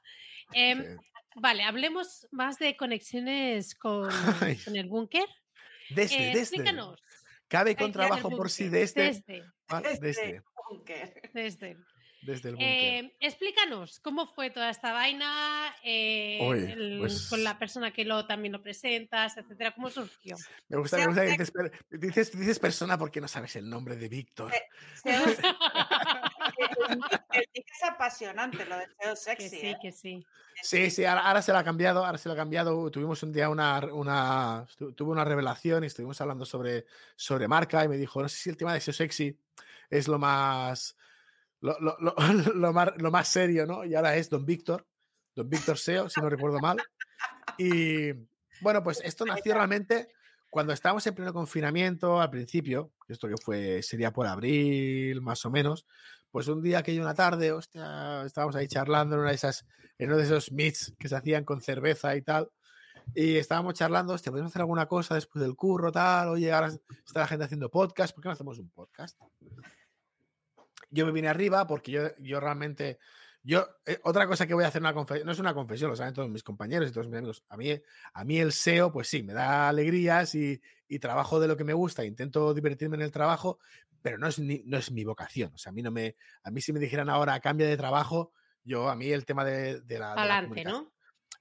Eh, 0.53 0.77
sí. 0.77 1.09
Vale, 1.41 1.63
hablemos 1.63 2.27
más 2.31 2.59
de 2.59 2.77
conexiones 2.77 3.75
con, 3.75 4.09
con 4.65 4.77
el 4.77 4.89
búnker. 4.89 5.27
Desde, 5.91 6.17
eh, 6.17 6.27
desde. 6.27 6.41
Explícanos. 6.41 7.01
Cabe 7.49 7.77
con 7.77 7.93
trabajo 7.93 8.31
por 8.31 8.51
si 8.51 8.69
desde. 8.69 9.05
Desde. 9.05 9.45
Ah, 9.69 9.81
desde. 9.81 10.43
Desde. 11.33 11.77
desde 12.23 12.49
el 12.51 12.57
búnker. 12.57 13.05
Eh, 13.05 13.17
explícanos 13.21 14.01
cómo 14.01 14.27
fue 14.27 14.51
toda 14.51 14.69
esta 14.69 14.93
vaina 14.93 15.75
eh, 15.83 16.39
Oye, 16.43 16.73
el- 16.73 16.99
pues- 16.99 17.29
con 17.31 17.43
la 17.43 17.59
persona 17.59 17.93
que 17.93 18.05
lo 18.05 18.27
también 18.27 18.53
lo 18.53 18.63
presentas, 18.63 19.37
etcétera. 19.39 19.73
¿Cómo 19.75 19.89
surgió? 19.89 20.37
Me 20.69 20.77
gusta, 20.77 20.99
me 20.99 21.07
gusta 21.07 21.25
que 21.25 21.31
dices, 21.31 21.53
dices, 21.91 22.39
dices 22.39 22.59
persona 22.59 22.99
porque 22.99 23.21
no 23.21 23.29
sabes 23.29 23.57
el 23.57 23.71
nombre 23.71 23.97
de 23.97 24.09
Víctor. 24.09 24.53
Eh, 24.55 24.63
es 27.55 27.83
apasionante, 27.83 28.65
lo 28.67 28.77
de 28.77 28.85
SEO 28.99 29.11
que 29.11 29.17
sexy. 29.17 29.49
sí, 29.49 29.67
¿eh? 29.67 29.77
que 29.81 29.93
sí. 29.93 30.27
Sí, 30.63 30.91
sí, 30.91 31.05
ahora, 31.05 31.23
ahora 31.27 31.43
se 31.43 31.53
lo 31.53 31.59
ha 31.59 31.65
cambiado, 31.65 32.05
ahora 32.05 32.19
se 32.19 32.29
lo 32.29 32.33
ha 32.33 32.37
cambiado. 32.37 32.91
Tuvimos 32.91 33.23
un 33.23 33.33
día 33.33 33.49
una, 33.49 33.79
una, 33.93 34.67
tu- 34.77 34.93
tuve 34.93 35.13
una 35.13 35.25
revelación 35.25 35.85
y 35.85 35.87
estuvimos 35.87 36.21
hablando 36.21 36.45
sobre, 36.45 36.85
sobre 37.15 37.47
marca 37.47 37.85
y 37.85 37.89
me 37.89 37.97
dijo, 37.97 38.21
no 38.21 38.29
sé 38.29 38.37
si 38.39 38.51
el 38.51 38.57
tema 38.57 38.73
de 38.73 38.81
SEO 38.81 38.93
sexy 38.95 39.39
es 39.89 40.09
lo 40.09 40.19
más, 40.19 40.97
lo, 41.61 41.79
lo- 41.81 41.97
lo- 42.01 42.15
lo 42.55 42.73
más, 42.73 42.89
lo 42.97 43.11
más 43.11 43.29
serio, 43.29 43.67
¿no? 43.67 43.85
Y 43.85 43.95
ahora 43.95 44.17
es 44.17 44.29
Don 44.29 44.45
Víctor, 44.45 44.87
Don 45.35 45.49
Víctor 45.49 45.79
SEO, 45.79 46.09
si 46.09 46.21
no 46.21 46.29
recuerdo 46.29 46.59
mal. 46.59 46.77
Y 47.57 48.13
bueno, 48.61 48.83
pues 48.83 49.01
esto 49.05 49.25
nació 49.25 49.55
realmente 49.55 50.09
cuando 50.51 50.73
estábamos 50.73 51.07
en 51.07 51.15
pleno 51.15 51.33
confinamiento 51.33 52.21
al 52.21 52.31
principio, 52.31 52.93
esto 53.07 53.29
que 53.29 53.35
fue, 53.37 53.83
sería 53.83 54.13
por 54.13 54.27
abril 54.27 55.21
más 55.21 55.45
o 55.45 55.51
menos, 55.51 55.87
pues 56.31 56.49
un 56.49 56.63
día 56.63 56.83
que 56.83 56.91
hay 56.91 57.01
una 57.01 57.15
tarde, 57.15 57.53
hostia, 57.53 58.25
estábamos 58.25 58.57
ahí 58.57 58.69
charlando 58.69 59.17
en 59.17 59.23
una 59.23 59.31
de 59.31 59.37
esas, 59.37 59.65
en 59.99 60.09
uno 60.09 60.19
de 60.19 60.25
esos 60.25 60.53
meets 60.53 60.95
que 60.99 61.09
se 61.09 61.17
hacían 61.17 61.45
con 61.45 61.61
cerveza 61.61 62.15
y 62.17 62.23
tal. 62.23 62.51
Y 63.15 63.37
estábamos 63.37 63.75
charlando, 63.75 64.13
hostia, 64.13 64.31
podemos 64.31 64.53
hacer 64.53 64.63
alguna 64.63 64.87
cosa 64.87 65.15
después 65.15 65.43
del 65.43 65.57
curro, 65.57 65.91
tal. 65.91 66.29
Oye, 66.29 66.53
ahora 66.53 66.69
está 66.69 67.21
la 67.21 67.27
gente 67.27 67.45
haciendo 67.45 67.71
podcast, 67.71 68.15
¿por 68.15 68.23
qué 68.23 68.29
no 68.29 68.33
hacemos 68.35 68.59
un 68.59 68.71
podcast? 68.71 69.19
Yo 70.91 71.07
me 71.07 71.13
vine 71.13 71.29
arriba 71.29 71.67
porque 71.67 71.93
yo, 71.93 72.03
yo 72.19 72.41
realmente. 72.41 72.99
Yo, 73.43 73.67
eh, 73.87 73.99
otra 74.03 74.27
cosa 74.27 74.47
que 74.47 74.53
voy 74.53 74.65
a 74.65 74.69
hacer 74.69 74.83
una 74.83 74.93
confesión, 74.93 75.25
no 75.25 75.33
es 75.33 75.39
una 75.39 75.55
confesión, 75.55 75.91
lo 75.91 75.97
saben 75.97 76.13
todos 76.13 76.29
mis 76.29 76.43
compañeros 76.43 76.91
y 76.91 76.93
todos 76.93 77.07
mis 77.07 77.17
amigos. 77.17 77.45
A 77.49 77.57
mí, 77.57 77.81
a 78.13 78.25
mí 78.25 78.39
el 78.41 78.53
SEO, 78.53 78.93
pues 78.93 79.09
sí, 79.09 79.23
me 79.23 79.33
da 79.33 79.69
alegrías 79.69 80.35
y 80.35 80.61
trabajo 81.01 81.41
de 81.41 81.49
lo 81.49 81.57
que 81.57 81.65
me 81.65 81.73
gusta, 81.73 82.05
intento 82.05 82.53
divertirme 82.53 82.97
en 82.97 83.03
el 83.03 83.13
trabajo, 83.13 83.59
pero 84.03 84.19
no 84.19 84.27
es, 84.29 84.39
ni- 84.39 84.63
no 84.65 84.79
es 84.79 84.91
mi 84.91 85.05
vocación. 85.05 85.53
O 85.55 85.59
sea, 85.59 85.71
a 85.71 85.73
mí 85.73 85.83
no 85.83 85.91
me, 85.91 86.17
a 86.43 86.51
mí 86.51 86.61
si 86.61 86.73
me 86.73 86.81
dijeran 86.81 87.09
ahora 87.11 87.39
cambia 87.41 87.67
de 87.67 87.77
trabajo, 87.77 88.33
yo 88.65 88.89
a 88.89 88.97
mí 88.97 89.11
el 89.11 89.25
tema 89.25 89.45
de, 89.45 89.81
de 89.81 89.99
la, 89.99 90.11
de 90.11 90.15
la 90.17 90.23
Adelante, 90.23 90.49
comunicación- 90.49 90.85
¿no? 90.85 90.93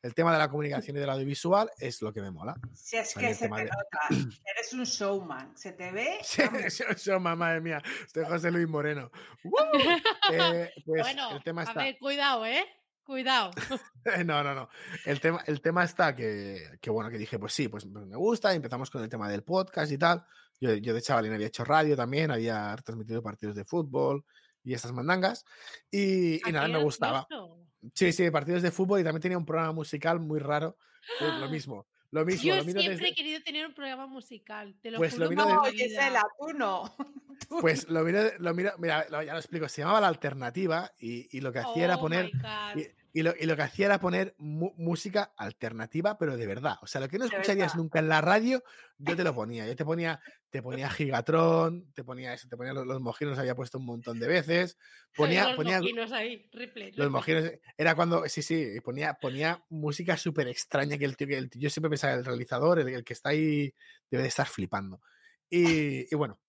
el 0.04 0.14
tema 0.14 0.32
de 0.32 0.38
la 0.38 0.48
comunicación 0.50 0.96
y 0.96 1.00
del 1.00 1.10
audiovisual 1.10 1.72
es 1.80 2.02
lo 2.04 2.14
que 2.14 2.22
me 2.22 2.30
mola. 2.32 2.56
Si 2.74 2.96
es 2.98 3.14
que 3.16 3.34
se 3.34 3.50
te 3.50 3.56
de- 3.56 3.64
nota, 3.66 4.00
eres 4.56 4.72
un 4.74 4.84
showman, 4.84 5.58
se 5.58 5.72
te 5.74 5.92
ve. 5.92 6.20
Sí, 6.22 6.42
vamos, 6.46 6.62
eso, 6.62 6.84
eso, 6.88 7.20
madre 7.20 7.60
mía, 7.62 7.82
estoy 8.06 8.24
José 8.26 8.52
Luis 8.52 8.68
Moreno. 8.68 9.10
Eh, 10.32 10.72
pues 10.86 11.02
bueno, 11.04 11.32
el 11.32 11.44
tema 11.44 11.62
a 11.62 11.64
está. 11.66 11.84
ver, 11.84 11.98
cuidado, 12.00 12.46
¿eh? 12.46 12.64
Cuidado. 13.04 13.52
No, 14.26 14.42
no, 14.42 14.54
no. 14.56 14.70
El 15.06 15.20
tema, 15.20 15.42
el 15.48 15.60
tema 15.62 15.84
está 15.84 16.16
que, 16.16 16.78
que, 16.82 16.90
bueno, 16.90 17.10
que 17.10 17.18
dije, 17.18 17.38
pues 17.38 17.52
sí, 17.54 17.68
pues 17.68 17.86
me 17.86 18.16
gusta. 18.16 18.54
Empezamos 18.54 18.90
con 18.90 19.04
el 19.04 19.10
tema 19.10 19.28
del 19.30 19.44
podcast 19.44 19.92
y 19.92 19.98
tal. 19.98 20.24
Yo, 20.60 20.74
yo 20.76 20.94
de 20.94 21.02
chavalín 21.02 21.34
había 21.34 21.48
hecho 21.48 21.64
radio 21.64 21.96
también, 21.96 22.32
había 22.32 22.76
transmitido 22.84 23.22
partidos 23.22 23.56
de 23.56 23.64
fútbol 23.66 24.26
y 24.64 24.74
estas 24.74 24.92
mandangas. 24.92 25.46
Y, 25.92 26.36
y 26.48 26.52
nada, 26.52 26.66
Aquí 26.66 26.74
me 26.74 26.84
gustaba. 26.84 27.20
justo. 27.22 27.60
Sí, 27.94 28.12
sí, 28.12 28.30
partidos 28.32 28.62
de 28.64 28.72
fútbol 28.72 29.00
y 29.00 29.04
también 29.04 29.22
tenía 29.22 29.38
un 29.38 29.46
programa 29.46 29.72
musical 29.74 30.20
muy 30.20 30.40
raro. 30.40 30.78
es 31.22 31.34
Lo 31.40 31.48
mismo, 31.50 31.88
lo 32.12 32.26
mismo. 32.26 32.44
Yo 32.50 32.56
lo 32.56 32.64
siempre 32.64 32.90
desde- 32.90 33.08
he 33.10 33.14
querido 33.14 33.42
tener 33.44 33.68
un 33.68 33.74
programa 33.74 34.08
musical. 34.08 34.76
Te 34.82 34.90
lo 34.92 34.98
Pues 34.98 35.14
juro 35.14 35.30
lo 35.30 35.36
No. 35.36 35.64
Gisela, 35.66 36.24
tú 36.40 36.54
no. 36.54 36.96
Tú 37.48 37.60
Pues 37.62 37.88
lo 37.88 38.04
miro, 38.04 38.22
lo 38.40 38.54
miro, 38.56 38.72
mira, 38.80 39.06
lo- 39.12 39.22
ya 39.22 39.34
lo 39.34 39.40
explico. 39.40 39.70
Se 39.70 39.82
llamaba 39.82 40.02
La 40.02 40.08
Alternativa 40.08 40.92
y, 40.98 41.38
y 41.38 41.42
lo 41.42 41.54
que 41.54 41.60
hacía 41.60 41.86
era 41.86 41.96
Oh 41.98 42.02
poner. 42.02 42.26
my 42.26 42.32
God. 42.42 42.82
Y, 42.82 42.88
y 43.14 43.24
lo, 43.24 43.34
y 43.40 43.46
lo 43.46 43.56
que 43.56 43.62
hacía 43.64 43.88
era 43.88 44.00
poner 44.00 44.36
música 44.38 45.34
alternativa, 45.38 46.18
pero 46.18 46.38
de 46.38 46.46
verdad. 46.46 46.76
O 46.82 46.88
sea, 46.88 47.02
lo 47.02 47.08
que 47.08 47.18
no 47.18 47.26
escucharías 47.26 47.76
nunca 47.76 48.00
en 48.00 48.10
la 48.10 48.22
radio, 48.22 48.64
yo 48.98 49.16
te 49.16 49.24
lo 49.24 49.34
ponía. 49.36 49.66
Yo 49.66 49.76
te 49.76 49.86
ponía, 49.86 50.20
te 50.50 50.62
ponía 50.62 50.90
Gigatron, 50.90 51.92
te 51.94 52.04
ponía 52.04 52.34
eso, 52.34 52.48
te 52.48 52.56
ponía 52.58 52.74
los, 52.74 52.86
los 52.86 53.02
mojinos, 53.02 53.32
los 53.32 53.40
había 53.40 53.56
puesto 53.56 53.78
un 53.80 53.86
montón 53.86 54.20
de 54.20 54.28
veces. 54.28 54.78
Ponía, 55.16 55.46
los 55.48 55.56
ponía 55.56 55.80
mojinos 55.80 56.12
ahí, 56.12 56.48
replay, 56.52 56.88
los 56.92 56.96
replay. 56.98 57.10
mojinos. 57.10 57.52
Era 57.78 57.96
cuando, 57.96 58.24
sí, 58.30 58.42
sí, 58.42 58.80
ponía, 58.84 59.16
ponía 59.16 59.64
música 59.70 60.16
súper 60.18 60.48
extraña 60.48 60.98
que 60.98 61.06
el 61.06 61.18
tío, 61.18 61.28
que 61.28 61.38
el 61.38 61.50
tío- 61.50 61.62
yo 61.62 61.70
siempre 61.70 61.90
pensaba, 61.90 62.14
el 62.14 62.26
realizador, 62.26 62.80
el, 62.80 62.90
el 62.90 63.04
que 63.04 63.14
está 63.14 63.30
ahí, 63.30 63.74
debe 64.12 64.24
de 64.24 64.30
estar 64.30 64.48
flipando. 64.48 65.02
Y, 65.50 66.14
y 66.14 66.16
bueno. 66.16 66.40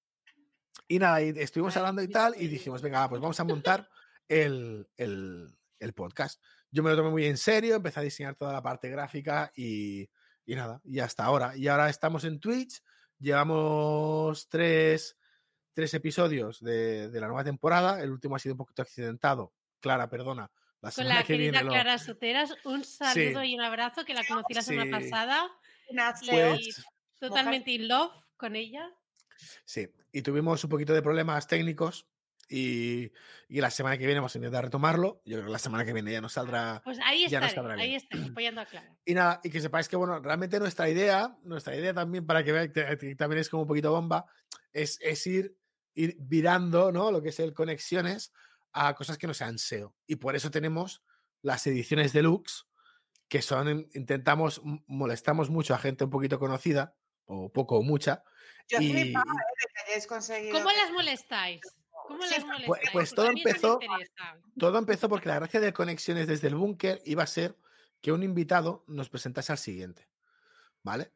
Y 0.86 0.98
nada, 0.98 1.22
y 1.22 1.28
estuvimos 1.36 1.76
hablando 1.76 2.02
y 2.02 2.08
tal, 2.08 2.34
y 2.40 2.48
dijimos, 2.48 2.80
venga, 2.82 3.08
pues 3.08 3.20
vamos 3.20 3.38
a 3.40 3.44
montar 3.44 3.88
el, 4.26 4.88
el- 4.96 5.54
el 5.78 5.92
podcast. 5.94 6.42
Yo 6.70 6.82
me 6.82 6.90
lo 6.90 6.96
tomé 6.96 7.10
muy 7.10 7.24
en 7.26 7.36
serio, 7.36 7.76
empecé 7.76 8.00
a 8.00 8.02
diseñar 8.02 8.34
toda 8.34 8.52
la 8.52 8.62
parte 8.62 8.88
gráfica 8.90 9.50
y, 9.56 10.08
y 10.44 10.54
nada, 10.54 10.80
y 10.84 10.98
hasta 11.00 11.24
ahora. 11.24 11.56
Y 11.56 11.68
ahora 11.68 11.88
estamos 11.88 12.24
en 12.24 12.40
Twitch, 12.40 12.80
llevamos 13.18 14.48
tres, 14.48 15.16
tres 15.72 15.94
episodios 15.94 16.60
de, 16.60 17.08
de 17.08 17.20
la 17.20 17.26
nueva 17.28 17.44
temporada, 17.44 18.02
el 18.02 18.10
último 18.10 18.36
ha 18.36 18.38
sido 18.38 18.54
un 18.54 18.58
poquito 18.58 18.82
accidentado, 18.82 19.54
Clara, 19.80 20.08
perdona. 20.10 20.50
La 20.80 20.90
Con 20.90 21.04
semana 21.04 21.14
la 21.16 21.20
que 21.22 21.26
querida 21.34 21.50
viene 21.50 21.64
lo- 21.64 21.70
Clara 21.72 21.98
Soteras, 21.98 22.54
un 22.64 22.84
saludo 22.84 23.40
Sí. 23.42 23.48
y 23.50 23.54
un 23.56 23.62
abrazo 23.62 24.04
que 24.04 24.14
la 24.14 24.24
conocí 24.24 24.54
la 24.54 24.62
semana 24.62 24.98
Sí. 25.00 25.10
pasada. 25.10 25.48
Pues, 26.28 26.84
totalmente 27.18 27.70
in 27.72 27.88
love 27.88 28.12
con 28.36 28.54
ella. 28.54 28.88
sí, 29.64 29.88
y 30.12 30.22
tuvimos 30.22 30.62
un 30.64 30.70
poquito 30.70 30.92
de 30.92 31.02
problemas 31.02 31.46
técnicos 31.46 32.06
y, 32.48 33.12
y 33.48 33.60
la 33.60 33.70
semana 33.70 33.98
que 33.98 34.06
viene 34.06 34.20
vamos 34.20 34.34
a 34.34 34.38
intentar 34.38 34.64
retomarlo. 34.64 35.20
Yo 35.24 35.36
creo 35.36 35.46
que 35.46 35.52
la 35.52 35.58
semana 35.58 35.84
que 35.84 35.92
viene 35.92 36.12
ya 36.12 36.20
nos 36.20 36.32
saldrá 36.32 36.80
Pues 36.84 36.98
ahí 37.04 37.28
Ya 37.28 37.40
nos 37.40 37.52
saldrá 37.52 37.74
ahí 37.74 37.94
estaré, 37.94 38.24
apoyando 38.30 38.60
a 38.62 38.66
Clara. 38.66 38.96
Y 39.04 39.14
nada, 39.14 39.40
y 39.44 39.50
que 39.50 39.60
sepáis 39.60 39.88
que, 39.88 39.96
bueno, 39.96 40.18
realmente 40.20 40.58
nuestra 40.58 40.88
idea, 40.88 41.36
nuestra 41.42 41.76
idea 41.76 41.92
también, 41.94 42.26
para 42.26 42.42
que 42.44 42.52
veáis 42.52 42.70
que 42.72 43.14
también 43.16 43.40
es 43.40 43.48
como 43.48 43.62
un 43.62 43.68
poquito 43.68 43.90
bomba, 43.92 44.26
es, 44.72 44.98
es 45.02 45.26
ir, 45.26 45.56
ir 45.94 46.16
virando, 46.20 46.90
¿no? 46.92 47.10
Lo 47.10 47.20
que 47.22 47.28
es 47.30 47.40
el 47.40 47.52
conexiones 47.54 48.32
a 48.72 48.94
cosas 48.94 49.18
que 49.18 49.26
no 49.26 49.34
sean 49.34 49.58
SEO. 49.58 49.94
Y 50.06 50.16
por 50.16 50.36
eso 50.36 50.50
tenemos 50.50 51.02
las 51.42 51.66
ediciones 51.66 52.12
deluxe, 52.12 52.64
que 53.28 53.42
son, 53.42 53.68
in- 53.68 53.88
intentamos, 53.94 54.60
molestamos 54.86 55.50
mucho 55.50 55.74
a 55.74 55.78
gente 55.78 56.04
un 56.04 56.10
poquito 56.10 56.38
conocida, 56.38 56.94
o 57.26 57.52
poco 57.52 57.76
o 57.78 57.82
mucha. 57.82 58.22
Yo 58.68 58.78
y- 58.80 58.90
flipaba 58.90 59.24
¿eh? 59.32 59.54
de 59.60 59.66
que 59.74 59.90
hayáis 59.90 60.06
conseguido. 60.06 60.52
¿Cómo 60.58 60.70
las 60.70 60.90
molestáis? 60.92 61.60
¿Cómo 62.08 62.22
Sí, 62.22 62.34
las 62.34 62.44
pues- 62.44 62.66
molestáis? 62.66 62.90
pues 62.92 63.14
todo 63.14 63.26
empezó-. 63.30 63.78
Todo 64.58 64.78
empezó 64.78 65.08
porque 65.08 65.28
la 65.28 65.36
gracia 65.36 65.60
de 65.60 65.72
Conexiones 65.72 66.26
desde 66.26 66.48
el 66.48 66.54
búnker 66.56 67.00
iba 67.04 67.22
a 67.22 67.26
ser 67.26 67.56
que 68.00 68.10
un 68.12 68.22
invitado 68.22 68.84
nos 68.88 69.08
presentase 69.08 69.52
al 69.52 69.58
siguiente. 69.58 70.08
¿Vale? 70.82 71.12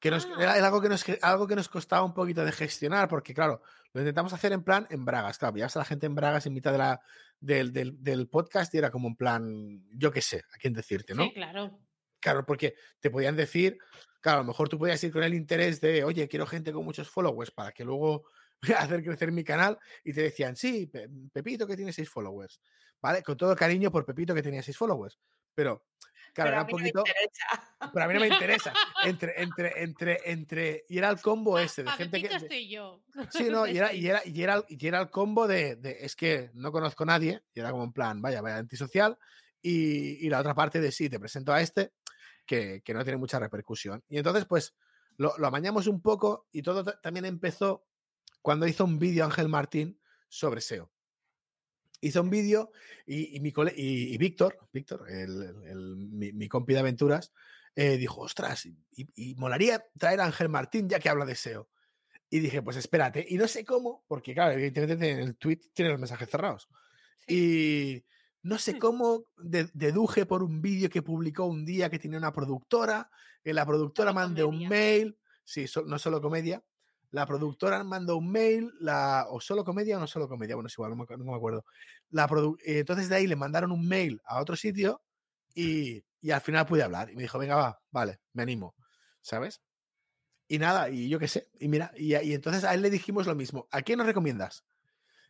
Que 0.00 0.10
nos, 0.10 0.26
Ah. 0.26 0.34
era, 0.38 0.52
algo, 0.66 0.80
que 0.82 0.88
nos, 0.88 1.02
ge- 1.04 1.18
algo 1.22 1.46
que 1.46 1.56
nos 1.56 1.68
costaba 1.68 2.02
un 2.04 2.12
poquito 2.14 2.44
de 2.44 2.52
gestionar, 2.52 3.08
porque 3.08 3.32
claro, 3.32 3.62
lo 3.92 4.00
intentamos 4.00 4.32
hacer 4.32 4.52
en 4.52 4.62
plan 4.64 4.86
en 4.90 5.04
Bragas. 5.04 5.38
Claro, 5.38 5.54
pillas 5.54 5.76
a 5.76 5.78
la 5.80 5.84
gente 5.84 6.06
en 6.06 6.14
Bragas 6.14 6.44
en 6.46 6.52
mitad 6.52 6.72
de 6.72 6.78
la, 6.78 7.00
del, 7.40 7.72
del- 7.72 8.02
del 8.02 8.28
podcast 8.28 8.74
y 8.74 8.78
era 8.78 8.90
como 8.90 9.08
en 9.08 9.16
plan, 9.16 9.84
yo 9.92 10.10
qué 10.10 10.20
sé, 10.20 10.42
a 10.52 10.58
quién 10.58 10.72
decirte, 10.74 11.14
¿no? 11.14 11.24
Sí, 11.24 11.32
claro. 11.34 11.78
Claro, 12.20 12.44
porque 12.46 12.74
te 13.00 13.10
podían 13.10 13.36
decir, 13.36 13.78
claro, 14.20 14.38
a 14.38 14.42
lo 14.42 14.48
mejor 14.48 14.68
tú 14.68 14.78
podías 14.78 15.02
ir 15.04 15.12
con 15.12 15.22
el 15.22 15.34
interés 15.34 15.80
de, 15.80 16.04
oye, 16.04 16.26
quiero 16.28 16.46
gente 16.46 16.72
con 16.72 16.84
muchos 16.84 17.08
followers 17.08 17.50
para 17.50 17.72
que 17.72 17.84
luego 17.84 18.24
hacer 18.78 19.02
crecer 19.04 19.32
mi 19.32 19.44
canal 19.44 19.78
y 20.04 20.12
te 20.12 20.22
decían, 20.22 20.56
sí, 20.56 20.86
Pe- 20.86 21.08
Pepito 21.32 21.66
que 21.66 21.76
tiene 21.76 21.92
seis 21.92 22.08
followers, 22.08 22.60
¿vale? 23.00 23.22
Con 23.22 23.36
todo 23.36 23.54
cariño 23.56 23.90
por 23.90 24.04
Pepito 24.04 24.34
que 24.34 24.42
tenía 24.42 24.62
seis 24.62 24.76
followers, 24.76 25.18
pero, 25.54 25.86
claro, 26.32 26.34
Pero 26.34 26.48
era 26.48 26.60
un 26.62 26.66
mí 26.66 26.72
no 26.72 26.78
me 26.78 26.82
poquito, 26.92 26.98
interesa. 27.00 27.90
pero 27.92 28.04
a 28.04 28.08
mí 28.08 28.14
no 28.14 28.20
me 28.20 28.28
interesa, 28.28 28.72
entre, 29.04 29.42
entre, 29.42 29.82
entre, 29.82 30.18
entre, 30.24 30.84
y 30.88 30.98
era 30.98 31.08
el 31.10 31.20
combo 31.20 31.58
ese 31.58 31.84
de 31.84 31.90
gente 31.92 32.20
que... 32.20 32.28
Pepito 32.28 32.40
de- 32.40 32.46
estoy 32.46 32.68
yo. 32.68 33.02
Sí, 33.30 33.48
no, 33.50 33.66
y 33.66 33.78
era, 33.78 33.92
y 33.92 34.06
era, 34.08 34.22
y 34.24 34.42
era, 34.42 34.64
y 34.68 34.86
era 34.86 35.00
el 35.00 35.10
combo 35.10 35.46
de, 35.46 35.76
de, 35.76 35.98
es 36.00 36.16
que 36.16 36.50
no 36.54 36.72
conozco 36.72 37.04
a 37.04 37.06
nadie, 37.06 37.42
y 37.52 37.60
era 37.60 37.70
como 37.70 37.84
en 37.84 37.92
plan, 37.92 38.20
vaya, 38.20 38.40
vaya 38.42 38.56
antisocial, 38.56 39.18
y, 39.62 40.26
y 40.26 40.28
la 40.28 40.40
otra 40.40 40.54
parte 40.54 40.80
de 40.80 40.90
sí, 40.92 41.08
te 41.08 41.20
presento 41.20 41.52
a 41.52 41.60
este, 41.60 41.92
que, 42.44 42.82
que 42.84 42.92
no 42.92 43.02
tiene 43.04 43.16
mucha 43.18 43.38
repercusión. 43.38 44.02
Y 44.08 44.18
entonces, 44.18 44.44
pues, 44.46 44.74
lo, 45.16 45.32
lo 45.38 45.46
amañamos 45.46 45.86
un 45.86 46.02
poco 46.02 46.48
y 46.50 46.62
todo 46.62 46.82
ta- 46.84 47.00
también 47.00 47.24
empezó 47.24 47.86
cuando 48.44 48.66
hizo 48.66 48.84
un 48.84 48.98
vídeo 48.98 49.24
Ángel 49.24 49.48
Martín 49.48 49.98
sobre 50.28 50.60
SEO. 50.60 50.92
Hizo 52.02 52.20
un 52.20 52.28
vídeo 52.28 52.70
y, 53.06 53.34
y 53.34 53.40
mi 53.40 53.52
cole- 53.52 53.72
y, 53.74 54.12
y 54.14 54.18
Víctor, 54.18 54.58
Víctor, 54.70 55.06
el, 55.10 55.42
el- 55.42 55.62
el- 55.64 55.96
mi, 55.96 56.30
mi 56.34 56.46
compi 56.46 56.74
de 56.74 56.80
aventuras, 56.80 57.32
eh, 57.74 57.96
dijo, 57.96 58.20
ostras, 58.20 58.66
y, 58.66 59.34
molaría 59.36 59.86
traer 59.98 60.20
a 60.20 60.26
Ángel 60.26 60.50
Martín 60.50 60.90
ya 60.90 61.00
que 61.00 61.08
habla 61.08 61.24
de 61.24 61.34
SEO. 61.36 61.70
Y 62.28 62.40
dije, 62.40 62.60
pues 62.60 62.76
espérate. 62.76 63.24
Y 63.26 63.38
no 63.38 63.48
sé 63.48 63.64
cómo, 63.64 64.04
porque 64.06 64.34
claro, 64.34 64.52
evidentemente 64.52 65.10
en 65.10 65.20
el 65.20 65.36
tweet 65.36 65.60
tiene 65.72 65.92
los 65.92 65.98
mensajes 66.00 66.28
cerrados. 66.28 66.68
Y 67.26 68.04
no 68.42 68.58
sé 68.58 68.74
Hmm. 68.74 68.78
cómo 68.78 69.24
de- 69.38 69.70
deduje 69.72 70.26
por 70.26 70.42
un 70.42 70.60
vídeo 70.60 70.90
que 70.90 71.00
publicó 71.00 71.46
un 71.46 71.64
día 71.64 71.88
que 71.88 71.98
tenía 71.98 72.18
una 72.18 72.32
productora, 72.34 73.10
que 73.42 73.54
la 73.54 73.64
productora 73.64 74.12
mande 74.12 74.44
un 74.44 74.68
mail, 74.68 75.16
sí, 75.44 75.66
so- 75.66 75.86
no 75.86 75.98
solo 75.98 76.20
comedia, 76.20 76.62
la 77.14 77.26
productora 77.26 77.84
mandó 77.84 78.16
un 78.16 78.28
mail, 78.28 78.72
la, 78.80 79.26
o 79.28 79.40
solo 79.40 79.64
comedia 79.64 79.96
o 79.96 80.00
no 80.00 80.06
solo 80.08 80.28
comedia, 80.28 80.56
bueno, 80.56 80.66
es 80.66 80.74
igual, 80.74 80.90
no 80.90 81.24
me, 81.24 81.36
acuerdo. 81.36 81.64
La 82.10 82.24
eh, 82.64 82.80
entonces 82.80 83.08
de 83.08 83.14
ahí 83.14 83.28
le 83.28 83.36
mandaron 83.36 83.70
un 83.70 83.86
mail 83.86 84.20
a 84.24 84.40
otro 84.40 84.56
sitio 84.56 85.00
y, 85.54 86.02
y, 86.20 86.32
al 86.32 86.40
final 86.40 86.66
pude 86.66 86.82
hablar. 86.82 87.12
Y 87.12 87.14
me 87.14 87.22
dijo, 87.22 87.38
venga, 87.38 87.54
va, 87.54 87.80
vale, 87.92 88.18
me 88.32 88.42
animo, 88.42 88.74
¿sabes? 89.20 89.62
Y 90.48 90.58
nada, 90.58 90.90
y 90.90 91.08
yo 91.08 91.20
qué 91.20 91.28
sé, 91.28 91.48
y 91.60 91.68
mira, 91.68 91.92
y, 91.96 92.16
y, 92.16 92.34
entonces 92.34 92.64
a 92.64 92.74
él 92.74 92.82
le 92.82 92.90
dijimos 92.90 93.28
lo 93.28 93.36
mismo. 93.36 93.68
¿A 93.70 93.82
quién 93.82 93.98
nos 93.98 94.08
recomiendas? 94.08 94.64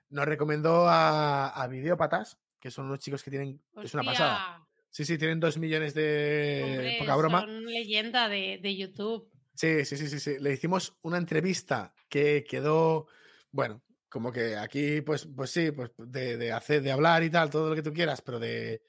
Nos 0.08 0.24
recomendó 0.24 0.88
a, 0.88 1.48
a 1.48 1.66
Videopatas, 1.66 2.38
que 2.60 2.70
son 2.70 2.86
unos 2.86 3.00
chicos 3.00 3.22
que 3.22 3.30
tienen, 3.30 3.62
es 3.82 3.92
una 3.92 4.04
pasada. 4.04 4.66
Sí, 4.88 5.04
sí, 5.04 5.18
tienen 5.18 5.38
dos 5.38 5.58
millones 5.58 5.92
de 5.92 6.96
poca 6.98 7.14
broma. 7.16 7.42
Son 7.42 7.66
leyenda 7.66 8.26
de, 8.30 8.58
de 8.62 8.74
YouTube. 8.74 9.33
Sí, 9.54 9.84
sí, 9.84 9.96
sí, 9.96 10.08
sí, 10.08 10.20
sí. 10.20 10.36
Le 10.40 10.52
hicimos 10.52 10.96
una 11.02 11.18
entrevista 11.18 11.94
que 12.08 12.44
quedó, 12.48 13.06
bueno, 13.50 13.82
como 14.08 14.32
que 14.32 14.56
aquí, 14.56 15.00
pues, 15.00 15.26
pues 15.34 15.50
sí, 15.50 15.70
pues 15.72 15.90
de, 15.96 16.36
de 16.36 16.52
hacer, 16.52 16.82
de 16.82 16.92
hablar 16.92 17.22
y 17.22 17.30
tal, 17.30 17.50
todo 17.50 17.70
lo 17.70 17.74
que 17.74 17.82
tú 17.82 17.92
quieras, 17.92 18.20
pero 18.22 18.38
de, 18.38 18.82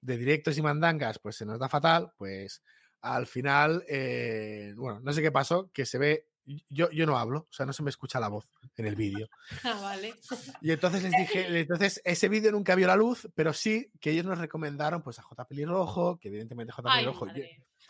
de 0.00 0.16
directos 0.16 0.56
y 0.58 0.62
mandangas, 0.62 1.18
pues 1.18 1.36
se 1.36 1.46
nos 1.46 1.58
da 1.58 1.68
fatal, 1.68 2.12
pues 2.16 2.62
al 3.02 3.26
final, 3.26 3.84
eh, 3.88 4.72
bueno, 4.76 5.00
no 5.00 5.12
sé 5.12 5.22
qué 5.22 5.32
pasó, 5.32 5.70
que 5.72 5.86
se 5.86 5.98
ve, 5.98 6.28
yo, 6.68 6.90
yo 6.90 7.06
no 7.06 7.18
hablo, 7.18 7.40
o 7.40 7.52
sea, 7.52 7.66
no 7.66 7.72
se 7.72 7.82
me 7.82 7.90
escucha 7.90 8.20
la 8.20 8.28
voz 8.28 8.50
en 8.76 8.86
el 8.86 8.96
vídeo. 8.96 9.28
Ah, 9.64 9.78
vale. 9.80 10.14
Y 10.60 10.70
entonces 10.70 11.02
les 11.02 11.12
dije, 11.12 11.46
entonces 11.60 12.00
ese 12.04 12.28
vídeo 12.28 12.52
nunca 12.52 12.74
vio 12.74 12.86
la 12.86 12.96
luz, 12.96 13.28
pero 13.34 13.52
sí 13.52 13.90
que 14.00 14.10
ellos 14.10 14.24
nos 14.24 14.38
recomendaron 14.38 15.02
pues 15.02 15.18
a 15.18 15.22
J. 15.22 15.46
Pelirrojo, 15.46 16.18
que 16.18 16.28
evidentemente 16.28 16.72
J. 16.72 16.90
Pelirrojo. 16.90 17.26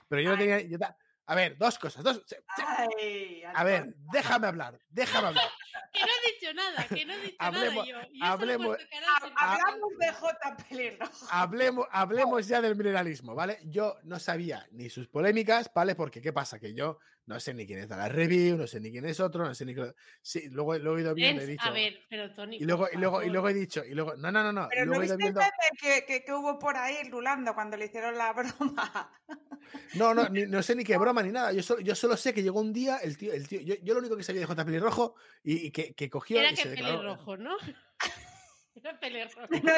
pero 0.09 0.23
yo 0.23 0.31
no 0.31 0.39
tenía, 0.39 0.61
yo, 0.61 0.79
a 1.31 1.35
ver, 1.37 1.57
dos 1.57 1.79
cosas. 1.79 2.03
Dos, 2.03 2.21
a 3.55 3.63
ver, 3.63 3.95
déjame 4.13 4.49
hablar, 4.49 4.81
déjame 4.89 5.29
hablar. 5.29 5.49
que 5.93 6.01
no 6.01 6.07
he 6.07 6.33
dicho 6.33 6.55
nada, 6.55 6.87
que 6.89 7.05
no 7.05 7.13
he 7.15 7.21
dicho 7.21 7.37
hablemos, 7.39 7.89
nada 7.89 8.09
yo. 8.13 8.25
hablemos, 8.25 8.79
hablamos 9.37 9.91
de 9.99 10.13
J. 10.13 10.57
Pelirrojo. 10.69 11.27
Hablemos, 11.31 11.87
hablemos 11.91 12.47
ya 12.49 12.61
del 12.61 12.77
mineralismo, 12.77 13.35
¿vale? 13.35 13.59
Yo 13.65 13.97
no 14.05 14.19
sabía 14.19 14.67
ni 14.73 14.91
sus 14.91 15.09
polémicas, 15.09 15.71
¿vale? 15.75 15.95
Porque 15.95 16.21
¿qué 16.21 16.33
pasa? 16.33 16.59
Que 16.59 16.75
yo 16.75 16.99
no 17.31 17.39
sé 17.39 17.55
ni 17.55 17.65
quién 17.65 17.79
es 17.79 17.89
la 17.89 18.09
review, 18.09 18.57
no 18.57 18.67
sé 18.67 18.81
ni 18.81 18.91
quién 18.91 19.05
es 19.07 19.21
otro, 19.21 19.45
no 19.45 19.55
sé 19.55 19.65
ni 19.65 19.73
Sí, 20.21 20.49
luego 20.51 20.77
lo 20.79 20.91
he 20.91 20.95
oído 20.97 21.15
bien, 21.15 21.39
he 21.39 21.47
dicho. 21.47 21.65
A 21.65 21.71
ver, 21.71 22.01
pero 22.09 22.35
Tony. 22.35 22.57
Y 22.57 22.65
luego, 22.65 22.89
y 22.93 22.97
luego, 22.97 23.23
y 23.23 23.31
luego 23.31 23.49
he 23.49 23.55
dicho, 23.55 23.85
y 23.85 23.95
luego, 23.95 24.17
no, 24.17 24.33
no, 24.33 24.43
no, 24.43 24.53
no. 24.53 24.69
Pero 24.69 24.87
luego 24.87 24.97
no 24.97 25.03
viste 25.03 25.17
viendo... 25.17 25.41
que, 25.81 26.05
que, 26.05 26.25
que, 26.25 26.33
hubo 26.33 26.59
por 26.59 26.77
ahí 26.77 27.09
rulando 27.09 27.55
cuando 27.55 27.77
le 27.77 27.87
hicieron 27.87 28.19
la 28.19 28.33
broma. 28.33 29.13
No, 29.95 30.15
no, 30.15 30.29
ni, 30.29 30.47
no 30.47 30.63
sé 30.63 30.75
ni 30.75 30.83
qué 30.83 30.97
broma 30.97 31.23
ni 31.23 31.31
nada. 31.31 31.53
Yo 31.53 31.63
solo, 31.63 31.81
yo 31.81 31.95
solo 31.95 32.17
sé 32.17 32.35
que 32.35 32.43
llegó 32.43 32.61
un 32.61 32.73
día 32.73 32.97
el 32.97 33.17
tío, 33.17 33.33
el 33.33 33.47
tío, 33.47 33.61
yo, 33.61 33.77
yo 33.83 33.95
lo 33.95 34.01
único 34.01 34.17
que 34.17 34.25
sabía 34.25 34.41
de 34.41 34.47
J. 34.47 34.65
Pelirrojo 34.65 35.15
y, 35.45 35.67
y 35.67 35.70
que, 35.71 35.95
que 35.95 36.11
cogió. 36.11 36.41
Era 36.41 36.53
y 36.53 36.55
que 36.55 36.63
se 36.63 36.69
declaró... 36.71 36.99
pelirrojo, 36.99 37.37
¿no? 37.37 37.57
Era 38.75 38.99
pelirrojo. 38.99 39.41
No, 39.63 39.73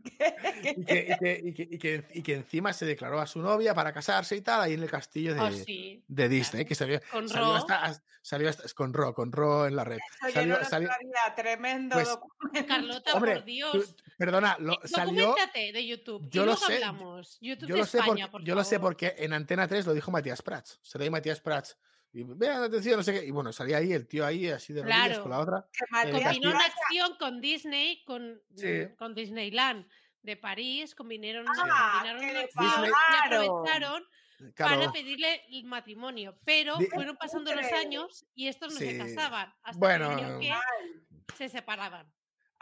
es 0.18 0.36
que, 0.38 0.72
y, 0.76 0.84
que, 0.84 1.40
y, 1.42 1.54
que, 1.54 1.68
y, 1.70 1.78
que, 1.78 2.04
y, 2.14 2.22
que, 2.22 2.34
encima 2.34 2.72
se 2.72 2.86
declaró 2.86 3.20
a 3.20 3.26
su 3.26 3.40
novia 3.40 3.74
para 3.74 3.92
casarse 3.92 4.36
y 4.36 4.40
tal, 4.40 4.62
ahí 4.62 4.74
en 4.74 4.82
el 4.82 4.90
castillo 4.90 5.34
de, 5.34 5.40
oh, 5.40 5.50
sí, 5.52 6.02
de 6.08 6.28
Disney, 6.28 6.64
claro. 6.64 6.68
que 6.68 6.74
salió, 6.74 7.00
con 7.10 7.28
salió, 7.28 7.48
Ro. 7.48 7.54
hasta, 7.54 8.02
salió 8.22 8.48
hasta, 8.48 8.68
con 8.74 8.94
Ro, 8.94 9.14
con 9.14 9.32
Ro 9.32 9.66
en 9.66 9.76
la 9.76 9.84
red. 9.84 9.98
Eso 9.98 10.32
salió, 10.32 10.58
no 10.58 10.64
salió, 10.64 10.88
sabía, 10.88 11.34
tremendo 11.36 11.96
pues. 11.96 12.64
Carlota, 12.66 13.14
hombre, 13.14 13.36
por 13.36 13.44
Dios. 13.44 13.72
Tú, 13.72 13.94
perdona, 14.16 14.56
lo, 14.58 14.78
salió. 14.84 15.34
de 15.54 15.86
YouTube. 15.86 16.28
Yo 16.30 16.42
y 16.42 16.46
lo 16.46 16.52
luego 16.52 16.66
sé. 16.66 16.74
hablamos. 16.74 17.38
YouTube 17.40 17.68
yo 17.68 17.74
de 17.74 17.80
lo 17.80 17.86
sé, 17.86 17.98
España, 17.98 18.30
porque, 18.30 18.30
por 18.30 18.44
yo 18.44 18.54
lo 18.54 18.64
sé 18.64 18.80
porque 18.80 19.14
en 19.18 19.32
Antena 19.32 19.68
3 19.68 19.86
lo 19.86 19.92
dijo 19.92 20.10
Matías 20.10 20.42
Prats. 20.42 20.80
Se 20.82 20.98
lo 20.98 21.04
di 21.04 21.10
Matías 21.10 21.40
Prats. 21.40 21.76
Y 22.12 22.24
vean 22.24 22.62
atención, 22.64 22.96
no 22.96 23.02
sé 23.02 23.12
qué. 23.12 23.24
Y 23.26 23.30
bueno, 23.30 23.52
salía 23.52 23.76
ahí 23.78 23.92
el 23.92 24.06
tío 24.08 24.26
ahí 24.26 24.48
así 24.48 24.72
de 24.72 24.82
rodillas 24.82 25.06
Claro. 25.08 25.22
con 25.22 25.30
la 25.30 25.38
otra. 25.38 25.68
Matías 25.90 26.22
Combinó 26.24 26.50
una 26.50 26.64
acción 26.64 27.16
con 27.18 27.40
Disney, 27.40 28.02
con, 28.04 28.42
Sí. 28.56 28.88
con 28.98 29.14
Disneyland 29.14 29.86
de 30.22 30.36
París, 30.36 30.94
combinaron, 30.94 31.46
Ah, 31.48 32.02
combinaron 32.02 32.24
una 32.24 32.42
y 32.42 33.26
aprovecharon 33.26 34.04
Claro, 34.54 34.80
para 34.80 34.92
pedirle 34.92 35.42
el 35.50 35.64
matrimonio. 35.64 36.36
Pero 36.44 36.76
Di- 36.78 36.86
fueron 36.86 37.16
pasando 37.16 37.54
los 37.54 37.66
años 37.72 38.24
y 38.34 38.48
estos 38.48 38.72
no 38.72 38.78
se 38.78 38.92
Sí. 38.92 38.98
casaban. 38.98 39.52
Hasta 39.62 39.78
Bueno, 39.78 40.16
que, 40.40 40.52
se 41.36 41.48
separaban. 41.48 42.06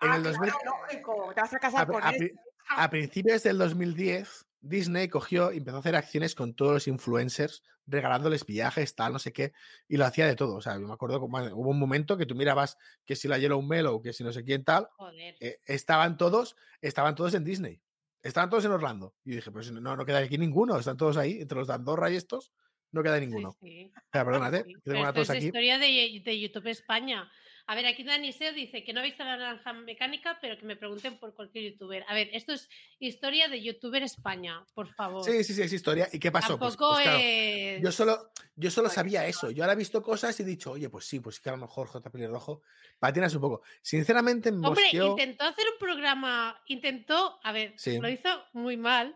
en 0.02 0.10
Ah, 0.10 0.16
el 0.16 0.22
2000, 0.24 0.50
claro, 0.52 0.76
lógico, 0.82 1.32
te 1.34 1.40
vas 1.40 1.52
a 1.52 1.56
a, 1.56 1.60
casar 1.60 1.86
con 1.86 2.02
a 2.04 2.10
pri- 2.12 2.32
a 2.70 2.90
principios 2.90 3.42
del 3.44 3.58
2010, 3.58 4.44
Disney 4.60 5.08
cogió 5.08 5.52
y 5.52 5.58
empezó 5.58 5.76
a 5.76 5.80
hacer 5.80 5.96
acciones 5.96 6.34
con 6.34 6.54
todos 6.54 6.72
los 6.72 6.88
influencers, 6.88 7.62
regalándoles 7.86 8.44
viajes, 8.44 8.94
tal, 8.94 9.12
no 9.12 9.18
sé 9.18 9.32
qué, 9.32 9.52
y 9.88 9.96
lo 9.96 10.04
hacía 10.04 10.26
de 10.26 10.36
todo. 10.36 10.56
O 10.56 10.60
sea, 10.60 10.74
yo 10.74 10.86
me 10.86 10.92
acuerdo 10.92 11.20
como 11.20 11.38
hubo 11.38 11.70
un 11.70 11.78
momento 11.78 12.16
que 12.16 12.26
tú 12.26 12.34
mirabas 12.34 12.76
que 13.04 13.16
si 13.16 13.28
la 13.28 13.38
Yellow 13.38 13.62
Mellow, 13.62 14.02
que 14.02 14.12
si 14.12 14.24
no 14.24 14.32
sé 14.32 14.44
quién 14.44 14.64
tal, 14.64 14.88
Joder. 14.96 15.36
eh, 15.40 15.58
estaban 15.66 16.16
todos, 16.16 16.56
estaban 16.80 17.14
todos 17.14 17.34
en 17.34 17.44
Disney. 17.44 17.80
Estaban 18.22 18.50
todos 18.50 18.64
en 18.64 18.72
Orlando. 18.72 19.14
Y 19.24 19.36
dije, 19.36 19.50
pues 19.52 19.70
no, 19.70 19.96
no 19.96 20.04
queda 20.04 20.18
aquí 20.18 20.38
ninguno, 20.38 20.76
están 20.78 20.96
todos 20.96 21.16
ahí, 21.16 21.40
entre 21.40 21.56
los 21.58 21.68
de 21.68 21.74
Andorra 21.74 22.10
y 22.10 22.16
estos, 22.16 22.52
no 22.90 23.02
queda 23.02 23.20
ninguno. 23.20 23.56
Sí, 23.60 23.68
sí. 23.68 23.92
O 23.96 24.00
sea, 24.12 24.24
perdónate, 24.24 24.64
Sí, 24.64 24.74
que 24.74 24.80
pero 24.82 24.94
tengo 24.94 25.00
una 25.02 25.12
tos 25.12 25.30
es 25.30 25.30
aquí. 25.30 25.46
historia 25.46 25.78
de, 25.78 26.22
de 26.24 26.40
YouTube 26.40 26.66
España. 26.66 27.30
A 27.70 27.74
ver, 27.74 27.84
aquí 27.84 28.02
Dani 28.02 28.32
Seo 28.32 28.54
dice 28.54 28.82
que 28.82 28.94
no 28.94 29.00
ha 29.00 29.02
visto 29.02 29.22
la 29.24 29.36
naranja 29.36 29.74
mecánica, 29.74 30.38
pero 30.40 30.56
que 30.56 30.64
me 30.64 30.74
pregunten 30.74 31.18
por 31.18 31.34
cualquier 31.34 31.70
youtuber. 31.72 32.02
A 32.08 32.14
ver, 32.14 32.30
esto 32.32 32.54
es 32.54 32.66
historia 32.98 33.46
de 33.46 33.62
youtuber 33.62 34.02
España, 34.02 34.64
por 34.72 34.88
favor. 34.94 35.22
Sí, 35.22 35.44
sí, 35.44 35.52
sí, 35.52 35.60
es 35.60 35.72
historia. 35.74 36.08
¿Y 36.10 36.18
qué 36.18 36.32
pasó? 36.32 36.58
Pues- 36.58 36.78
pues 36.78 37.02
claro, 37.02 37.18
es... 37.22 37.82
Yo 37.82 37.92
solo, 37.92 38.30
yo 38.56 38.70
solo 38.70 38.88
sabía 38.88 39.26
eso. 39.26 39.50
Yo 39.50 39.64
ahora 39.64 39.74
he 39.74 39.76
visto 39.76 40.02
cosas 40.02 40.40
y 40.40 40.44
he 40.44 40.46
dicho, 40.46 40.70
oye, 40.70 40.88
pues 40.88 41.04
sí, 41.04 41.20
pues 41.20 41.36
sí 41.36 41.42
que 41.42 41.50
a 41.50 41.52
lo 41.52 41.58
mejor 41.58 41.88
J. 41.88 42.08
Pelirrojo 42.10 42.62
patinas 42.98 43.34
un 43.34 43.42
poco. 43.42 43.62
Sinceramente, 43.82 44.50
me 44.50 44.66
Hombre, 44.66 44.84
mosqueó- 44.84 45.10
intentó 45.10 45.44
hacer 45.44 45.66
un 45.70 45.78
programa, 45.78 46.58
intentó, 46.68 47.38
a 47.42 47.52
ver, 47.52 47.74
Sí. 47.76 47.98
lo 47.98 48.08
hizo 48.08 48.30
muy 48.54 48.78
mal, 48.78 49.14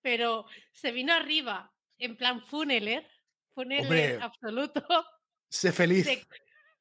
pero 0.00 0.46
se 0.72 0.90
vino 0.90 1.12
arriba 1.12 1.70
en 1.98 2.16
plan 2.16 2.40
funeler, 2.46 3.06
funeler 3.52 3.82
Hombre. 3.84 4.18
absoluto. 4.22 4.86
Sé 5.50 5.70
feliz. 5.70 6.08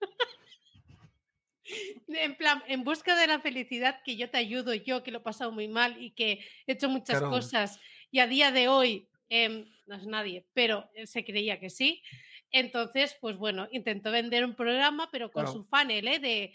En 2.08 2.36
plan, 2.36 2.64
en 2.68 2.84
busca 2.84 3.16
de 3.16 3.28
la 3.28 3.40
felicidad, 3.40 4.02
que 4.04 4.16
yo 4.18 4.30
te 4.30 4.38
ayudo, 4.38 4.74
yo 4.74 5.04
que 5.04 5.12
lo 5.12 5.20
he 5.20 5.22
pasado 5.22 5.52
muy 5.52 5.68
mal 5.68 6.02
y 6.02 6.12
que 6.12 6.40
he 6.68 6.74
hecho 6.74 6.90
muchas 6.90 7.20
Claro. 7.20 7.30
cosas 7.30 7.80
y 8.12 8.20
a 8.20 8.28
día 8.28 8.52
de 8.52 8.68
hoy 8.68 9.10
em, 9.30 9.66
no 9.86 9.96
es 9.96 10.06
nadie, 10.08 10.48
pero 10.54 10.90
él 10.96 11.08
se 11.08 11.24
creía 11.24 11.60
que 11.60 11.70
sí. 11.70 12.02
Entonces, 12.52 13.16
pues 13.22 13.38
bueno, 13.38 13.68
intentó 13.72 14.12
vender 14.12 14.44
un 14.44 14.56
programa, 14.56 15.10
pero 15.12 15.32
con 15.32 15.44
Claro. 15.44 15.54
su 15.54 15.66
funnel, 15.66 16.08
¿eh? 16.08 16.20
De, 16.20 16.54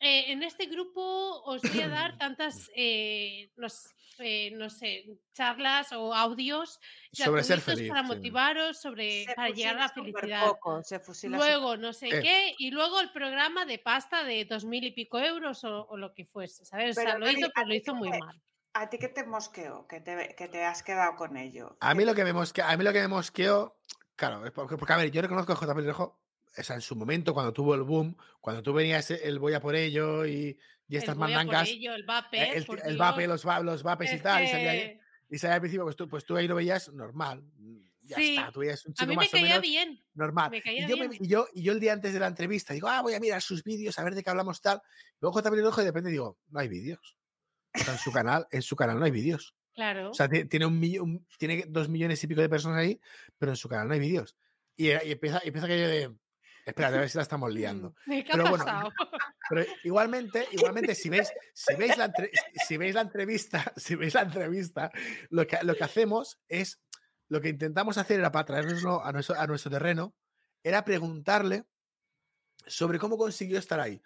eh, 0.00 0.32
en 0.32 0.42
este 0.42 0.66
grupo 0.66 1.42
os 1.44 1.62
voy 1.62 1.80
a 1.82 1.88
dar 1.88 2.18
tantas, 2.18 2.54
eh, 2.76 3.50
eh, 4.18 4.50
no 4.52 4.70
sé, 4.70 5.04
charlas 5.32 5.92
o 5.92 6.14
audios 6.14 6.78
Sobre 7.12 7.42
ser 7.42 7.60
feliz. 7.60 7.88
para 7.88 8.02
motivaros 8.02 8.80
sobre, 8.80 9.24
Se 9.24 9.34
para 9.34 9.48
llegar 9.50 9.76
a 9.76 9.80
la 9.80 9.88
felicidad. 9.88 10.46
superpoco, 10.46 10.82
se 10.84 11.28
Luego 11.28 11.76
no 11.76 11.92
sé 11.92 12.08
Eh. 12.08 12.22
qué, 12.22 12.54
y 12.58 12.70
luego 12.70 13.00
el 13.00 13.10
programa 13.10 13.64
de 13.66 13.78
pasta 13.78 14.22
de 14.22 14.44
dos 14.44 14.64
mil 14.64 14.84
y 14.84 14.92
pico 14.92 15.18
euros 15.18 15.64
o, 15.64 15.86
o 15.88 15.96
lo 15.96 16.14
que 16.14 16.24
fuese, 16.26 16.64
¿sabes? 16.64 16.96
O 16.96 17.00
sea, 17.00 17.18
lo 17.18 17.28
hizo, 17.30 17.46
¿a 17.46 17.50
pero 17.54 17.66
lo 17.66 17.72
ti 17.72 17.76
hizo 17.78 17.94
muy 17.94 18.10
te- 18.10 18.18
mal. 18.18 18.40
¿A 18.76 18.88
ti 18.90 18.98
qué 18.98 19.08
te 19.08 19.24
mosqueó? 19.24 19.86
Que 19.86 20.00
te, 20.00 20.34
que 20.36 20.48
te 20.48 20.64
has 20.64 20.82
quedado 20.82 21.14
con 21.16 21.36
ello. 21.36 21.76
A 21.80 21.94
mí 21.94 22.04
lo 22.04 22.14
que 22.14 22.24
me 22.24 22.32
mosqueó, 22.32 22.64
a 22.64 22.76
mí 22.76 22.82
lo 22.84 22.92
que 22.92 23.00
me 23.02 23.08
mosqueó, 23.08 23.78
claro, 24.16 24.42
porque, 24.52 24.76
porque, 24.76 24.92
a 24.92 24.96
ver, 24.96 25.10
yo 25.12 25.22
reconozco 25.22 25.52
a 25.52 25.56
J. 25.56 25.74
Pelirrojo, 25.74 26.20
o 26.56 26.62
sea, 26.62 26.76
en 26.76 26.82
su 26.82 26.96
momento, 26.96 27.34
cuando 27.34 27.52
tuvo 27.52 27.74
el 27.74 27.82
boom, 27.82 28.16
cuando 28.40 28.62
tú 28.62 28.72
venías 28.72 29.10
el 29.10 29.38
voy 29.38 29.54
a 29.54 29.60
por 29.60 29.74
ello 29.76 30.24
y, 30.26 30.58
y 30.88 30.96
estas 30.96 31.14
el 31.14 31.18
voy 31.18 31.32
a 31.32 31.36
por 31.36 31.44
mandangas, 31.46 31.68
ello, 31.68 31.94
el 31.94 32.04
vape, 32.04 32.38
eh, 32.42 32.52
el, 32.56 32.64
por 32.64 32.78
el 32.80 32.84
Dios, 32.86 32.98
vape, 32.98 33.26
los, 33.26 33.44
los 33.44 33.82
vapes 33.82 34.12
y 34.12 34.18
tal, 34.20 34.44
y 34.44 34.48
salía, 34.48 34.70
ahí- 34.70 35.00
y 35.30 35.38
salía 35.38 35.54
al 35.54 35.60
principio, 35.60 35.84
pues 35.84 35.96
tú, 35.96 36.08
pues 36.08 36.24
tú 36.24 36.36
ahí 36.36 36.46
lo 36.46 36.54
veías 36.54 36.92
normal. 36.92 37.42
mm, 37.56 37.78
Ya 38.06 38.16
Sí. 38.16 38.36
está, 38.36 38.52
tú 38.52 38.60
veías 38.60 38.84
un 38.84 38.92
A 38.92 38.94
chico 38.94 39.06
mí 39.08 39.16
me 39.16 39.16
más 39.16 39.28
o 39.28 39.30
caía 39.32 39.44
menos 39.46 39.62
bien. 39.62 40.00
normal. 40.12 40.50
me 40.50 40.58
Y 40.58 40.86
yo, 40.86 40.96
me- 40.98 41.16
y, 41.18 41.26
yo, 41.26 41.46
y 41.54 41.62
yo 41.62 41.72
el 41.72 41.80
día 41.80 41.94
antes 41.94 42.12
de 42.12 42.20
la 42.20 42.26
entrevista 42.26 42.74
digo, 42.74 42.86
ah, 42.88 43.00
voy 43.00 43.14
a 43.14 43.20
mirar 43.20 43.40
sus 43.40 43.64
vídeos, 43.64 43.98
a 43.98 44.04
ver 44.04 44.14
de 44.14 44.22
qué 44.22 44.28
hablamos 44.30 44.60
tal. 44.60 44.82
Luego 45.20 45.32
J. 45.34 45.50
Pelirrojo 45.50 45.80
y 45.80 45.84
de 45.84 45.90
repente 45.90 46.10
digo, 46.10 46.38
no 46.50 46.60
hay 46.60 46.68
vídeos. 46.68 47.16
O 47.74 47.78
sea, 47.78 47.94
en 47.94 47.98
su 47.98 48.12
canal, 48.12 48.46
en 48.50 48.60
su 48.62 48.76
canal 48.76 48.98
no 48.98 49.06
hay 49.06 49.10
vídeos. 49.10 49.54
Claro. 49.74 50.10
O 50.10 50.14
sea, 50.14 50.28
ti- 50.28 50.44
tiene, 50.44 50.66
un 50.66 50.78
millón, 50.78 51.26
tiene 51.38 51.64
dos 51.66 51.88
millones 51.88 52.22
y 52.22 52.26
pico 52.28 52.42
de 52.42 52.48
personas 52.50 52.78
ahí, 52.78 53.00
pero 53.38 53.52
en 53.52 53.56
su 53.56 53.68
canal 53.70 53.88
no 53.88 53.94
hay 53.94 54.00
vídeos. 54.00 54.36
Y, 54.76 54.88
y 54.88 55.12
empieza, 55.12 55.40
empieza 55.42 55.64
aquello 55.66 55.88
de, 55.88 56.14
espera, 56.64 56.88
a 56.88 56.90
ver 56.92 57.08
si 57.10 57.16
la 57.18 57.22
estamos 57.22 57.52
liando. 57.52 57.94
¿Qué 58.06 58.20
ha 58.28 58.32
pero 58.32 58.48
bueno, 58.48 58.64
pasado? 58.64 58.92
Pero 59.48 59.64
igualmente, 59.84 60.46
igualmente, 60.52 60.94
si 60.94 61.08
veis, 61.08 61.32
si 61.52 61.74
veis 61.76 61.96
la, 61.98 62.06
entre- 62.06 62.30
si 62.66 62.76
veis 62.76 62.94
la 62.94 63.02
entrevista, 63.02 63.72
si 63.76 63.94
veis 63.94 64.14
la 64.14 64.22
entrevista, 64.22 64.90
lo 65.30 65.46
que, 65.46 65.58
lo 65.62 65.74
que 65.74 65.84
hacemos 65.84 66.38
es, 66.48 66.80
lo 67.28 67.40
que 67.40 67.48
intentamos 67.48 67.98
hacer 67.98 68.20
era 68.20 68.32
para 68.32 68.44
traernoslo 68.46 69.04
a 69.04 69.12
nuestro, 69.12 69.38
a 69.38 69.46
nuestro 69.46 69.70
terreno, 69.70 70.14
era 70.62 70.84
preguntarle 70.84 71.64
sobre 72.66 72.98
cómo 72.98 73.18
consiguió 73.18 73.58
estar 73.58 73.80
ahí. 73.80 74.00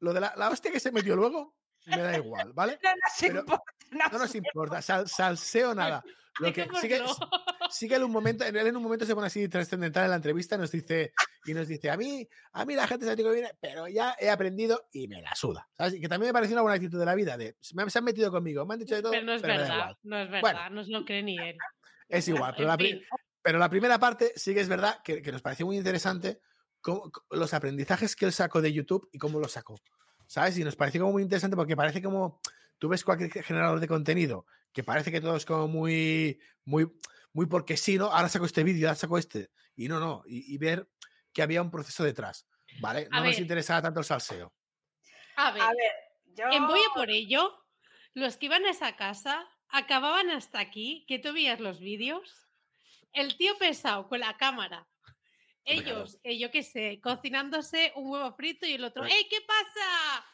Lo 0.00 0.12
de 0.12 0.20
la, 0.20 0.34
la 0.36 0.50
hostia 0.50 0.70
que 0.70 0.80
se 0.80 0.92
metió 0.92 1.16
luego, 1.16 1.54
me 1.86 1.98
da 1.98 2.16
igual, 2.16 2.52
¿vale? 2.52 2.78
No 2.82 2.90
nos 2.90 3.00
Pero- 3.18 3.40
importa, 3.40 3.64
no 3.92 4.08
No 4.12 4.18
nos 4.18 4.34
importa, 4.34 4.82
sal- 4.82 5.08
salseo 5.08 5.74
nada. 5.74 6.02
Lo 6.38 6.52
que, 6.52 6.68
sí 7.78 7.88
que 7.88 7.94
él, 7.96 8.04
un 8.04 8.10
momento, 8.10 8.44
él 8.44 8.54
en 8.54 8.76
un 8.76 8.82
momento 8.82 9.06
se 9.06 9.14
pone 9.14 9.28
así 9.28 9.48
trascendental 9.48 10.04
en 10.04 10.10
la 10.10 10.16
entrevista, 10.16 10.58
nos 10.58 10.70
dice, 10.70 11.12
y 11.46 11.54
nos 11.54 11.68
dice, 11.68 11.90
a 11.90 11.96
mí, 11.96 12.28
a 12.52 12.64
mí 12.64 12.74
la 12.74 12.86
gente 12.86 13.06
se 13.06 13.16
que 13.16 13.30
viene, 13.30 13.50
pero 13.60 13.88
ya 13.88 14.16
he 14.20 14.28
aprendido 14.28 14.88
y 14.92 15.08
me 15.08 15.22
la 15.22 15.34
suda. 15.34 15.68
¿sabes? 15.76 15.94
Y 15.94 16.00
que 16.00 16.08
también 16.08 16.30
me 16.30 16.32
pareció 16.32 16.54
una 16.54 16.62
buena 16.62 16.74
actitud 16.76 16.98
de 16.98 17.04
la 17.04 17.14
vida, 17.14 17.36
de 17.36 17.56
se 17.60 17.98
han 17.98 18.04
metido 18.04 18.30
conmigo, 18.30 18.66
me 18.66 18.74
han 18.74 18.80
dicho 18.80 18.94
de 18.94 19.02
todo. 19.02 19.12
Pero 19.12 19.24
no 19.24 19.32
es 19.32 19.42
verdad, 19.42 19.96
no 20.02 20.18
es 20.18 20.30
verdad, 20.30 20.70
no 20.70 20.84
se 20.84 20.90
lo 20.90 21.04
cree 21.04 21.22
ni 21.22 21.38
él. 21.38 21.56
Es 22.08 22.28
igual, 22.28 22.54
pero, 22.56 22.68
la, 22.68 22.78
pero 23.42 23.58
la, 23.58 23.68
primera 23.68 23.98
parte 23.98 24.32
sí 24.36 24.54
que 24.54 24.60
es 24.60 24.68
verdad 24.68 25.00
que, 25.02 25.20
que 25.22 25.32
nos 25.32 25.42
pareció 25.42 25.66
muy 25.66 25.76
interesante 25.76 26.40
los 27.30 27.52
aprendizajes 27.52 28.14
que 28.14 28.26
él 28.26 28.32
sacó 28.32 28.62
de 28.62 28.72
YouTube 28.72 29.08
y 29.12 29.18
cómo 29.18 29.40
los 29.40 29.50
sacó. 29.50 29.74
¿Sabes? 30.28 30.56
Y 30.58 30.62
nos 30.62 30.76
pareció 30.76 31.00
como 31.00 31.14
muy 31.14 31.24
interesante 31.24 31.56
porque 31.56 31.74
parece 31.74 32.00
como 32.00 32.40
tú 32.78 32.88
ves 32.88 33.02
cualquier 33.02 33.30
generador 33.42 33.80
de 33.80 33.88
contenido 33.88 34.46
que 34.76 34.84
parece 34.84 35.10
que 35.10 35.22
todo 35.22 35.36
es 35.36 35.46
como 35.46 35.68
muy, 35.68 36.38
muy, 36.66 36.86
muy 37.32 37.46
porque 37.46 37.78
sí, 37.78 37.96
¿no? 37.96 38.12
Ahora 38.12 38.28
saco 38.28 38.44
este 38.44 38.62
vídeo, 38.62 38.88
ahora 38.88 38.94
saco 38.94 39.16
este. 39.16 39.50
Y 39.74 39.88
no, 39.88 39.98
no. 39.98 40.22
Y, 40.26 40.58
ver 40.58 40.86
que 41.36 41.42
había 41.42 41.60
un 41.60 41.70
proceso 41.70 42.02
detrás. 42.02 42.48
¿Vale? 42.80 43.08
No 43.10 43.22
nos 43.22 43.38
interesaba 43.38 43.82
tanto 43.82 44.00
el 44.00 44.06
salseo. 44.06 44.54
A 45.36 45.52
ver, 45.52 45.62
yo... 46.34 46.46
en 46.50 46.66
Voy 46.66 46.80
a 46.80 46.94
por 46.94 47.10
ello, 47.10 47.62
los 48.14 48.38
que 48.38 48.46
iban 48.46 48.64
a 48.64 48.70
esa 48.70 48.96
casa 48.96 49.46
acababan 49.68 50.30
hasta 50.30 50.60
aquí, 50.60 51.04
que 51.06 51.18
tú 51.18 51.34
veías 51.34 51.60
los 51.60 51.78
vídeos, 51.78 52.48
el 53.12 53.36
tío 53.36 53.58
pesado 53.58 54.08
con 54.08 54.20
la 54.20 54.38
cámara 54.38 54.88
ellos, 55.66 56.18
eh, 56.22 56.38
yo 56.38 56.50
qué 56.50 56.62
sé, 56.62 57.00
cocinándose 57.02 57.92
un 57.96 58.08
huevo 58.08 58.32
frito 58.34 58.66
y 58.66 58.74
el 58.74 58.84
otro, 58.84 59.04
¡Ey, 59.04 59.26
qué 59.28 59.38
pasa! 59.40 60.24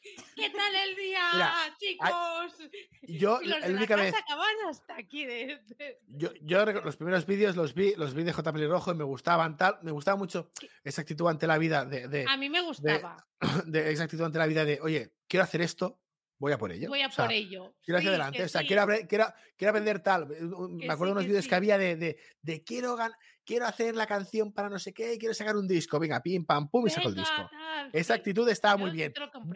¿Qué 0.00 0.50
tal 0.50 0.74
el 0.74 0.96
día, 0.96 1.74
chicos? 1.78 2.70
yo, 3.02 3.40
y 3.42 3.46
los 3.48 3.60
la 3.60 3.66
única 3.66 3.96
vez. 3.96 4.14
acaban 4.14 4.54
hasta 4.68 4.96
aquí. 4.96 5.26
De, 5.26 5.60
Yo, 6.06 6.30
yo, 6.42 6.64
los 6.64 6.96
primeros 6.96 7.26
vídeos 7.26 7.56
los 7.56 7.74
vi, 7.74 7.94
los 7.96 8.14
vi 8.14 8.22
de 8.22 8.32
J. 8.32 8.52
Pelirrojo 8.52 8.92
y 8.92 8.94
me 8.94 9.04
gustaban 9.04 9.56
tal. 9.56 9.78
Me 9.82 9.90
gustaba 9.90 10.16
mucho 10.16 10.50
esa 10.84 11.02
actitud 11.02 11.26
ante 11.28 11.46
la 11.46 11.58
vida. 11.58 11.84
De, 11.84 12.24
a 12.28 12.36
mí 12.36 12.48
me 12.48 12.62
gustaba. 12.62 13.26
De, 13.66 13.92
esa 13.92 14.04
actitud 14.04 14.24
ante 14.24 14.38
la 14.38 14.46
vida 14.46 14.64
de, 14.64 14.80
oye, 14.82 15.12
quiero 15.28 15.44
hacer 15.44 15.60
esto, 15.60 16.00
voy 16.38 16.52
a 16.52 16.58
por 16.58 16.72
ello. 16.72 16.88
Voy 16.88 17.02
a 17.02 17.08
por 17.08 17.32
ello. 17.32 17.74
Quiero 17.82 17.98
hacia 17.98 18.10
adelante. 18.10 18.44
O 18.44 18.48
sea, 18.48 18.62
quiero, 18.62 18.86
quiero, 19.08 19.26
quiero, 19.56 19.70
aprender 19.70 20.00
tal. 20.00 20.28
me 20.28 20.92
acuerdo 20.92 21.06
de 21.06 21.12
unos 21.12 21.26
vídeos 21.26 21.46
que 21.46 21.54
había 21.54 21.78
de, 21.78 21.96
de, 21.96 22.18
de 22.42 22.64
quiero 22.64 22.96
ganar 22.96 23.16
quiero 23.48 23.64
hacer 23.64 23.96
la 23.96 24.06
canción 24.06 24.52
para 24.52 24.68
no 24.68 24.78
sé 24.78 24.92
qué, 24.92 25.16
quiero 25.16 25.32
sacar 25.32 25.56
un 25.56 25.66
disco, 25.66 25.98
venga, 25.98 26.20
pim, 26.20 26.44
pam, 26.44 26.68
pum, 26.68 26.86
y 26.86 26.90
saco 26.90 27.08
el 27.08 27.14
disco. 27.14 27.48
Esa 27.94 28.12
actitud 28.12 28.46
estaba 28.50 28.76
muy 28.76 28.90
bien. 28.90 29.14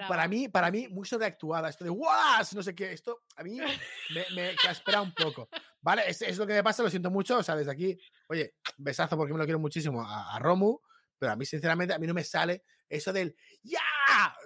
Para 0.09 0.27
mí, 0.27 0.49
para 0.49 0.71
mí, 0.71 0.89
muy 0.89 1.07
sobreactuada. 1.07 1.69
Esto 1.69 1.85
de 1.85 1.91
¡guas! 1.91 2.55
No 2.55 2.63
sé 2.63 2.75
qué. 2.75 2.91
Esto 2.91 3.25
a 3.37 3.43
mí 3.43 3.59
me, 3.61 4.25
me 4.35 4.55
espera 4.71 5.03
un 5.03 5.13
poco. 5.13 5.47
¿Vale? 5.83 6.05
Es, 6.09 6.23
es, 6.23 6.39
lo 6.39 6.47
que 6.47 6.55
me 6.55 6.63
pasa, 6.63 6.83
lo 6.83 6.89
siento 6.89 7.11
mucho. 7.11 7.37
O 7.37 7.43
sea, 7.43 7.55
desde 7.55 7.71
aquí, 7.71 7.99
oye, 8.29 8.55
besazo 8.79 9.15
porque 9.15 9.35
me 9.35 9.39
lo 9.39 9.45
quiero 9.45 9.59
muchísimo 9.59 10.03
a, 10.03 10.39
Romu, 10.39 10.79
pero 11.19 11.33
a 11.33 11.37
mí, 11.37 11.45
sinceramente, 11.45 11.93
a 11.93 11.99
mí 11.99 12.07
no 12.07 12.15
me 12.15 12.25
sale 12.25 12.65
eso 12.89 13.13
del 13.13 13.37
¡ya! 13.63 13.79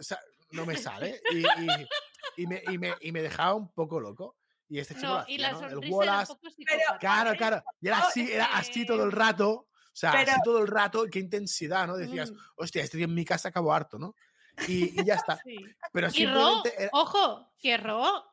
O 0.00 0.02
sea, 0.02 0.18
no 0.50 0.66
me 0.66 0.76
sale. 0.76 1.20
Y, 1.30 1.38
y, 1.38 1.88
me, 2.44 2.62
y, 2.70 2.76
me, 2.76 2.94
y 3.00 3.12
me 3.12 3.22
dejaba 3.22 3.54
un 3.54 3.72
poco 3.72 4.00
loco. 4.00 4.36
Y 4.68 4.80
este 4.80 4.96
chico 4.96 5.24
y 5.28 5.38
la 5.38 5.52
¿no? 5.52 5.66
El 5.68 5.92
Wallace. 5.92 6.34
Claro, 6.98 7.36
claro. 7.36 7.62
Y 7.80 7.86
era 7.86 7.98
así, 7.98 8.30
era 8.30 8.46
así 8.46 8.84
todo 8.84 9.04
el 9.04 9.12
rato. 9.12 9.50
O 9.50 9.98
sea, 9.98 10.10
así 10.10 10.40
todo 10.44 10.60
el 10.60 10.66
rato, 10.66 11.06
qué 11.10 11.20
intensidad, 11.20 11.86
¿no? 11.86 11.96
Decías, 11.96 12.30
mm. 12.30 12.36
hostia, 12.56 12.82
este 12.82 12.98
día 12.98 13.06
en 13.06 13.14
mi 13.14 13.24
casa 13.24 13.48
acabo 13.48 13.72
harto, 13.72 13.98
¿no? 13.98 14.14
Y, 14.68 15.00
y 15.00 15.04
ya 15.04 15.14
está. 15.14 15.40
Pero 15.92 16.10
simplemente. 16.10 16.74
Y 16.78 16.88
ojo, 16.92 17.52
que 17.58 17.76
Ro 17.76 18.24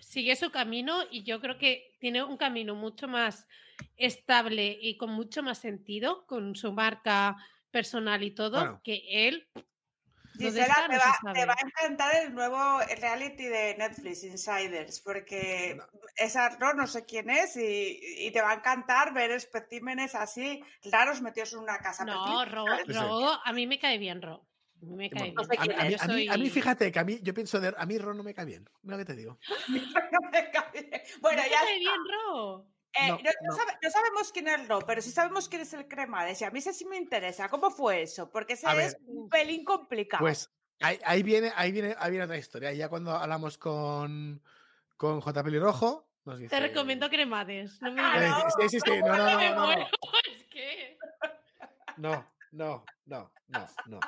sigue 0.00 0.36
su 0.36 0.50
camino 0.50 1.02
y 1.10 1.24
yo 1.24 1.40
creo 1.40 1.58
que 1.58 1.96
tiene 1.98 2.22
un 2.22 2.36
camino 2.36 2.74
mucho 2.74 3.08
más 3.08 3.46
estable 3.96 4.78
y 4.80 4.96
con 4.96 5.10
mucho 5.10 5.42
más 5.42 5.58
sentido 5.58 6.26
con 6.26 6.54
su 6.54 6.72
marca 6.72 7.36
personal 7.70 8.22
y 8.22 8.30
todo 8.30 8.80
que 8.84 9.02
él 9.28 9.48
Gisela, 10.38 10.86
te 10.88 10.96
va, 10.96 11.32
te 11.32 11.46
va, 11.46 11.54
a 11.54 11.66
encantar 11.66 12.16
el 12.16 12.34
nuevo 12.34 12.80
reality 13.00 13.44
de 13.44 13.76
Netflix, 13.76 14.24
Insiders, 14.24 15.00
porque 15.00 15.78
esa 16.16 16.48
Ro 16.50 16.74
no 16.74 16.86
sé 16.86 17.04
quién 17.04 17.30
es 17.30 17.56
y, 17.56 18.30
te 18.32 18.42
va 18.42 18.50
a 18.50 18.54
encantar 18.54 19.14
ver 19.14 19.30
especímenes 19.30 20.14
así 20.14 20.62
raros 20.90 21.22
metidos 21.22 21.52
en 21.52 21.60
una 21.60 21.78
casa. 21.78 22.04
No, 22.04 22.44
Ro, 22.44 22.66
a 23.44 23.52
mí 23.52 23.66
me 23.66 23.78
cae 23.78 23.98
bien 23.98 24.22
Ro. 24.22 24.46
A 24.82 24.86
mí 24.86 24.96
me 24.96 25.10
cae 25.10 25.32
bien. 25.32 26.30
a, 26.30 26.36
mí, 26.36 26.50
fíjate 26.50 26.92
que 26.92 26.98
a 26.98 27.04
mí, 27.04 27.18
yo 27.22 27.32
pienso 27.32 27.60
de, 27.60 27.72
a 27.76 27.86
mí 27.86 27.96
Ro 27.98 28.12
no 28.12 28.22
me 28.22 28.34
cae 28.34 28.44
bien. 28.44 28.68
Mira 28.82 28.96
lo 28.96 29.04
que 29.04 29.12
te 29.12 29.16
digo. 29.16 29.38
no 29.68 30.30
me 30.30 30.50
cae 30.50 30.82
bien. 30.82 31.02
Bueno, 31.20 31.42
ya. 31.42 31.60
Me 31.60 31.66
cae 31.66 31.78
bien 31.78 32.00
Ro. 32.12 32.73
Eh, 33.00 33.10
no, 33.10 33.90
sabemos 33.90 34.30
quién 34.32 34.48
es 34.48 34.68
Ro, 34.68 34.78
pero 34.86 35.02
sí 35.02 35.10
sabemos 35.10 35.48
quién 35.48 35.62
es 35.62 35.72
el 35.72 35.88
Cremades. 35.88 36.40
Y 36.40 36.44
a 36.44 36.50
mí 36.50 36.60
ese 36.60 36.72
sí 36.72 36.84
me 36.84 36.96
interesa. 36.96 37.48
¿Cómo 37.48 37.70
fue 37.70 38.02
eso? 38.02 38.30
Porque 38.30 38.52
ese 38.52 38.66
es 38.84 38.96
un 39.06 39.28
pelín 39.28 39.64
complicado. 39.64 40.22
Pues 40.22 40.50
ahí, 40.80 41.22
viene, 41.22 41.52
ahí, 41.56 41.72
viene, 41.72 41.96
ahí 41.98 42.10
viene 42.10 42.24
otra 42.24 42.38
historia. 42.38 42.72
Ya 42.72 42.88
cuando 42.88 43.10
hablamos 43.10 43.58
con, 43.58 44.40
con 44.96 45.20
J. 45.20 45.42
Pelirrojo, 45.42 46.08
nos 46.24 46.38
dice. 46.38 46.50
Te 46.50 46.60
recomiendo 46.60 47.10
Cremades. 47.10 47.82
No 47.82 47.92
me 47.92 48.00
ah, 48.00 48.48
sí, 48.60 48.68
sí, 48.68 48.78
sí. 48.80 49.00
No, 49.00 49.16
no, 49.16 49.16
no. 49.16 49.54
no, 49.54 49.76
no. 49.76 49.86
Es 50.36 50.44
que. 50.46 50.98
No, 51.96 52.32
no, 52.52 52.84
no, 53.06 53.32
no, 53.48 53.68
no. 53.86 54.00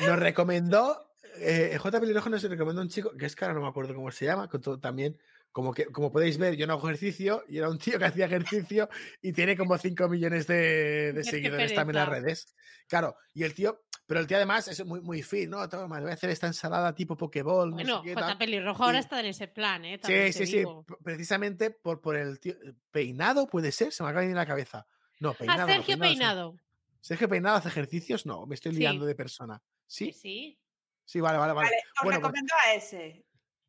Nos 0.00 0.18
recomendó. 0.18 1.12
Eh, 1.38 1.76
J. 1.78 2.00
Pelirrojo 2.00 2.30
nos 2.30 2.42
recomendó 2.42 2.80
un 2.82 2.88
chico, 2.88 3.16
que 3.16 3.26
es 3.26 3.36
que 3.36 3.44
ahora 3.44 3.54
no 3.54 3.60
me 3.60 3.68
acuerdo 3.68 3.94
cómo 3.94 4.10
se 4.10 4.24
llama, 4.24 4.48
con 4.48 4.60
todo, 4.60 4.80
también 4.80 5.18
como, 5.56 5.72
que, 5.72 5.86
como 5.86 6.12
podéis 6.12 6.36
ver, 6.36 6.54
yo 6.54 6.66
no 6.66 6.74
hago 6.74 6.86
ejercicio 6.86 7.42
y 7.48 7.56
era 7.56 7.70
un 7.70 7.78
tío 7.78 7.98
que 7.98 8.04
hacía 8.04 8.26
ejercicio 8.26 8.90
y 9.22 9.32
tiene 9.32 9.56
como 9.56 9.78
5 9.78 10.06
millones 10.06 10.46
de, 10.46 11.18
seguidores 11.24 11.74
también 11.74 11.96
en 11.96 12.02
las 12.02 12.08
redes. 12.10 12.54
Claro, 12.86 13.16
y 13.32 13.42
el 13.42 13.54
tío, 13.54 13.82
pero 14.04 14.20
el 14.20 14.26
tío 14.26 14.36
además 14.36 14.68
es 14.68 14.84
muy, 14.84 15.00
muy 15.00 15.22
fit, 15.22 15.48
¿no? 15.48 15.66
Toma, 15.66 15.98
voy 15.98 16.10
a 16.10 16.12
hacer 16.12 16.28
esta 16.28 16.46
ensalada 16.46 16.94
tipo 16.94 17.16
Pokéball. 17.16 17.70
Bueno, 17.70 18.02
no 18.04 18.38
Pelirrojo 18.38 18.84
ahora 18.84 18.98
está 18.98 19.18
en 19.20 19.26
ese 19.26 19.48
plan, 19.48 19.82
¿eh? 19.86 19.98
sí, 20.04 20.30
sí, 20.34 20.46
sí. 20.46 20.64
Precisamente 21.02 21.70
por, 21.70 22.02
por 22.02 22.16
el 22.16 22.38
tío. 22.38 22.54
Peinado 22.90 23.46
puede 23.46 23.72
ser, 23.72 23.94
se 23.94 24.02
me 24.02 24.10
acaba 24.10 24.20
de 24.20 24.26
ir 24.26 24.32
en 24.32 24.36
la 24.36 24.44
cabeza. 24.44 24.86
No, 25.20 25.32
peinado. 25.32 25.62
A 25.62 25.72
Sergio 25.72 25.98
Peinado. 25.98 26.56
Sergio 27.00 27.30
Peinado 27.30 27.56
hace 27.56 27.68
ejercicios, 27.68 28.26
no, 28.26 28.44
me 28.44 28.56
estoy 28.56 28.72
liando 28.72 29.06
de 29.06 29.14
persona. 29.14 29.62
Sí. 29.86 30.12
Sí. 30.12 30.60
Sí, 31.06 31.18
vale, 31.20 31.38
vale, 31.38 31.54
vale. 31.54 31.68
vale 31.70 31.76
os 31.76 32.02
bueno, 32.02 32.20
pues 32.20 32.32
recomiendo 32.32 32.54
a 32.66 32.74
ese 32.74 33.25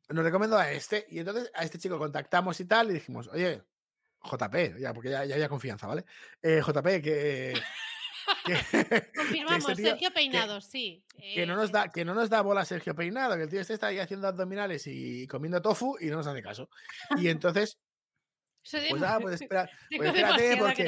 nos 0.10 0.24
recomendó 0.24 0.58
a 0.58 0.72
este 0.72 1.06
y 1.10 1.20
entonces 1.20 1.52
a 1.54 1.64
este 1.64 1.78
chico 1.78 1.98
contactamos 1.98 2.60
y 2.60 2.66
tal 2.66 2.90
y 2.90 2.94
dijimos, 2.94 3.28
oye, 3.28 3.64
JP, 4.24 4.80
ya, 4.80 4.94
porque 4.94 5.10
ya, 5.10 5.26
ya 5.26 5.36
había 5.36 5.50
confianza, 5.50 5.88
¿vale? 5.88 6.06
Eh, 6.42 6.62
JP, 6.66 7.02
que... 7.02 7.54
Confirmamos, 9.16 9.70
este 9.70 9.84
Sergio 9.84 10.12
Peinado, 10.12 10.60
sí. 10.62 11.04
Que 11.18 11.46
no, 11.46 11.56
nos 11.56 11.72
da, 11.72 11.90
que 11.90 12.04
no 12.04 12.14
nos 12.14 12.30
da 12.30 12.42
bola 12.42 12.66
Sergio 12.66 12.96
Peinado, 12.96 13.36
que 13.36 13.44
el 13.44 13.50
tío 13.50 13.62
este 13.62 13.74
está 13.74 13.88
ahí 13.88 14.00
haciendo 14.00 14.28
abdominales 14.28 14.86
y 14.88 15.28
comiendo 15.28 15.62
tofu 15.62 15.98
y 16.00 16.08
no 16.08 16.18
nos 16.18 16.28
hace 16.28 16.42
caso. 16.42 16.70
Y 17.18 17.28
entonces 17.30 17.80
pues 18.72 19.02
nada, 19.02 19.20
pues, 19.20 19.42
espera, 19.42 19.70
pues 19.98 20.10
espérate, 20.10 20.58
porque, 20.58 20.88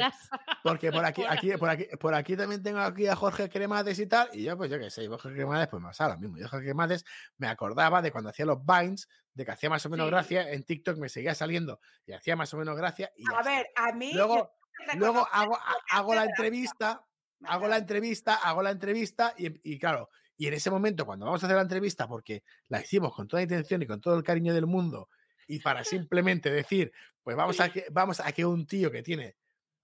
porque 0.62 0.92
por 0.92 1.04
aquí, 1.04 1.24
aquí, 1.28 1.50
por 1.56 1.68
aquí, 1.68 1.86
por 1.98 2.14
aquí 2.14 2.36
también 2.36 2.62
tengo 2.62 2.80
aquí 2.80 3.06
a 3.06 3.16
Jorge 3.16 3.48
Cremades 3.48 3.98
y 3.98 4.06
tal, 4.06 4.28
y 4.32 4.44
yo, 4.44 4.56
pues 4.56 4.70
yo 4.70 4.78
qué 4.78 4.90
sé, 4.90 5.06
Jorge 5.06 5.32
Cremades, 5.32 5.68
pues 5.68 5.82
me 5.82 5.88
pasa 5.88 6.08
lo 6.08 6.18
mismo. 6.18 6.36
Yo 6.38 6.48
Jorge 6.48 6.66
Cremades 6.66 7.04
me 7.38 7.48
acordaba 7.48 8.02
de 8.02 8.10
cuando 8.10 8.30
hacía 8.30 8.46
los 8.46 8.58
Vines, 8.64 9.08
de 9.34 9.44
que 9.44 9.50
hacía 9.50 9.70
más 9.70 9.84
o 9.86 9.90
menos 9.90 10.08
gracia, 10.08 10.50
en 10.50 10.64
TikTok 10.64 10.98
me 10.98 11.08
seguía 11.08 11.34
saliendo 11.34 11.80
y 12.06 12.12
hacía 12.12 12.36
más 12.36 12.52
o 12.54 12.58
menos 12.58 12.76
gracia. 12.76 13.10
Y 13.16 13.24
a 13.32 13.42
ver, 13.42 13.68
a 13.76 13.92
mí. 13.92 14.12
Luego, 14.12 14.52
luego 14.96 15.26
hago, 15.30 15.58
hago 15.90 16.14
la 16.14 16.24
entrevista, 16.24 17.04
hago 17.44 17.68
la 17.68 17.78
entrevista, 17.78 18.34
hago 18.34 18.62
la 18.62 18.70
entrevista, 18.70 19.34
y, 19.38 19.72
y 19.72 19.78
claro, 19.78 20.10
y 20.40 20.46
en 20.46 20.54
ese 20.54 20.70
momento, 20.70 21.04
cuando 21.04 21.26
vamos 21.26 21.42
a 21.42 21.46
hacer 21.46 21.56
la 21.56 21.62
entrevista, 21.62 22.08
porque 22.08 22.44
la 22.68 22.80
hicimos 22.80 23.14
con 23.14 23.28
toda 23.28 23.40
la 23.40 23.42
intención 23.42 23.82
y 23.82 23.86
con 23.86 24.00
todo 24.00 24.16
el 24.16 24.22
cariño 24.22 24.54
del 24.54 24.66
mundo, 24.66 25.10
y 25.50 25.58
para 25.60 25.84
simplemente 25.84 26.50
decir, 26.50 26.92
pues 27.22 27.36
vamos 27.36 27.60
a 27.60 27.70
que, 27.70 27.86
vamos 27.90 28.20
a 28.20 28.32
que 28.32 28.44
un 28.44 28.66
tío 28.66 28.90
que 28.90 29.02
tiene 29.02 29.36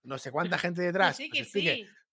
no 0.03 0.19
sé 0.19 0.31
cuánta 0.31 0.57
gente 0.59 0.83
detrás 0.83 1.19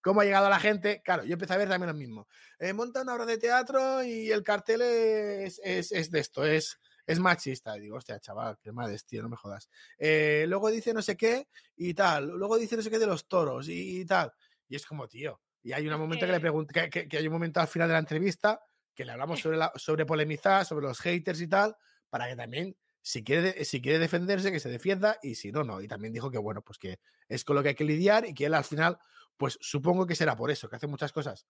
cómo 0.03 0.19
ha 0.19 0.25
llegado 0.25 0.49
la 0.49 0.59
gente, 0.59 1.01
claro, 1.01 1.23
yo 1.23 1.33
empecé 1.33 1.53
a 1.53 1.57
ver 1.57 1.69
también 1.69 1.87
lo 1.87 1.97
mismo. 1.97 2.27
Eh, 2.59 2.73
monta 2.73 3.01
una 3.01 3.13
obra 3.13 3.25
de 3.25 3.37
teatro 3.37 4.03
y 4.03 4.29
el 4.31 4.43
cartel 4.43 4.81
es, 4.81 5.61
es, 5.63 6.11
de 6.11 6.19
esto, 6.19 6.45
es, 6.45 6.77
es 7.07 7.19
machista. 7.19 7.77
Y 7.77 7.81
digo, 7.81 7.95
hostia, 7.95 8.19
chaval, 8.19 8.57
qué 8.61 8.73
madres, 8.73 9.05
tío, 9.05 9.23
no 9.23 9.29
me 9.29 9.37
jodas. 9.37 9.69
Eh, 9.97 10.43
luego 10.49 10.69
dice 10.69 10.93
no 10.93 11.01
sé 11.01 11.15
qué 11.15 11.47
y 11.77 11.93
tal. 11.93 12.27
Luego 12.27 12.57
dice 12.57 12.75
no 12.75 12.81
sé 12.81 12.91
qué 12.91 12.99
de 12.99 13.07
los 13.07 13.29
toros 13.29 13.69
y, 13.69 14.03
tal. 14.03 14.33
Y 14.67 14.75
es 14.75 14.85
como, 14.85 15.07
tío. 15.07 15.39
Y 15.63 15.71
hay 15.71 15.87
un 15.87 15.97
momento 15.97 16.25
que 16.25 16.33
le 16.33 16.41
pregunto, 16.41 16.73
que, 16.73 17.07
que, 17.07 17.17
hay 17.17 17.25
un 17.25 17.33
momento 17.33 17.61
al 17.61 17.69
final 17.69 17.87
de 17.87 17.93
la 17.93 17.99
entrevista 17.99 18.61
que 18.93 19.05
le 19.05 19.13
hablamos 19.13 19.39
sobre, 19.39 19.55
la, 19.55 19.71
sobre 19.77 20.05
polemizar, 20.05 20.65
sobre 20.65 20.85
los 20.85 20.99
haters 20.99 21.39
y 21.39 21.47
tal, 21.47 21.77
para 22.09 22.27
que 22.27 22.35
también 22.35 22.75
si 23.03 23.21
quiere, 23.21 23.65
si 23.65 23.81
quiere 23.81 23.99
defenderse, 23.99 24.49
que 24.49 24.61
se 24.61 24.69
defienda, 24.69 25.19
y 25.21 25.35
si 25.35 25.51
no, 25.51 25.63
no. 25.63 25.81
Y 25.81 25.89
también 25.89 26.13
dijo 26.13 26.31
que, 26.31 26.37
bueno, 26.37 26.61
pues 26.61 26.79
que 26.79 26.99
es 27.27 27.43
con 27.43 27.57
lo 27.57 27.61
que 27.61 27.69
hay 27.69 27.75
que 27.75 27.83
lidiar 27.83 28.25
y 28.25 28.33
que 28.33 28.45
él 28.45 28.53
al 28.53 28.63
final, 28.63 28.97
pues 29.35 29.59
supongo 29.61 30.07
que 30.07 30.15
será 30.15 30.37
por 30.37 30.49
eso, 30.49 30.69
que 30.69 30.77
hace 30.77 30.87
muchas 30.87 31.11
cosas. 31.11 31.45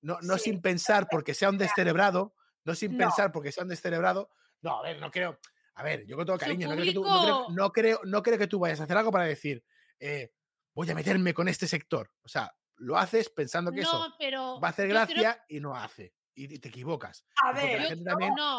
No, 0.00 0.18
no 0.22 0.38
sin 0.38 0.62
pensar 0.62 1.08
porque 1.10 1.34
sea 1.34 1.50
un 1.50 1.58
descerebrado, 1.58 2.32
no 2.64 2.76
sin 2.76 2.96
pensar 2.96 3.32
porque 3.32 3.50
sea 3.50 3.64
un 3.64 3.70
descerebrado. 3.70 4.30
No, 4.62 4.78
a 4.78 4.82
ver, 4.82 5.00
no 5.00 5.10
creo. 5.10 5.40
A 5.74 5.82
ver, 5.82 6.06
yo 6.06 6.16
con 6.16 6.26
todo 6.26 6.38
cariño, 6.38 6.68
no 6.68 6.74
creo, 6.74 6.84
que 6.84 6.92
tú, 6.92 7.02
no, 7.02 7.72
creo, 7.72 8.00
no, 8.04 8.22
creo, 8.22 8.38
que 8.38 8.46
tú 8.46 8.60
vayas 8.60 8.80
a 8.80 8.84
hacer 8.84 8.96
algo 8.96 9.10
para 9.10 9.24
decir, 9.24 9.64
eh, 9.98 10.32
voy 10.74 10.88
a 10.90 10.94
meterme 10.94 11.34
con 11.34 11.48
este 11.48 11.66
sector. 11.66 12.12
O 12.22 12.28
sea, 12.28 12.54
lo 12.76 12.96
haces 12.96 13.30
pensando 13.30 13.72
que 13.72 13.80
eso 13.80 14.14
pero 14.16 14.60
va 14.60 14.68
a 14.68 14.70
hacer 14.70 14.86
gracia 14.86 15.44
y 15.48 15.58
no 15.58 15.74
hace. 15.74 16.14
Y 16.36 16.60
te 16.60 16.68
equivocas. 16.68 17.24
A 17.42 17.50
ver, 17.50 17.98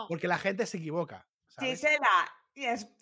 porque 0.10 0.28
la 0.28 0.38
gente 0.38 0.66
se 0.66 0.78
equivoca. 0.78 1.26
Gisela, 1.58 2.32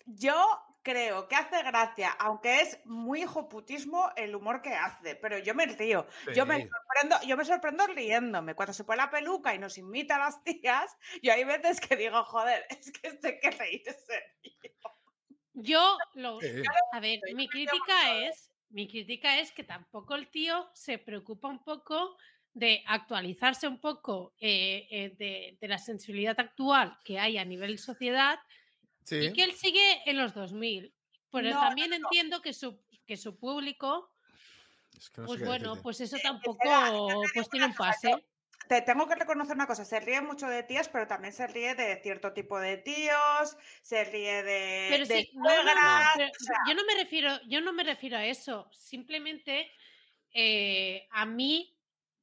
yo 0.06 0.68
creo 0.82 1.28
que 1.28 1.36
hace 1.36 1.62
gracia, 1.64 2.10
aunque 2.12 2.60
es 2.60 2.80
muy 2.86 3.22
hijoputismo 3.22 4.10
el 4.16 4.34
humor 4.34 4.62
que 4.62 4.74
hace, 4.74 5.16
pero 5.16 5.38
yo 5.38 5.54
me 5.54 5.66
río. 5.66 6.06
Yo, 6.34 6.46
me 6.46 6.66
sorprendo, 6.66 7.16
yo 7.26 7.36
me 7.36 7.44
sorprendo 7.44 7.86
riéndome. 7.88 8.54
Cuando 8.54 8.72
se 8.72 8.84
pone 8.84 8.98
la 8.98 9.10
peluca 9.10 9.54
y 9.54 9.58
nos 9.58 9.76
imita 9.76 10.16
a 10.16 10.18
las 10.18 10.42
tías, 10.44 10.96
yo 11.22 11.32
hay 11.32 11.44
veces 11.44 11.80
que 11.80 11.96
digo, 11.96 12.24
joder, 12.24 12.66
es 12.70 12.90
que 12.92 13.08
este 13.08 13.38
que 13.38 13.50
reírse. 13.50 14.22
Yo 15.52 15.98
lo. 16.14 16.38
A 16.92 17.00
ver, 17.00 17.20
mi 17.34 17.48
crítica 17.48 18.14
es. 18.22 18.50
Mi 18.70 18.86
crítica 18.86 19.38
es 19.38 19.50
que 19.52 19.64
tampoco 19.64 20.14
el 20.14 20.28
tío 20.30 20.70
se 20.74 20.98
preocupa 20.98 21.48
un 21.48 21.64
poco 21.64 22.18
de 22.54 22.82
actualizarse 22.86 23.68
un 23.68 23.80
poco 23.80 24.34
eh, 24.40 24.86
eh, 24.90 25.56
de, 25.60 25.68
la 25.68 25.78
sensibilidad 25.78 26.38
actual 26.38 26.98
que 27.04 27.18
hay 27.18 27.38
a 27.38 27.44
nivel 27.44 27.78
sociedad 27.78 28.38
y 29.10 29.32
que 29.32 29.44
él 29.44 29.54
sigue 29.54 30.02
en 30.06 30.18
los 30.18 30.34
2000. 30.34 30.92
Pero 31.30 31.50
también 31.50 31.92
entiendo 31.92 32.40
que 32.40 32.52
su, 32.52 32.80
que 33.06 33.16
su 33.16 33.38
público, 33.38 34.10
pues 35.14 35.44
bueno, 35.44 35.76
pues 35.82 36.00
eso 36.00 36.16
tampoco 36.22 36.58
pues 37.34 37.48
tiene 37.50 37.66
un 37.66 37.74
pase. 37.74 38.24
Te 38.68 38.82
tengo 38.82 39.08
que 39.08 39.14
reconocer 39.14 39.54
una 39.54 39.66
cosa, 39.66 39.84
se 39.84 39.98
ríe 39.98 40.20
mucho 40.20 40.46
de 40.46 40.62
tías, 40.62 40.90
pero 40.90 41.06
también 41.06 41.32
se 41.32 41.46
ríe 41.46 41.74
de 41.74 42.02
cierto 42.02 42.34
tipo 42.34 42.60
de 42.60 42.76
tíos, 42.76 43.56
se 43.80 44.04
ríe 44.04 44.42
de, 44.42 44.88
pero 44.90 45.04
yo 46.66 46.74
no 46.74 46.84
me 46.84 46.94
refiero, 46.96 47.40
yo 47.48 47.62
no 47.62 47.72
me 47.72 47.82
refiero 47.82 48.18
a 48.18 48.26
eso. 48.26 48.68
Simplemente 48.72 49.70
eh, 50.34 51.08
a 51.12 51.24
mí 51.24 51.77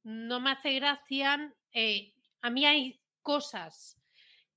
no 0.06 0.40
me 0.40 0.52
hace 0.52 0.74
gracia. 0.74 1.52
Eh, 1.72 2.14
a 2.42 2.50
mí 2.50 2.64
hay 2.64 3.00
cosas 3.22 3.98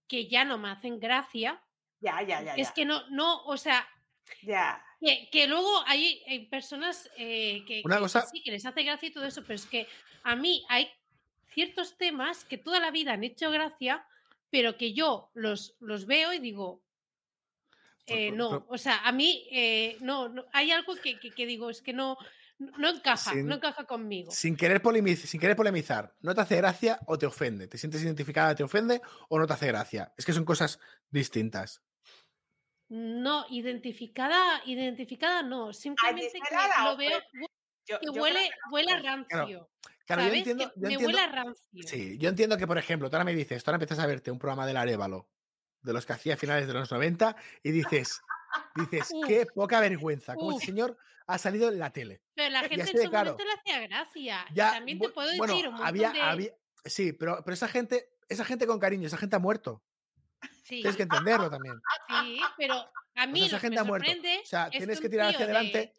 que 0.08 0.28
ya 0.28 0.46
no 0.46 0.58
me 0.58 0.70
hacen 0.70 1.00
gracia 1.00 1.62
ya, 2.02 2.22
ya, 2.22 2.42
ya. 2.42 2.56
Es 2.56 2.72
que 2.72 2.86
no, 2.86 3.08
no, 3.10 3.44
o 3.44 3.58
sea. 3.58 3.88
Ya. 4.44 4.84
Que, 5.32 5.48
luego 5.48 5.84
hay, 5.86 6.48
personas 6.52 7.10
eh, 7.18 7.64
que, 7.66 7.82
sí, 8.32 8.44
que 8.44 8.52
les 8.52 8.66
hace 8.66 8.84
gracia 8.84 9.08
y 9.08 9.12
todo 9.12 9.26
eso, 9.26 9.42
pero 9.44 9.56
es 9.56 9.66
que 9.66 9.88
a 10.24 10.36
mí 10.36 10.66
hay 10.68 10.90
ciertos 11.54 11.98
temas 11.98 12.44
que 12.44 12.58
toda 12.58 12.80
la 12.80 12.92
vida 12.92 13.14
han 13.14 13.24
hecho 13.24 13.50
gracia, 13.50 14.06
pero 14.50 14.78
que 14.78 14.94
yo 14.94 15.32
los, 15.34 15.78
los 15.80 16.06
veo 16.06 16.34
y 16.34 16.40
digo, 16.40 16.84
eh, 18.08 18.32
no, 18.32 18.66
o 18.68 18.78
sea, 18.78 19.00
a 19.06 19.12
mí 19.12 19.48
eh, 19.52 19.98
no, 20.02 20.34
hay 20.52 20.72
algo 20.72 20.96
que, 20.96 21.18
digo, 21.46 21.70
es 21.70 21.82
que 21.82 21.94
no, 21.94 22.18
no 22.60 22.90
encaja, 22.90 23.34
no 23.36 23.56
encaja 23.56 23.86
conmigo. 23.86 24.32
Sin 24.32 24.56
querer, 24.58 24.82
polemizar, 24.82 25.28
sin 25.28 25.40
querer 25.40 25.56
polemizar, 25.56 26.16
¿no 26.20 26.36
te 26.36 26.42
hace 26.42 26.58
gracia 26.58 27.00
o 27.08 27.18
te 27.18 27.26
ofende? 27.26 27.68
¿Te 27.68 27.78
sientes 27.78 28.04
identificada, 28.04 28.54
te 28.54 28.64
ofende 28.64 29.02
o 29.30 29.40
no 29.40 29.48
te 29.48 29.54
hace 29.54 29.68
gracia? 29.68 30.14
Es 30.18 30.26
que 30.26 30.34
son 30.34 30.44
cosas 30.44 30.80
distintas. 31.10 31.82
No, 32.90 33.46
identificada, 33.50 34.62
identificada 34.66 35.42
no, 35.42 35.72
simplemente 35.72 36.40
que 36.40 36.84
lo 36.84 36.98
veo 36.98 37.20
que 37.86 38.10
huele, 38.10 38.50
huele 38.72 38.92
a 38.92 39.00
rancio. 39.00 39.70
Claro, 40.06 40.24
yo 40.24 40.34
entiendo, 40.34 40.72
me 40.76 40.98
huele 40.98 41.20
a 41.20 41.28
rancio. 41.28 41.88
Sí, 41.88 42.18
yo 42.18 42.30
entiendo 42.30 42.58
que, 42.58 42.68
por 42.68 42.78
ejemplo, 42.78 43.10
tú 43.10 43.16
ahora 43.16 43.26
me 43.26 43.34
dices, 43.34 43.64
tú 43.64 43.72
ahora 43.72 43.78
empiezas 43.78 44.00
a 44.00 44.08
verte 44.08 44.32
un 44.32 44.40
programa 44.40 44.68
del 44.68 44.78
Arevalo, 44.78 45.30
de 45.82 45.94
los 45.94 46.06
que 46.06 46.14
hacía 46.14 46.34
a 46.34 46.38
finales 46.38 46.68
de 46.68 46.74
los 46.74 46.92
90, 46.92 47.36
y 47.64 47.72
dices, 47.72 48.22
dices, 48.76 49.12
qué 49.28 49.46
poca 49.54 49.80
vergüenza, 49.80 50.36
como 50.36 50.58
ese 50.58 50.68
señor 50.68 50.98
ha 51.30 51.38
salido 51.38 51.70
en 51.70 51.78
la 51.78 51.92
tele. 51.92 52.22
Pero 52.34 52.50
la 52.50 52.62
gente 52.62 52.82
en 52.82 52.88
su 52.88 53.12
momento 53.12 53.44
le 53.44 53.54
hacía 53.54 53.80
gracia. 53.88 54.46
también 54.56 55.00
te 55.00 55.10
puedo 55.10 55.28
decir 55.30 55.68
un 55.68 55.74
montón 55.74 55.88
había, 55.88 56.10
había, 56.30 56.52
sí, 56.84 57.14
pero, 57.14 57.42
pero 57.44 57.54
esa 57.54 57.68
gente, 57.68 58.10
esa 58.28 58.44
gente 58.44 58.66
con 58.66 58.80
cariño, 58.80 59.08
esa 59.08 59.18
gente 59.18 59.36
ha 59.36 59.40
muerto. 59.40 59.84
Tienes 60.68 60.96
que 60.96 61.04
entenderlo 61.04 61.50
también. 61.50 61.76
Sí, 62.08 62.42
pero 62.58 62.76
a 63.16 63.28
mí 63.28 63.46
esa 63.46 63.60
gente 63.60 63.82
me 63.82 63.88
sorprende 63.88 64.40
O 64.44 64.48
sea, 64.48 64.70
tienes 64.70 65.00
que 65.00 65.10
tirar 65.10 65.30
hacia 65.30 65.46
adelante. 65.46 65.78
De 65.78 65.94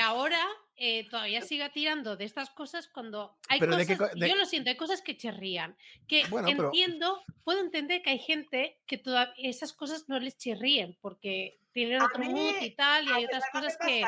ahora 0.00 0.40
eh, 0.76 1.08
todavía 1.10 1.42
siga 1.42 1.70
tirando 1.70 2.16
de 2.16 2.24
estas 2.24 2.50
cosas 2.50 2.88
cuando 2.88 3.36
hay 3.48 3.60
cosas, 3.60 3.86
yo 4.16 4.34
lo 4.34 4.46
siento, 4.46 4.70
hay 4.70 4.76
cosas 4.76 5.02
que 5.02 5.16
chirrían, 5.16 5.76
que 6.08 6.22
entiendo, 6.46 7.22
puedo 7.44 7.60
entender 7.60 8.02
que 8.02 8.10
hay 8.10 8.18
gente 8.18 8.78
que 8.86 8.98
todas 8.98 9.28
esas 9.36 9.72
cosas 9.72 10.08
no 10.08 10.18
les 10.18 10.36
chirríen 10.36 10.96
porque 11.00 11.60
tienen 11.72 12.02
otro 12.02 12.24
mood 12.24 12.60
y 12.60 12.70
tal, 12.70 13.06
y 13.06 13.10
hay 13.10 13.24
otras 13.26 13.44
cosas 13.52 13.76
que 13.84 14.02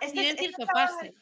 este 0.00 0.12
tienen 0.12 0.38
cierto 0.38 0.66
pase. 0.66 1.14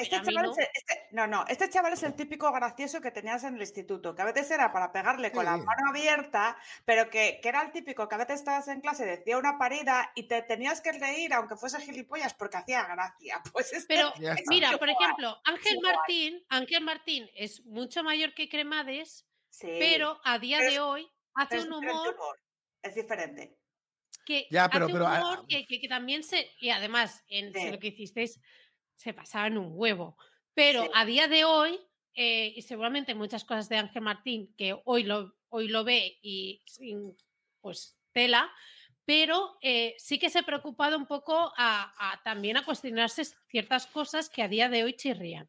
Este 0.00 0.22
chaval 0.22 0.46
no. 0.46 0.52
Es, 0.52 0.68
este, 0.74 1.06
no, 1.12 1.26
no, 1.26 1.44
este 1.48 1.68
chaval 1.68 1.92
es 1.92 2.02
el 2.02 2.14
típico 2.14 2.50
gracioso 2.52 3.00
que 3.00 3.10
tenías 3.10 3.44
en 3.44 3.54
el 3.54 3.60
instituto, 3.60 4.14
que 4.14 4.22
a 4.22 4.24
veces 4.24 4.50
era 4.50 4.72
para 4.72 4.92
pegarle 4.92 5.32
con 5.32 5.44
la 5.44 5.56
mano 5.56 5.90
abierta, 5.90 6.56
pero 6.84 7.10
que, 7.10 7.40
que, 7.42 7.48
era 7.48 7.62
el 7.62 7.72
típico 7.72 8.08
que 8.08 8.14
a 8.14 8.18
veces 8.18 8.40
estabas 8.40 8.68
en 8.68 8.80
clase, 8.80 9.04
decía 9.04 9.38
una 9.38 9.58
parida 9.58 10.12
y 10.14 10.28
te 10.28 10.42
tenías 10.42 10.80
que 10.80 10.92
reír 10.92 11.32
aunque 11.34 11.56
fuese 11.56 11.80
gilipollas 11.80 12.34
porque 12.34 12.56
hacía 12.56 12.84
gracia. 12.86 13.42
Pues 13.52 13.72
este 13.72 13.94
pero 13.94 14.12
mira, 14.48 14.78
por 14.78 14.88
ejemplo, 14.88 15.36
Ángel 15.44 15.78
Martín, 15.82 16.44
Ángel 16.48 16.84
Martín 16.84 17.28
es 17.34 17.64
mucho 17.66 18.02
mayor 18.02 18.32
que 18.32 18.48
Cremades, 18.48 19.26
pero 19.60 20.20
a 20.24 20.38
día 20.38 20.60
de 20.60 20.78
hoy 20.78 21.10
hace 21.34 21.60
un 21.60 21.72
humor, 21.72 22.16
Es 22.82 22.94
diferente. 22.94 23.56
Que 24.24 24.46
ya, 24.50 24.68
pero, 24.68 24.86
hace 24.86 24.94
un 24.94 25.02
humor 25.02 25.46
que, 25.48 25.66
que, 25.66 25.88
también 25.88 26.22
se. 26.22 26.50
Y 26.60 26.70
además, 26.70 27.24
en 27.28 27.52
lo 27.72 27.78
que 27.78 27.88
hicisteis 27.88 28.40
se 29.00 29.14
pasaba 29.14 29.46
en 29.46 29.56
un 29.56 29.70
huevo. 29.72 30.18
Pero 30.52 30.90
a 30.94 31.06
día 31.06 31.26
de 31.26 31.44
hoy, 31.44 31.80
eh, 32.14 32.52
y 32.54 32.60
seguramente 32.62 33.14
muchas 33.14 33.44
cosas 33.44 33.68
de 33.70 33.78
Ángel 33.78 34.02
Martín, 34.02 34.54
que 34.58 34.78
hoy 34.84 35.04
lo, 35.04 35.34
hoy 35.48 35.68
lo 35.68 35.84
ve 35.84 36.18
y 36.20 36.62
sin 36.66 37.16
pues 37.62 37.96
tela, 38.12 38.50
pero 39.06 39.56
eh, 39.62 39.94
sí 39.96 40.18
que 40.18 40.28
se 40.28 40.40
ha 40.40 40.42
preocupado 40.42 40.98
un 40.98 41.06
poco 41.06 41.50
a, 41.56 42.20
también 42.22 42.58
a 42.58 42.64
cuestionarse 42.64 43.24
ciertas 43.48 43.86
cosas 43.86 44.28
que 44.28 44.42
a 44.42 44.48
día 44.48 44.68
de 44.68 44.84
hoy 44.84 44.92
chirrían. 44.92 45.48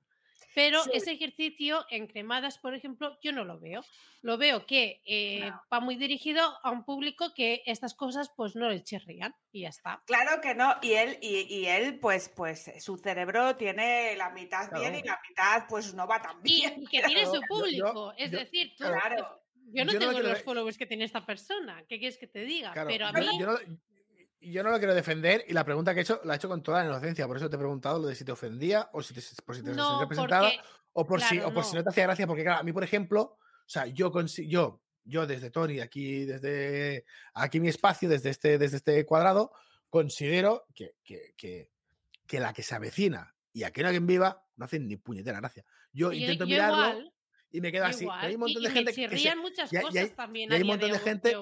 Pero 0.53 0.81
ese 0.93 1.11
ejercicio 1.11 1.85
en 1.89 2.07
cremadas, 2.07 2.57
por 2.57 2.75
ejemplo, 2.75 3.17
yo 3.21 3.31
no 3.31 3.45
lo 3.45 3.59
veo. 3.59 3.83
Lo 4.21 4.37
veo 4.37 4.65
que 4.65 5.01
eh, 5.05 5.51
va 5.71 5.79
muy 5.79 5.95
dirigido 5.95 6.41
a 6.63 6.71
un 6.71 6.83
público 6.83 7.33
que 7.33 7.63
estas 7.65 7.95
cosas 7.95 8.29
pues 8.35 8.55
no 8.55 8.69
le 8.69 8.83
chirrían 8.83 9.33
y 9.51 9.61
ya 9.61 9.69
está. 9.69 10.03
Claro 10.05 10.41
que 10.41 10.53
no. 10.53 10.75
Y 10.81 10.93
él, 10.93 11.17
y, 11.21 11.65
él 11.65 11.99
pues, 11.99 12.29
pues 12.29 12.71
su 12.79 12.97
cerebro 12.97 13.55
tiene 13.55 14.15
la 14.15 14.29
mitad 14.29 14.71
bien 14.71 14.95
y 14.95 15.03
la 15.03 15.19
mitad 15.27 15.65
pues 15.67 15.93
no 15.93 16.05
va 16.07 16.21
tan 16.21 16.41
bien. 16.43 16.83
Y, 16.83 16.87
que 16.87 17.01
tiene 17.01 17.25
su 17.25 17.41
público. 17.47 18.13
es 18.17 18.31
decir, 18.31 18.73
claro. 18.75 19.41
Yo 19.73 19.85
no 19.85 19.93
tengo 19.97 20.19
los 20.19 20.41
followers 20.43 20.77
que 20.77 20.85
tiene 20.85 21.05
esta 21.05 21.25
persona. 21.25 21.85
¿Qué 21.87 21.97
quieres 21.97 22.17
que 22.17 22.27
te 22.27 22.43
diga? 22.43 22.73
Pero 22.87 23.07
a 23.07 23.13
mí 23.13 23.25
yo 23.39 23.45
no 23.47 23.57
lo 24.41 24.77
quiero 24.79 24.95
defender 24.95 25.45
y 25.47 25.53
la 25.53 25.63
pregunta 25.63 25.93
que 25.93 25.99
he 25.99 26.03
hecho 26.03 26.19
la 26.23 26.33
he 26.33 26.35
hecho 26.37 26.49
con 26.49 26.63
toda 26.63 26.79
la 26.79 26.89
inocencia. 26.89 27.27
Por 27.27 27.37
eso 27.37 27.49
te 27.49 27.55
he 27.55 27.59
preguntado 27.59 27.99
lo 27.99 28.07
de 28.07 28.15
si 28.15 28.25
te 28.25 28.31
ofendía 28.31 28.89
o 28.91 29.01
si 29.01 29.13
te, 29.13 29.21
por 29.45 29.55
si 29.55 29.63
te 29.63 29.73
representada 29.73 30.51
o 30.93 31.05
por, 31.05 31.21
si, 31.21 31.39
o 31.39 31.53
por 31.53 31.63
si 31.63 31.75
no 31.75 31.83
te 31.83 31.89
hacía 31.89 32.03
gracia. 32.03 32.27
Porque, 32.27 32.43
claro, 32.43 32.59
a 32.59 32.63
mí, 32.63 32.73
por 32.73 32.83
ejemplo, 32.83 33.21
o 33.21 33.69
sea, 33.69 33.85
yo, 33.85 34.11
yo, 34.47 34.81
yo 35.03 35.27
desde 35.27 35.51
Tony, 35.51 35.79
aquí, 35.79 36.25
desde 36.25 37.05
aquí 37.33 37.59
mi 37.59 37.69
espacio, 37.69 38.09
desde 38.09 38.29
este, 38.29 38.57
desde 38.57 38.77
este 38.77 39.05
cuadrado, 39.05 39.51
considero 39.89 40.65
que, 40.73 40.95
que, 41.03 41.35
que, 42.25 42.39
la 42.39 42.53
que 42.53 42.63
se 42.63 42.75
avecina 42.75 43.35
y 43.53 43.63
aquí 43.63 43.81
no 43.81 43.87
alguien 43.87 44.07
viva 44.07 44.45
no 44.55 44.65
hacen 44.65 44.87
ni 44.87 44.97
puñetera 44.97 45.39
gracia. 45.39 45.65
Yo, 45.91 46.11
intento 46.11 46.45
mirarlo. 46.45 47.11
y 47.51 47.61
me 47.61 47.71
quedo 47.71 47.85
así. 47.85 48.07
hay 48.09 48.35
un 48.35 48.39
montón 48.39 48.63
de 48.63 48.69
gente 48.71 48.93
que 48.93 49.17
se, 49.17 49.35
muchas 49.35 49.69
cosas 49.69 50.15
también. 50.15 50.51
hay 50.51 50.61
un 50.61 50.67
montón 50.67 50.91
de 50.91 50.99
gente 50.99 51.35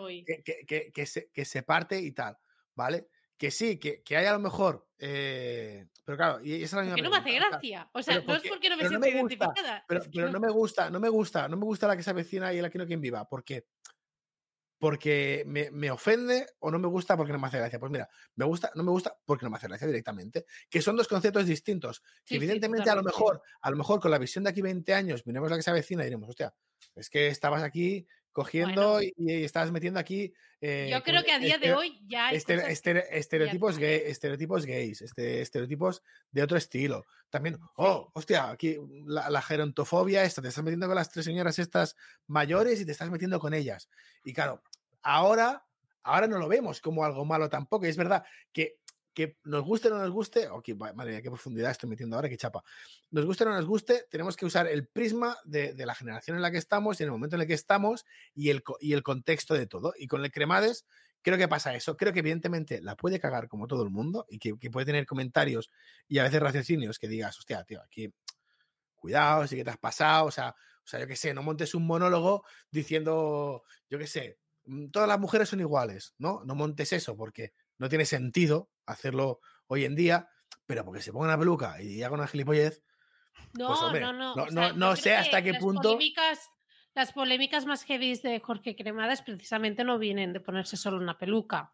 que, 0.68 0.92
que, 0.92 1.06
se, 1.06 1.30
que 1.32 1.46
se 1.46 1.64
parte 1.64 2.00
y 2.00 2.12
tal. 2.12 2.38
¿Vale? 2.80 3.10
Que 3.38 3.52
sí, 3.52 3.78
que, 3.78 4.02
que 4.04 4.16
hay 4.16 4.26
a 4.26 4.34
lo 4.34 4.40
mejor. 4.40 4.88
Eh, 4.98 5.88
pero 6.06 6.18
claro, 6.18 6.40
y 6.42 6.56
esa 6.56 6.64
es 6.64 6.74
la 6.74 6.82
misma. 6.82 6.96
Que 6.96 7.02
no 7.02 7.10
me 7.10 7.18
hace 7.18 7.32
gracia. 7.34 7.90
O 7.94 8.02
sea, 8.02 8.22
no 8.22 8.36
es 8.36 8.44
porque 8.48 8.70
no 8.70 8.78
me 8.78 8.88
siento 8.88 9.08
identificada. 9.08 9.84
Pero, 9.88 10.02
pero 10.14 10.32
no 10.32 10.40
me 10.40 10.50
gusta, 10.50 10.90
no 10.90 11.00
me 11.00 11.10
gusta, 11.10 11.48
no 11.50 11.58
me 11.58 11.66
gusta 11.66 11.88
la 11.88 11.98
que 11.98 12.04
se 12.04 12.10
avecina 12.10 12.54
y 12.54 12.62
la 12.62 12.70
que 12.70 12.78
no 12.78 12.88
quien 12.88 13.02
viva. 13.02 13.28
Porque 13.28 13.68
porque 14.80 15.44
me, 15.46 15.70
me, 15.72 15.92
ofende 15.92 16.48
o 16.60 16.72
no 16.72 16.80
me 16.80 16.88
gusta 16.88 17.18
porque 17.18 17.34
no 17.34 17.40
me 17.40 17.48
hace 17.48 17.58
gracia. 17.58 17.80
Pues 17.80 17.92
mira, 17.92 18.10
me 18.36 18.46
gusta, 18.46 18.72
no 18.76 18.84
me 18.84 18.92
gusta 18.92 19.14
porque 19.26 19.46
no 19.46 19.50
me 19.50 19.58
hace 19.58 19.68
gracia 19.68 19.88
directamente. 19.88 20.46
Que 20.70 20.82
son 20.82 20.96
dos 20.96 21.10
conceptos 21.10 21.46
distintos. 21.46 22.02
Que 22.26 22.36
evidentemente 22.36 22.90
a 22.90 22.96
lo 22.96 23.04
mejor, 23.04 23.42
a 23.62 23.70
lo 23.70 23.76
mejor 23.76 24.00
con 24.00 24.10
la 24.10 24.18
visión 24.18 24.46
de 24.46 24.52
aquí 24.52 24.62
20 24.62 24.94
años, 24.94 25.28
miremos 25.28 25.52
la 25.52 25.58
que 25.58 25.64
se 25.64 25.70
avecina 25.70 26.04
y 26.04 26.06
diremos, 26.06 26.30
hostia, 26.30 26.54
es 26.96 27.10
que 27.10 27.28
estabas 27.28 27.62
aquí 27.62 28.08
cogiendo 28.32 29.02
y, 29.02 29.14
estabas 29.18 29.72
metiendo 29.72 30.00
aquí. 30.00 30.34
Eh, 30.62 30.90
yo 30.92 31.02
creo 31.04 31.24
que 31.24 31.32
a 31.32 31.40
día 31.40 31.58
de 31.58 31.74
hoy 31.74 32.02
ya 32.08 32.28
hay 32.28 32.36
estereotipos, 32.36 33.78
gay, 33.78 34.02
estereotipos 34.06 34.66
gays, 34.66 35.02
este, 35.02 35.42
estereotipos 35.42 36.04
de 36.32 36.44
otro 36.44 36.58
estilo. 36.58 37.06
También, 37.30 37.60
oh, 37.76 38.10
hostia, 38.14 38.50
aquí 38.50 38.78
la, 39.06 39.42
gerontofobia, 39.42 40.24
esta, 40.24 40.42
te 40.42 40.50
estás 40.50 40.64
metiendo 40.64 40.88
con 40.88 40.96
las 40.96 41.12
tres 41.12 41.26
señoras 41.26 41.60
estas 41.60 41.96
mayores 42.28 42.82
y 42.82 42.86
te 42.86 42.92
estás 42.92 43.10
metiendo 43.10 43.40
con 43.40 43.54
ellas. 43.54 43.90
Y 44.24 44.34
claro, 44.34 44.64
ahora, 45.02 45.66
ahora 46.04 46.28
no 46.28 46.40
lo 46.40 46.48
vemos 46.48 46.82
como 46.82 47.06
algo 47.06 47.24
malo 47.26 47.50
tampoco. 47.50 47.86
Y 47.86 47.90
es 47.90 47.98
verdad 47.98 48.24
que 48.52 48.80
que 49.14 49.38
nos 49.44 49.64
guste 49.64 49.88
o 49.90 49.92
no 49.92 50.00
nos 50.00 50.12
guste, 50.12 50.48
o 50.50 50.62
que, 50.62 50.76
madre 50.76 51.12
mía, 51.12 51.22
qué 51.22 51.30
profundidad 51.30 51.72
estoy 51.72 51.90
metiendo 51.90 52.16
ahora, 52.16 52.30
qué 52.30 52.38
chapa. 52.38 52.64
Nos 53.12 53.26
guste 53.26 53.44
o 53.44 53.50
no 53.50 53.56
nos 53.56 53.66
guste, 53.66 54.06
tenemos 54.10 54.38
que 54.38 54.46
usar 54.46 54.68
el 54.68 54.88
prisma 54.88 55.38
de, 55.46 55.74
la 55.86 55.96
generación 55.96 56.38
en 56.38 56.42
la 56.42 56.52
que 56.52 56.58
estamos 56.58 57.00
y 57.00 57.04
en 57.04 57.08
el 57.08 57.12
momento 57.12 57.36
en 57.36 57.42
el 57.42 57.48
que 57.48 57.54
estamos 57.54 58.06
y 58.34 58.50
el, 58.50 58.64
y 58.80 58.94
el 58.94 59.04
contexto 59.04 59.54
de 59.54 59.68
todo. 59.68 59.94
Y 59.98 60.08
con 60.08 60.24
el 60.24 60.32
Cremades 60.32 60.86
creo 61.22 61.38
que 61.38 61.48
pasa 61.48 61.76
eso. 61.76 61.98
Creo 61.98 62.14
que 62.14 62.20
evidentemente 62.20 62.82
la 62.82 62.96
puede 62.96 63.20
cagar 63.20 63.48
como 63.48 63.68
todo 63.68 63.84
el 63.84 63.90
mundo 63.90 64.26
y 64.30 64.40
que, 64.40 64.56
puede 64.70 64.86
tener 64.86 65.06
comentarios 65.06 65.70
y 66.08 66.20
a 66.20 66.24
veces 66.24 66.42
raciocinios 66.42 67.00
que 67.00 67.08
digas, 67.08 67.38
hostia, 67.38 67.64
tío, 67.64 67.82
aquí, 67.82 68.14
cuidado, 68.96 69.48
sí 69.48 69.56
que 69.56 69.64
te 69.64 69.72
has 69.72 69.78
pasado, 69.78 70.26
o 70.26 70.32
sea, 70.32 70.50
o 70.50 70.88
sea, 70.88 71.00
yo 71.00 71.08
qué 71.08 71.16
sé, 71.16 71.34
no 71.34 71.44
montes 71.44 71.76
un 71.76 71.86
monólogo 71.86 72.44
diciendo, 72.72 73.64
yo 73.90 74.00
qué 74.00 74.08
sé, 74.08 74.40
mm, 74.66 74.90
todas 74.90 75.08
las 75.08 75.20
mujeres 75.20 75.50
son 75.50 75.60
iguales, 75.60 76.14
¿no? 76.18 76.44
No 76.46 76.56
montes 76.56 76.94
eso 76.94 77.16
porque 77.16 77.54
no 77.78 77.90
tiene 77.90 78.06
sentido 78.06 78.70
hacerlo 78.92 79.40
hoy 79.68 79.86
en 79.86 79.96
día, 79.96 80.30
pero 80.66 80.84
porque 80.86 81.02
se 81.02 81.12
ponga 81.12 81.26
una 81.26 81.38
peluca 81.38 81.82
y 81.82 82.04
haga 82.04 82.16
una 82.16 82.28
gilipollez. 82.28 82.84
Pues, 83.54 83.68
no, 83.68 83.92
no, 83.94 84.14
no, 84.14 84.46
no, 84.52 84.74
no, 84.74 84.96
sé 84.96 85.16
hasta 85.16 85.42
qué 85.42 85.54
punto. 85.56 85.98
las 86.94 87.14
polémicas 87.14 87.66
más 87.66 87.84
heavy 87.84 88.16
de 88.16 88.40
Jorge 88.40 88.76
Cremades 88.76 89.22
precisamente 89.22 89.84
no 89.84 89.98
vienen 89.98 90.34
de 90.34 90.40
ponerse 90.40 90.78
solo 90.78 90.98
una 90.98 91.18
peluca. 91.18 91.74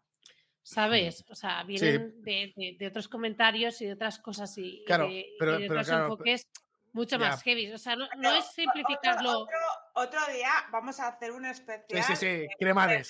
¿Sabes? 0.62 1.24
O 1.30 1.34
sea, 1.36 1.62
vienen 1.62 2.22
de, 2.22 2.86
otros 2.88 3.06
comentarios 3.06 3.80
y 3.82 3.86
de 3.86 3.92
otras 3.92 4.18
cosas 4.18 4.56
y, 4.58 4.84
de, 4.84 5.26
otros 5.38 5.88
enfoques 5.88 6.48
mucho 6.92 7.18
más 7.20 7.42
heavy. 7.42 7.70
O 7.72 7.78
sea, 7.78 7.94
no, 7.94 8.32
es 8.32 8.46
simplificarlo. 8.52 9.46
Otro, 9.94 10.20
día 10.32 10.50
vamos 10.72 10.98
a 10.98 11.08
hacer 11.08 11.30
un 11.30 11.44
especial. 11.44 12.02
Sí, 12.02 12.16
sí, 12.16 12.16
sí, 12.16 12.46
Cremades. 12.58 13.08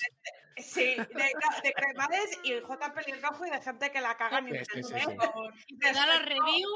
Sí, 0.59 0.95
de, 0.95 1.31
de 1.63 1.73
cremades 1.73 2.39
y 2.43 2.59
J 2.59 2.93
pelirrojo 2.93 3.45
y 3.45 3.49
de 3.49 3.61
gente 3.61 3.91
que 3.91 4.01
la 4.01 4.17
caga 4.17 4.39
en 4.39 4.49
internet. 4.49 5.17
Y 5.67 5.77
te 5.77 5.93
da 5.93 6.05
la 6.05 6.19
review 6.19 6.69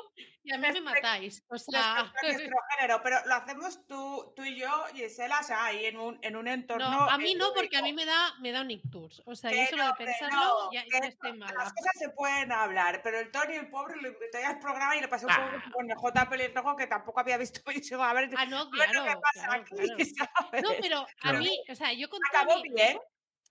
y 0.44 0.54
a 0.54 0.58
mí 0.58 0.68
me 0.72 0.82
matáis. 0.82 1.44
O 1.50 1.58
sea... 1.58 2.12
género, 2.22 3.02
pero 3.04 3.18
lo 3.26 3.36
hacemos 3.36 3.86
tú, 3.88 4.34
tú 4.36 4.44
y 4.44 4.56
yo, 4.56 4.86
Gisela, 4.94 5.40
o 5.40 5.44
sea, 5.44 5.66
ahí 5.66 5.86
en 5.86 5.98
un, 5.98 6.18
en 6.22 6.36
un 6.36 6.48
entorno. 6.48 6.90
No, 6.90 7.10
a 7.10 7.18
mí 7.18 7.36
no, 7.36 7.54
porque 7.54 7.78
a 7.78 7.82
mí 7.82 7.94
me 7.94 8.06
da, 8.06 8.34
me 8.40 8.52
da 8.52 8.62
un 8.62 8.72
ictus. 8.72 9.22
O 9.26 9.36
sea, 9.36 9.52
yo 9.52 9.66
solo 9.70 9.86
de 9.86 9.94
pensarlo 9.94 10.72
ya, 10.72 10.84
estoy 11.08 11.38
mala. 11.38 11.54
Las 11.54 11.74
cosas 11.74 11.92
se 11.98 12.10
pueden 12.10 12.52
hablar, 12.52 13.02
pero 13.04 13.20
el 13.20 13.32
Tony, 13.32 13.56
el 13.56 13.70
pobre, 13.70 13.96
lo 14.02 14.10
invité 14.10 14.44
al 14.44 14.60
programa 14.60 14.96
y 14.96 15.02
le 15.02 15.08
pasé 15.08 15.26
un 15.28 15.34
poco 15.34 15.48
ah. 15.54 15.72
con 15.74 15.90
el 15.90 15.96
J 15.96 16.30
pelirrojo 16.30 16.76
que 16.76 16.88
tampoco 16.88 17.20
había 17.20 17.38
visto. 17.38 17.62
Y 17.72 17.80
digo, 17.80 18.04
a 18.04 18.14
ver, 18.14 18.30
ah, 18.36 18.46
no, 18.46 18.70
claro, 18.70 19.04
qué 19.06 19.16
pasa 19.22 19.54
aquí, 19.54 19.76
No, 20.64 20.70
pero 20.82 21.08
a 21.22 21.34
mí, 21.34 21.64
o 21.70 21.76
sea, 21.76 21.94
yo 21.94 22.10
con 22.10 22.20
Acabó 22.30 22.62
bien 22.62 23.00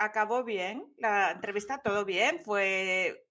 acabó 0.01 0.43
bien, 0.43 0.93
la 0.97 1.31
entrevista 1.31 1.79
todo 1.79 2.05
bien, 2.05 2.41
fue... 2.43 3.27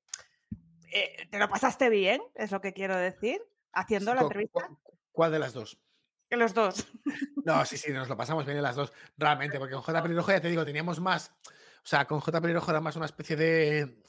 Eh, 0.92 1.28
¿Te 1.30 1.38
lo 1.38 1.50
pasaste 1.50 1.90
bien? 1.90 2.22
Es 2.36 2.52
lo 2.52 2.62
que 2.62 2.74
quiero 2.74 2.96
decir, 2.96 3.42
haciendo 3.74 4.14
la 4.16 4.22
entrevista. 4.22 4.70
¿Cuál 5.12 5.32
de 5.32 5.40
las 5.40 5.54
dos? 5.54 5.80
Los 6.30 6.54
dos. 6.54 6.88
No, 7.46 7.66
sí, 7.66 7.78
sí, 7.78 7.92
nos 7.92 8.08
lo 8.08 8.16
pasamos 8.16 8.46
bien 8.46 8.58
en 8.58 8.64
las 8.64 8.76
dos, 8.76 8.94
realmente, 9.18 9.58
porque 9.58 9.74
con 9.74 9.82
J. 9.82 10.04
Pelirrojo 10.04 10.32
ya 10.32 10.42
te 10.42 10.50
digo, 10.50 10.64
teníamos 10.66 11.00
más, 11.00 11.34
o 11.42 11.88
sea, 11.88 12.06
con 12.06 12.20
J. 12.20 12.42
Pelirrojo 12.42 12.70
era 12.70 12.82
más 12.82 12.96
una 12.96 13.06
especie 13.06 13.36
de, 13.36 14.04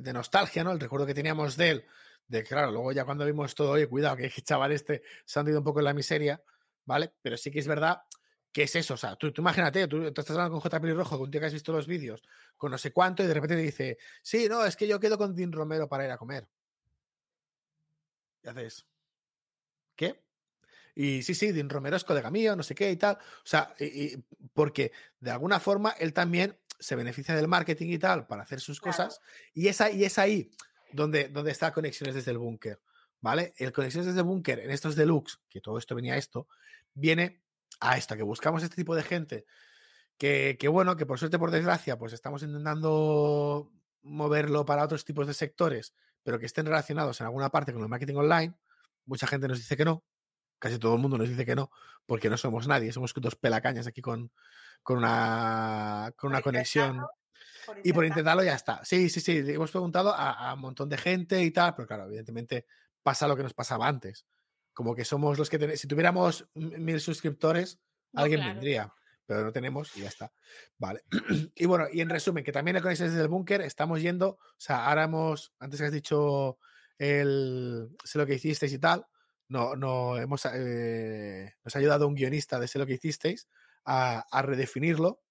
de, 0.00 0.12
nostalgia, 0.12 0.64
¿no? 0.64 0.72
El 0.72 0.80
recuerdo 0.80 1.06
que 1.06 1.14
teníamos 1.14 1.56
de 1.56 1.70
él, 1.70 1.86
de 2.26 2.42
claro, 2.42 2.72
luego 2.72 2.90
ya 2.90 3.04
cuando 3.04 3.24
vimos 3.24 3.54
todo, 3.54 3.72
oye, 3.72 3.86
cuidado, 3.86 4.16
que 4.16 4.24
el 4.36 4.42
chaval 4.42 4.72
este 4.72 5.02
se 5.24 5.38
ha 5.38 5.42
ido 5.44 5.58
un 5.58 5.64
poco 5.64 5.78
en 5.78 5.84
la 5.84 5.94
miseria, 5.94 6.42
¿vale? 6.84 7.12
Pero 7.22 7.36
sí 7.36 7.52
que 7.52 7.60
es 7.60 7.68
verdad 7.68 8.02
¿Qué 8.52 8.64
es 8.64 8.76
eso? 8.76 8.94
O 8.94 8.96
sea, 8.98 9.16
tú, 9.16 9.32
imagínate, 9.38 9.88
tú, 9.88 10.04
estás 10.04 10.30
hablando 10.30 10.52
con 10.52 10.60
J. 10.60 10.78
Rojo, 10.78 11.16
con 11.16 11.24
un 11.24 11.30
tío 11.30 11.40
que 11.40 11.46
has 11.46 11.52
visto 11.52 11.72
los 11.72 11.86
vídeos, 11.86 12.22
con 12.58 12.70
no 12.70 12.76
sé 12.76 12.92
cuánto, 12.92 13.22
y 13.22 13.26
de 13.26 13.34
repente 13.34 13.56
te 13.56 13.62
dice, 13.62 13.98
sí, 14.22 14.46
no, 14.48 14.64
es 14.64 14.76
que 14.76 14.86
yo 14.86 15.00
quedo 15.00 15.16
con 15.16 15.34
Dean 15.34 15.52
Romero 15.52 15.88
para 15.88 16.04
ir 16.04 16.10
a 16.10 16.18
comer. 16.18 16.46
Y 18.42 18.48
haces, 18.48 18.84
¿qué? 19.96 20.22
Y 20.94 21.22
sí, 21.22 21.34
sí, 21.34 21.52
Dean 21.52 21.70
Romero 21.70 21.96
es 21.96 22.04
colega 22.04 22.30
mío, 22.30 22.54
no 22.54 22.62
sé 22.62 22.74
qué 22.74 22.90
y 22.90 22.96
tal. 22.96 23.16
O 23.16 23.46
sea, 23.46 23.72
y, 23.80 24.18
porque 24.52 24.92
de 25.20 25.30
alguna 25.30 25.58
forma 25.58 25.90
él 25.98 26.12
también 26.12 26.58
se 26.78 26.96
beneficia 26.96 27.34
del 27.34 27.48
marketing 27.48 27.88
y 27.92 27.98
tal 27.98 28.26
para 28.26 28.42
hacer 28.42 28.60
sus 28.60 28.80
cosas. 28.80 29.20
Y 29.54 29.68
es 29.68 29.80
ahí, 29.80 30.00
y 30.00 30.04
es 30.04 30.18
ahí 30.18 30.50
donde, 30.92 31.28
donde 31.28 31.52
está 31.52 31.72
Conexiones 31.72 32.14
desde 32.14 32.32
el 32.32 32.38
Búnker. 32.38 32.80
¿Vale? 33.20 33.54
El 33.56 33.72
Conexiones 33.72 34.06
desde 34.06 34.20
el 34.20 34.26
Búnker 34.26 34.58
en 34.58 34.70
estos 34.70 34.96
deluxe, 34.96 35.38
que 35.48 35.60
todo 35.60 35.78
esto 35.78 35.94
venía 35.94 36.14
a 36.14 36.18
esto, 36.18 36.48
viene 36.92 37.41
a 37.82 37.96
esto, 37.96 38.16
que 38.16 38.22
buscamos 38.22 38.62
este 38.62 38.76
tipo 38.76 38.94
de 38.94 39.02
gente 39.02 39.44
que, 40.18 40.68
bueno, 40.68 40.96
que 40.96 41.04
por 41.04 41.18
suerte, 41.18 41.38
por 41.38 41.50
desgracia, 41.50 41.98
pues 41.98 42.12
estamos 42.12 42.42
intentando 42.42 43.72
moverlo 44.02 44.64
para 44.64 44.84
otros 44.84 45.04
tipos 45.04 45.26
de 45.26 45.34
sectores, 45.34 45.94
pero 46.22 46.38
que 46.38 46.46
estén 46.46 46.66
relacionados 46.66 47.20
en 47.20 47.26
alguna 47.26 47.50
parte 47.50 47.72
con 47.72 47.82
el 47.82 47.88
marketing 47.88 48.14
online. 48.14 48.54
Mucha 49.04 49.26
gente 49.26 49.48
nos 49.48 49.58
dice 49.58 49.76
que 49.76 49.84
no, 49.84 50.04
casi 50.60 50.78
todo 50.78 50.94
el 50.94 51.00
mundo 51.00 51.18
nos 51.18 51.28
dice 51.28 51.44
que 51.44 51.56
no, 51.56 51.70
porque 52.06 52.30
no 52.30 52.36
somos 52.36 52.68
nadie, 52.68 52.92
somos 52.92 53.12
dos 53.16 53.34
pelacañas 53.34 53.88
aquí 53.88 54.00
con, 54.00 54.30
con 54.82 54.98
una, 54.98 56.12
con 56.16 56.30
una 56.30 56.40
conexión. 56.40 57.04
y 57.82 57.92
por 57.92 58.04
intentarlo 58.04 58.44
ya 58.44 58.54
está. 58.54 58.84
Sí, 58.84 59.08
sí, 59.08 59.20
sí, 59.20 59.42
hemos 59.44 59.72
preguntado 59.72 60.14
a, 60.14 60.54
un 60.54 60.60
montón 60.60 60.88
de 60.88 60.98
gente 60.98 61.42
y 61.42 61.50
tal, 61.50 61.74
pero 61.74 61.88
claro, 61.88 62.06
evidentemente 62.06 62.66
pasa 63.02 63.26
lo 63.26 63.36
que 63.36 63.42
nos 63.42 63.54
pasaba 63.54 63.88
antes 63.88 64.24
como 64.72 64.94
que 64.94 65.04
somos 65.04 65.38
los 65.38 65.50
que 65.50 65.58
tenemos, 65.58 65.80
si 65.80 65.88
tuviéramos 65.88 66.48
mil 66.54 67.00
suscriptores, 67.00 67.78
alguien 68.14 68.40
vendría, 68.40 68.92
pero 69.26 69.44
no 69.44 69.52
tenemos 69.52 69.96
y 69.96 70.00
ya 70.00 70.08
está. 70.08 70.32
Vale. 70.78 71.04
y 71.54 71.66
bueno, 71.66 71.86
y 71.92 72.00
en 72.00 72.10
resumen, 72.10 72.44
que 72.44 72.52
también 72.52 72.76
el 72.76 72.82
Conexiones 72.82 73.12
desde 73.12 73.24
el 73.24 73.30
Búnker 73.30 73.60
estamos 73.62 74.00
yendo, 74.00 74.28
o 74.30 74.54
sea, 74.58 74.86
ahora 74.86 75.04
hemos, 75.04 75.52
antes 75.58 75.80
que 75.80 75.86
has 75.86 75.92
dicho 75.92 76.58
el, 76.98 77.90
sé 78.04 78.18
lo 78.18 78.26
que 78.26 78.34
hicisteis 78.34 78.72
y 78.72 78.78
tal, 78.78 79.06
no, 79.48 79.76
no, 79.76 80.16
hemos, 80.16 80.46
eh, 80.54 81.54
nos 81.64 81.76
ha 81.76 81.78
ayudado 81.78 82.08
un 82.08 82.14
guionista 82.14 82.58
de 82.58 82.68
sé 82.68 82.78
lo 82.78 82.86
que 82.86 82.94
hicisteis 82.94 83.48
a, 83.84 84.24
a 84.30 84.42
redefinirlo 84.42 85.22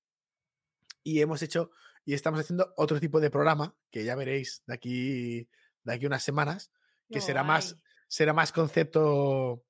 y 1.03 1.21
hemos 1.21 1.41
hecho 1.41 1.71
y 2.05 2.13
estamos 2.13 2.39
haciendo 2.39 2.73
otro 2.77 2.99
tipo 2.99 3.19
de 3.19 3.29
programa 3.29 3.75
que 3.91 4.03
ya 4.03 4.15
veréis 4.15 4.63
de 4.65 4.73
aquí, 4.73 5.49
de 5.83 5.93
aquí 5.93 6.05
unas 6.05 6.23
semanas, 6.23 6.71
que 7.09 7.21
será 7.21 7.43
más, 7.43 7.77
será 8.11 8.33
más 8.33 8.51
concepto, 8.51 9.63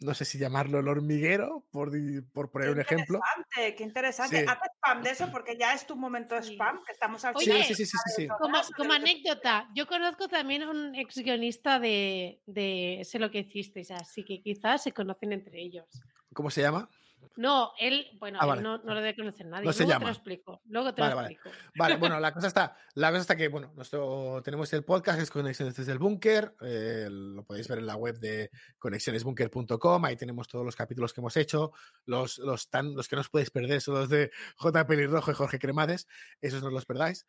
no 0.00 0.14
sé 0.14 0.24
si 0.24 0.36
llamarlo 0.36 0.80
el 0.80 0.88
hormiguero, 0.88 1.64
por, 1.70 1.92
por 2.32 2.50
poner 2.50 2.70
un 2.70 2.80
ejemplo. 2.80 3.20
Qué 3.54 3.84
interesante, 3.84 4.44
Haz 4.48 4.58
spam 4.76 5.02
de 5.02 5.10
eso 5.10 5.28
porque 5.32 5.56
ya 5.56 5.72
es 5.74 5.86
tu 5.86 5.94
momento 5.94 6.34
de 6.34 6.40
spam, 6.42 6.82
que 6.84 6.90
estamos 6.90 7.24
al 7.24 7.36
Oye, 7.36 7.62
sí, 7.62 7.74
sí, 7.76 7.86
sí, 7.86 7.96
sí, 8.16 8.28
Como, 8.76 8.92
anécdota, 8.92 9.68
yo 9.76 9.86
conozco 9.86 10.26
también 10.26 10.62
a 10.62 10.70
un 10.70 10.96
ex 10.96 11.18
guionista 11.18 11.78
de, 11.78 12.42
de 12.46 13.02
Sé 13.04 13.20
lo 13.20 13.30
que 13.30 13.38
hicisteis, 13.38 13.92
así 13.92 14.24
que 14.24 14.42
quizás 14.42 14.82
se 14.82 14.90
conocen 14.90 15.32
entre 15.32 15.62
ellos. 15.62 15.86
¿Cómo 16.34 16.50
se 16.50 16.62
llama? 16.62 16.90
No, 17.36 17.72
él, 17.78 18.06
bueno, 18.18 18.38
ah, 18.40 18.56
no, 18.56 18.78
lo 18.78 18.94
debe 18.94 19.16
conocer 19.16 19.46
nadie. 19.46 19.66
No 19.66 19.72
se 19.72 19.84
luego 19.84 19.98
te 19.98 20.04
lo 20.04 20.10
explico. 20.10 20.62
Luego 20.66 20.94
te 20.94 21.00
lo 21.02 21.20
explico. 21.20 21.50
Vale. 21.76 21.96
bueno, 21.96 22.20
la 22.20 22.32
cosa 22.34 22.46
está, 22.46 22.76
la 22.94 23.10
cosa 23.10 23.20
está 23.22 23.36
que, 23.36 23.48
bueno, 23.48 23.72
nuestro, 23.74 24.42
tenemos 24.44 24.72
el 24.72 24.84
podcast, 24.84 25.20
es 25.20 25.30
Conexiones 25.30 25.74
desde 25.74 25.92
el 25.92 25.98
Búnker, 25.98 26.54
eh, 26.62 27.08
lo 27.10 27.44
podéis 27.44 27.68
ver 27.68 27.78
en 27.78 27.86
la 27.86 27.96
web 27.96 28.18
de 28.18 28.50
conexionesbunker.com, 28.78 30.04
ahí 30.04 30.16
tenemos 30.16 30.48
todos 30.48 30.64
los 30.64 30.76
capítulos 30.76 31.12
que 31.12 31.20
hemos 31.20 31.36
hecho, 31.36 31.72
los, 32.06 32.38
los, 32.38 32.68
tan, 32.70 32.94
los 32.94 33.08
que 33.08 33.16
no 33.16 33.20
os 33.20 33.28
podéis 33.28 33.50
perder 33.50 33.80
son 33.80 33.94
los 33.94 34.08
de 34.08 34.30
J. 34.56 34.86
Pelirrojo 34.86 35.30
y 35.30 35.34
Jorge 35.34 35.58
Cremades, 35.58 36.06
esos 36.40 36.62
no 36.62 36.70
los 36.70 36.86
perdáis. 36.86 37.26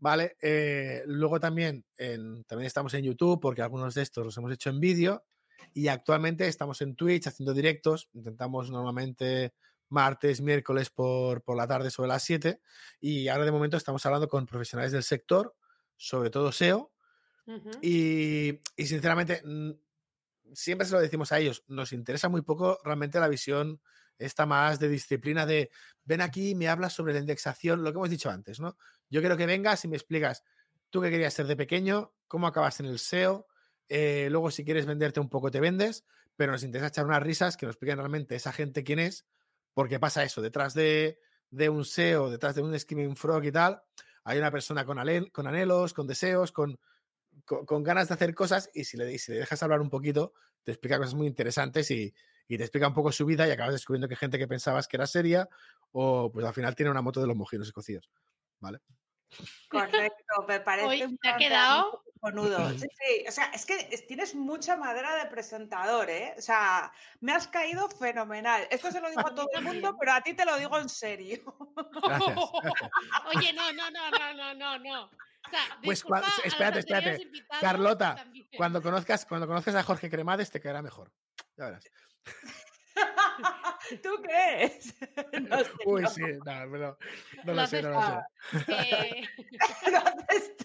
Vale, 0.00 0.36
eh, 0.40 1.02
luego 1.06 1.40
también, 1.40 1.84
en, 1.96 2.44
también 2.44 2.66
estamos 2.66 2.94
en 2.94 3.02
YouTube 3.02 3.40
porque 3.40 3.62
algunos 3.62 3.94
de 3.94 4.02
estos 4.02 4.24
los 4.24 4.36
hemos 4.36 4.52
hecho 4.52 4.70
en 4.70 4.78
vídeo. 4.78 5.24
Y 5.74 5.88
actualmente 5.88 6.46
estamos 6.48 6.80
en 6.82 6.94
Twitch 6.94 7.26
haciendo 7.26 7.54
directos. 7.54 8.08
Intentamos 8.12 8.70
normalmente 8.70 9.52
martes, 9.88 10.40
miércoles 10.40 10.90
por, 10.90 11.42
la 11.56 11.66
tarde 11.66 11.90
sobre 11.90 12.08
las 12.08 12.22
7. 12.22 12.60
Y 13.00 13.28
ahora 13.28 13.44
de 13.44 13.52
momento 13.52 13.76
estamos 13.76 14.04
hablando 14.06 14.28
con 14.28 14.46
profesionales 14.46 14.92
del 14.92 15.02
sector, 15.02 15.54
sobre 15.96 16.30
todo 16.30 16.52
SEO. 16.52 16.92
y, 17.80 18.60
sinceramente, 18.76 19.42
siempre 20.52 20.86
se 20.86 20.92
lo 20.92 21.00
decimos 21.00 21.32
a 21.32 21.38
ellos, 21.38 21.64
nos 21.66 21.92
interesa 21.92 22.28
muy 22.28 22.42
poco 22.42 22.78
realmente 22.84 23.20
la 23.20 23.28
visión 23.28 23.80
esta 24.18 24.46
más 24.46 24.78
de 24.80 24.88
disciplina 24.88 25.46
de 25.46 25.70
ven 26.04 26.20
aquí, 26.20 26.54
me 26.54 26.68
hablas 26.68 26.92
sobre 26.92 27.12
la 27.12 27.20
indexación, 27.20 27.84
lo 27.84 27.92
que 27.92 27.98
hemos 27.98 28.10
dicho 28.10 28.30
antes, 28.30 28.58
¿no? 28.60 28.76
Yo 29.08 29.20
quiero 29.20 29.36
que 29.36 29.46
vengas 29.46 29.84
y 29.84 29.88
me 29.88 29.96
explicas 29.96 30.42
tú 30.90 31.00
qué 31.00 31.10
querías 31.10 31.34
ser 31.34 31.46
de 31.46 31.56
pequeño, 31.56 32.12
cómo 32.26 32.46
acabas 32.46 32.80
en 32.80 32.86
el 32.86 32.98
SEO, 32.98 33.46
eh, 33.88 34.28
luego, 34.30 34.50
si 34.50 34.64
quieres 34.64 34.86
venderte 34.86 35.20
un 35.20 35.28
poco, 35.28 35.50
te 35.50 35.60
vendes, 35.60 36.04
pero 36.36 36.52
nos 36.52 36.62
interesa 36.62 36.88
echar 36.88 37.06
unas 37.06 37.22
risas 37.22 37.56
que 37.56 37.66
nos 37.66 37.74
expliquen 37.74 37.98
realmente 37.98 38.36
esa 38.36 38.52
gente 38.52 38.84
quién 38.84 38.98
es, 38.98 39.26
porque 39.74 39.98
pasa 39.98 40.24
eso, 40.24 40.42
detrás 40.42 40.74
de, 40.74 41.18
un 41.70 41.84
SEO, 41.84 42.30
detrás 42.30 42.54
de 42.54 42.62
un 42.62 42.78
Skimming 42.78 43.16
Frog 43.16 43.44
y 43.44 43.52
tal, 43.52 43.82
hay 44.24 44.38
una 44.38 44.50
persona 44.50 44.84
con, 44.84 44.98
con 45.32 45.46
anhelos, 45.46 45.94
con 45.94 46.06
deseos, 46.06 46.52
con, 46.52 46.78
con, 47.44 47.82
ganas 47.82 48.08
de 48.08 48.14
hacer 48.14 48.34
cosas 48.34 48.70
y 48.74 48.84
si 48.84 48.96
le, 48.96 49.18
si 49.18 49.32
le 49.32 49.38
dejas 49.38 49.62
hablar 49.62 49.80
un 49.80 49.90
poquito, 49.90 50.32
te 50.64 50.72
explica 50.72 50.98
cosas 50.98 51.14
muy 51.14 51.26
interesantes 51.26 51.90
y, 51.90 52.14
te 52.46 52.54
explica 52.56 52.88
un 52.88 52.94
poco 52.94 53.12
su 53.12 53.26
vida 53.26 53.46
y 53.46 53.50
acabas 53.50 53.74
descubriendo 53.74 54.08
que 54.08 54.16
gente 54.16 54.38
que 54.38 54.48
pensabas 54.48 54.88
que 54.88 54.96
era 54.96 55.06
seria 55.06 55.48
o 55.92 56.30
pues 56.32 56.46
al 56.46 56.54
final 56.54 56.74
tiene 56.74 56.90
una 56.90 57.02
moto 57.02 57.20
de 57.20 57.26
los 57.26 57.36
mojinos 57.36 57.66
escocidos. 57.66 58.10
¿Vale? 58.58 58.80
Correcto, 59.68 60.44
me 60.46 60.60
parece 60.60 61.06
un 61.06 61.18
¿Te 61.18 61.28
ha 61.28 61.36
quedado? 61.36 62.02
Conudo. 62.20 62.70
Sí, 62.70 62.78
sí, 62.78 63.24
o 63.28 63.30
sea, 63.30 63.44
es 63.54 63.64
que 63.64 63.76
tienes 64.08 64.34
mucha 64.34 64.76
madera 64.76 65.14
de 65.16 65.30
presentador, 65.30 66.10
¿eh? 66.10 66.34
O 66.36 66.40
sea, 66.40 66.92
me 67.20 67.32
has 67.32 67.46
caído 67.46 67.88
fenomenal. 67.88 68.66
Esto 68.70 68.90
se 68.90 69.00
lo 69.00 69.08
digo 69.08 69.26
a 69.26 69.34
todo 69.34 69.48
el 69.54 69.62
mundo, 69.62 69.96
pero 70.00 70.12
a 70.12 70.20
ti 70.20 70.34
te 70.34 70.44
lo 70.44 70.56
digo 70.56 70.78
en 70.78 70.88
serio. 70.88 71.42
Oye, 73.36 73.52
no, 73.52 73.72
no, 73.72 73.90
no, 73.90 74.10
no, 74.10 74.34
no, 74.34 74.54
no, 74.54 74.78
no. 74.78 75.10
pues 75.84 76.04
espérate, 76.44 76.80
espérate. 76.80 77.30
Carlota, 77.60 78.26
cuando 78.56 78.82
conozcas, 78.82 79.24
cuando 79.24 79.46
conozcas 79.46 79.76
a 79.76 79.84
Jorge 79.84 80.10
Cremades 80.10 80.50
te 80.50 80.60
quedará 80.60 80.82
mejor. 80.82 81.12
Ya 81.56 81.66
verás. 81.66 81.84
¿Tú 84.02 84.10
crees? 84.22 84.94
No 85.48 85.58
sé, 85.64 85.70
Uy, 85.86 86.06
sí, 86.06 86.22
no, 86.22 86.42
pero 86.44 86.98
no 87.44 87.54
lo, 87.54 87.66
sé, 87.66 87.82
no 87.82 87.90
lo 87.90 88.00
sé. 88.02 88.64
Eh... 88.68 89.22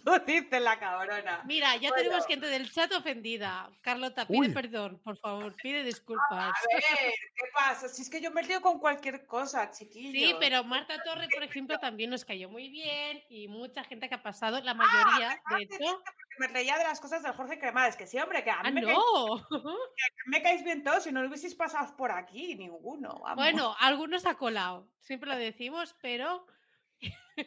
tú, 0.04 0.12
dices 0.26 0.62
la 0.62 0.80
cabrona. 0.80 1.42
Mira, 1.46 1.76
ya 1.78 1.92
tenemos 1.92 2.26
gente 2.26 2.48
del 2.48 2.72
chat 2.72 2.92
ofendida. 2.94 3.70
Carlota, 3.82 4.26
pide 4.26 4.50
perdón, 4.50 5.00
por 5.04 5.18
favor, 5.18 5.56
pide 5.62 5.84
disculpas. 5.84 6.30
A 6.32 6.52
ver, 6.74 7.14
¿qué 7.36 7.46
pasa? 7.54 7.88
Si 7.88 8.02
es 8.02 8.10
que 8.10 8.22
yo 8.22 8.32
me 8.32 8.42
río 8.42 8.62
con 8.62 8.80
cualquier 8.80 9.26
cosa, 9.26 9.70
chiquillo. 9.72 10.12
Sí, 10.12 10.36
pero 10.40 10.64
Marta 10.64 11.02
Torre, 11.04 11.28
por 11.34 11.44
ejemplo, 11.44 11.78
también 11.80 12.10
nos 12.10 12.26
cayó 12.26 12.50
muy 12.50 12.70
bien 12.70 13.22
y 13.30 13.48
mucha 13.48 13.84
gente 13.84 14.10
que 14.10 14.16
ha 14.16 14.24
pasado, 14.24 14.60
la 14.62 14.74
mayoría, 14.74 15.42
ah, 15.46 15.58
de 15.58 15.64
hecho 15.64 16.04
me 16.40 16.48
reía 16.48 16.78
de 16.78 16.84
las 16.84 17.00
cosas 17.00 17.24
del 17.24 17.34
Jorge 17.34 17.60
Cremades, 17.60 17.96
que 17.96 18.08
sí, 18.08 18.18
hombre, 18.18 18.44
que 18.44 18.52
a 18.52 18.64
mí 18.64 18.70
ah, 18.70 18.72
me, 18.72 18.82
no. 18.82 18.88
caéis, 18.90 20.14
me 20.26 20.42
caéis 20.42 20.64
bien 20.64 20.84
todos, 20.84 21.04
si 21.04 21.12
no 21.12 21.22
lo 21.22 21.28
hubieseis 21.28 21.56
pasado 21.56 21.96
por 21.96 22.12
aquí, 22.12 22.23
ninguno. 22.32 23.22
Bueno, 23.36 23.76
algunos 23.80 24.26
ha 24.26 24.36
colado, 24.36 24.90
siempre 25.00 25.30
lo 25.30 25.38
decimos, 25.38 25.96
pero... 26.02 26.46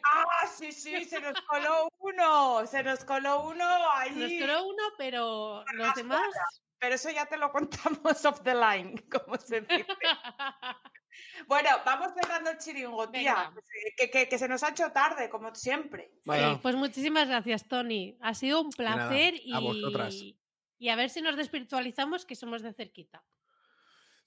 Ah, 0.03 0.47
sí, 0.47 0.71
sí, 0.71 1.05
se 1.05 1.21
nos 1.21 1.39
coló 1.41 1.89
uno, 1.99 2.65
se 2.67 2.83
nos 2.83 3.05
coló 3.05 3.47
uno 3.47 3.65
ahí. 3.93 4.13
Se 4.13 4.39
nos 4.39 4.47
coló 4.47 4.67
uno, 4.67 4.83
pero 4.97 5.63
los 5.73 5.95
demás... 5.95 6.21
Pero 6.79 6.95
eso 6.95 7.09
ya 7.09 7.25
te 7.25 7.37
lo 7.37 7.51
contamos 7.51 8.25
off 8.25 8.41
the 8.43 8.53
line, 8.53 9.03
como 9.09 9.37
se 9.37 9.61
dice. 9.61 9.85
Bueno, 11.47 11.69
vamos 11.83 12.11
cerrando 12.13 12.51
el 12.51 12.57
chiringo, 12.59 13.09
tía. 13.09 13.51
Que, 13.97 14.37
se 14.37 14.47
nos 14.47 14.61
ha 14.61 14.69
hecho 14.69 14.91
tarde, 14.91 15.29
como 15.29 15.53
siempre. 15.55 16.11
pues 16.61 16.75
muchísimas 16.75 17.27
gracias, 17.27 17.67
Tony. 17.67 18.17
Ha 18.21 18.35
sido 18.35 18.61
un 18.61 18.69
placer 18.69 19.33
y, 19.35 19.51
a 19.51 19.59
y 20.77 20.89
a 20.89 20.95
ver 20.95 21.09
si 21.09 21.21
nos 21.21 21.35
despiritualizamos, 21.35 22.25
que 22.25 22.35
somos 22.35 22.61
de 22.61 22.73
cerquita. 22.73 23.23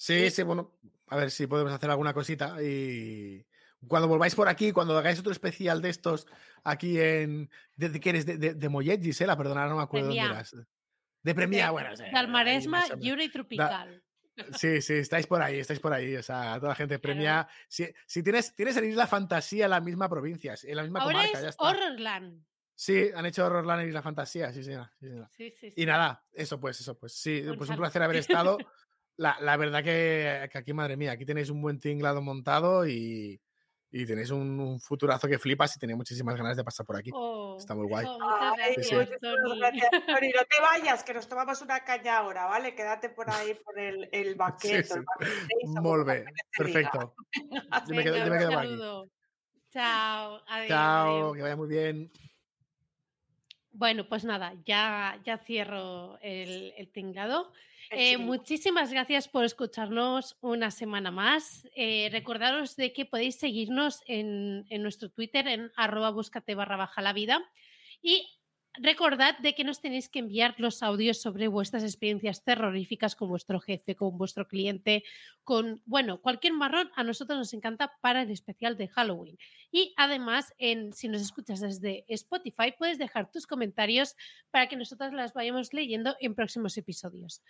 Sí, 0.01 0.31
sí, 0.31 0.43
bueno, 0.45 0.73
a 1.09 1.17
ver 1.17 1.31
si 1.31 1.47
podemos 1.47 1.71
hacer 1.75 1.91
alguna 1.91 2.15
cosita 2.15 2.57
y 2.63 3.45
cuando 3.87 4.09
volváis 4.09 4.35
por 4.35 4.49
aquí, 4.49 4.73
cuando 4.73 4.97
hagáis 4.97 5.21
otro 5.21 5.31
especial 5.31 5.83
de 5.83 5.91
estos 5.91 6.27
aquí 6.65 6.99
en. 6.99 7.51
¿De, 7.77 8.01
qué 8.01 8.09
eres? 8.09 8.25
De, 8.25 8.39
de, 8.39 8.69
Mollet, 8.71 9.03
Gisela, 9.03 9.37
perdona, 9.37 9.67
no 9.67 9.77
me 9.77 9.83
acuerdo 9.83 10.07
dónde 10.07 10.23
eras. 10.23 10.57
De 11.23 11.35
Premia, 11.35 11.71
bueno. 11.71 11.95
Sí, 11.95 12.05
Dalmaresma, 12.11 12.87
Yuri 12.99 13.29
Tropical. 13.29 14.03
Sí, 14.57 14.81
sí, 14.81 14.95
estáis 14.95 15.27
por 15.27 15.43
ahí, 15.43 15.59
estáis 15.59 15.81
por 15.81 15.93
ahí. 15.93 16.17
O 16.17 16.23
sea, 16.23 16.55
toda 16.57 16.71
la 16.71 16.77
gente 16.77 16.99
premia. 16.99 17.47
Si, 17.69 17.87
si, 18.07 18.23
tienes, 18.23 18.55
tienes 18.55 18.79
en 18.79 18.89
Isla 18.89 19.07
Fantasía 19.07 19.67
en 19.67 19.71
la 19.71 19.81
misma 19.81 20.09
provincia, 20.09 20.55
en 20.63 20.77
la 20.77 20.83
misma 20.83 21.01
Ahora 21.01 21.19
comarca, 21.19 21.39
es 21.39 21.43
ya 21.43 21.49
está. 21.51 21.63
Horrorland. 21.63 22.43
Sí, 22.75 23.11
han 23.15 23.27
hecho 23.27 23.45
Horrorland 23.45 23.83
en 23.83 23.89
Isla 23.89 24.01
Fantasía, 24.01 24.51
sí, 24.51 24.65
sí, 24.65 24.73
sí, 25.37 25.55
sí, 25.61 25.75
Y 25.77 25.85
nada, 25.85 26.25
eso 26.33 26.59
pues, 26.59 26.81
eso 26.81 26.99
pues. 26.99 27.13
Sí, 27.13 27.45
pues 27.59 27.69
un 27.69 27.77
placer 27.77 28.03
haber 28.03 28.17
estado. 28.49 28.57
La, 29.21 29.37
la 29.39 29.59
verdad 29.59 29.85
que, 29.85 30.49
que, 30.51 30.57
aquí, 30.57 30.73
madre 30.73 30.97
mía, 30.97 31.13
aquí 31.13 31.27
tenéis 31.27 31.51
un 31.51 31.61
buen 31.61 31.79
tinglado 31.79 32.23
montado 32.23 32.89
y, 32.89 33.39
y 33.91 34.07
tenéis 34.07 34.31
un, 34.31 34.81
futurazo 34.81 35.29
que 35.29 35.39
flipas 35.39 35.77
y 35.77 35.79
tenía 35.79 35.95
muchísimas 35.95 36.37
ganas 36.37 36.57
de 36.57 36.65
pasar 36.65 36.87
por 36.87 36.97
aquí. 36.97 37.11
Oh, 37.13 37.55
Está 37.59 37.75
muy 37.75 37.87
guay. 37.87 38.07
Oh, 38.09 38.19
gracias, 38.57 38.89
Tony. 39.21 40.33
No 40.33 40.45
te 40.49 40.61
vayas, 40.63 41.05
que 41.05 41.13
nos 41.13 41.29
tomamos 41.29 41.61
una 41.61 41.81
caña 41.81 42.17
ahora, 42.17 42.47
¿vale? 42.47 42.75
Quédate 42.75 43.11
por 43.11 43.29
ahí 43.29 43.53
por 43.63 43.79
el, 43.79 44.09
el 44.11 44.37
baqueto. 44.37 44.95
Sí, 45.61 46.25
perfecto. 46.57 47.15
yo 47.89 47.95
me 47.95 48.03
quedo, 48.03 48.17
yo 48.17 48.31
me 48.31 48.39
quedo 48.39 48.59
aquí. 48.59 48.79
Chao. 49.69 50.41
Adiós, 50.49 50.69
Chao, 50.69 51.33
que 51.35 51.43
vaya 51.43 51.57
muy 51.57 51.69
bien. 51.69 52.11
Bueno, 53.73 54.09
pues 54.09 54.25
nada, 54.25 54.55
ya, 54.65 55.21
ya 55.27 55.37
cierro 55.37 56.19
el, 56.23 56.73
el 56.79 56.91
tinglado. 56.91 57.53
Eh, 57.93 58.19
muchísimas 58.19 58.93
gracias 58.93 59.27
por 59.27 59.45
escucharnos 59.45 60.37
una 60.41 60.71
semana 60.71 61.11
más. 61.11 61.67
Eh, 61.75 62.09
recordaros 62.13 62.77
de 62.77 62.93
que 62.93 63.05
podéis 63.05 63.37
seguirnos 63.37 64.01
en, 64.07 64.65
nuestro 64.81 65.11
Twitter 65.11 65.49
en 65.49 65.73
arroba 65.75 66.11
búscate 66.11 66.55
barra 66.55 66.77
baja 66.77 67.03
la 67.03 67.13
vida 67.13 67.45
y 68.01 68.29
recordad 68.75 69.37
de 69.39 69.57
que 69.57 69.65
nos 69.65 69.81
tenéis 69.81 70.09
que 70.09 70.21
enviar 70.21 70.55
los 70.59 70.85
audios 70.85 71.21
sobre 71.21 71.49
vuestras 71.49 71.83
experiencias 71.83 72.45
terroríficas 72.45 73.17
con 73.17 73.29
vuestro 73.29 73.59
jefe, 73.59 73.97
con 73.97 74.17
vuestro 74.17 74.47
cliente, 74.47 75.03
con, 75.43 75.83
bueno, 75.85 76.21
cualquier 76.21 76.53
marrón 76.53 76.93
a 76.95 77.03
nosotros 77.03 77.37
nos 77.37 77.53
encanta 77.55 77.99
para 78.01 78.23
el 78.23 78.31
especial 78.31 78.77
de 78.77 78.87
Halloween. 78.87 79.37
Y 79.73 79.95
además, 79.97 80.55
en, 80.59 80.93
si 80.93 81.09
nos 81.09 81.23
escuchas 81.23 81.59
desde 81.59 82.05
Spotify, 82.07 82.73
puedes 82.79 82.99
dejar 82.99 83.33
tus 83.33 83.49
comentarios 83.49 84.15
para 84.53 84.69
que 84.69 84.77
nosotros 84.77 85.13
las 85.13 85.35
vayamos 85.35 85.75
leyendo 85.75 86.15
en 86.21 86.37
próximos 86.37 86.79
episodios. 86.79 87.43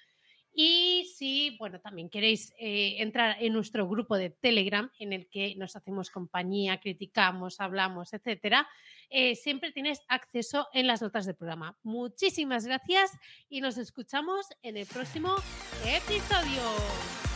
Y 0.52 1.10
si, 1.16 1.56
bueno, 1.58 1.80
también 1.80 2.10
queréis 2.10 2.52
eh, 2.58 2.96
entrar 2.98 3.36
en 3.40 3.52
nuestro 3.52 3.88
grupo 3.88 4.16
de 4.16 4.30
Telegram, 4.30 4.90
en 4.98 5.12
el 5.12 5.28
que 5.28 5.54
nos 5.56 5.76
hacemos 5.76 6.10
compañía, 6.10 6.80
criticamos, 6.80 7.60
hablamos, 7.60 8.12
etcétera, 8.12 8.68
eh, 9.08 9.36
siempre 9.36 9.72
tienes 9.72 10.00
acceso 10.08 10.68
en 10.72 10.86
las 10.86 11.02
notas 11.02 11.26
del 11.26 11.36
programa. 11.36 11.76
Muchísimas 11.82 12.66
gracias 12.66 13.12
y 13.48 13.60
nos 13.60 13.78
escuchamos 13.78 14.46
en 14.62 14.76
el 14.76 14.86
próximo 14.86 15.36
episodio. 15.84 17.29